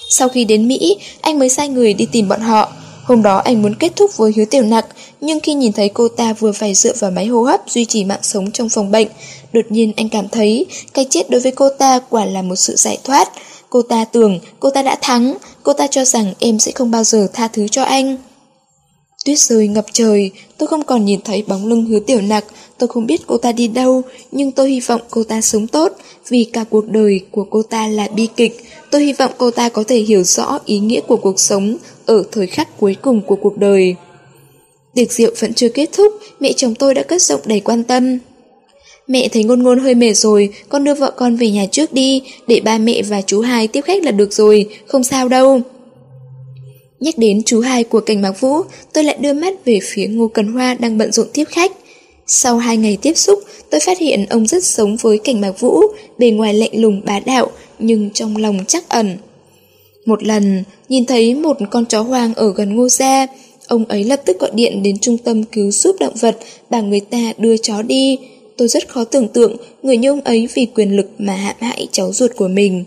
[0.08, 2.72] Sau khi đến Mỹ, anh mới sai người đi tìm bọn họ.
[3.04, 4.86] Hôm đó anh muốn kết thúc với Hiếu Tiểu Nặc,
[5.20, 8.04] nhưng khi nhìn thấy cô ta vừa phải dựa vào máy hô hấp duy trì
[8.04, 9.08] mạng sống trong phòng bệnh,
[9.52, 12.76] đột nhiên anh cảm thấy cái chết đối với cô ta quả là một sự
[12.76, 13.28] giải thoát.
[13.70, 17.04] Cô ta tưởng cô ta đã thắng, cô ta cho rằng em sẽ không bao
[17.04, 18.16] giờ tha thứ cho anh.
[19.24, 22.44] Tuyết rơi ngập trời, tôi không còn nhìn thấy bóng lưng hứa tiểu nặc,
[22.78, 24.02] tôi không biết cô ta đi đâu,
[24.32, 25.92] nhưng tôi hy vọng cô ta sống tốt,
[26.28, 28.64] vì cả cuộc đời của cô ta là bi kịch.
[28.90, 32.24] Tôi hy vọng cô ta có thể hiểu rõ ý nghĩa của cuộc sống ở
[32.32, 33.94] thời khắc cuối cùng của cuộc đời.
[34.94, 38.18] Tiệc rượu vẫn chưa kết thúc, mẹ chồng tôi đã cất giọng đầy quan tâm.
[39.06, 42.22] Mẹ thấy ngôn ngôn hơi mệt rồi, con đưa vợ con về nhà trước đi,
[42.46, 45.60] để ba mẹ và chú hai tiếp khách là được rồi, không sao đâu.
[47.00, 48.56] Nhắc đến chú hai của cảnh mạc vũ,
[48.92, 51.72] tôi lại đưa mắt về phía Ngô Cần Hoa đang bận rộn tiếp khách.
[52.26, 53.38] Sau hai ngày tiếp xúc,
[53.70, 55.80] tôi phát hiện ông rất sống với cảnh mạc vũ,
[56.18, 59.16] bề ngoài lạnh lùng bá đạo, nhưng trong lòng chắc ẩn.
[60.06, 63.26] Một lần, nhìn thấy một con chó hoang ở gần ngô gia,
[63.66, 66.38] ông ấy lập tức gọi điện đến trung tâm cứu giúp động vật,
[66.70, 68.18] bảo người ta đưa chó đi.
[68.56, 71.88] Tôi rất khó tưởng tượng người như ông ấy vì quyền lực mà hãm hại
[71.92, 72.84] cháu ruột của mình.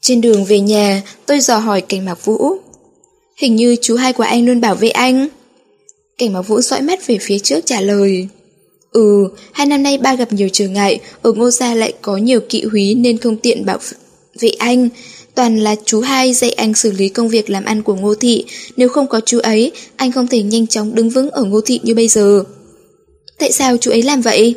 [0.00, 2.38] Trên đường về nhà, tôi dò hỏi cảnh mạc vũ.
[3.36, 5.28] Hình như chú hai của anh luôn bảo vệ anh.
[6.18, 8.28] Cảnh mạc vũ dõi mắt về phía trước trả lời.
[8.94, 12.40] Ừ, hai năm nay ba gặp nhiều trở ngại, ở ngô gia lại có nhiều
[12.48, 13.78] kỵ húy nên không tiện bảo
[14.40, 14.88] vệ anh.
[15.34, 18.44] Toàn là chú hai dạy anh xử lý công việc làm ăn của ngô thị,
[18.76, 21.80] nếu không có chú ấy, anh không thể nhanh chóng đứng vững ở ngô thị
[21.82, 22.44] như bây giờ.
[23.38, 24.54] Tại sao chú ấy làm vậy?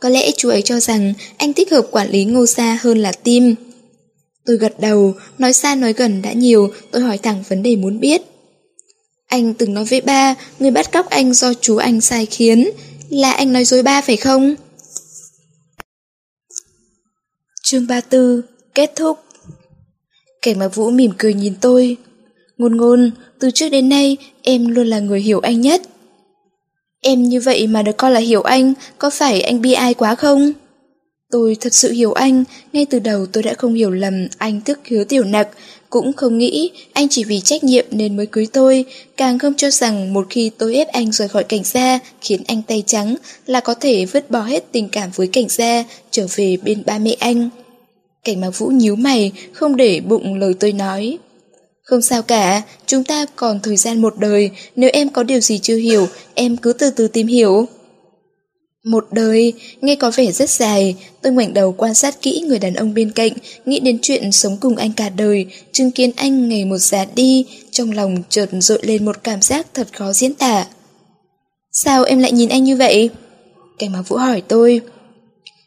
[0.00, 3.12] Có lẽ chú ấy cho rằng anh thích hợp quản lý ngô gia hơn là
[3.12, 3.54] tim.
[4.46, 8.00] Tôi gật đầu, nói xa nói gần đã nhiều, tôi hỏi thẳng vấn đề muốn
[8.00, 8.22] biết.
[9.26, 12.70] Anh từng nói với ba, người bắt cóc anh do chú anh sai khiến,
[13.10, 14.54] là anh nói dối ba phải không?
[17.62, 18.42] Chương 34
[18.74, 19.18] Kết thúc
[20.42, 21.96] Cảnh mà Vũ mỉm cười nhìn tôi.
[22.58, 25.82] Ngôn ngôn, từ trước đến nay em luôn là người hiểu anh nhất.
[27.00, 30.14] Em như vậy mà được coi là hiểu anh, có phải anh bi ai quá
[30.14, 30.52] không?
[31.30, 34.78] Tôi thật sự hiểu anh, ngay từ đầu tôi đã không hiểu lầm anh thức
[34.90, 35.48] hứa tiểu nặc,
[35.90, 38.84] cũng không nghĩ anh chỉ vì trách nhiệm nên mới cưới tôi,
[39.16, 42.62] càng không cho rằng một khi tôi ép anh rời khỏi cảnh gia, khiến anh
[42.62, 46.56] tay trắng, là có thể vứt bỏ hết tình cảm với cảnh gia, trở về
[46.64, 47.50] bên ba mẹ anh.
[48.24, 51.18] Cảnh mạc vũ nhíu mày, không để bụng lời tôi nói.
[51.82, 55.58] Không sao cả, chúng ta còn thời gian một đời, nếu em có điều gì
[55.58, 57.66] chưa hiểu, em cứ từ từ tìm hiểu.
[58.86, 62.74] Một đời, nghe có vẻ rất dài, tôi ngoảnh đầu quan sát kỹ người đàn
[62.74, 63.32] ông bên cạnh,
[63.64, 67.46] nghĩ đến chuyện sống cùng anh cả đời, chứng kiến anh ngày một già đi,
[67.70, 70.66] trong lòng chợt dội lên một cảm giác thật khó diễn tả.
[71.72, 73.10] Sao em lại nhìn anh như vậy?
[73.78, 74.80] Cảnh báo Vũ hỏi tôi.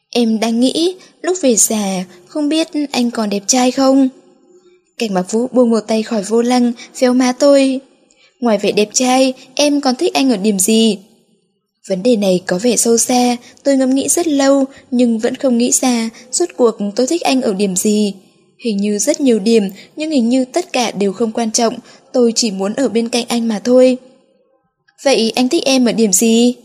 [0.09, 4.09] Em đang nghĩ, lúc về già, không biết anh còn đẹp trai không?
[4.97, 7.79] Cảnh báo Vũ buông một tay khỏi vô lăng, phéo má tôi.
[8.39, 10.97] Ngoài vẻ đẹp trai, em còn thích anh ở điểm gì?
[11.89, 15.57] Vấn đề này có vẻ sâu xa, tôi ngẫm nghĩ rất lâu, nhưng vẫn không
[15.57, 18.13] nghĩ ra suốt cuộc tôi thích anh ở điểm gì.
[18.65, 19.63] Hình như rất nhiều điểm,
[19.95, 21.73] nhưng hình như tất cả đều không quan trọng,
[22.13, 23.97] tôi chỉ muốn ở bên cạnh anh mà thôi.
[25.03, 26.55] Vậy anh thích em ở điểm gì?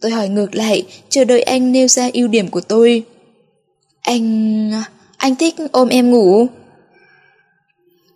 [0.00, 3.02] Tôi hỏi ngược lại, chờ đợi anh nêu ra ưu điểm của tôi.
[4.02, 4.72] Anh...
[5.16, 6.46] anh thích ôm em ngủ.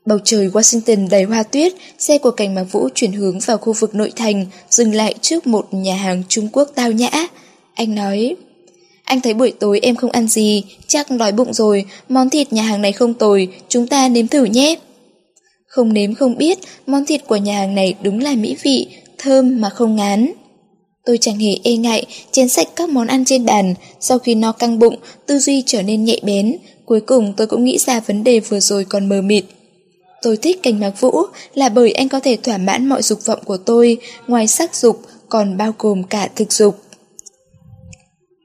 [0.06, 3.72] Bầu trời Washington đầy hoa tuyết, xe của cảnh mạc vũ chuyển hướng vào khu
[3.72, 7.10] vực nội thành, dừng lại trước một nhà hàng Trung Quốc tao nhã.
[7.74, 8.36] Anh nói,
[9.04, 12.62] anh thấy buổi tối em không ăn gì, chắc đói bụng rồi, món thịt nhà
[12.62, 14.76] hàng này không tồi, chúng ta nếm thử nhé.
[15.66, 18.86] Không nếm không biết, món thịt của nhà hàng này đúng là mỹ vị,
[19.18, 20.32] thơm mà không ngán.
[21.04, 24.52] Tôi chẳng hề e ngại, chén sạch các món ăn trên bàn, sau khi no
[24.52, 24.96] căng bụng,
[25.26, 26.56] tư duy trở nên nhạy bén.
[26.84, 29.44] Cuối cùng tôi cũng nghĩ ra vấn đề vừa rồi còn mờ mịt.
[30.26, 31.22] Tôi thích cảnh mạc vũ
[31.54, 35.02] là bởi anh có thể thỏa mãn mọi dục vọng của tôi, ngoài sắc dục
[35.28, 36.80] còn bao gồm cả thực dục.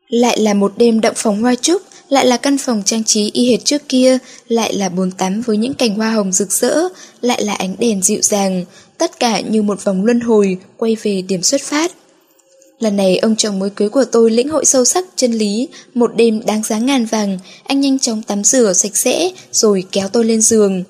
[0.07, 3.51] Lại là một đêm động phòng hoa trúc, lại là căn phòng trang trí y
[3.51, 4.17] hệt trước kia,
[4.47, 6.77] lại là bồn tắm với những cành hoa hồng rực rỡ,
[7.21, 8.65] lại là ánh đèn dịu dàng,
[8.97, 11.91] tất cả như một vòng luân hồi quay về điểm xuất phát.
[12.79, 16.15] Lần này ông chồng mới cưới của tôi lĩnh hội sâu sắc chân lý, một
[16.15, 20.25] đêm đáng giá ngàn vàng, anh nhanh chóng tắm rửa sạch sẽ rồi kéo tôi
[20.25, 20.83] lên giường.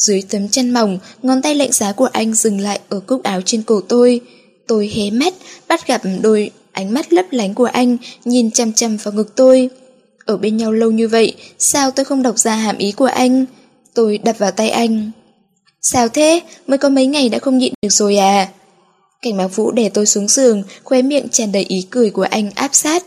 [0.00, 3.40] Dưới tấm chân mỏng, ngón tay lạnh giá của anh dừng lại ở cúc áo
[3.44, 4.20] trên cổ tôi.
[4.66, 5.34] Tôi hé mắt,
[5.68, 9.70] bắt gặp đôi ánh mắt lấp lánh của anh, nhìn chăm chăm vào ngực tôi.
[10.24, 13.44] Ở bên nhau lâu như vậy, sao tôi không đọc ra hàm ý của anh?
[13.94, 15.10] Tôi đập vào tay anh.
[15.82, 16.40] Sao thế?
[16.66, 18.48] Mới có mấy ngày đã không nhịn được rồi à?
[19.22, 22.50] Cảnh báo vũ để tôi xuống giường, khóe miệng tràn đầy ý cười của anh
[22.54, 23.02] áp sát.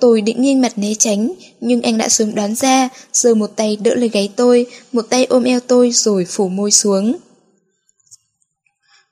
[0.00, 3.76] Tôi định nghiêng mặt né tránh, nhưng anh đã sớm đoán ra, giơ một tay
[3.76, 7.16] đỡ lấy gáy tôi, một tay ôm eo tôi rồi phủ môi xuống.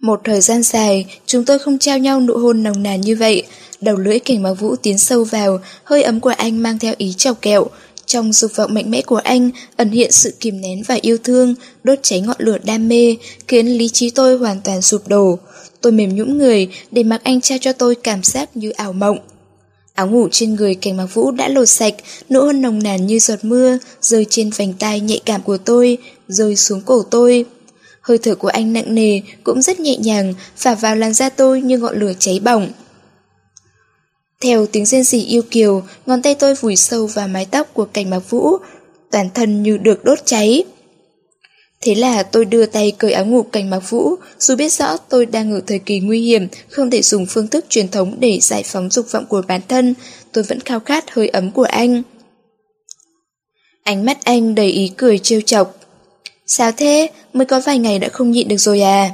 [0.01, 3.43] Một thời gian dài, chúng tôi không trao nhau nụ hôn nồng nàn như vậy.
[3.81, 7.13] Đầu lưỡi cảnh báo vũ tiến sâu vào, hơi ấm của anh mang theo ý
[7.13, 7.67] chọc kẹo.
[8.07, 11.55] Trong dục vọng mạnh mẽ của anh, ẩn hiện sự kìm nén và yêu thương,
[11.85, 13.17] đốt cháy ngọn lửa đam mê,
[13.49, 15.39] khiến lý trí tôi hoàn toàn sụp đổ.
[15.81, 19.19] Tôi mềm nhũn người để mặc anh trao cho tôi cảm giác như ảo mộng.
[19.95, 21.95] Áo ngủ trên người cảnh mặc vũ đã lột sạch,
[22.31, 25.99] nụ hôn nồng nàn như giọt mưa, rơi trên vành tai nhạy cảm của tôi,
[26.29, 27.45] rơi xuống cổ tôi.
[28.01, 31.61] Hơi thở của anh nặng nề, cũng rất nhẹ nhàng, phả vào làn da tôi
[31.61, 32.71] như ngọn lửa cháy bỏng.
[34.41, 37.85] Theo tiếng rên rỉ yêu kiều, ngón tay tôi vùi sâu vào mái tóc của
[37.85, 38.57] cảnh mặc vũ,
[39.11, 40.65] toàn thân như được đốt cháy.
[41.83, 45.27] Thế là tôi đưa tay cởi áo ngủ cành mặc vũ, dù biết rõ tôi
[45.27, 48.63] đang ở thời kỳ nguy hiểm, không thể dùng phương thức truyền thống để giải
[48.63, 49.95] phóng dục vọng của bản thân,
[50.33, 52.03] tôi vẫn khao khát hơi ấm của anh.
[53.83, 55.77] Ánh mắt anh đầy ý cười trêu chọc.
[56.47, 57.11] Sao thế?
[57.33, 59.11] Mới có vài ngày đã không nhịn được rồi à?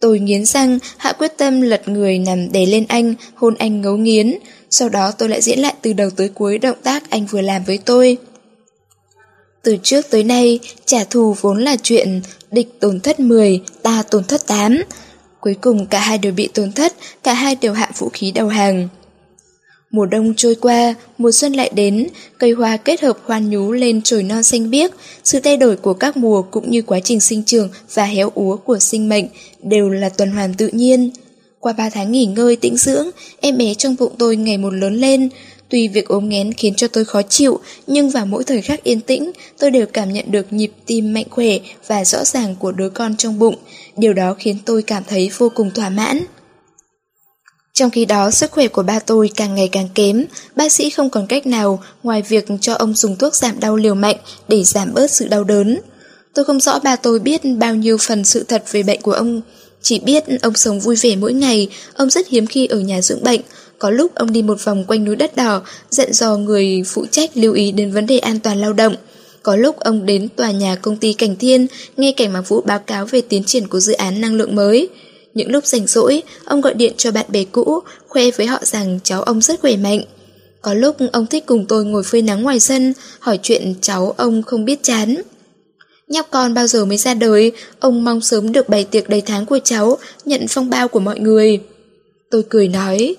[0.00, 3.96] Tôi nghiến răng, hạ quyết tâm lật người nằm đè lên anh, hôn anh ngấu
[3.96, 4.38] nghiến.
[4.70, 7.64] Sau đó tôi lại diễn lại từ đầu tới cuối động tác anh vừa làm
[7.64, 8.16] với tôi.
[9.68, 12.20] Từ trước tới nay, trả thù vốn là chuyện
[12.50, 14.82] địch tổn thất 10, ta tổn thất 8.
[15.40, 18.48] Cuối cùng cả hai đều bị tổn thất, cả hai đều hạ vũ khí đầu
[18.48, 18.88] hàng.
[19.90, 22.06] Mùa đông trôi qua, mùa xuân lại đến,
[22.38, 24.90] cây hoa kết hợp hoan nhú lên trồi non xanh biếc,
[25.24, 28.56] sự thay đổi của các mùa cũng như quá trình sinh trưởng và héo úa
[28.56, 29.26] của sinh mệnh
[29.62, 31.10] đều là tuần hoàn tự nhiên.
[31.60, 34.94] Qua ba tháng nghỉ ngơi tĩnh dưỡng, em bé trong bụng tôi ngày một lớn
[34.94, 35.28] lên,
[35.70, 39.00] Tuy việc ốm nghén khiến cho tôi khó chịu, nhưng vào mỗi thời khắc yên
[39.00, 42.88] tĩnh, tôi đều cảm nhận được nhịp tim mạnh khỏe và rõ ràng của đứa
[42.88, 43.54] con trong bụng.
[43.96, 46.20] Điều đó khiến tôi cảm thấy vô cùng thỏa mãn.
[47.72, 50.24] Trong khi đó, sức khỏe của ba tôi càng ngày càng kém,
[50.56, 53.94] bác sĩ không còn cách nào ngoài việc cho ông dùng thuốc giảm đau liều
[53.94, 54.16] mạnh
[54.48, 55.80] để giảm bớt sự đau đớn.
[56.34, 59.40] Tôi không rõ ba tôi biết bao nhiêu phần sự thật về bệnh của ông,
[59.82, 63.24] chỉ biết ông sống vui vẻ mỗi ngày, ông rất hiếm khi ở nhà dưỡng
[63.24, 63.40] bệnh,
[63.78, 67.30] có lúc ông đi một vòng quanh núi đất đỏ, dặn dò người phụ trách
[67.36, 68.94] lưu ý đến vấn đề an toàn lao động.
[69.42, 72.78] Có lúc ông đến tòa nhà công ty Cảnh Thiên, nghe cảnh Mạc Vũ báo
[72.78, 74.88] cáo về tiến triển của dự án năng lượng mới.
[75.34, 78.98] Những lúc rảnh rỗi, ông gọi điện cho bạn bè cũ, khoe với họ rằng
[79.04, 80.00] cháu ông rất khỏe mạnh.
[80.62, 84.42] Có lúc ông thích cùng tôi ngồi phơi nắng ngoài sân, hỏi chuyện cháu ông
[84.42, 85.22] không biết chán.
[86.08, 89.46] Nhóc con bao giờ mới ra đời, ông mong sớm được bày tiệc đầy tháng
[89.46, 91.60] của cháu, nhận phong bao của mọi người.
[92.30, 93.16] Tôi cười nói,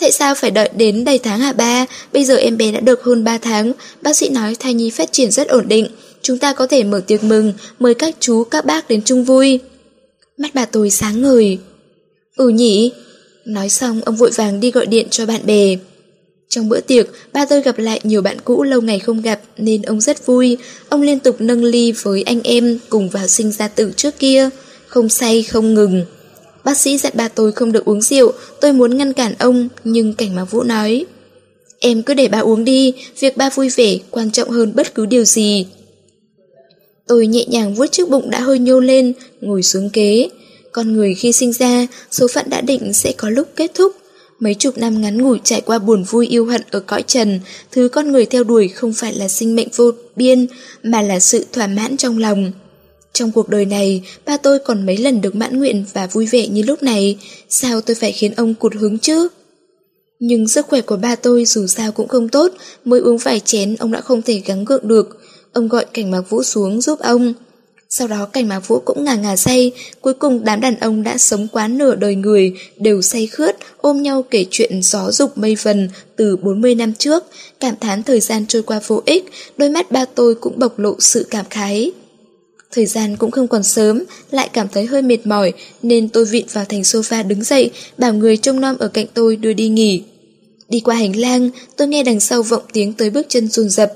[0.00, 1.86] Tại sao phải đợi đến đầy tháng hả ba?
[2.12, 3.72] Bây giờ em bé đã được hơn 3 tháng,
[4.02, 5.86] bác sĩ nói thai nhi phát triển rất ổn định.
[6.22, 9.60] Chúng ta có thể mở tiệc mừng, mời các chú, các bác đến chung vui.
[10.38, 11.58] Mắt bà tôi sáng ngời.
[12.36, 12.92] Ừ nhỉ?
[13.44, 15.76] Nói xong ông vội vàng đi gọi điện cho bạn bè.
[16.48, 19.82] Trong bữa tiệc, ba tôi gặp lại nhiều bạn cũ lâu ngày không gặp nên
[19.82, 20.56] ông rất vui.
[20.88, 24.50] Ông liên tục nâng ly với anh em cùng vào sinh ra tử trước kia.
[24.86, 26.04] Không say, không ngừng.
[26.64, 30.14] Bác sĩ dặn ba tôi không được uống rượu, tôi muốn ngăn cản ông, nhưng
[30.14, 31.06] cảnh mà Vũ nói.
[31.78, 35.06] Em cứ để ba uống đi, việc ba vui vẻ quan trọng hơn bất cứ
[35.06, 35.66] điều gì.
[37.06, 40.28] Tôi nhẹ nhàng vuốt chiếc bụng đã hơi nhô lên, ngồi xuống kế.
[40.72, 43.92] Con người khi sinh ra, số phận đã định sẽ có lúc kết thúc.
[44.40, 47.40] Mấy chục năm ngắn ngủi trải qua buồn vui yêu hận ở cõi trần,
[47.72, 50.46] thứ con người theo đuổi không phải là sinh mệnh vô biên,
[50.82, 52.52] mà là sự thỏa mãn trong lòng.
[53.14, 56.48] Trong cuộc đời này, ba tôi còn mấy lần được mãn nguyện và vui vẻ
[56.48, 57.18] như lúc này,
[57.48, 59.28] sao tôi phải khiến ông cụt hứng chứ?
[60.18, 62.52] Nhưng sức khỏe của ba tôi dù sao cũng không tốt,
[62.84, 65.20] mới uống vài chén ông đã không thể gắng gượng được.
[65.52, 67.34] Ông gọi cảnh mạc vũ xuống giúp ông.
[67.88, 71.18] Sau đó cảnh mạc vũ cũng ngà ngà say, cuối cùng đám đàn ông đã
[71.18, 75.56] sống quá nửa đời người, đều say khướt, ôm nhau kể chuyện gió dục mây
[75.62, 77.24] vần từ 40 năm trước,
[77.60, 79.24] cảm thán thời gian trôi qua vô ích,
[79.56, 81.92] đôi mắt ba tôi cũng bộc lộ sự cảm khái.
[82.74, 85.52] Thời gian cũng không còn sớm, lại cảm thấy hơi mệt mỏi
[85.82, 89.36] nên tôi vịn vào thành sofa đứng dậy, bảo người trông nom ở cạnh tôi
[89.36, 90.02] đưa đi nghỉ.
[90.68, 93.92] Đi qua hành lang, tôi nghe đằng sau vọng tiếng tới bước chân run rập.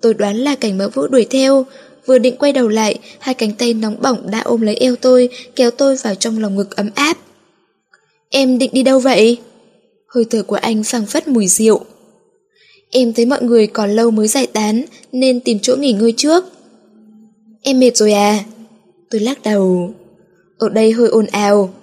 [0.00, 1.66] Tôi đoán là cảnh mẫu vũ đuổi theo.
[2.06, 5.28] Vừa định quay đầu lại, hai cánh tay nóng bỏng đã ôm lấy eo tôi,
[5.56, 7.18] kéo tôi vào trong lòng ngực ấm áp.
[8.30, 9.38] Em định đi đâu vậy?
[10.06, 11.84] Hơi thở của anh phảng phất mùi rượu.
[12.90, 16.51] Em thấy mọi người còn lâu mới giải tán, nên tìm chỗ nghỉ ngơi trước.
[17.62, 18.44] Em mệt rồi à?
[19.10, 19.94] Tôi lắc đầu.
[20.58, 21.74] Ở đây hơi ồn ào.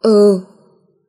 [0.00, 0.40] Ừ.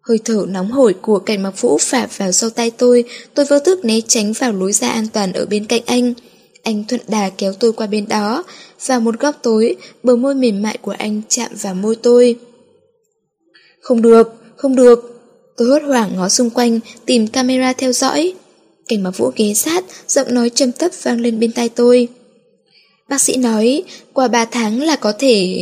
[0.02, 3.60] Hơi thở nóng hổi của cảnh mặc vũ phả vào sau tay tôi, tôi vô
[3.60, 6.14] thức né tránh vào lối ra an toàn ở bên cạnh anh.
[6.64, 8.44] Anh thuận đà kéo tôi qua bên đó,
[8.86, 12.36] vào một góc tối, bờ môi mềm mại của anh chạm vào môi tôi.
[13.81, 15.22] Không được, không được.
[15.57, 18.34] Tôi hốt hoảng ngó xung quanh, tìm camera theo dõi.
[18.88, 22.07] Cảnh mặc vũ ghé sát, giọng nói trầm thấp vang lên bên tai tôi.
[23.10, 25.57] Bác sĩ nói, qua 3 tháng là có thể...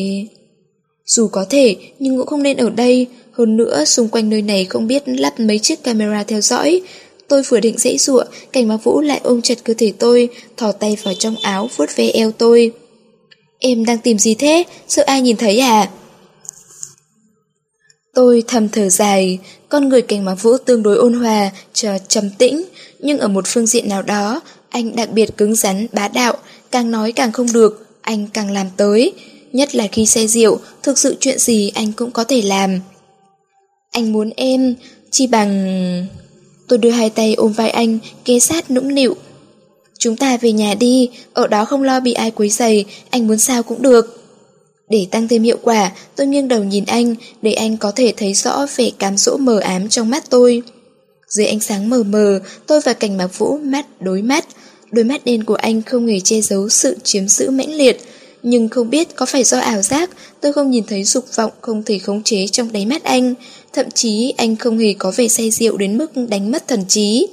[1.06, 3.08] Dù có thể, nhưng cũng không nên ở đây.
[3.32, 6.82] Hơn nữa, xung quanh nơi này không biết lắp mấy chiếc camera theo dõi.
[7.28, 10.72] Tôi vừa định dãy dụa, cảnh báo vũ lại ôm chặt cơ thể tôi, thò
[10.72, 12.72] tay vào trong áo, vuốt ve eo tôi.
[13.60, 14.64] Em đang tìm gì thế?
[14.88, 15.90] Sợ ai nhìn thấy à?
[18.14, 22.30] Tôi thầm thở dài, con người cảnh báo vũ tương đối ôn hòa, chờ trầm
[22.38, 22.64] tĩnh,
[23.00, 26.38] nhưng ở một phương diện nào đó, anh đặc biệt cứng rắn, bá đạo,
[26.76, 29.14] càng nói càng không được, anh càng làm tới.
[29.54, 32.80] Nhất là khi say rượu, thực sự chuyện gì anh cũng có thể làm.
[33.92, 34.76] Anh muốn em,
[35.12, 36.08] chi bằng...
[36.68, 39.16] Tôi đưa hai tay ôm vai anh, ghé sát nũng nịu.
[40.00, 43.38] Chúng ta về nhà đi, ở đó không lo bị ai quấy giày, anh muốn
[43.38, 44.24] sao cũng được.
[44.90, 48.34] Để tăng thêm hiệu quả, tôi nghiêng đầu nhìn anh, để anh có thể thấy
[48.34, 50.64] rõ vẻ cám dỗ mờ ám trong mắt tôi.
[51.28, 54.46] Dưới ánh sáng mờ mờ, tôi và cảnh mạc vũ mắt đối mắt,
[54.96, 57.98] Đôi mắt đen của anh không hề che giấu sự chiếm giữ mãnh liệt,
[58.44, 60.10] nhưng không biết có phải do ảo giác,
[60.42, 63.34] tôi không nhìn thấy dục vọng không thể khống chế trong đáy mắt anh,
[63.74, 67.28] thậm chí anh không hề có vẻ say rượu đến mức đánh mất thần trí.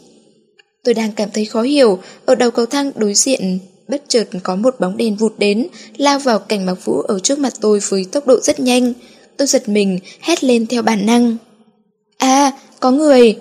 [0.84, 3.58] Tôi đang cảm thấy khó hiểu, ở đầu cầu thang đối diện,
[3.88, 5.66] bất chợt có một bóng đèn vụt đến,
[5.96, 8.92] lao vào cảnh mặc vũ ở trước mặt tôi với tốc độ rất nhanh.
[9.36, 11.36] Tôi giật mình, hét lên theo bản năng.
[12.18, 13.36] À, có người!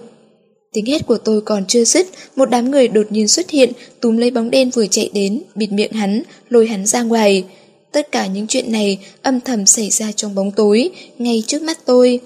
[0.74, 4.18] Tiếng hét của tôi còn chưa dứt, một đám người đột nhiên xuất hiện, túm
[4.18, 7.44] lấy bóng đen vừa chạy đến, bịt miệng hắn, lôi hắn ra ngoài.
[7.92, 11.78] Tất cả những chuyện này âm thầm xảy ra trong bóng tối, ngay trước mắt
[11.86, 12.20] tôi.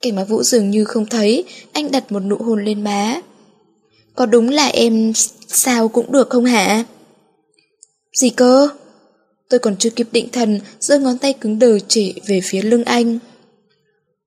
[0.00, 3.20] Cảnh mà vũ dường như không thấy, anh đặt một nụ hôn lên má.
[4.14, 5.12] Có đúng là em
[5.48, 6.84] sao cũng được không hả?
[8.16, 8.68] Gì cơ?
[9.48, 12.84] Tôi còn chưa kịp định thần, giơ ngón tay cứng đờ chỉ về phía lưng
[12.84, 13.18] anh.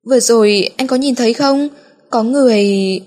[0.09, 1.67] Vừa rồi anh có nhìn thấy không?
[2.09, 3.01] Có người...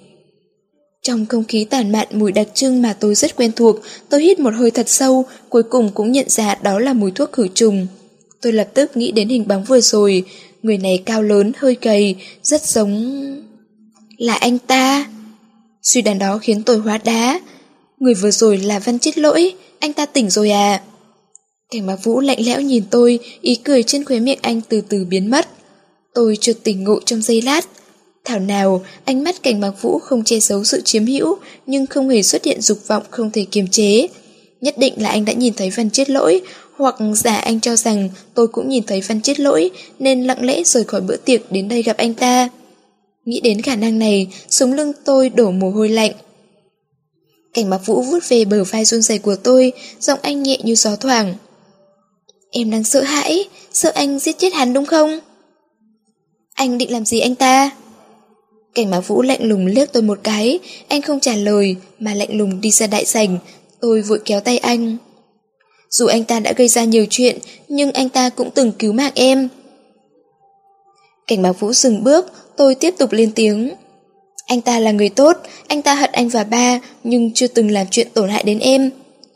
[1.08, 3.76] Trong không khí tản mạn mùi đặc trưng mà tôi rất quen thuộc,
[4.08, 7.32] tôi hít một hơi thật sâu, cuối cùng cũng nhận ra đó là mùi thuốc
[7.32, 7.86] khử trùng.
[8.42, 10.24] Tôi lập tức nghĩ đến hình bóng vừa rồi,
[10.62, 13.44] người này cao lớn, hơi gầy, rất giống...
[14.18, 15.08] Là anh ta.
[15.82, 17.40] Suy đoán đó khiến tôi hóa đá.
[17.98, 20.82] Người vừa rồi là Văn Chết Lỗi, anh ta tỉnh rồi à.
[21.70, 25.04] Cảnh bác Vũ lạnh lẽo nhìn tôi, ý cười trên khóe miệng anh từ từ
[25.04, 25.48] biến mất.
[26.14, 27.68] Tôi chợt tỉnh ngộ trong giây lát,
[28.28, 32.08] Thảo nào, ánh mắt cảnh bạc vũ không che giấu sự chiếm hữu, nhưng không
[32.08, 34.08] hề xuất hiện dục vọng không thể kiềm chế.
[34.60, 36.40] Nhất định là anh đã nhìn thấy Văn chết lỗi,
[36.76, 40.62] hoặc giả anh cho rằng tôi cũng nhìn thấy Văn chết lỗi, nên lặng lẽ
[40.64, 42.48] rời khỏi bữa tiệc đến đây gặp anh ta.
[43.24, 46.12] Nghĩ đến khả năng này, sống lưng tôi đổ mồ hôi lạnh.
[47.54, 50.74] Cảnh bạc vũ vút về bờ vai run rẩy của tôi, giọng anh nhẹ như
[50.74, 51.34] gió thoảng.
[52.50, 55.20] Em đang sợ hãi, sợ anh giết chết hắn đúng không?
[56.54, 57.70] Anh định làm gì anh ta?
[58.78, 60.58] Cảnh báo vũ lạnh lùng liếc tôi một cái,
[60.88, 63.38] anh không trả lời, mà lạnh lùng đi ra đại sảnh.
[63.80, 64.96] Tôi vội kéo tay anh.
[65.90, 69.12] Dù anh ta đã gây ra nhiều chuyện, nhưng anh ta cũng từng cứu mạng
[69.14, 69.48] em.
[71.26, 73.70] Cảnh báo Vũ dừng bước, tôi tiếp tục lên tiếng.
[74.46, 77.86] Anh ta là người tốt, anh ta hận anh và ba, nhưng chưa từng làm
[77.90, 78.90] chuyện tổn hại đến em.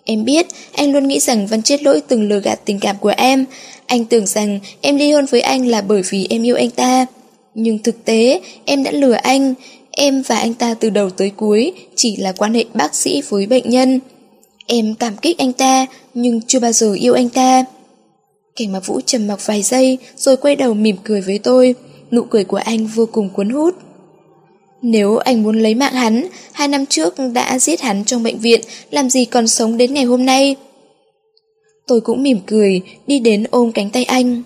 [0.05, 3.13] Em biết, anh luôn nghĩ rằng Văn Chết Lỗi từng lừa gạt tình cảm của
[3.17, 3.45] em.
[3.87, 7.07] Anh tưởng rằng em ly hôn với anh là bởi vì em yêu anh ta.
[7.55, 9.55] Nhưng thực tế, em đã lừa anh.
[9.91, 13.47] Em và anh ta từ đầu tới cuối chỉ là quan hệ bác sĩ với
[13.47, 14.01] bệnh nhân.
[14.67, 17.65] Em cảm kích anh ta, nhưng chưa bao giờ yêu anh ta.
[18.57, 21.75] Cảnh mà vũ trầm mặc vài giây, rồi quay đầu mỉm cười với tôi.
[22.11, 23.75] Nụ cười của anh vô cùng cuốn hút.
[24.83, 28.61] Nếu anh muốn lấy mạng hắn, hai năm trước đã giết hắn trong bệnh viện,
[28.91, 30.57] làm gì còn sống đến ngày hôm nay?
[31.87, 34.43] Tôi cũng mỉm cười, đi đến ôm cánh tay anh.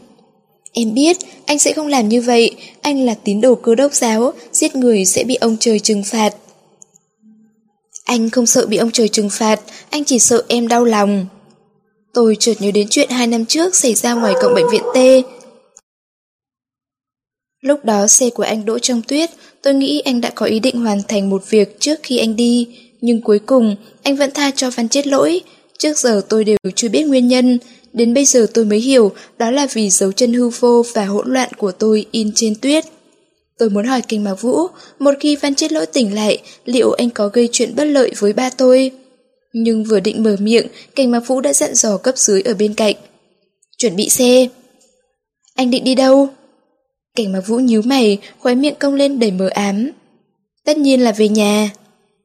[0.78, 4.32] Em biết, anh sẽ không làm như vậy, anh là tín đồ cơ đốc giáo,
[4.52, 6.34] giết người sẽ bị ông trời trừng phạt.
[8.04, 11.26] Anh không sợ bị ông trời trừng phạt, anh chỉ sợ em đau lòng.
[12.14, 14.98] Tôi chợt nhớ đến chuyện hai năm trước xảy ra ngoài cổng bệnh viện T.
[17.60, 19.30] Lúc đó xe của anh đỗ trong tuyết,
[19.62, 22.68] tôi nghĩ anh đã có ý định hoàn thành một việc trước khi anh đi,
[23.00, 25.40] nhưng cuối cùng anh vẫn tha cho Văn chết lỗi.
[25.78, 27.58] Trước giờ tôi đều chưa biết nguyên nhân,
[27.96, 31.32] đến bây giờ tôi mới hiểu đó là vì dấu chân hư vô và hỗn
[31.32, 32.84] loạn của tôi in trên tuyết.
[33.58, 34.66] Tôi muốn hỏi Kinh Mạc Vũ,
[34.98, 38.32] một khi Văn chết lỗi tỉnh lại, liệu anh có gây chuyện bất lợi với
[38.32, 38.90] ba tôi?
[39.52, 42.74] Nhưng vừa định mở miệng, Cảnh Mạc Vũ đã dặn dò cấp dưới ở bên
[42.74, 42.96] cạnh.
[43.78, 44.48] Chuẩn bị xe.
[45.54, 46.28] Anh định đi đâu?
[47.16, 49.90] Cảnh Mạc Vũ nhíu mày, khóe miệng cong lên đầy mờ ám.
[50.64, 51.70] Tất nhiên là về nhà.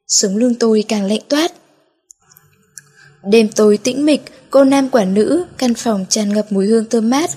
[0.07, 1.51] Sống lưng tôi càng lạnh toát.
[3.23, 7.09] Đêm tối tĩnh mịch, cô nam quả nữ, căn phòng tràn ngập mùi hương thơm
[7.09, 7.29] mát.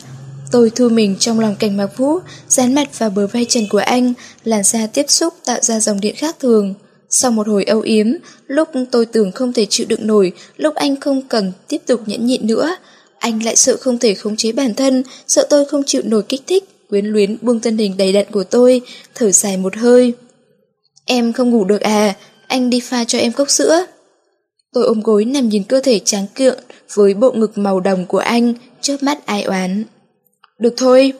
[0.52, 2.18] Tôi thu mình trong lòng cảnh mạc vũ,
[2.48, 4.12] dán mặt vào bờ vai trần của anh,
[4.44, 6.74] làn da tiếp xúc tạo ra dòng điện khác thường.
[7.10, 8.06] Sau một hồi âu yếm,
[8.46, 12.26] lúc tôi tưởng không thể chịu đựng nổi, lúc anh không cần tiếp tục nhẫn
[12.26, 12.76] nhịn nữa,
[13.18, 16.42] anh lại sợ không thể khống chế bản thân, sợ tôi không chịu nổi kích
[16.46, 18.80] thích, quyến luyến buông thân hình đầy đặn của tôi,
[19.14, 20.12] thở dài một hơi.
[21.04, 22.14] Em không ngủ được à,
[22.46, 23.86] anh đi pha cho em cốc sữa.
[24.72, 26.58] Tôi ôm gối nằm nhìn cơ thể tráng kiện
[26.92, 29.84] với bộ ngực màu đồng của anh, chớp mắt ai oán.
[30.58, 31.12] Được thôi.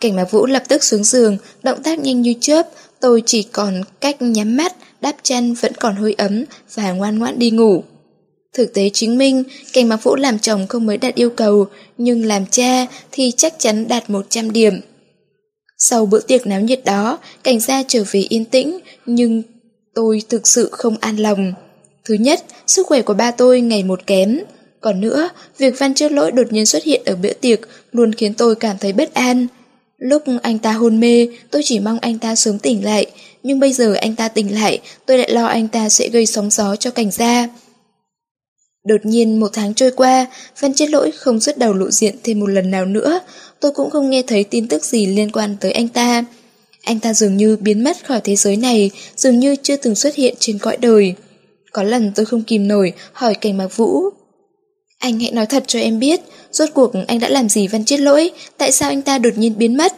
[0.00, 2.68] Cảnh mạc vũ lập tức xuống giường, động tác nhanh như chớp,
[3.00, 6.44] tôi chỉ còn cách nhắm mắt, đắp chăn vẫn còn hơi ấm
[6.74, 7.84] và ngoan ngoãn đi ngủ.
[8.52, 11.66] Thực tế chứng minh, cảnh mạc vũ làm chồng không mới đạt yêu cầu,
[11.98, 14.80] nhưng làm cha thì chắc chắn đạt 100 điểm.
[15.78, 19.42] Sau bữa tiệc náo nhiệt đó, cảnh gia trở về yên tĩnh, nhưng
[19.94, 21.52] tôi thực sự không an lòng.
[22.04, 24.38] Thứ nhất, sức khỏe của ba tôi ngày một kém.
[24.84, 27.60] Còn nữa, việc Văn chết Lỗi đột nhiên xuất hiện ở bữa tiệc
[27.92, 29.46] luôn khiến tôi cảm thấy bất an.
[29.98, 33.06] Lúc anh ta hôn mê, tôi chỉ mong anh ta sớm tỉnh lại,
[33.42, 36.50] nhưng bây giờ anh ta tỉnh lại, tôi lại lo anh ta sẽ gây sóng
[36.50, 37.48] gió cho cảnh gia.
[38.86, 40.26] Đột nhiên một tháng trôi qua,
[40.60, 43.20] Văn Chết Lỗi không xuất đầu lộ diện thêm một lần nào nữa,
[43.60, 46.24] tôi cũng không nghe thấy tin tức gì liên quan tới anh ta.
[46.82, 50.14] Anh ta dường như biến mất khỏi thế giới này, dường như chưa từng xuất
[50.14, 51.14] hiện trên cõi đời.
[51.72, 54.10] Có lần tôi không kìm nổi, hỏi cảnh mạc vũ.
[55.04, 58.00] Anh hãy nói thật cho em biết, rốt cuộc anh đã làm gì Văn Chết
[58.00, 59.94] Lỗi, tại sao anh ta đột nhiên biến mất?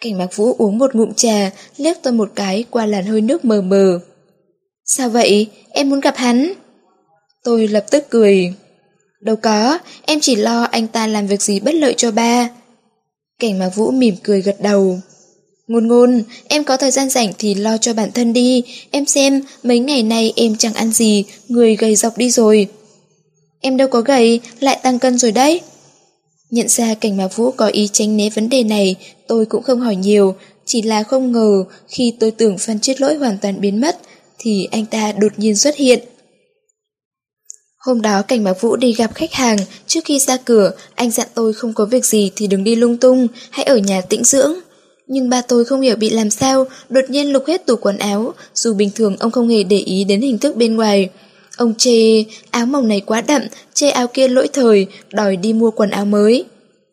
[0.00, 3.44] Cảnh mạc vũ uống một ngụm trà, liếc tôi một cái qua làn hơi nước
[3.44, 4.00] mờ mờ.
[4.84, 5.50] Sao vậy?
[5.70, 6.52] Em muốn gặp hắn.
[7.44, 8.54] Tôi lập tức cười.
[9.20, 12.48] Đâu có, em chỉ lo anh ta làm việc gì bất lợi cho ba.
[13.38, 15.00] Cảnh mạc vũ mỉm cười gật đầu.
[15.66, 19.42] Ngôn ngôn, em có thời gian rảnh thì lo cho bản thân đi, em xem
[19.62, 22.68] mấy ngày nay em chẳng ăn gì, người gầy dọc đi rồi.
[23.60, 25.60] Em đâu có gầy, lại tăng cân rồi đấy.
[26.50, 29.80] Nhận ra cảnh Mạc Vũ có ý tránh né vấn đề này, tôi cũng không
[29.80, 33.80] hỏi nhiều, chỉ là không ngờ khi tôi tưởng Phan Chết Lỗi hoàn toàn biến
[33.80, 33.96] mất,
[34.38, 36.00] thì anh ta đột nhiên xuất hiện.
[37.78, 41.26] Hôm đó cảnh Mạc Vũ đi gặp khách hàng, trước khi ra cửa, anh dặn
[41.34, 44.54] tôi không có việc gì thì đừng đi lung tung, hãy ở nhà tĩnh dưỡng.
[45.06, 48.34] Nhưng ba tôi không hiểu bị làm sao, đột nhiên lục hết tủ quần áo,
[48.54, 51.08] dù bình thường ông không hề để ý đến hình thức bên ngoài.
[51.56, 53.42] Ông chê áo màu này quá đậm,
[53.74, 56.44] chê áo kia lỗi thời, đòi đi mua quần áo mới.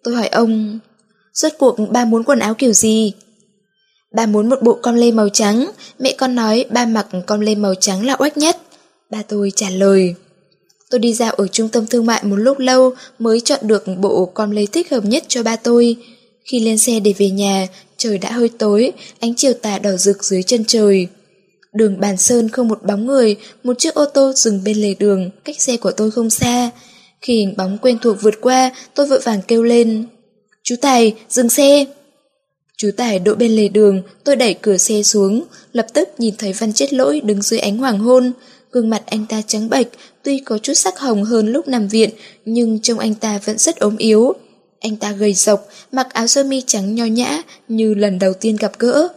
[0.03, 0.80] Tôi hỏi ông,
[1.33, 3.14] rốt cuộc ba muốn quần áo kiểu gì?
[4.16, 7.56] Ba muốn một bộ con lê màu trắng, mẹ con nói ba mặc con lê
[7.56, 8.58] màu trắng là oách nhất.
[9.09, 10.16] Ba tôi trả lời.
[10.90, 14.25] Tôi đi dạo ở trung tâm thương mại một lúc lâu mới chọn được bộ
[14.25, 15.95] con lê thích hợp nhất cho ba tôi.
[16.45, 17.67] Khi lên xe để về nhà,
[18.03, 21.08] Trời đã hơi tối, ánh chiều tà đỏ rực dưới chân trời.
[21.74, 25.30] Đường bàn sơn không một bóng người, một chiếc ô tô dừng bên lề đường,
[25.43, 26.69] cách xe của tôi không xa.
[27.22, 30.06] Khi hình bóng quen thuộc vượt qua, tôi vội vàng kêu lên.
[30.64, 31.85] Chú Tài, dừng xe!
[32.77, 35.43] Chú Tài đỗ bên lề đường, tôi đẩy cửa xe xuống,
[35.74, 38.32] lập tức nhìn thấy Văn Chết Lỗi đứng dưới ánh hoàng hôn.
[38.72, 39.88] Gương mặt anh ta trắng bệch,
[40.24, 42.10] tuy có chút sắc hồng hơn lúc nằm viện,
[42.45, 44.34] nhưng trông anh ta vẫn rất ốm yếu.
[44.80, 48.56] Anh ta gầy rộc, mặc áo sơ mi trắng nho nhã như lần đầu tiên
[48.56, 49.08] gặp gỡ.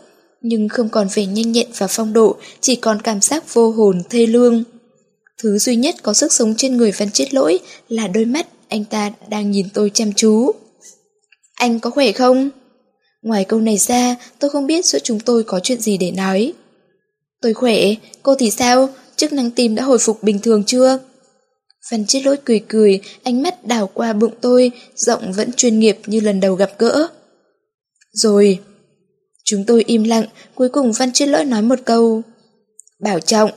[0.48, 4.02] Nhưng không còn vẻ nhanh nhẹn và phong độ, chỉ còn cảm giác vô hồn
[4.10, 4.64] thê lương.
[5.42, 7.58] Thứ duy nhất có sức sống trên người Văn Chết Lỗi
[7.88, 10.52] là đôi mắt anh ta đang nhìn tôi chăm chú.
[11.54, 12.50] Anh có khỏe không?
[13.22, 16.52] Ngoài câu này ra, tôi không biết giữa chúng tôi có chuyện gì để nói.
[17.42, 17.78] Tôi khỏe,
[18.22, 18.88] cô thì sao?
[19.16, 20.98] Chức năng tim đã hồi phục bình thường chưa?
[21.90, 25.98] Văn chết lỗi cười cười, ánh mắt đảo qua bụng tôi, giọng vẫn chuyên nghiệp
[26.06, 27.08] như lần đầu gặp gỡ.
[28.12, 28.58] Rồi.
[29.46, 32.22] Chúng tôi im lặng, cuối cùng Văn chết lỗi nói một câu.
[33.02, 33.50] Bảo trọng.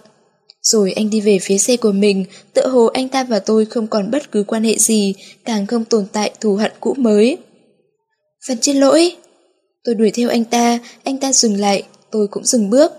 [0.62, 3.88] Rồi anh đi về phía xe của mình, tựa hồ anh ta và tôi không
[3.88, 5.14] còn bất cứ quan hệ gì,
[5.46, 7.38] càng không tồn tại thù hận cũ mới.
[8.48, 9.16] Văn chết lỗi.
[9.84, 12.92] Tôi đuổi theo anh ta, anh ta dừng lại, tôi cũng dừng bước.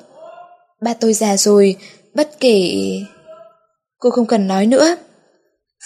[0.82, 1.76] Ba tôi già rồi,
[2.14, 2.76] bất kể...
[3.98, 4.96] Cô không cần nói nữa.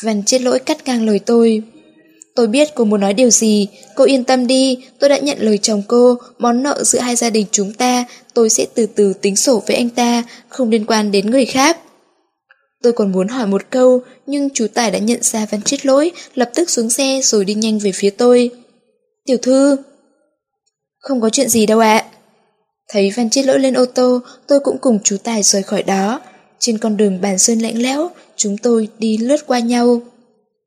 [0.04, 1.62] Văn chết lỗi cắt ngang lời tôi.
[2.34, 5.58] Tôi biết cô muốn nói điều gì, cô yên tâm đi, tôi đã nhận lời
[5.58, 8.04] chồng cô, món nợ giữa hai gia đình chúng ta,
[8.34, 11.78] tôi sẽ từ từ tính sổ với anh ta, không liên quan đến người khác.
[12.82, 16.12] Tôi còn muốn hỏi một câu, nhưng chú Tài đã nhận ra Văn chết lỗi,
[16.34, 18.50] lập tức xuống xe rồi đi nhanh về phía tôi.
[19.26, 19.76] Tiểu thư...
[20.98, 22.04] Không có chuyện gì đâu ạ.
[22.88, 26.20] Thấy Văn chết lỗi lên ô tô, tôi cũng cùng chú Tài rời khỏi đó.
[26.58, 30.00] Trên con đường bàn sơn lạnh lẽo, chúng tôi đi lướt qua nhau.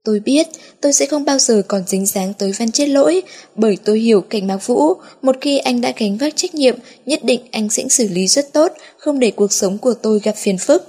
[0.08, 0.48] Tôi biết
[0.82, 3.22] tôi sẽ không bao giờ còn dính dáng tới Văn chết lỗi,
[3.56, 7.24] bởi tôi hiểu cảnh Mạc Vũ, một khi anh đã gánh vác trách nhiệm, nhất
[7.24, 10.58] định anh sẽ xử lý rất tốt, không để cuộc sống của tôi gặp phiền
[10.58, 10.84] phức.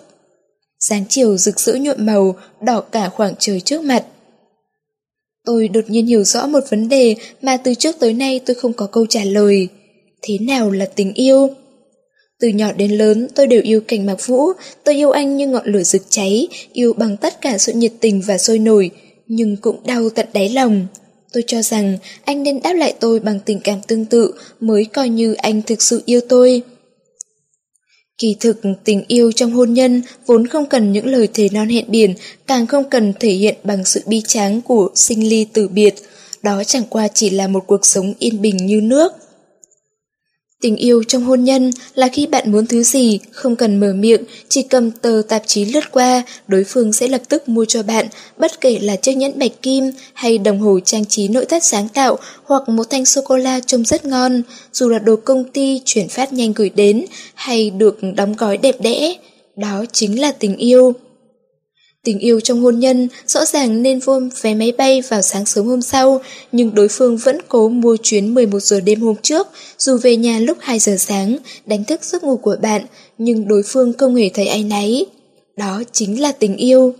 [0.80, 4.04] Sáng chiều rực rỡ nhuộm màu, đỏ cả khoảng trời trước mặt.
[5.44, 8.72] Tôi đột nhiên hiểu rõ một vấn đề mà từ trước tới nay tôi không
[8.72, 9.68] có câu trả lời.
[10.22, 11.48] Thế nào là tình yêu?
[12.40, 14.52] Từ nhỏ đến lớn tôi đều yêu cảnh Mạc Vũ,
[14.84, 18.22] tôi yêu anh như ngọn lửa rực cháy, yêu bằng tất cả sự nhiệt tình
[18.26, 18.90] và sôi nổi,
[19.28, 20.86] nhưng cũng đau tận đáy lòng.
[21.32, 25.08] Tôi cho rằng anh nên đáp lại tôi bằng tình cảm tương tự mới coi
[25.08, 26.62] như anh thực sự yêu tôi.
[28.18, 31.84] Kỳ thực, tình yêu trong hôn nhân vốn không cần những lời thề non hẹn
[31.88, 32.14] biển,
[32.46, 35.94] càng không cần thể hiện bằng sự bi tráng của sinh ly tử biệt.
[36.42, 39.12] Đó chẳng qua chỉ là một cuộc sống yên bình như nước.
[40.62, 44.22] Tình yêu trong hôn nhân là khi bạn muốn thứ gì, không cần mở miệng,
[44.48, 48.06] chỉ cầm tờ tạp chí lướt qua, đối phương sẽ lập tức mua cho bạn,
[48.36, 51.88] bất kể là chiếc nhẫn bạch kim hay đồng hồ trang trí nội thất sáng
[51.88, 56.32] tạo hoặc một thanh sô-cô-la trông rất ngon, dù là đồ công ty chuyển phát
[56.32, 57.04] nhanh gửi đến
[57.34, 59.14] hay được đóng gói đẹp đẽ.
[59.56, 60.92] Đó chính là tình yêu.
[62.08, 65.66] Tình yêu trong hôn nhân rõ ràng nên vô vé máy bay vào sáng sớm
[65.66, 66.20] hôm sau,
[66.52, 69.46] nhưng đối phương vẫn cố mua chuyến 11 giờ đêm hôm trước,
[69.78, 72.82] dù về nhà lúc 2 giờ sáng, đánh thức giấc ngủ của bạn,
[73.18, 75.06] nhưng đối phương không hề thấy ai náy.
[75.56, 76.94] Đó chính là tình yêu.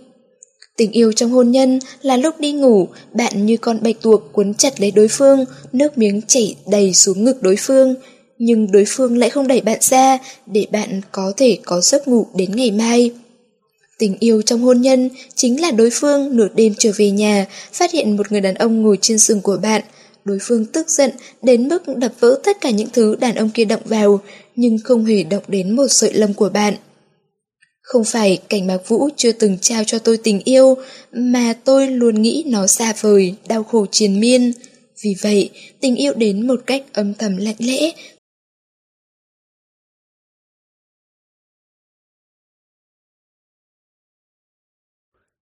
[0.77, 4.53] Tình yêu trong hôn nhân là lúc đi ngủ, bạn như con bạch tuộc cuốn
[4.53, 7.95] chặt lấy đối phương, nước miếng chảy đầy xuống ngực đối phương.
[8.37, 12.25] Nhưng đối phương lại không đẩy bạn ra để bạn có thể có giấc ngủ
[12.35, 13.11] đến ngày mai.
[13.99, 17.91] Tình yêu trong hôn nhân chính là đối phương nửa đêm trở về nhà, phát
[17.91, 19.81] hiện một người đàn ông ngồi trên giường của bạn.
[20.25, 21.11] Đối phương tức giận
[21.41, 24.19] đến mức đập vỡ tất cả những thứ đàn ông kia động vào,
[24.55, 26.73] nhưng không hề động đến một sợi lông của bạn.
[27.81, 30.77] Không phải cảnh mạc vũ chưa từng trao cho tôi tình yêu,
[31.13, 34.53] mà tôi luôn nghĩ nó xa vời, đau khổ triền miên.
[35.03, 37.91] Vì vậy, tình yêu đến một cách âm thầm lạnh lẽ,